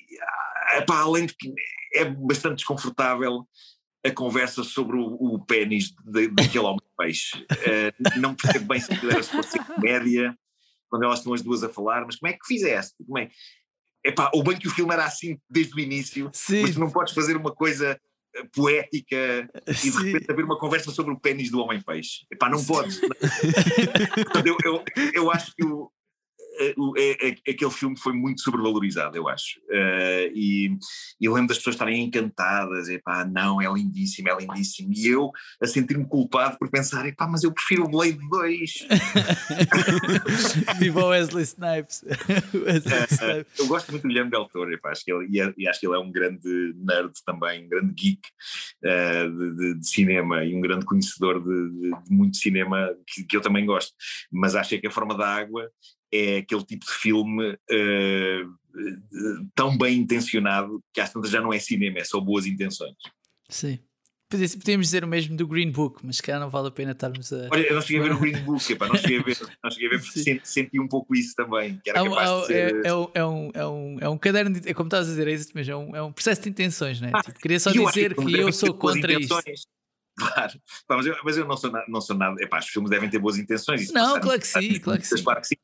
ah, 0.73 0.81
pá, 0.85 0.99
além 1.01 1.25
de 1.25 1.35
que 1.35 1.53
é 1.93 2.05
bastante 2.05 2.57
desconfortável 2.57 3.47
a 4.03 4.11
conversa 4.11 4.63
sobre 4.63 4.97
o, 4.97 5.13
o 5.19 5.39
pênis 5.45 5.93
de- 6.05 6.27
daquele 6.29 6.65
homem-peixe. 6.65 7.37
Uh, 7.43 8.19
não 8.19 8.33
percebo 8.35 8.65
bem 8.65 8.79
se 8.79 8.91
aquilo 8.91 9.11
era 9.11 9.21
suposto 9.23 9.51
ser 9.51 9.63
comédia, 9.63 10.35
quando 10.89 11.03
elas 11.03 11.19
estão 11.19 11.33
as 11.33 11.41
duas 11.41 11.63
a 11.63 11.69
falar, 11.69 12.05
mas 12.05 12.15
como 12.17 12.31
é 12.31 12.33
que 12.33 12.45
fizeste? 12.47 12.95
Como 13.05 13.17
é? 13.19 13.29
Epá, 14.03 14.31
ou 14.33 14.43
bem 14.43 14.57
que 14.57 14.67
o 14.67 14.71
filme 14.71 14.91
era 14.93 15.05
assim 15.05 15.39
desde 15.49 15.75
o 15.75 15.79
início, 15.79 16.29
Sim, 16.33 16.63
mas 16.63 16.73
tu 16.73 16.79
não 16.79 16.89
podes 16.89 17.13
fazer 17.13 17.37
uma 17.37 17.53
coisa 17.53 17.99
eh, 18.35 18.43
poética 18.51 19.47
e 19.67 19.71
de 19.73 19.77
sim. 19.77 19.91
repente 20.11 20.31
haver 20.31 20.43
uma 20.43 20.57
conversa 20.57 20.89
sobre 20.89 21.13
o 21.13 21.19
pênis 21.19 21.51
do 21.51 21.59
homem-peixe. 21.59 22.25
Epá, 22.31 22.49
não 22.49 22.63
podes. 22.65 22.99
Portanto, 24.23 24.47
eu, 24.47 24.57
eu, 24.65 24.83
eu 25.13 25.31
acho 25.31 25.53
que 25.55 25.63
o, 25.63 25.83
o- 25.83 25.89
é- 25.89 25.89
é- 25.89 25.90
aquele 27.47 27.71
filme 27.71 27.97
foi 27.97 28.13
muito 28.13 28.41
sobrevalorizado, 28.41 29.15
eu 29.17 29.27
acho. 29.27 29.59
Eh, 29.69 30.31
e, 30.35 30.67
e 31.19 31.25
eu 31.25 31.33
lembro 31.33 31.49
das 31.49 31.57
pessoas 31.57 31.75
estarem 31.75 32.03
encantadas, 32.03 32.89
epá, 32.89 33.25
não, 33.25 33.61
é 33.61 33.71
lindíssimo, 33.71 34.29
é 34.29 34.37
lindíssimo. 34.37 34.91
E 34.93 35.07
eu 35.07 35.31
a 35.61 35.67
sentir-me 35.67 36.05
culpado 36.05 36.57
por 36.57 36.69
pensar, 36.69 37.05
epá, 37.07 37.27
mas 37.27 37.43
eu 37.43 37.51
prefiro 37.53 37.85
o 37.85 37.89
Blade 37.89 38.19
2. 38.29 38.87
Viva 40.79 41.03
o 41.05 41.07
Wesley 41.09 41.43
Snipes. 41.43 42.03
Wesley 42.53 43.05
Snipes. 43.09 43.59
Eu 43.59 43.67
gosto 43.67 43.91
muito 43.91 44.03
do 44.03 44.07
Guilherme 44.07 44.31
Del 44.31 44.45
Toro, 44.45 44.73
epá, 44.73 44.91
acho 44.91 45.03
que 45.03 45.11
ele, 45.11 45.27
e, 45.29 45.39
é- 45.41 45.53
e 45.57 45.67
acho 45.67 45.79
que 45.79 45.87
ele 45.87 45.95
é 45.95 45.99
um 45.99 46.11
grande 46.11 46.73
nerd 46.77 47.11
também, 47.25 47.65
um 47.65 47.69
grande 47.69 47.93
geek 47.93 48.21
eh, 48.83 49.27
de, 49.27 49.55
de- 49.55 49.79
de 49.79 49.87
cinema 49.87 50.43
e 50.43 50.55
um 50.55 50.61
grande 50.61 50.85
conhecedor 50.85 51.39
de, 51.41 51.69
de- 51.71 52.03
de 52.03 52.11
muito 52.11 52.37
cinema 52.37 52.93
que, 53.07 53.23
que 53.23 53.37
eu 53.37 53.41
também 53.41 53.65
gosto. 53.65 53.93
Mas 54.31 54.55
acho 54.55 54.77
que 54.79 54.87
A 54.87 54.91
Forma 54.91 55.15
da 55.15 55.27
Água 55.27 55.69
é 56.13 56.37
aquele 56.37 56.63
tipo 56.65 56.85
de 56.85 56.91
filme 56.91 57.57
eh, 57.69 58.41
tão 59.55 59.77
bem 59.77 59.97
intencionado 59.99 60.83
que 60.93 61.01
às 61.01 61.11
tantas 61.11 61.29
já 61.31 61.41
não 61.41 61.53
é 61.53 61.59
cinema, 61.59 61.99
é 61.99 62.03
só 62.03 62.19
boas 62.19 62.45
intenções. 62.45 62.95
Sim. 63.49 63.79
Podia- 64.29 64.47
Podíamos 64.47 64.87
dizer 64.87 65.03
o 65.03 65.07
mesmo 65.09 65.35
do 65.35 65.45
Green 65.45 65.69
Book, 65.71 66.05
mas 66.05 66.15
se 66.17 66.23
calhar 66.23 66.39
não 66.39 66.49
vale 66.49 66.69
a 66.69 66.71
pena 66.71 66.91
estarmos 66.93 67.33
a. 67.33 67.49
Olha, 67.51 67.67
eu 67.67 67.75
não 67.75 67.81
cheguei 67.81 67.99
a 67.99 68.03
ver 68.03 68.13
o 68.13 68.19
Green 68.19 68.41
Book, 68.45 68.71
epá, 68.71 68.87
não 68.87 68.95
cheguei 68.95 69.19
a 69.19 69.23
ver, 69.23 69.37
não 69.61 69.69
cheguei 69.69 69.87
a 69.87 69.91
ver 69.91 69.99
porque 70.01 70.19
senti, 70.23 70.41
senti 70.47 70.79
um 70.79 70.87
pouco 70.87 71.13
isso 71.13 71.35
também, 71.35 71.77
que 71.83 71.89
era 71.89 71.99
Há 71.99 72.03
um- 72.03 72.09
capaz 72.09 72.29
há 72.29 72.33
de 72.35 72.41
um- 72.41 72.45
ser... 72.45 72.75
é, 72.85 72.87
é 72.87 72.93
um, 72.95 73.11
é, 73.13 73.25
um, 73.25 73.51
é, 73.53 73.67
um, 73.67 73.97
é 73.99 74.09
um 74.09 74.17
caderno, 74.17 74.57
de, 74.57 74.69
é 74.69 74.73
como 74.73 74.87
estavas 74.87 75.07
a 75.07 75.09
dizer, 75.11 75.27
é 75.27 75.33
isso 75.33 75.51
mesmo, 75.53 75.73
é 75.73 75.75
um, 75.77 75.95
é 75.97 76.01
um 76.01 76.13
processo 76.13 76.41
de 76.43 76.49
intenções, 76.49 77.01
não 77.01 77.09
é? 77.09 77.11
Ah, 77.13 77.21
Tipo, 77.21 77.39
queria 77.39 77.59
só 77.59 77.71
dizer 77.71 78.15
que 78.15 78.21
filmes 78.21 78.39
eu 78.39 78.51
sou 78.53 78.73
contra 78.73 79.11
intenções. 79.13 79.65
Claro, 80.17 80.59
mas, 80.89 81.05
eu, 81.05 81.15
mas 81.23 81.37
eu 81.37 81.45
não 81.47 81.57
sou, 81.57 81.71
na- 81.71 81.85
não 81.87 81.99
sou 82.01 82.15
nada. 82.15 82.35
Epá, 82.43 82.59
os 82.59 82.67
filmes 82.67 82.89
devem 82.91 83.09
ter 83.09 83.17
boas 83.17 83.37
intenções. 83.37 83.81
isso 83.83 83.93
Não, 83.93 84.19
claro 84.19 84.39
que 84.39 84.45
sim, 84.47 84.79
claro 84.79 84.99
que 85.01 85.07
sim. 85.07 85.23
claro 85.23 85.41
que 85.41 85.47
sim. 85.47 85.55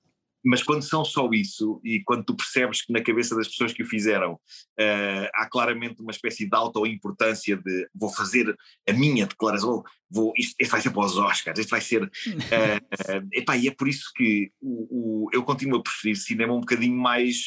Mas 0.45 0.63
quando 0.63 0.81
são 0.81 1.03
só 1.03 1.29
isso, 1.33 1.81
e 1.83 2.01
quando 2.03 2.23
tu 2.23 2.35
percebes 2.35 2.81
que 2.81 2.93
na 2.93 3.01
cabeça 3.01 3.35
das 3.35 3.47
pessoas 3.47 3.73
que 3.73 3.83
o 3.83 3.87
fizeram 3.87 4.39
eh, 4.79 5.29
há 5.35 5.47
claramente 5.49 6.01
uma 6.01 6.11
espécie 6.11 6.47
de 6.47 6.55
auto-importância 6.55 7.57
de 7.57 7.87
vou 7.93 8.09
fazer 8.09 8.55
a 8.87 8.93
minha 8.93 9.25
declaração, 9.25 9.83
vou, 10.09 10.31
isto, 10.37 10.55
este 10.59 10.71
vai 10.71 10.81
ser 10.81 10.91
para 10.91 11.05
os 11.05 11.17
Oscars, 11.17 11.59
este 11.59 11.69
vai 11.71 11.81
ser. 11.81 12.09
eh, 12.51 12.79
eh, 13.09 13.21
epá, 13.33 13.57
e 13.57 13.67
é 13.67 13.71
por 13.71 13.87
isso 13.87 14.11
que 14.15 14.51
o, 14.61 15.25
o- 15.25 15.29
eu 15.33 15.43
continuo 15.43 15.79
a 15.79 15.83
preferir 15.83 16.15
cinema 16.15 16.53
um 16.53 16.61
bocadinho 16.61 16.95
mais 16.97 17.37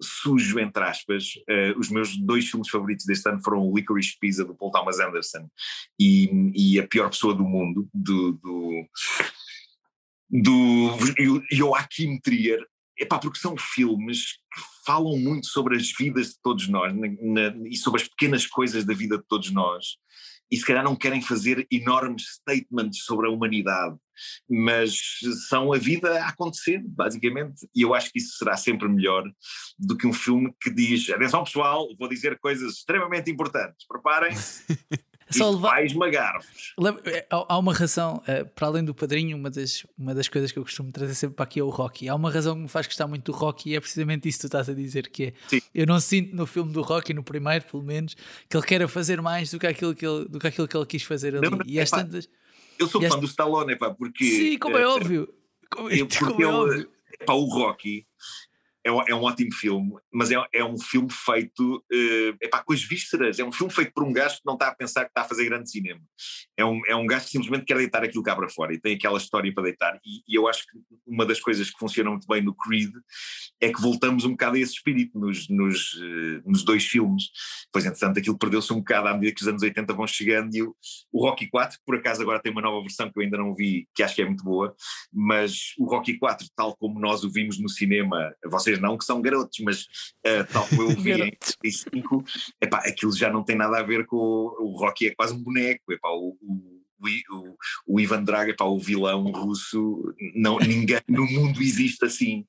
sujo, 0.00 0.58
entre 0.58 0.82
aspas. 0.84 1.30
Eh, 1.48 1.74
os 1.76 1.88
meus 1.90 2.16
dois 2.16 2.48
filmes 2.48 2.68
favoritos 2.68 3.06
deste 3.06 3.28
ano 3.28 3.42
foram 3.42 3.62
o 3.62 3.74
Licorice 3.74 4.16
Pizza, 4.20 4.44
do 4.44 4.54
Paul 4.54 4.70
Thomas 4.70 5.00
Anderson, 5.00 5.48
e, 5.98 6.28
e 6.54 6.78
A 6.78 6.86
Pior 6.86 7.08
Pessoa 7.10 7.34
do 7.34 7.44
Mundo, 7.44 7.88
do, 7.92 8.32
do, 8.32 8.84
do 10.42 10.96
Jo- 11.16 11.42
Joachim 11.50 12.18
Trier. 12.20 12.60
Epá, 12.98 13.18
porque 13.18 13.38
são 13.38 13.56
filmes 13.56 14.34
que 14.54 14.60
falam 14.86 15.16
muito 15.18 15.46
sobre 15.46 15.76
as 15.76 15.90
vidas 15.98 16.28
de 16.28 16.40
todos 16.42 16.68
nós 16.68 16.94
na- 16.94 17.08
na- 17.50 17.68
e 17.68 17.76
sobre 17.76 18.02
as 18.02 18.08
pequenas 18.08 18.46
coisas 18.46 18.84
da 18.84 18.94
vida 18.94 19.16
de 19.18 19.24
todos 19.28 19.50
nós. 19.50 19.96
E 20.50 20.56
se 20.56 20.64
calhar 20.64 20.84
não 20.84 20.94
querem 20.94 21.20
fazer 21.20 21.66
enormes 21.70 22.34
statements 22.34 23.04
sobre 23.04 23.26
a 23.26 23.30
humanidade, 23.30 23.96
mas 24.48 24.96
são 25.48 25.72
a 25.72 25.78
vida 25.78 26.22
a 26.22 26.28
acontecer, 26.28 26.80
basicamente. 26.86 27.66
E 27.74 27.82
eu 27.82 27.94
acho 27.94 28.12
que 28.12 28.18
isso 28.18 28.36
será 28.36 28.56
sempre 28.56 28.86
melhor 28.88 29.24
do 29.78 29.96
que 29.96 30.06
um 30.06 30.12
filme 30.12 30.52
que 30.60 30.70
diz: 30.70 31.10
atenção 31.10 31.42
pessoal, 31.42 31.88
vou 31.98 32.08
dizer 32.08 32.38
coisas 32.38 32.74
extremamente 32.74 33.28
importantes, 33.30 33.84
preparem-se, 33.88 34.64
Só 35.30 35.50
levar- 35.50 35.70
vai 35.70 35.86
esmagar-vos. 35.86 36.74
É, 37.06 37.26
Há 37.30 37.58
uma 37.58 37.72
razão, 37.72 38.22
eh, 38.26 38.44
para 38.44 38.66
além 38.68 38.84
do 38.84 38.94
padrinho, 38.94 39.36
uma 39.36 39.50
das, 39.50 39.86
uma 39.98 40.14
das 40.14 40.28
coisas 40.28 40.52
que 40.52 40.58
eu 40.58 40.62
costumo 40.62 40.92
trazer 40.92 41.14
sempre 41.14 41.36
para 41.36 41.44
aqui 41.44 41.60
é 41.60 41.62
o 41.62 41.70
Rocky. 41.70 42.08
Há 42.08 42.14
uma 42.14 42.30
razão 42.30 42.54
que 42.54 42.60
me 42.62 42.68
faz 42.68 42.86
gostar 42.86 43.06
muito 43.06 43.32
do 43.32 43.36
Rocky 43.36 43.70
e 43.70 43.76
é 43.76 43.80
precisamente 43.80 44.28
isso 44.28 44.38
que 44.38 44.42
tu 44.42 44.46
estás 44.46 44.68
a 44.68 44.74
dizer: 44.74 45.08
que 45.10 45.24
é 45.24 45.32
Sim. 45.48 45.60
eu 45.74 45.86
não 45.86 45.98
sinto 45.98 46.34
no 46.36 46.46
filme 46.46 46.72
do 46.72 46.82
Rocky, 46.82 47.14
no 47.14 47.22
primeiro 47.24 47.64
pelo 47.64 47.82
menos, 47.82 48.14
que 48.48 48.56
ele 48.56 48.66
queira 48.66 48.86
fazer 48.86 49.20
mais 49.22 49.50
do 49.50 49.58
que 49.58 49.66
aquilo 49.66 49.94
que 49.94 50.06
ele, 50.06 50.26
do 50.26 50.38
que 50.38 50.46
aquilo 50.46 50.68
que 50.68 50.76
ele 50.76 50.86
quis 50.86 51.02
fazer 51.02 51.36
ali. 51.36 51.48
Não, 51.50 51.58
não, 51.58 51.66
e 51.66 51.80
às 51.80 51.90
tantas. 51.90 52.28
Eu 52.78 52.86
sou 52.88 53.00
fã 53.00 53.06
esta- 53.06 53.20
do 53.20 53.26
Stallone, 53.26 53.76
pá, 53.76 53.90
porque. 53.94 54.24
Sim, 54.24 54.58
como 54.58 54.76
é 54.76 54.82
eh, 54.82 54.86
óbvio. 54.86 55.32
Como, 55.70 55.88
eu- 55.90 56.06
como 56.18 56.32
é 56.32 56.34
ele- 56.34 56.44
óbvio. 56.46 56.90
Pá, 57.24 57.32
o 57.32 57.44
Rocky 57.46 58.06
é, 58.84 58.90
é 58.90 59.14
um 59.14 59.22
ótimo 59.22 59.52
filme, 59.52 59.94
mas 60.12 60.30
é, 60.30 60.36
é 60.52 60.64
um 60.64 60.78
filme 60.78 61.08
feito 61.10 61.82
eh, 61.90 62.34
epá, 62.42 62.62
com 62.62 62.72
as 62.72 62.82
vísceras. 62.82 63.38
É 63.38 63.44
um 63.44 63.50
filme 63.50 63.72
feito 63.72 63.92
por 63.94 64.04
um 64.04 64.12
gajo 64.12 64.36
que 64.36 64.42
não 64.44 64.54
está 64.54 64.68
a 64.68 64.74
pensar 64.74 65.04
que 65.04 65.10
está 65.10 65.22
a 65.22 65.24
fazer 65.24 65.46
grande 65.46 65.70
cinema. 65.70 66.00
É 66.56 66.64
um, 66.64 66.80
é 66.86 66.94
um 66.94 67.06
gajo 67.06 67.24
que 67.24 67.30
simplesmente 67.30 67.64
quer 67.64 67.78
deitar 67.78 68.04
aquilo 68.04 68.22
cá 68.22 68.36
para 68.36 68.48
fora 68.48 68.74
e 68.74 68.80
tem 68.80 68.94
aquela 68.94 69.16
história 69.16 69.52
para 69.54 69.64
deitar. 69.64 69.98
E, 70.04 70.22
e 70.28 70.34
eu 70.36 70.46
acho 70.46 70.64
que 70.66 70.78
uma 71.06 71.24
das 71.24 71.40
coisas 71.40 71.70
que 71.70 71.78
funciona 71.78 72.10
muito 72.10 72.26
bem 72.26 72.42
no 72.42 72.54
Creed 72.54 72.92
é 73.60 73.72
que 73.72 73.80
voltamos 73.80 74.24
um 74.24 74.30
bocado 74.30 74.56
a 74.56 74.58
esse 74.60 74.74
espírito 74.74 75.18
nos, 75.18 75.48
nos, 75.48 75.98
eh, 76.02 76.42
nos 76.44 76.62
dois 76.62 76.84
filmes. 76.84 77.24
Pois, 77.72 77.86
entretanto, 77.86 78.18
aquilo 78.18 78.38
perdeu-se 78.38 78.72
um 78.72 78.78
bocado 78.78 79.08
à 79.08 79.14
medida 79.14 79.34
que 79.34 79.40
os 79.40 79.48
anos 79.48 79.62
80 79.62 79.94
vão 79.94 80.06
chegando 80.06 80.54
e 80.54 80.62
o, 80.62 80.76
o 81.10 81.24
Rocky 81.24 81.48
4, 81.48 81.78
por 81.86 81.96
acaso 81.96 82.20
agora 82.20 82.40
tem 82.40 82.52
uma 82.52 82.60
nova 82.60 82.82
versão 82.82 83.10
que 83.10 83.18
eu 83.18 83.22
ainda 83.22 83.38
não 83.38 83.54
vi, 83.54 83.88
que 83.94 84.02
acho 84.02 84.14
que 84.14 84.22
é 84.22 84.26
muito 84.26 84.44
boa, 84.44 84.74
mas 85.12 85.72
o 85.78 85.86
Rocky 85.86 86.18
4, 86.18 86.46
tal 86.54 86.76
como 86.76 87.00
nós 87.00 87.24
o 87.24 87.30
vimos 87.30 87.58
no 87.58 87.68
cinema, 87.68 88.34
vocês 88.44 88.73
não 88.80 88.98
que 88.98 89.04
são 89.04 89.20
garotos, 89.20 89.58
mas 89.60 89.86
eh, 90.24 90.44
tal 90.44 90.66
como 90.68 90.82
eu 90.82 90.88
vi 90.96 91.12
em 91.12 91.18
Garotos. 91.18 91.56
85, 91.64 92.24
epá, 92.60 92.78
aquilo 92.78 93.12
já 93.12 93.30
não 93.30 93.44
tem 93.44 93.56
nada 93.56 93.78
a 93.78 93.82
ver 93.82 94.06
com 94.06 94.16
o, 94.16 94.56
o 94.60 94.78
Rocky, 94.78 95.08
é 95.08 95.14
quase 95.14 95.34
um 95.34 95.42
boneco, 95.42 95.92
epá, 95.92 96.08
o, 96.10 96.36
o, 96.40 96.83
o, 97.30 97.56
o, 97.86 98.00
Ivan 98.00 98.22
Drago, 98.22 98.50
epá, 98.50 98.64
o 98.64 98.78
vilão 98.78 99.22
russo, 99.30 100.14
não, 100.34 100.58
ninguém 100.58 101.00
no 101.08 101.26
mundo 101.30 101.60
existe 101.60 102.04
assim. 102.04 102.44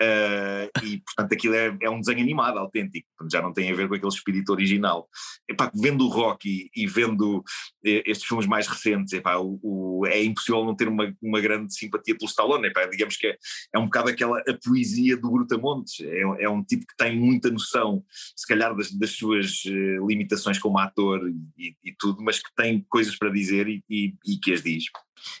Uh, 0.00 0.84
e 0.84 0.98
portanto 0.98 1.32
aquilo 1.32 1.54
é, 1.54 1.76
é 1.82 1.90
um 1.90 2.00
desenho 2.00 2.20
animado 2.20 2.58
autêntico, 2.58 3.06
já 3.30 3.40
não 3.40 3.52
tem 3.52 3.70
a 3.70 3.74
ver 3.74 3.88
com 3.88 3.94
aquele 3.94 4.12
espírito 4.12 4.50
original. 4.50 5.08
Epá, 5.48 5.70
vendo 5.74 6.04
o 6.04 6.08
Rocky 6.08 6.70
e 6.74 6.86
vendo 6.86 7.44
eh, 7.84 8.02
estes 8.06 8.26
filmes 8.26 8.46
mais 8.46 8.66
recentes, 8.66 9.12
epá, 9.12 9.36
o, 9.36 9.58
o- 9.62 10.06
é 10.06 10.22
impossível 10.22 10.64
não 10.64 10.74
ter 10.74 10.88
uma, 10.88 11.14
uma 11.22 11.40
grande 11.40 11.74
simpatia 11.74 12.16
pelo 12.16 12.28
Stallone. 12.28 12.68
Epá, 12.68 12.86
digamos 12.86 13.16
que 13.16 13.26
é, 13.28 13.36
é 13.74 13.78
um 13.78 13.84
bocado 13.84 14.10
aquela 14.10 14.38
a 14.40 14.58
poesia 14.64 15.16
do 15.16 15.30
Brutamontes. 15.30 16.00
É, 16.00 16.44
é 16.44 16.48
um 16.48 16.62
tipo 16.62 16.86
que 16.86 16.96
tem 16.96 17.16
muita 17.18 17.50
noção, 17.50 18.04
se 18.36 18.46
calhar, 18.46 18.74
das, 18.74 18.90
das 18.92 19.10
suas 19.12 19.62
eh, 19.66 19.98
limitações 20.06 20.58
como 20.58 20.78
ator 20.78 21.20
e, 21.56 21.76
e 21.84 21.92
tudo, 21.98 22.22
mas 22.22 22.38
que 22.38 22.50
tem 22.56 22.84
coisas 22.88 23.16
para 23.16 23.30
dizer 23.30 23.68
e, 23.68 23.81
e- 23.88 24.14
e 24.26 24.36
que 24.36 24.52
as 24.52 24.62
diz. 24.62 24.84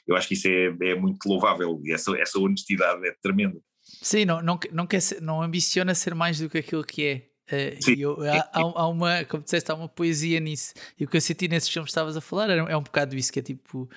Eu 0.06 0.16
acho 0.16 0.28
que 0.28 0.34
isso 0.34 0.48
é, 0.48 0.74
é 0.90 0.94
muito 0.94 1.26
louvável 1.28 1.80
e 1.84 1.92
essa, 1.92 2.16
essa 2.20 2.38
honestidade 2.38 3.06
é 3.06 3.12
tremenda. 3.22 3.58
Sim, 4.00 4.24
não, 4.24 4.40
não, 4.42 4.58
não, 4.72 4.86
quer 4.86 5.00
ser- 5.00 5.20
não 5.20 5.42
ambiciona 5.42 5.94
ser 5.94 6.14
mais 6.14 6.38
do 6.38 6.48
que 6.48 6.58
aquilo 6.58 6.84
que 6.84 7.04
é. 7.04 7.76
Sim. 7.82 7.94
e 7.96 8.00
eu- 8.00 8.16
há, 8.22 8.48
há- 8.54 8.88
uma, 8.88 9.24
como 9.26 9.42
disseste, 9.42 9.70
há 9.70 9.74
uma 9.74 9.88
poesia 9.88 10.40
nisso. 10.40 10.72
E 10.98 11.04
o 11.04 11.08
que 11.08 11.16
eu 11.16 11.20
senti 11.20 11.48
nesses 11.48 11.68
filmes 11.68 11.88
que 11.88 11.90
estavas 11.90 12.16
a 12.16 12.20
falar 12.20 12.48
era, 12.48 12.62
é 12.70 12.76
um 12.76 12.82
bocado 12.82 13.14
isso, 13.14 13.30
que 13.32 13.40
é 13.40 13.42
tipo, 13.42 13.90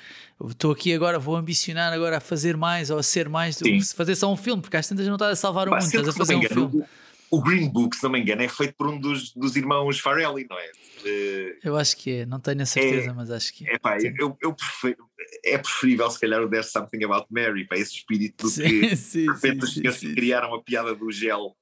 estou 0.50 0.72
aqui 0.72 0.92
agora, 0.94 1.18
vou 1.20 1.36
ambicionar 1.38 1.94
agora 1.94 2.18
a 2.18 2.20
fazer 2.20 2.58
mais 2.58 2.90
ou 2.90 2.98
a 2.98 3.04
ser 3.04 3.30
mais 3.30 3.56
do 3.58 3.66
Sim. 3.66 3.78
que 3.80 3.94
fazer 3.96 4.16
só 4.16 4.30
um 4.34 4.36
filme, 4.36 4.62
porque 4.62 4.76
às 4.76 4.88
tantas 4.88 5.06
não 5.08 5.14
estás 5.16 5.34
a 5.34 5.36
salvar 5.38 5.70
o 5.70 5.72
mundo, 5.72 5.84
estás 5.84 6.08
a 6.10 6.12
fazer 6.12 6.36
um 6.36 6.40
engano, 6.40 6.70
filme. 6.70 6.86
O, 7.32 7.42
Green 7.42 7.70
Book, 7.70 7.96
se 7.96 8.04
não 8.04 8.10
me 8.12 8.20
engano, 8.20 8.42
é 8.44 8.48
feito 8.48 8.74
por 8.78 8.88
um 8.88 9.00
dos, 9.00 9.32
dos 9.34 9.56
irmãos 9.56 10.00
Farelli, 10.00 10.46
não 10.50 10.58
é? 10.58 10.72
Eh, 11.06 11.58
Eu 11.64 11.76
acho 11.78 11.98
que 11.98 12.20
é, 12.20 12.26
não 12.26 12.40
tenho 12.40 12.62
a 12.62 12.66
certeza, 12.66 13.14
mas 13.14 13.30
acho 13.32 13.54
que 13.54 13.68
é. 13.70 13.78
Eu, 14.18 14.38
eu 14.42 14.54
prefiro, 14.54 14.98
é 15.44 15.58
preferível 15.58 16.10
se 16.10 16.20
calhar 16.20 16.42
o 16.42 16.50
There's 16.50 16.72
Something 16.72 17.04
About 17.04 17.28
Mary, 17.30 17.66
para 17.68 17.78
esse 17.80 17.94
espírito 17.94 18.48
do 18.48 18.54
que 18.54 18.96
Sim, 18.96 18.96
sim, 18.96 19.26
de 19.26 19.32
repente 19.32 19.60
sim, 19.60 19.64
os 19.64 19.74
sim, 19.74 19.80
senhores 19.82 20.00
sim. 20.00 20.14
criaram 20.16 20.54
a 20.54 20.64
piada 20.64 20.96
do 20.96 21.12
gel 21.12 21.56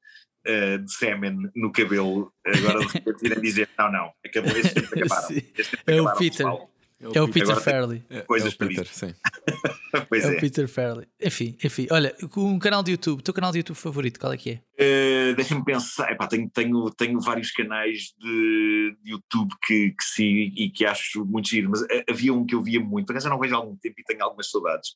eh, 0.46 0.78
de 0.78 0.94
sêmen 0.94 1.50
no 1.56 1.72
cabelo, 1.72 2.32
agora 2.46 2.80
de 2.80 2.86
repente 2.94 3.26
irem 3.26 3.42
dizer 3.42 3.70
não, 3.78 3.92
não, 3.92 4.12
acabou, 4.26 4.52
estes 4.58 4.74
tempos 4.74 4.92
acabaram. 5.00 5.28
Sim. 5.28 5.38
Estes 5.58 5.70
tempos 5.70 5.84
É 5.88 6.02
o 6.02 6.14
Peter. 6.16 6.38
pessoal. 6.38 6.73
É 7.14 7.22
o 7.22 7.28
Peter 7.28 7.60
Farley. 7.60 8.04
É, 8.10 8.22
Coisas 8.22 8.54
é 8.54 8.56
o 8.56 8.58
Peter, 8.68 8.88
sim. 8.88 9.14
Pois 10.10 10.24
É 10.24 10.34
é. 10.34 10.38
o 10.38 10.40
Peter 10.40 10.68
Farley. 10.68 11.08
Enfim, 11.22 11.58
enfim. 11.64 11.88
Olha, 11.92 12.16
com 12.32 12.42
um 12.46 12.60
canal 12.60 12.82
de 12.84 12.92
YouTube, 12.92 13.20
o 13.20 13.24
teu 13.24 13.34
canal 13.34 13.52
de 13.52 13.60
YouTube 13.60 13.76
favorito, 13.76 14.20
qual 14.20 14.34
é 14.34 14.38
que 14.38 14.52
é? 14.52 14.62
Eh, 14.78 15.34
Deixa-me 15.36 15.64
pensar, 15.64 16.12
Epá, 16.12 16.28
tenho, 16.28 16.50
tenho, 16.50 16.90
tenho 16.92 17.20
vários 17.20 17.52
canais 17.52 18.14
de, 18.20 18.96
de 19.04 19.12
YouTube 19.12 19.52
que, 19.66 19.92
que 19.92 20.04
sigo 20.04 20.54
e 20.56 20.70
que 20.70 20.86
acho 20.86 21.26
muito 21.26 21.50
giro, 21.50 21.70
mas 21.70 21.84
eh, 21.90 22.04
havia 22.10 22.34
um 22.34 22.46
que 22.46 22.56
eu 22.56 22.62
via 22.62 22.80
muito, 22.80 23.06
por 23.06 23.14
acaso 23.14 23.28
eu 23.28 23.32
não 23.32 23.40
vejo 23.40 23.54
há 23.54 23.58
algum 23.58 23.76
tempo 23.76 23.96
e 24.00 24.04
tenho 24.04 24.24
algumas 24.24 24.50
saudades, 24.50 24.92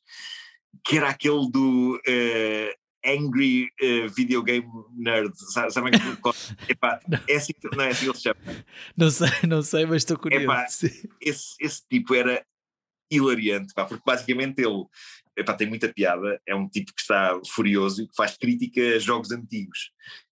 que 0.83 0.97
era 0.97 1.09
aquele 1.09 1.49
do 1.51 1.99
eh, 2.07 2.73
Angry 3.07 3.69
eh, 3.81 4.07
Video 4.07 4.43
Game 4.43 4.67
Nerd, 4.95 5.31
Sa- 5.35 5.69
sabem 5.69 5.91
que 5.91 5.97
epá, 6.71 6.99
é 7.27 7.35
assim, 7.35 7.53
não 7.73 7.83
é 7.83 7.89
assim 7.89 8.05
que 8.05 8.09
ele 8.09 8.17
se 8.17 8.23
chama. 8.23 8.65
Não 8.97 9.09
sei, 9.09 9.29
não 9.47 9.61
sei, 9.61 9.85
mas 9.85 9.97
estou 9.97 10.17
curioso. 10.17 10.43
Epá. 10.45 10.65
Esse, 11.21 11.55
esse 11.59 11.87
tipo 11.89 12.13
era 12.13 12.43
hilariante, 13.11 13.73
pá, 13.73 13.85
porque 13.85 14.03
basicamente 14.05 14.59
ele 14.59 14.85
epá, 15.37 15.53
tem 15.53 15.67
muita 15.67 15.91
piada, 15.91 16.41
é 16.45 16.53
um 16.55 16.67
tipo 16.67 16.93
que 16.93 17.01
está 17.01 17.39
furioso 17.47 18.03
e 18.03 18.07
que 18.07 18.15
faz 18.15 18.35
crítica 18.37 18.81
a 18.81 18.99
jogos 18.99 19.31
antigos, 19.31 19.91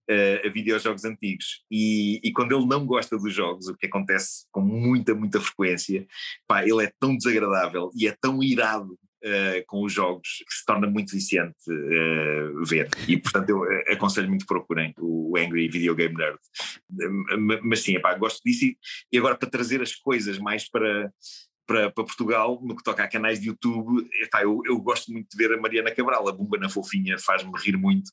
eh, 0.08 0.42
a 0.44 0.48
videojogos 0.50 1.04
antigos. 1.04 1.62
E, 1.70 2.20
e 2.24 2.32
quando 2.32 2.56
ele 2.56 2.66
não 2.66 2.84
gosta 2.84 3.16
dos 3.16 3.32
jogos, 3.32 3.68
o 3.68 3.76
que 3.76 3.86
acontece 3.86 4.46
com 4.50 4.60
muita, 4.60 5.14
muita 5.14 5.40
frequência, 5.40 6.06
pá, 6.48 6.62
ele 6.66 6.84
é 6.84 6.92
tão 6.98 7.16
desagradável 7.16 7.90
e 7.94 8.08
é 8.08 8.16
tão 8.20 8.42
irado. 8.42 8.98
Eh, 9.24 9.64
com 9.66 9.82
os 9.82 9.92
jogos 9.92 10.28
que 10.46 10.54
se 10.54 10.64
torna 10.66 10.86
muito 10.86 11.12
viciante 11.12 11.56
eh, 11.68 12.50
ver. 12.66 12.88
E 13.08 13.16
portanto 13.16 13.48
eu 13.48 13.64
eh, 13.64 13.92
aconselho 13.92 14.28
muito 14.28 14.42
que 14.42 14.48
procurem 14.54 14.92
o 14.98 15.36
Angry 15.38 15.66
Video 15.68 15.94
Game 15.94 16.14
Nerd. 16.14 16.38
Eh, 17.00 17.08
ma- 17.38 17.60
mas 17.62 17.80
sim, 17.80 17.96
epá, 17.96 18.14
gosto 18.14 18.40
disso. 18.44 18.66
E, 18.66 18.76
e 19.12 19.18
agora 19.18 19.36
para 19.36 19.48
trazer 19.48 19.80
as 19.80 19.94
coisas 19.94 20.38
mais 20.38 20.68
para, 20.68 21.10
para, 21.66 21.90
para 21.90 22.04
Portugal, 22.04 22.60
no 22.62 22.76
que 22.76 22.82
toca 22.82 23.02
a 23.02 23.08
canais 23.08 23.40
de 23.40 23.48
YouTube, 23.48 24.06
eu, 24.42 24.60
eu 24.66 24.78
gosto 24.78 25.10
muito 25.10 25.28
de 25.30 25.36
ver 25.36 25.54
a 25.54 25.60
Mariana 25.60 25.90
Cabral, 25.90 26.28
a 26.28 26.32
Bumba 26.32 26.58
na 26.58 26.68
Fofinha 26.68 27.16
faz-me 27.18 27.52
rir 27.58 27.78
muito. 27.78 28.10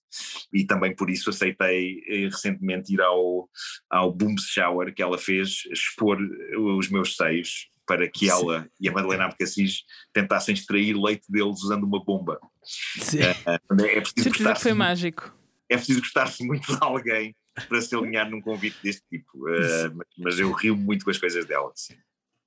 E 0.54 0.64
também 0.64 0.96
por 0.96 1.10
isso 1.10 1.30
aceitei 1.30 2.02
eh, 2.08 2.26
recentemente 2.30 2.94
ir 2.94 3.02
ao, 3.02 3.50
ao 3.90 4.14
Boom 4.14 4.36
Shower 4.38 4.94
que 4.94 5.02
ela 5.04 5.18
fez, 5.18 5.64
expor 5.70 6.18
os 6.58 6.90
meus 6.90 7.18
seios 7.18 7.68
para 7.92 8.08
que 8.10 8.20
Sim. 8.20 8.30
ela 8.32 8.70
e 8.80 8.88
a 8.88 8.92
Madalena 8.94 9.26
Abcacis 9.26 9.84
tentassem 10.14 10.54
extrair 10.54 10.96
leite 10.96 11.30
deles 11.30 11.62
usando 11.62 11.84
uma 11.84 12.02
bomba. 12.02 12.40
Sim. 12.64 13.20
É 13.20 14.00
preciso 14.00 14.24
que 14.24 14.30
gostar-se 14.30 14.64
foi 14.64 14.72
muito- 14.72 14.80
mágico. 14.80 15.38
é 15.70 15.76
preciso 15.76 16.00
gostar-se 16.00 16.42
muito 16.46 16.72
de 16.74 16.78
alguém 16.82 17.36
para 17.68 17.82
se 17.82 17.94
alinhar 17.94 18.30
num 18.30 18.40
convite 18.40 18.78
deste 18.82 19.04
tipo. 19.10 19.50
Eh, 19.50 19.92
mas- 20.18 20.40
eu 20.40 20.50
rio 20.54 20.78
muito 20.78 21.04
com 21.04 21.12
as 21.12 21.18
coisas 21.18 21.46
dela. 21.46 21.70
sim. 21.76 21.96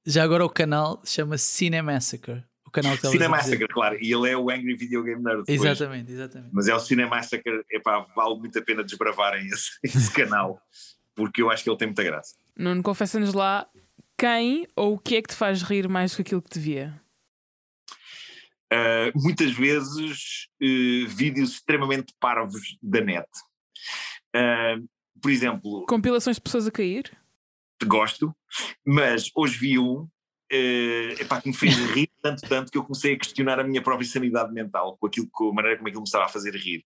Já 0.06 0.22
agora 0.22 0.44
o 0.44 0.48
canal 0.50 1.02
chama-se 1.04 1.44
Cinemassacre. 1.46 2.42
O 2.66 2.70
canal 2.70 2.96
que. 2.96 3.06
Cinemassacre, 3.08 3.68
claro, 3.68 3.98
e 4.00 4.12
ele 4.12 4.30
é 4.30 4.36
o 4.36 4.50
Angry 4.50 4.74
Video 4.76 5.02
Game 5.02 5.22
Nerd. 5.22 5.44
depois. 5.46 5.60
Exatamente, 5.62 6.10
exatamente. 6.10 6.50
Mas 6.54 6.68
é 6.68 6.74
o 6.74 6.80
Cinemassacre, 6.80 7.64
epá, 7.70 8.00
vale 8.16 8.38
muito 8.38 8.58
a 8.58 8.62
pena 8.62 8.82
desbravarem 8.82 9.46
esse, 9.46 9.70
esse 10.08 10.10
canal, 10.12 10.58
porque 11.14 11.40
eu 11.42 11.50
acho 11.50 11.62
que 11.64 11.68
ele 11.70 11.76
tem 11.78 11.88
muita 11.88 12.02
graça. 12.02 12.34
Nuno, 12.56 12.82
confessa-nos 12.82 13.32
lá 13.34 13.66
quem 14.18 14.66
ou 14.76 14.94
o 14.94 14.98
que 14.98 15.16
é 15.16 15.22
que 15.22 15.28
te 15.28 15.34
faz 15.34 15.62
rir 15.62 15.88
mais 15.88 16.12
do 16.12 16.16
que 16.16 16.22
aquilo 16.22 16.42
que 16.42 16.50
te 16.50 16.58
via. 16.58 17.00
Uh, 18.72 19.12
muitas 19.14 19.52
vezes 19.52 20.48
uh, 20.60 21.08
vídeos 21.08 21.52
extremamente 21.52 22.12
parvos 22.18 22.76
da 22.82 23.00
net. 23.00 23.28
Uh, 24.34 24.86
por 25.20 25.30
exemplo, 25.30 25.86
Compilações 25.86 26.36
de 26.36 26.42
pessoas 26.42 26.66
a 26.66 26.70
cair? 26.70 27.16
gosto, 27.84 28.34
mas 28.84 29.30
hoje 29.34 29.58
vi 29.58 29.78
um 29.78 30.08
eh, 30.54 31.16
epá, 31.20 31.40
que 31.40 31.48
me 31.48 31.54
fez 31.54 31.74
rir 31.92 32.08
tanto, 32.22 32.42
tanto 32.48 32.70
que 32.72 32.78
eu 32.78 32.84
comecei 32.84 33.14
a 33.14 33.18
questionar 33.18 33.58
a 33.60 33.64
minha 33.64 33.82
própria 33.82 34.06
sanidade 34.08 34.52
mental 34.52 34.96
com, 34.98 35.06
aquilo, 35.06 35.28
com 35.32 35.50
a 35.50 35.52
maneira 35.52 35.76
como 35.76 35.88
aquilo 35.88 36.02
me 36.02 36.06
estava 36.06 36.24
a 36.26 36.28
fazer 36.28 36.54
rir. 36.54 36.84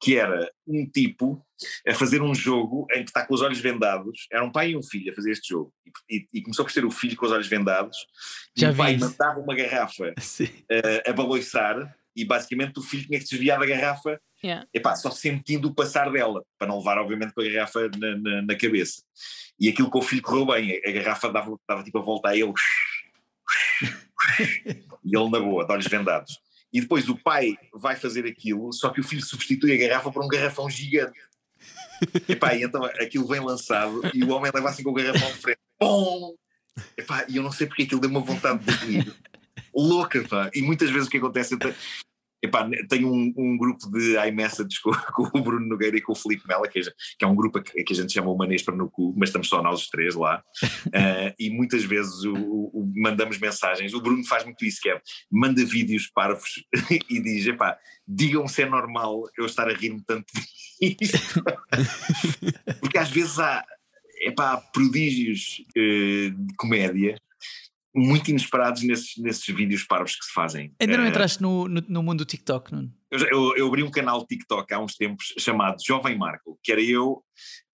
Que 0.00 0.16
era 0.18 0.50
um 0.66 0.86
tipo 0.88 1.42
a 1.88 1.94
fazer 1.94 2.20
um 2.22 2.34
jogo 2.34 2.86
em 2.92 3.02
que 3.02 3.10
está 3.10 3.26
com 3.26 3.34
os 3.34 3.40
olhos 3.40 3.58
vendados, 3.58 4.26
era 4.30 4.44
um 4.44 4.52
pai 4.52 4.70
e 4.72 4.76
um 4.76 4.82
filho 4.82 5.10
a 5.10 5.14
fazer 5.14 5.30
este 5.32 5.48
jogo, 5.48 5.72
e, 6.08 6.16
e- 6.18 6.28
e 6.34 6.42
começou 6.42 6.64
por 6.64 6.70
ser 6.72 6.84
o 6.84 6.90
filho 6.90 7.16
com 7.16 7.24
os 7.26 7.32
olhos 7.32 7.46
vendados, 7.48 7.96
Já 8.54 8.68
e 8.70 8.74
o 8.74 8.76
pai 8.76 8.94
vi. 8.94 9.00
mandava 9.00 9.40
uma 9.40 9.54
garrafa 9.54 10.12
eh, 10.70 11.02
a 11.08 11.12
baloiçar, 11.12 11.96
e 12.14 12.24
basicamente 12.24 12.78
o 12.78 12.82
filho 12.82 13.06
tinha 13.06 13.18
que 13.18 13.24
se 13.26 13.30
desviar 13.32 13.58
da 13.58 13.66
garrafa 13.66 14.20
Yeah. 14.44 14.66
epá, 14.72 14.94
só 14.94 15.10
sentindo 15.10 15.66
o 15.68 15.74
passar 15.74 16.12
dela, 16.12 16.44
para 16.58 16.68
não 16.68 16.78
levar, 16.78 16.98
obviamente, 16.98 17.32
com 17.32 17.40
a 17.40 17.44
garrafa 17.48 17.88
na, 17.98 18.16
na, 18.18 18.42
na 18.42 18.54
cabeça. 18.54 19.02
E 19.58 19.66
aquilo 19.66 19.88
com 19.90 19.98
o 19.98 20.02
filho 20.02 20.20
correu 20.20 20.44
bem, 20.44 20.78
a, 20.84 20.90
a 20.90 20.92
garrafa 20.92 21.32
dava, 21.32 21.56
dava 21.66 21.82
tipo 21.82 21.98
a 21.98 22.02
volta 22.02 22.28
a 22.28 22.36
ele, 22.36 22.52
e 25.04 25.16
ele 25.16 25.30
na 25.30 25.40
boa, 25.40 25.64
de 25.64 25.72
olhos 25.72 25.86
vendados. 25.86 26.38
E 26.72 26.80
depois 26.80 27.08
o 27.08 27.16
pai 27.16 27.56
vai 27.72 27.96
fazer 27.96 28.26
aquilo, 28.26 28.72
só 28.72 28.90
que 28.90 29.00
o 29.00 29.04
filho 29.04 29.24
substitui 29.24 29.72
a 29.72 29.88
garrafa 29.88 30.10
por 30.10 30.24
um 30.24 30.28
garrafão 30.28 30.68
gigante. 30.68 31.18
Epá, 32.28 32.54
e 32.54 32.62
então 32.62 32.84
aquilo 32.84 33.26
vem 33.26 33.40
lançado 33.40 34.02
e 34.12 34.22
o 34.22 34.30
homem 34.30 34.50
leva 34.54 34.68
assim 34.68 34.82
com 34.82 34.90
o 34.90 34.94
garrafão 34.94 35.28
de 35.28 35.38
frente. 35.38 35.60
Pum! 35.78 36.34
Epá, 36.96 37.24
e 37.28 37.36
eu 37.36 37.42
não 37.42 37.52
sei 37.52 37.66
porque 37.66 37.84
aquilo 37.84 38.00
deu 38.00 38.10
uma 38.10 38.20
vontade 38.20 38.64
de 38.64 38.72
rir. 38.84 39.14
Louca, 39.74 40.22
pá. 40.28 40.50
E 40.54 40.62
muitas 40.62 40.90
vezes 40.90 41.08
o 41.08 41.10
que 41.10 41.18
acontece 41.18 41.56
epá, 42.42 42.68
tenho 42.88 43.12
um, 43.12 43.32
um 43.36 43.56
grupo 43.56 43.90
de 43.90 44.16
iMessages 44.28 44.78
com, 44.78 44.90
com 45.12 45.38
o 45.38 45.42
Bruno 45.42 45.66
Nogueira 45.66 45.96
e 45.96 46.00
com 46.00 46.12
o 46.12 46.16
Felipe 46.16 46.46
Mela, 46.46 46.68
que, 46.68 46.80
é- 46.80 46.92
que 47.18 47.24
é 47.24 47.26
um 47.26 47.34
grupo 47.34 47.60
que, 47.60 47.82
que 47.82 47.92
a 47.92 47.96
gente 47.96 48.12
chama 48.12 48.30
o 48.30 48.36
Manês 48.36 48.62
para 48.62 48.76
no 48.76 48.90
cu, 48.90 49.14
mas 49.16 49.28
estamos 49.30 49.48
só 49.48 49.62
nós 49.62 49.80
os 49.82 49.88
três 49.88 50.14
lá. 50.14 50.42
Ah, 50.92 51.34
e 51.38 51.50
muitas 51.50 51.84
vezes 51.84 52.24
o- 52.24 52.34
o- 52.34 52.92
mandamos 52.96 53.38
mensagens. 53.38 53.94
O 53.94 54.00
Bruno 54.00 54.24
faz 54.24 54.44
muito 54.44 54.64
isso, 54.64 54.80
que 54.80 54.90
é 54.90 55.00
manda 55.30 55.64
vídeos 55.64 56.06
parvos 56.14 56.64
e 57.10 57.20
diz: 57.20 57.46
epá, 57.46 57.76
digam 58.06 58.46
se 58.46 58.62
é 58.62 58.66
normal 58.68 59.22
eu 59.38 59.46
estar 59.46 59.68
a 59.68 59.72
rir-me 59.74 60.02
tanto 60.04 60.26
disto. 60.80 61.42
Porque 62.80 62.98
às 62.98 63.10
vezes 63.10 63.38
há, 63.38 63.64
epá, 64.22 64.56
prodígios 64.72 65.62
eh, 65.76 66.30
de 66.30 66.54
comédia 66.56 67.18
muito 67.96 68.30
inesperados 68.30 68.82
nesses, 68.82 69.16
nesses 69.16 69.46
vídeos 69.54 69.82
parvos 69.84 70.14
que 70.16 70.24
se 70.26 70.32
fazem. 70.32 70.72
Ainda 70.78 70.96
não 70.98 71.04
Eh, 71.04 71.08
entraste 71.08 71.40
no, 71.40 71.66
no, 71.66 71.82
no 71.88 72.02
mundo 72.02 72.18
do 72.18 72.24
TikTok, 72.26 72.72
Nuno? 72.72 72.92
eu, 73.10 73.18
eu- 73.28 73.56
eu 73.56 73.66
abri 73.68 73.82
um 73.82 73.90
canal 73.90 74.20
de 74.20 74.26
TikTok 74.26 74.72
há 74.74 74.78
uns 74.78 74.94
tempos 74.96 75.32
chamado 75.38 75.76
Jovem 75.84 76.16
Marco, 76.18 76.58
que 76.62 76.70
era 76.72 76.82
eu 76.82 77.22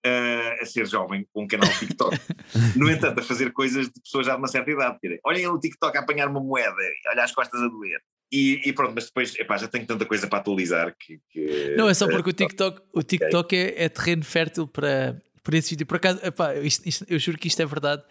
eh, 0.05 0.59
a 0.61 0.67
ser 0.67 0.87
jovem 0.87 1.27
com 1.33 1.45
um 1.45 1.47
canal 1.47 1.69
de 1.69 1.79
TikTok. 1.81 2.17
no 2.77 2.91
entanto, 2.91 3.21
a 3.21 3.23
fazer 3.23 3.53
coisas 3.53 3.87
de 3.87 4.01
pessoas 4.01 4.27
já 4.27 4.33
de 4.35 4.39
uma 4.39 4.49
certa 4.49 4.71
idade. 4.71 4.99
dizer, 5.03 5.21
Olhem 5.25 5.47
no 5.47 5.59
TikTok 5.59 5.97
a 5.97 6.01
apanhar 6.01 6.29
uma 6.29 6.41
moeda, 6.41 6.75
olha 7.11 7.25
as 7.25 7.33
costas 7.33 7.61
a 7.63 7.69
doer. 7.69 8.01
E, 8.35 8.61
e 8.65 8.73
pronto, 8.73 8.93
mas 8.95 9.05
depois 9.07 9.35
epá, 9.39 9.59
já 9.59 9.69
tenho 9.69 9.87
tanta 9.87 10.07
coisa 10.07 10.27
para 10.27 10.39
atualizar 10.39 10.95
que. 10.99 11.21
que, 11.31 11.75
Não, 11.77 11.89
é 11.89 11.93
só 11.95 12.09
porque 12.09 12.31
o 12.31 12.33
TikTok, 12.33 12.81
o 12.95 13.03
TikTok 13.03 13.55
é, 13.55 13.85
é 13.85 13.89
terreno 13.91 14.25
fértil 14.25 14.67
para, 14.67 15.21
por 15.43 15.55
esse 15.55 15.71
vídeo. 15.71 15.87
Por 15.87 15.97
acaso, 15.97 16.21
epá, 16.23 16.55
isto- 16.57 16.89
isto- 16.89 17.05
eu 17.09 17.19
juro 17.19 17.39
que 17.39 17.49
isto 17.49 17.61
é 17.61 17.67
verdade. 17.67 18.03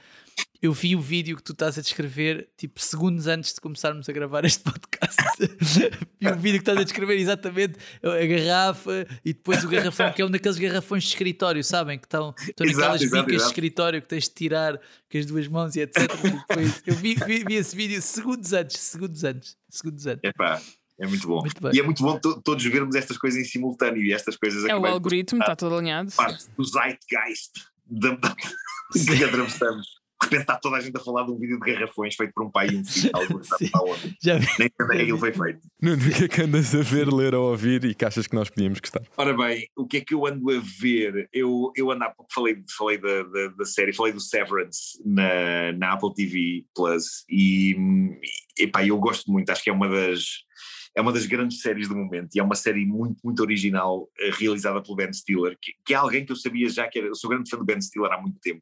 Eu 0.62 0.72
vi 0.74 0.96
o 0.96 1.02
vídeo 1.02 1.36
que 1.36 1.44
tu 1.44 1.52
estás 1.54 1.78
a 1.78 1.82
descrever, 1.82 2.50
tipo, 2.56 2.80
segundos 2.80 3.28
antes 3.28 3.54
de 3.54 3.60
começarmos 3.60 4.08
a 4.08 4.14
gravar 4.14 4.46
este 4.46 4.64
podcast. 4.64 5.18
vi 6.22 6.28
o 6.28 6.36
vídeo 6.38 6.60
que 6.60 6.62
estás 6.62 6.78
a 6.78 6.84
descrever 6.84 7.18
exatamente 7.18 7.78
a 8.04 8.26
garrafa 8.26 9.06
e 9.26 9.34
depois 9.34 9.64
o 9.64 9.68
garrafão, 9.68 10.12
que 10.14 10.22
é 10.22 10.26
um 10.26 10.30
daqueles 10.30 10.58
garrafões 10.58 11.04
de 11.04 11.10
escritório, 11.10 11.64
sabem? 11.64 11.98
Que 11.98 12.06
estão, 12.06 12.34
estão 12.48 12.66
naquelas 12.68 13.02
exato, 13.02 13.26
bicas 13.26 13.42
de 13.42 13.48
escritório 13.48 14.02
que 14.02 14.08
tens 14.08 14.24
de 14.26 14.30
tirar 14.36 14.78
com 15.12 15.18
as 15.18 15.26
duas 15.26 15.48
mãos 15.48 15.76
e 15.76 15.82
etc. 15.82 15.98
E 16.24 16.30
depois, 16.30 16.84
eu 16.86 16.96
vi, 16.96 17.16
vi- 17.16 17.44
vi 17.44 17.56
esse 17.56 17.76
vídeo 17.76 18.02
segundos 18.02 18.54
antes, 18.54 18.78
segundos 18.80 19.24
antes, 19.24 19.58
segundos 19.70 20.06
antes. 20.06 20.24
Epá, 20.24 20.62
é 21.02 21.08
muito 21.08 21.28
bom. 21.28 21.42
Muito 21.42 21.62
bem. 21.62 21.72
e 21.74 21.80
é 21.80 21.84
muito 21.84 22.02
bom 22.04 22.18
to- 22.20 22.42
todos 22.42 22.64
vermos 22.64 22.96
estas 22.96 23.18
coisas 23.18 23.40
em 23.40 23.44
simultâneo 23.44 24.02
e 24.04 24.14
estas 24.14 24.38
coisas 24.38 24.64
É 24.66 24.76
o 24.76 24.86
algoritmo, 24.86 25.40
está 25.42 25.56
todo 25.56 25.76
alinhado. 25.76 26.12
parte 26.14 26.46
do 26.58 26.64
zeitgeist 26.64 27.52
da, 27.86 28.12
da, 28.16 28.36
que 28.94 29.24
atravessamos. 29.24 29.88
De 30.22 30.26
repente 30.28 30.42
está 30.42 30.56
toda 30.56 30.78
a 30.78 30.80
gente 30.80 30.96
a 30.96 31.00
falar 31.00 31.26
de 31.26 31.32
um 31.32 31.40
vídeo 31.40 31.60
de 31.60 31.74
garrafões 31.74 32.14
feito 32.16 32.32
por 32.32 32.46
um 32.46 32.52
pai 32.52 32.68
e 32.70 32.78
um 32.78 32.86
filho. 32.86 33.12
Já 34.24 34.38
vi. 34.38 34.46
Nem 34.46 34.56
sei 34.56 34.66
é 34.68 34.70
que 34.70 35.02
aquilo 35.02 35.18
foi 35.18 35.34
feito. 35.34 35.60
Nuno, 35.82 35.96
o 36.08 36.12
que 36.16 36.24
é 36.26 36.28
que 36.28 36.42
andas 36.44 36.76
a 36.76 36.82
ver, 36.84 37.12
ler 37.12 37.34
ou 37.34 37.50
ouvir 37.50 37.84
e 37.86 37.96
que 37.96 38.06
achas 38.06 38.28
que 38.28 38.36
nós 38.36 38.48
podíamos 38.48 38.80
gostar? 38.80 39.02
Ora 39.18 39.36
bem, 39.36 39.68
o 39.76 39.88
que 39.88 39.98
é 39.98 40.02
que 40.02 40.14
eu 40.14 40.28
ando 40.28 40.52
a 40.52 40.62
ver? 40.80 41.28
Eu, 41.34 41.72
eu 41.76 41.90
ando 41.90 42.04
há 42.04 42.10
pouco, 42.12 42.32
falei, 42.32 42.56
falei 42.78 43.00
da, 43.00 43.24
da, 43.24 43.48
da 43.58 43.66
série, 43.66 43.94
falei 43.94 44.14
do 44.14 44.20
Severance 44.20 45.02
na, 45.04 45.72
na 45.72 45.94
Apple 45.94 46.14
TV 46.14 46.66
Plus 46.76 47.26
e, 47.28 47.76
e 48.60 48.64
epá, 48.66 48.86
eu 48.86 49.00
gosto 49.00 49.32
muito, 49.32 49.50
acho 49.50 49.64
que 49.64 49.72
é 49.72 49.74
uma 49.74 49.90
das. 49.90 50.24
É 50.96 51.02
uma 51.02 51.14
das 51.14 51.26
grandes 51.26 51.62
séries 51.62 51.88
do 51.88 51.96
momento 51.96 52.36
e 52.36 52.40
é 52.40 52.44
uma 52.44 52.56
série 52.56 52.86
muito, 52.86 53.18
muito 53.24 53.42
original, 53.42 54.10
eh, 54.20 54.32
realizada 54.38 54.82
pelo 54.82 54.96
Ben 54.96 55.12
Stiller, 55.14 55.58
que, 55.62 55.74
que 55.86 55.94
é 55.94 55.98
alguém 55.98 56.26
que 56.26 56.32
eu 56.32 56.36
sabia 56.36 56.70
já 56.70 56.88
que 56.88 57.00
era. 57.00 57.08
Eu 57.08 57.16
sou 57.16 57.30
grande 57.30 57.50
fã 57.50 57.58
do 57.58 57.66
Ben 57.66 57.82
Stiller 57.82 58.12
há 58.12 58.22
muito 58.22 58.40
tempo 58.40 58.62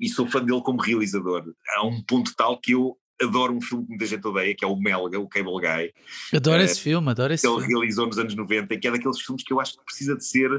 e 0.00 0.08
sou 0.08 0.26
fã 0.26 0.42
dele 0.42 0.62
como 0.62 0.80
realizador, 0.80 1.44
a 1.76 1.86
um 1.86 2.02
ponto 2.02 2.34
tal 2.34 2.58
que 2.58 2.72
eu 2.72 2.96
adoro 3.20 3.54
um 3.54 3.60
filme 3.60 3.84
que 3.84 3.90
muita 3.90 4.06
gente 4.06 4.26
odeia, 4.26 4.54
que 4.54 4.64
é 4.64 4.68
o 4.68 4.76
Melga, 4.76 5.18
o 5.18 5.28
Cable 5.28 5.60
Guy, 5.60 5.92
Adoro 6.34 6.60
É, 6.60 6.64
esse 6.64 6.80
filme, 6.80 7.10
adoro 7.10 7.32
esse 7.32 7.46
que 7.46 7.48
ele 7.48 7.60
filme. 7.60 7.74
realizou 7.74 8.06
nos 8.06 8.18
anos 8.18 8.34
90, 8.34 8.76
que 8.78 8.88
é 8.88 8.90
daqueles 8.90 9.20
filmes 9.20 9.42
que 9.42 9.52
eu 9.52 9.60
acho 9.60 9.76
que 9.78 9.84
precisa 9.84 10.16
de 10.16 10.24
ser 10.24 10.50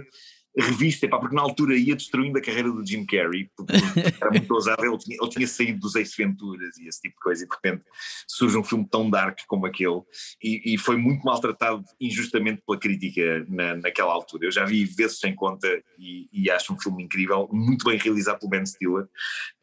revista, 0.61 1.05
epá, 1.05 1.19
porque 1.19 1.35
na 1.35 1.41
altura 1.41 1.77
ia 1.77 1.95
destruindo 1.95 2.37
a 2.37 2.41
carreira 2.41 2.71
do 2.71 2.85
Jim 2.85 3.05
Carrey, 3.05 3.49
porque 3.55 3.73
era 4.19 4.31
muito 4.31 4.51
ousado, 4.53 4.83
ele 4.83 4.97
tinha, 4.97 5.17
ele 5.21 5.29
tinha 5.29 5.47
saído 5.47 5.79
dos 5.79 5.95
Ace 5.95 6.17
Venturas 6.17 6.77
e 6.77 6.87
esse 6.87 7.01
tipo 7.01 7.15
de 7.15 7.21
coisa, 7.21 7.43
e 7.43 7.47
de 7.47 7.55
repente 7.55 7.83
surge 8.27 8.57
um 8.57 8.63
filme 8.63 8.87
tão 8.89 9.09
dark 9.09 9.39
como 9.47 9.65
aquele, 9.65 10.01
e, 10.41 10.73
e 10.73 10.77
foi 10.77 10.97
muito 10.97 11.23
maltratado 11.23 11.83
injustamente 11.99 12.61
pela 12.65 12.79
crítica 12.79 13.45
na, 13.47 13.75
naquela 13.75 14.11
altura. 14.11 14.45
Eu 14.45 14.51
já 14.51 14.65
vi 14.65 14.83
vezes 14.85 15.19
sem 15.19 15.35
conta 15.35 15.67
e, 15.99 16.27
e 16.33 16.49
acho 16.49 16.73
um 16.73 16.79
filme 16.79 17.03
incrível, 17.03 17.47
muito 17.51 17.85
bem 17.85 17.97
realizado 17.97 18.39
pelo 18.39 18.49
Ben 18.49 18.65
Stiller, 18.65 19.07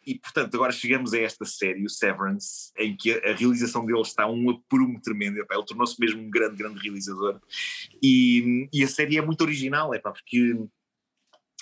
e 0.06 0.18
portanto 0.18 0.54
agora 0.54 0.72
chegamos 0.72 1.14
a 1.14 1.18
esta 1.18 1.44
série, 1.44 1.84
o 1.84 1.88
Severance, 1.88 2.70
em 2.78 2.96
que 2.96 3.12
a, 3.12 3.34
realização 3.34 3.84
dele 3.84 4.02
está 4.02 4.26
um 4.28 4.50
aprumo 4.50 5.00
tremendo, 5.00 5.38
epá, 5.38 5.54
ele 5.54 5.64
tornou-se 5.64 5.98
mesmo 5.98 6.22
um 6.22 6.30
grande, 6.30 6.56
grande 6.56 6.80
realizador, 6.80 7.40
e, 8.02 8.68
e 8.72 8.84
a 8.84 8.88
série 8.88 9.18
é 9.18 9.22
muito 9.22 9.40
original, 9.40 9.94
epá, 9.94 10.12
porque 10.12 10.54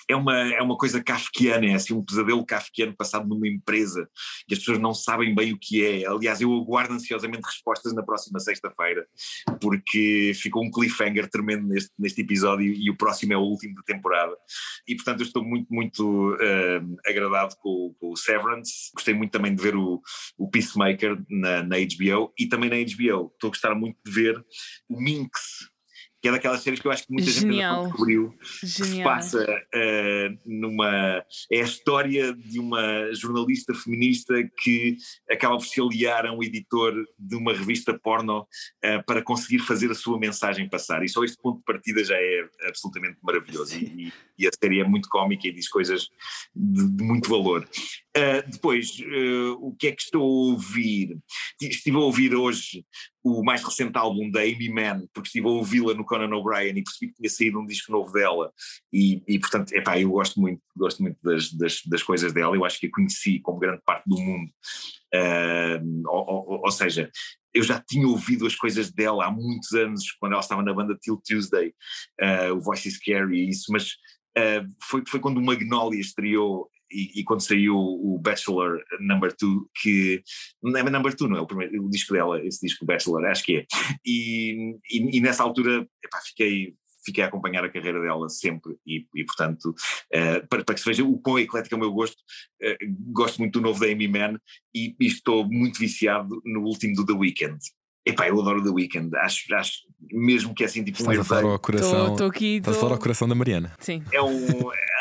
é 0.09 0.15
uma, 0.15 0.37
é 0.53 0.61
uma 0.61 0.77
coisa 0.77 1.03
kafkiana, 1.03 1.67
é 1.67 1.73
assim 1.73 1.93
um 1.93 2.03
pesadelo 2.03 2.45
kafkiano 2.45 2.95
passado 2.95 3.27
numa 3.27 3.47
empresa 3.47 4.09
que 4.47 4.53
as 4.53 4.59
pessoas 4.59 4.79
não 4.79 4.93
sabem 4.93 5.33
bem 5.33 5.53
o 5.53 5.59
que 5.59 5.85
é. 5.85 6.07
Aliás, 6.07 6.41
eu 6.41 6.53
aguardo 6.55 6.93
ansiosamente 6.93 7.45
respostas 7.45 7.93
na 7.93 8.03
próxima 8.03 8.39
sexta-feira, 8.39 9.05
porque 9.61 10.33
ficou 10.35 10.63
um 10.63 10.71
cliffhanger 10.71 11.29
tremendo 11.29 11.67
neste, 11.67 11.91
neste 11.97 12.21
episódio 12.21 12.73
e 12.73 12.89
o 12.89 12.97
próximo 12.97 13.33
é 13.33 13.37
o 13.37 13.41
último 13.41 13.75
da 13.75 13.81
temporada. 13.83 14.35
E 14.87 14.95
portanto 14.95 15.21
eu 15.21 15.25
estou 15.25 15.43
muito, 15.43 15.67
muito 15.73 16.37
eh, 16.39 16.81
agradado 17.05 17.55
com, 17.59 17.95
com 17.99 18.11
o 18.11 18.17
Severance. 18.17 18.91
Gostei 18.93 19.13
muito 19.13 19.31
também 19.31 19.55
de 19.55 19.61
ver 19.61 19.75
o, 19.75 20.01
o 20.37 20.49
Peacemaker 20.49 21.21
na, 21.29 21.63
na 21.63 21.75
HBO 21.77 22.33
e 22.37 22.47
também 22.47 22.69
na 22.69 22.75
HBO. 22.75 23.31
Estou 23.33 23.47
a 23.47 23.49
gostar 23.49 23.75
muito 23.75 23.97
de 24.05 24.11
ver 24.11 24.43
o 24.89 24.99
Minx. 24.99 25.72
Que 26.23 26.29
é 26.29 26.31
daquelas 26.31 26.61
séries 26.61 26.79
que 26.79 26.87
eu 26.87 26.91
acho 26.93 27.05
que 27.05 27.11
muita 27.11 27.29
gente 27.29 27.43
ainda 27.43 27.53
Genial. 27.53 27.75
não 27.75 27.89
descobriu 27.89 28.33
que 28.61 28.67
se 28.67 28.85
Genial. 28.85 29.03
passa 29.03 29.45
eh, 29.73 30.29
numa. 30.45 31.21
É 31.51 31.59
a 31.59 31.63
história 31.63 32.33
de 32.33 32.59
uma 32.59 33.13
jornalista 33.13 33.73
feminista 33.73 34.33
que 34.61 34.95
acaba 35.29 35.57
por 35.57 35.65
se 35.65 35.81
aliar 35.81 36.25
a 36.25 36.31
um 36.31 36.41
editor 36.41 36.93
de 37.19 37.35
uma 37.35 37.51
revista 37.51 37.93
porno 37.99 38.47
eh, 38.81 39.03
para 39.03 39.21
conseguir 39.21 39.59
fazer 39.59 39.91
a 39.91 39.95
sua 39.95 40.17
mensagem 40.17 40.69
passar. 40.69 41.03
E 41.03 41.09
só 41.09 41.25
este 41.25 41.35
ponto 41.41 41.57
de 41.57 41.65
partida 41.65 42.01
já 42.01 42.15
é 42.15 42.47
absolutamente 42.69 43.17
maravilhoso. 43.21 43.75
E, 43.75 44.13
e- 44.37 44.47
a 44.47 44.51
série 44.61 44.79
é 44.79 44.83
muito 44.83 45.09
cómica 45.09 45.47
e 45.47 45.51
diz 45.53 45.67
coisas 45.69 46.07
de, 46.55 46.87
de 46.89 47.03
muito 47.03 47.29
valor. 47.29 47.67
Eh, 48.15 48.41
depois, 48.43 48.97
eh, 48.99 49.49
o 49.59 49.75
que 49.77 49.87
é 49.87 49.91
que 49.91 50.01
estou 50.03 50.21
a 50.21 50.25
ouvir? 50.53 51.17
Estive 51.61 51.97
a 51.97 51.99
ouvir 52.01 52.35
hoje 52.35 52.85
o 53.23 53.43
mais 53.43 53.63
recente 53.63 53.97
álbum 53.97 54.29
da 54.29 54.41
Amy 54.41 54.69
Mann, 54.69 55.07
porque 55.13 55.27
estive 55.29 55.47
a 55.47 55.51
ouvi-la 55.51 55.93
no 55.93 56.05
Conan 56.05 56.35
O'Brien 56.35 56.77
e 56.77 56.83
percebi 56.83 57.07
que 57.11 57.17
tinha 57.17 57.29
saído 57.29 57.59
um 57.59 57.65
disco 57.65 57.91
novo 57.91 58.11
dela 58.11 58.51
e, 58.91 59.23
e 59.27 59.39
portanto, 59.39 59.71
epá, 59.73 59.97
eu 59.99 60.09
gosto 60.11 60.39
muito, 60.39 60.61
gosto 60.75 61.01
muito 61.01 61.17
das, 61.23 61.51
das, 61.53 61.81
das 61.85 62.03
coisas 62.03 62.33
dela, 62.33 62.55
eu 62.55 62.65
acho 62.65 62.79
que 62.79 62.87
a 62.87 62.91
conheci 62.91 63.39
como 63.39 63.59
grande 63.59 63.81
parte 63.85 64.03
do 64.07 64.17
mundo, 64.19 64.51
Ah, 65.13 65.79
ou, 66.07 66.25
ou- 66.49 66.61
ou 66.65 66.71
seja, 66.71 67.09
eu 67.53 67.63
já 67.63 67.79
tinha 67.79 68.07
ouvido 68.07 68.47
as 68.47 68.55
coisas 68.55 68.91
dela 68.91 69.25
há 69.25 69.31
muitos 69.31 69.71
anos, 69.73 70.11
quando 70.19 70.33
ela 70.33 70.41
estava 70.41 70.63
na 70.63 70.73
banda 70.73 70.97
Till 70.99 71.21
Tuesday, 71.25 71.73
ah, 72.19 72.51
o 72.53 72.59
Voice 72.59 72.87
is 72.87 72.95
Scary 72.95 73.37
e 73.45 73.49
isso, 73.49 73.71
mas 73.71 73.95
ah, 74.37 74.65
foi, 74.81 75.03
foi 75.07 75.19
quando 75.19 75.37
o 75.37 75.43
Magnolia 75.43 76.01
estreou 76.01 76.69
e, 76.93 77.19
e 77.19 77.23
quando 77.23 77.41
saiu 77.41 77.75
o 77.75 78.19
Bachelor 78.19 78.79
Number 78.99 79.35
2, 79.39 79.63
que 79.81 80.23
não 80.61 80.77
é 80.77 80.83
Number 80.83 81.15
2, 81.15 81.31
não 81.31 81.37
é 81.37 81.41
o 81.41 81.47
primeiro, 81.47 81.83
o 81.83 81.89
disco 81.89 82.13
dela, 82.13 82.43
esse 82.45 82.65
disco 82.65 82.85
Bachelor, 82.85 83.25
acho 83.25 83.43
que 83.43 83.57
é. 83.57 83.65
E, 84.05 84.75
e, 84.91 85.17
e 85.17 85.19
nessa 85.19 85.43
altura, 85.43 85.87
epá, 86.03 86.21
fiquei, 86.21 86.75
fiquei 87.03 87.23
a 87.23 87.27
acompanhar 87.27 87.65
a 87.65 87.69
carreira 87.69 87.99
dela 87.99 88.29
sempre 88.29 88.75
e, 88.85 89.05
e 89.15 89.25
portanto, 89.25 89.73
eh, 90.11 90.39
para, 90.41 90.63
para 90.63 90.75
que 90.75 90.81
se 90.81 90.87
veja 90.87 91.03
o 91.03 91.19
quão 91.19 91.39
eclético 91.39 91.75
é 91.75 91.77
o 91.77 91.81
meu 91.81 91.91
gosto, 91.91 92.17
eh, 92.61 92.77
gosto 93.11 93.39
muito 93.39 93.59
do 93.59 93.61
novo 93.61 93.79
da 93.79 93.87
Amy 93.87 94.07
Mann 94.07 94.37
e, 94.73 94.95
e 94.99 95.05
estou 95.05 95.45
muito 95.45 95.79
viciado 95.79 96.41
no 96.45 96.61
último 96.61 96.95
do 96.95 97.05
The 97.05 97.13
Weeknd. 97.13 97.59
Epá, 98.05 98.27
eu 98.27 98.39
adoro 98.41 98.61
The 98.61 98.69
Weeknd, 98.69 99.15
acho, 99.17 99.53
acho 99.55 99.71
mesmo 100.11 100.53
que 100.53 100.63
é 100.63 100.65
assim 100.65 100.83
tipo 100.83 100.97
um 100.99 101.01
Estás 101.11 101.19
a 101.19 101.23
falar 101.23 101.43
ao 101.53 101.59
coração. 101.59 102.11
Estou 102.11 102.27
aqui. 102.27 102.57
Estás 102.57 102.75
a 102.75 102.79
falar 102.79 102.89
tô- 102.89 102.95
ao 102.95 103.01
coração 103.01 103.27
da 103.29 103.35
Mariana. 103.35 103.73
Sim. 103.79 104.03
É 104.11 104.21
um. 104.21 104.45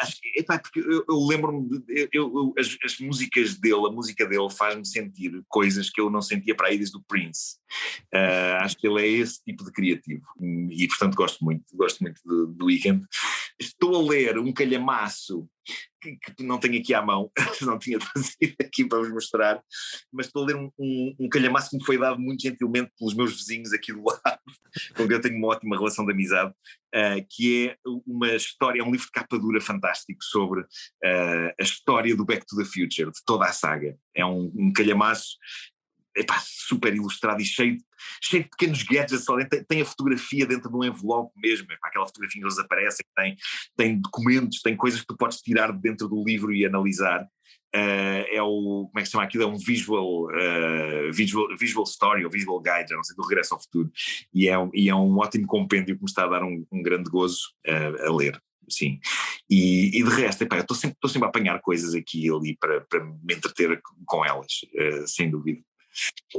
Acho 0.03 0.21
que, 0.21 0.39
epá, 0.41 0.59
porque 0.59 0.79
eu, 0.79 1.05
eu 1.09 1.27
lembro-me. 1.27 1.69
de- 1.69 2.09
Eu, 2.13 2.33
eu- 2.33 2.55
as, 2.57 2.77
as 2.85 2.99
músicas 3.01 3.57
dele, 3.57 3.87
a 3.89 3.91
música 3.91 4.25
dele 4.25 4.49
faz-me 4.51 4.87
sentir 4.87 5.33
coisas 5.49 5.91
que 5.91 6.01
eu 6.01 6.09
não 6.11 6.23
sentia 6.23 6.55
para 6.55 6.69
aí 6.69 6.79
desde 6.79 6.97
o 6.97 7.03
Prince. 7.03 7.57
Ah, 8.15 8.59
acho 8.63 8.77
que 8.77 8.87
ele 8.87 9.01
é 9.03 9.09
esse 9.09 9.43
tipo 9.43 9.65
de 9.65 9.73
criativo 9.73 10.23
e, 10.71 10.87
portanto, 10.87 11.15
gosto 11.17 11.45
muito, 11.45 11.65
gosto 11.75 12.01
muito 12.03 12.21
do, 12.25 12.47
do 12.47 12.67
Weekend. 12.67 13.05
Estou 13.65 13.95
a 13.95 14.11
ler 14.11 14.39
um 14.39 14.53
calhamaço 14.53 15.49
que, 16.01 16.17
que 16.17 16.43
não 16.43 16.59
tenho 16.59 16.81
aqui 16.81 16.93
à 16.93 17.01
mão, 17.01 17.31
não 17.63 17.79
tinha 17.79 17.99
trazido 18.01 18.57
aqui 18.61 18.85
para 18.85 18.99
vos 18.99 19.11
mostrar, 19.11 19.63
mas 20.13 20.27
estou 20.27 20.43
a 20.43 20.47
ler 20.47 20.57
um, 20.57 20.71
um, 20.79 21.15
um 21.21 21.29
calhamaço 21.29 21.71
que 21.71 21.77
me 21.77 21.85
foi 21.85 21.97
dado 21.97 22.19
muito 22.19 22.43
gentilmente 22.43 22.91
pelos 22.99 23.15
meus 23.15 23.37
vizinhos 23.37 23.73
aqui 23.73 23.93
do 23.93 24.03
lado, 24.05 24.41
com 24.97 25.07
quem 25.07 25.13
eu 25.13 25.21
tenho 25.21 25.37
uma 25.37 25.49
ótima 25.49 25.77
relação 25.77 26.05
de 26.05 26.13
amizade. 26.13 26.53
Uh, 26.95 27.25
que 27.31 27.69
é 27.69 27.77
uma 28.07 28.35
história, 28.35 28.83
é 28.83 28.85
um 28.85 28.91
livro 28.91 29.07
de 29.07 29.13
capa 29.13 29.39
dura 29.39 29.63
fantástico 29.63 30.23
sobre 30.23 30.61
uh, 30.61 31.55
a 31.59 31.63
história 31.63 32.15
do 32.15 32.23
Back 32.23 32.45
to 32.45 32.55
the 32.55 32.67
Future, 32.67 33.11
de 33.11 33.25
toda 33.25 33.47
a 33.47 33.53
saga. 33.53 33.97
É 34.15 34.27
um, 34.27 34.53
um 34.55 34.71
calhamaço 34.75 35.39
epá, 36.17 36.41
super 36.45 36.95
ilustrado 36.95 37.41
e 37.41 37.45
cheio, 37.45 37.77
cheio 38.23 38.45
de 38.45 38.51
pequenos 38.51 38.83
gadgets, 38.83 39.25
tem, 39.49 39.65
tem 39.65 39.81
a 39.83 39.85
fotografia 39.85 40.47
dentro 40.47 40.71
de 40.71 40.77
um 40.77 40.85
envelope 40.85 41.33
mesmo, 41.37 41.73
epá, 41.73 41.89
aquela 41.89 42.07
fotografia 42.07 42.41
que 42.41 42.47
eles 42.47 42.59
aparecem, 42.59 43.05
tem, 43.17 43.37
tem 43.77 44.01
documentos, 44.01 44.61
tem 44.61 44.77
coisas 44.77 45.01
que 45.01 45.07
tu 45.07 45.17
podes 45.17 45.41
tirar 45.41 45.73
de 45.73 45.81
dentro 45.81 46.09
do 46.09 46.23
livro 46.25 46.53
e 46.53 46.65
analisar. 46.65 47.27
Uh, 47.75 48.29
é 48.31 48.43
o, 48.43 48.87
como 48.89 48.99
é 48.99 49.01
que 49.01 49.07
se 49.07 49.13
chama 49.13 49.25
aquilo? 49.25 49.45
É 49.45 49.47
um 49.47 49.57
visual, 49.57 50.27
uh, 50.27 51.13
visual, 51.13 51.49
visual 51.59 51.85
story 51.85 52.23
ou 52.23 52.31
visual 52.31 52.61
guide, 52.61 52.91
já 52.91 52.97
não 52.97 53.03
sei, 53.03 53.17
do 53.17 53.23
Regresso 53.23 53.55
ao 53.55 53.63
Futuro. 53.63 53.91
E 54.35 54.47
é, 54.47 54.59
um- 54.59 54.71
e 54.75 54.91
é 54.91 54.95
um 54.95 55.17
ótimo 55.19 55.47
compêndio 55.47 55.97
que 55.97 56.03
me 56.03 56.09
está 56.09 56.25
a 56.25 56.29
dar 56.29 56.43
um, 56.45 56.67
um 56.71 56.83
grande 56.83 57.09
gozo 57.11 57.41
uh, 57.67 58.09
a 58.09 58.15
ler. 58.15 58.39
Sim, 58.69 59.01
e, 59.51 59.89
e 59.99 60.03
de 60.05 60.11
resto, 60.11 60.43
epá, 60.45 60.57
eu 60.57 60.63
estou 60.63 60.77
sempre, 60.77 60.97
sempre 61.09 61.27
a 61.27 61.29
apanhar 61.29 61.61
coisas 61.61 61.95
aqui 61.95 62.27
e 62.27 62.31
ali 62.31 62.57
para, 62.61 62.83
para 62.83 63.05
me 63.05 63.35
entreter 63.35 63.81
com 64.07 64.25
elas, 64.25 64.53
uh, 64.75 65.07
sem 65.07 65.31
dúvida. 65.31 65.61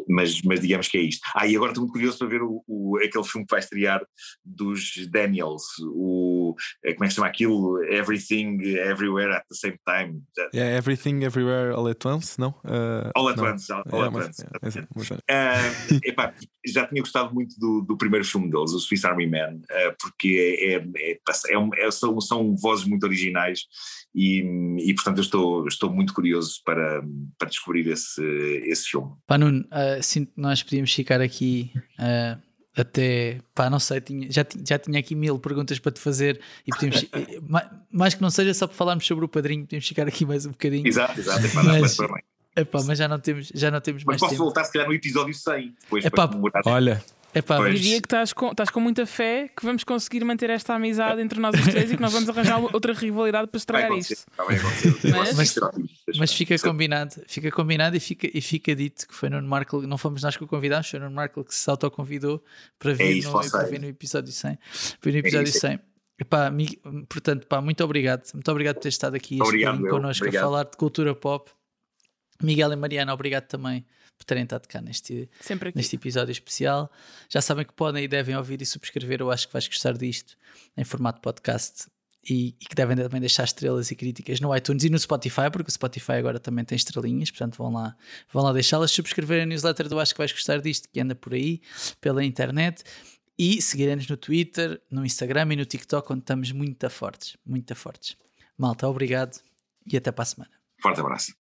Mas, 0.08 0.42
mas 0.42 0.60
digamos 0.60 0.88
que 0.88 0.98
é 0.98 1.02
isto. 1.02 1.22
Ah, 1.36 1.46
e 1.48 1.56
agora 1.56 1.72
estou 1.72 1.84
muito 1.84 1.94
curioso 1.94 2.18
para 2.18 2.28
ver 2.28 2.42
o, 2.42 2.64
o- 2.68 2.98
aquele 2.98 3.24
filme 3.24 3.46
que 3.46 3.52
vai 3.52 3.60
estrear 3.60 4.06
dos 4.44 4.94
Daniels, 5.10 5.64
o, 5.94 6.56
eh, 6.84 6.94
como 6.94 7.06
é 7.06 7.08
que 7.08 7.14
se 7.14 7.16
chama 7.16 7.28
aquilo? 7.28 7.84
Everything, 7.84 8.60
Everywhere 8.64 9.34
at 9.36 9.44
the 9.50 9.56
Same 9.56 9.78
Time. 9.86 10.22
Yeah, 10.54 10.76
everything, 10.78 11.24
everywhere, 11.24 11.74
all 11.74 11.88
at 11.88 12.04
once, 12.06 12.38
não? 12.40 12.50
Uh, 12.66 13.12
All 13.16 13.30
at 13.30 13.38
não. 13.38 13.46
once, 13.46 13.72
all, 13.72 13.84
É, 13.86 13.96
all 13.96 14.04
at 14.06 14.12
mas- 14.12 14.26
once. 14.28 15.14
é, 15.28 15.34
Ah, 15.34 15.58
epá, 16.04 16.34
já 16.66 16.88
tinha 16.88 17.02
gostado 17.02 17.34
muito 17.34 17.56
do, 17.60 17.82
do 17.82 17.98
primeiro 17.98 18.26
filme 18.26 18.50
deles, 18.50 18.72
o 18.72 18.80
Swiss 18.80 19.06
Army 19.06 19.28
Man, 19.28 19.60
ah, 19.72 19.96
porque 20.00 20.58
é, 20.60 20.74
é, 20.76 20.84
é, 21.14 21.20
é 21.50 21.58
um- 21.60 21.70
é- 21.76 21.92
são, 21.92 22.20
são 22.22 22.56
vozes 22.56 22.86
muito 22.86 23.04
originais 23.06 23.62
e, 24.16 24.42
e 24.80 24.94
portanto 24.94 25.18
eu 25.18 25.24
estou, 25.24 25.68
estou 25.68 25.90
muito 25.92 26.14
curioso 26.14 26.62
para, 26.66 27.04
para 27.38 27.50
descobrir 27.50 27.88
esse, 27.88 28.22
esse 28.66 28.90
filme. 28.90 29.12
Pá, 29.28 29.38
Nuno, 29.38 29.66
ah, 29.72 30.02
sinto 30.02 30.34
que 30.34 30.42
nós 30.42 30.62
podíamos 30.64 30.94
ficar 30.94 31.20
aqui 31.22 31.72
ah, 32.00 32.38
até, 32.76 33.40
pá, 33.54 33.70
não 33.70 33.80
sei, 33.80 34.02
tinha- 34.02 34.32
já, 34.32 34.46
já 34.68 34.80
tinha 34.80 35.00
aqui 35.00 35.14
mil 35.16 35.38
perguntas 35.40 35.78
para 35.80 35.92
te 35.92 36.00
fazer 36.00 36.40
e 36.66 36.72
podíamos, 36.72 37.04
eh, 37.14 37.40
ma- 37.48 37.70
mais 37.92 38.14
que 38.16 38.22
não 38.22 38.30
seja 38.32 38.54
só 38.54 38.66
para 38.68 38.76
falarmos 38.76 39.06
sobre 39.06 39.26
o 39.26 39.28
padrinho, 39.28 39.64
podíamos 39.64 39.88
ficar 39.88 40.08
aqui 40.08 40.26
mais 40.26 40.46
um 40.46 40.52
bocadinho. 40.52 40.88
Exato, 40.88 41.20
exato, 41.20 41.42
Mas- 41.54 41.96
para 41.96 42.08
bem. 42.14 42.24
Epá, 42.56 42.84
mas 42.86 43.00
já 43.00 43.08
não 43.08 43.20
temos, 43.20 43.52
já 43.54 43.72
não 43.72 43.82
temos 43.82 44.04
Mas 44.04 44.14
mais 44.14 44.20
posso 44.20 44.32
tempo. 44.34 44.44
voltar 44.44 44.64
se 44.64 44.72
calhar 44.74 44.88
no 44.88 44.94
episódio 44.94 45.34
100, 45.34 45.74
depois 45.82 46.06
Epá, 46.06 46.28
para 46.28 46.38
comemorar. 46.38 47.04
Olha, 47.34 47.40
Epá, 47.40 47.58
Pois. 47.58 47.72
mas- 47.74 47.82
Diria 47.82 48.00
que 48.00 48.06
estás 48.06 48.32
com, 48.34 48.52
estás 48.52 48.70
com 48.70 48.80
muita 48.80 49.06
fé 49.06 49.48
que 49.48 49.66
vamos 49.66 49.84
conseguir 49.84 50.24
manter 50.24 50.50
esta 50.50 50.76
amizade 50.76 51.22
entre 51.22 51.40
nós 51.40 51.56
os 51.56 51.66
três 51.66 51.92
e 51.92 51.96
que 51.96 52.02
nós 52.02 52.14
vamos 52.14 52.30
arranjar 52.30 52.60
outra 52.74 52.94
rivalidade 52.94 53.48
para 53.48 53.58
estragar 53.58 53.92
isto. 53.94 54.26
Mas- 54.38 55.58
otimistas. 55.58 56.18
Mas 56.18 56.34
fica 56.34 56.58
combinado, 56.60 57.16
fica 57.28 57.50
combinado 57.52 57.96
e 57.98 58.00
fica, 58.00 58.30
e 58.32 58.42
fica 58.42 58.76
dito 58.76 59.08
que 59.08 59.14
foi 59.16 59.30
Nuno 59.30 59.48
Marco, 59.48 59.82
não 59.82 59.98
fomos 59.98 60.22
nós 60.22 60.38
que 60.38 60.44
o 60.44 60.48
convidámos, 60.48 60.90
foi 60.90 61.00
Nuno 61.00 61.16
Marco 61.16 61.44
que 61.44 61.56
se 61.56 61.70
autoconvidou 61.70 62.44
para 62.78 62.94
vir, 62.94 63.18
isso, 63.18 63.32
no, 63.32 63.50
para 63.52 63.64
vir 63.68 63.80
no 63.82 63.88
episódio 63.88 64.32
100. 64.32 64.58
Vir 65.02 65.12
no 65.14 65.18
episódio 65.20 65.50
isso. 65.50 65.60
100. 65.60 65.80
Epá, 66.20 66.52
mi- 66.52 66.80
portanto, 67.10 67.48
pá, 67.48 67.60
muito 67.60 67.84
obrigado. 67.84 68.24
Muito 68.34 68.52
obrigado 68.52 68.76
por 68.76 68.82
ter 68.82 68.90
estado 68.90 69.16
aqui 69.16 69.36
este 69.36 69.44
Obrigado, 69.48 69.84
eu. 69.86 69.90
connosco 69.90 70.24
Obrigado. 70.24 70.44
a 70.44 70.46
falar 70.46 70.64
de 70.66 70.78
cultura 70.78 71.16
pop. 71.16 71.50
Miguel 72.42 72.72
e 72.74 72.76
Mariana, 72.76 73.14
obrigado 73.14 73.46
também 73.48 73.86
por 74.18 74.26
terem 74.26 74.44
estado 74.44 74.68
cá 74.68 74.82
neste, 74.82 75.30
neste 75.76 75.96
episódio 75.96 76.32
especial. 76.32 76.92
Já 77.30 77.42
sabem 77.42 77.66
que 77.66 77.74
podem 77.74 78.04
e 78.04 78.08
devem 78.08 78.36
ouvir 78.36 78.62
e 78.62 78.66
subscrever. 78.66 79.22
Eu 79.22 79.32
acho 79.32 79.48
que 79.48 79.54
vais 79.54 79.68
gostar 79.68 79.98
disto 79.98 80.38
em 80.78 80.84
formato 80.84 81.22
podcast 81.22 81.88
e, 82.30 82.56
e 82.60 82.66
que 82.66 82.76
devem 82.76 82.96
também 82.96 83.20
deixar 83.20 83.44
estrelas 83.44 83.92
e 83.92 83.96
críticas 83.96 84.40
no 84.40 84.56
iTunes 84.56 84.84
e 84.84 84.90
no 84.90 84.98
Spotify, 84.98 85.50
porque 85.52 85.70
o 85.70 85.72
Spotify 85.72 86.14
agora 86.14 86.40
também 86.40 86.64
tem 86.64 86.76
estrelinhas, 86.76 87.30
portanto 87.30 87.58
vão 87.58 87.72
lá, 87.72 87.96
vão 88.32 88.44
lá 88.44 88.54
deixá-las. 88.54 88.92
Subscrever 88.92 89.44
a 89.44 89.46
newsletter 89.46 89.90
do 89.90 90.00
Acho 90.00 90.14
que 90.14 90.20
vais 90.20 90.32
gostar 90.32 90.62
disto, 90.62 90.88
que 90.90 91.00
anda 91.00 91.16
por 91.16 91.34
aí 91.34 91.62
pela 92.00 92.24
internet. 92.24 92.84
E 93.38 93.62
seguirem-nos 93.62 94.08
no 94.08 94.16
Twitter, 94.16 94.80
no 94.92 95.04
Instagram 95.04 95.54
e 95.54 95.56
no 95.56 95.66
TikTok, 95.66 96.14
onde 96.14 96.22
estamos 96.22 96.52
muito 96.52 96.88
fortes, 96.90 97.36
muito 97.46 97.76
fortes. 97.76 98.16
Malta, 98.58 98.88
obrigado 98.88 99.42
e 99.92 99.98
até 99.98 100.12
para 100.12 100.22
a 100.22 100.26
semana. 100.26 100.52
Forte 100.80 101.00
abraço. 101.00 101.43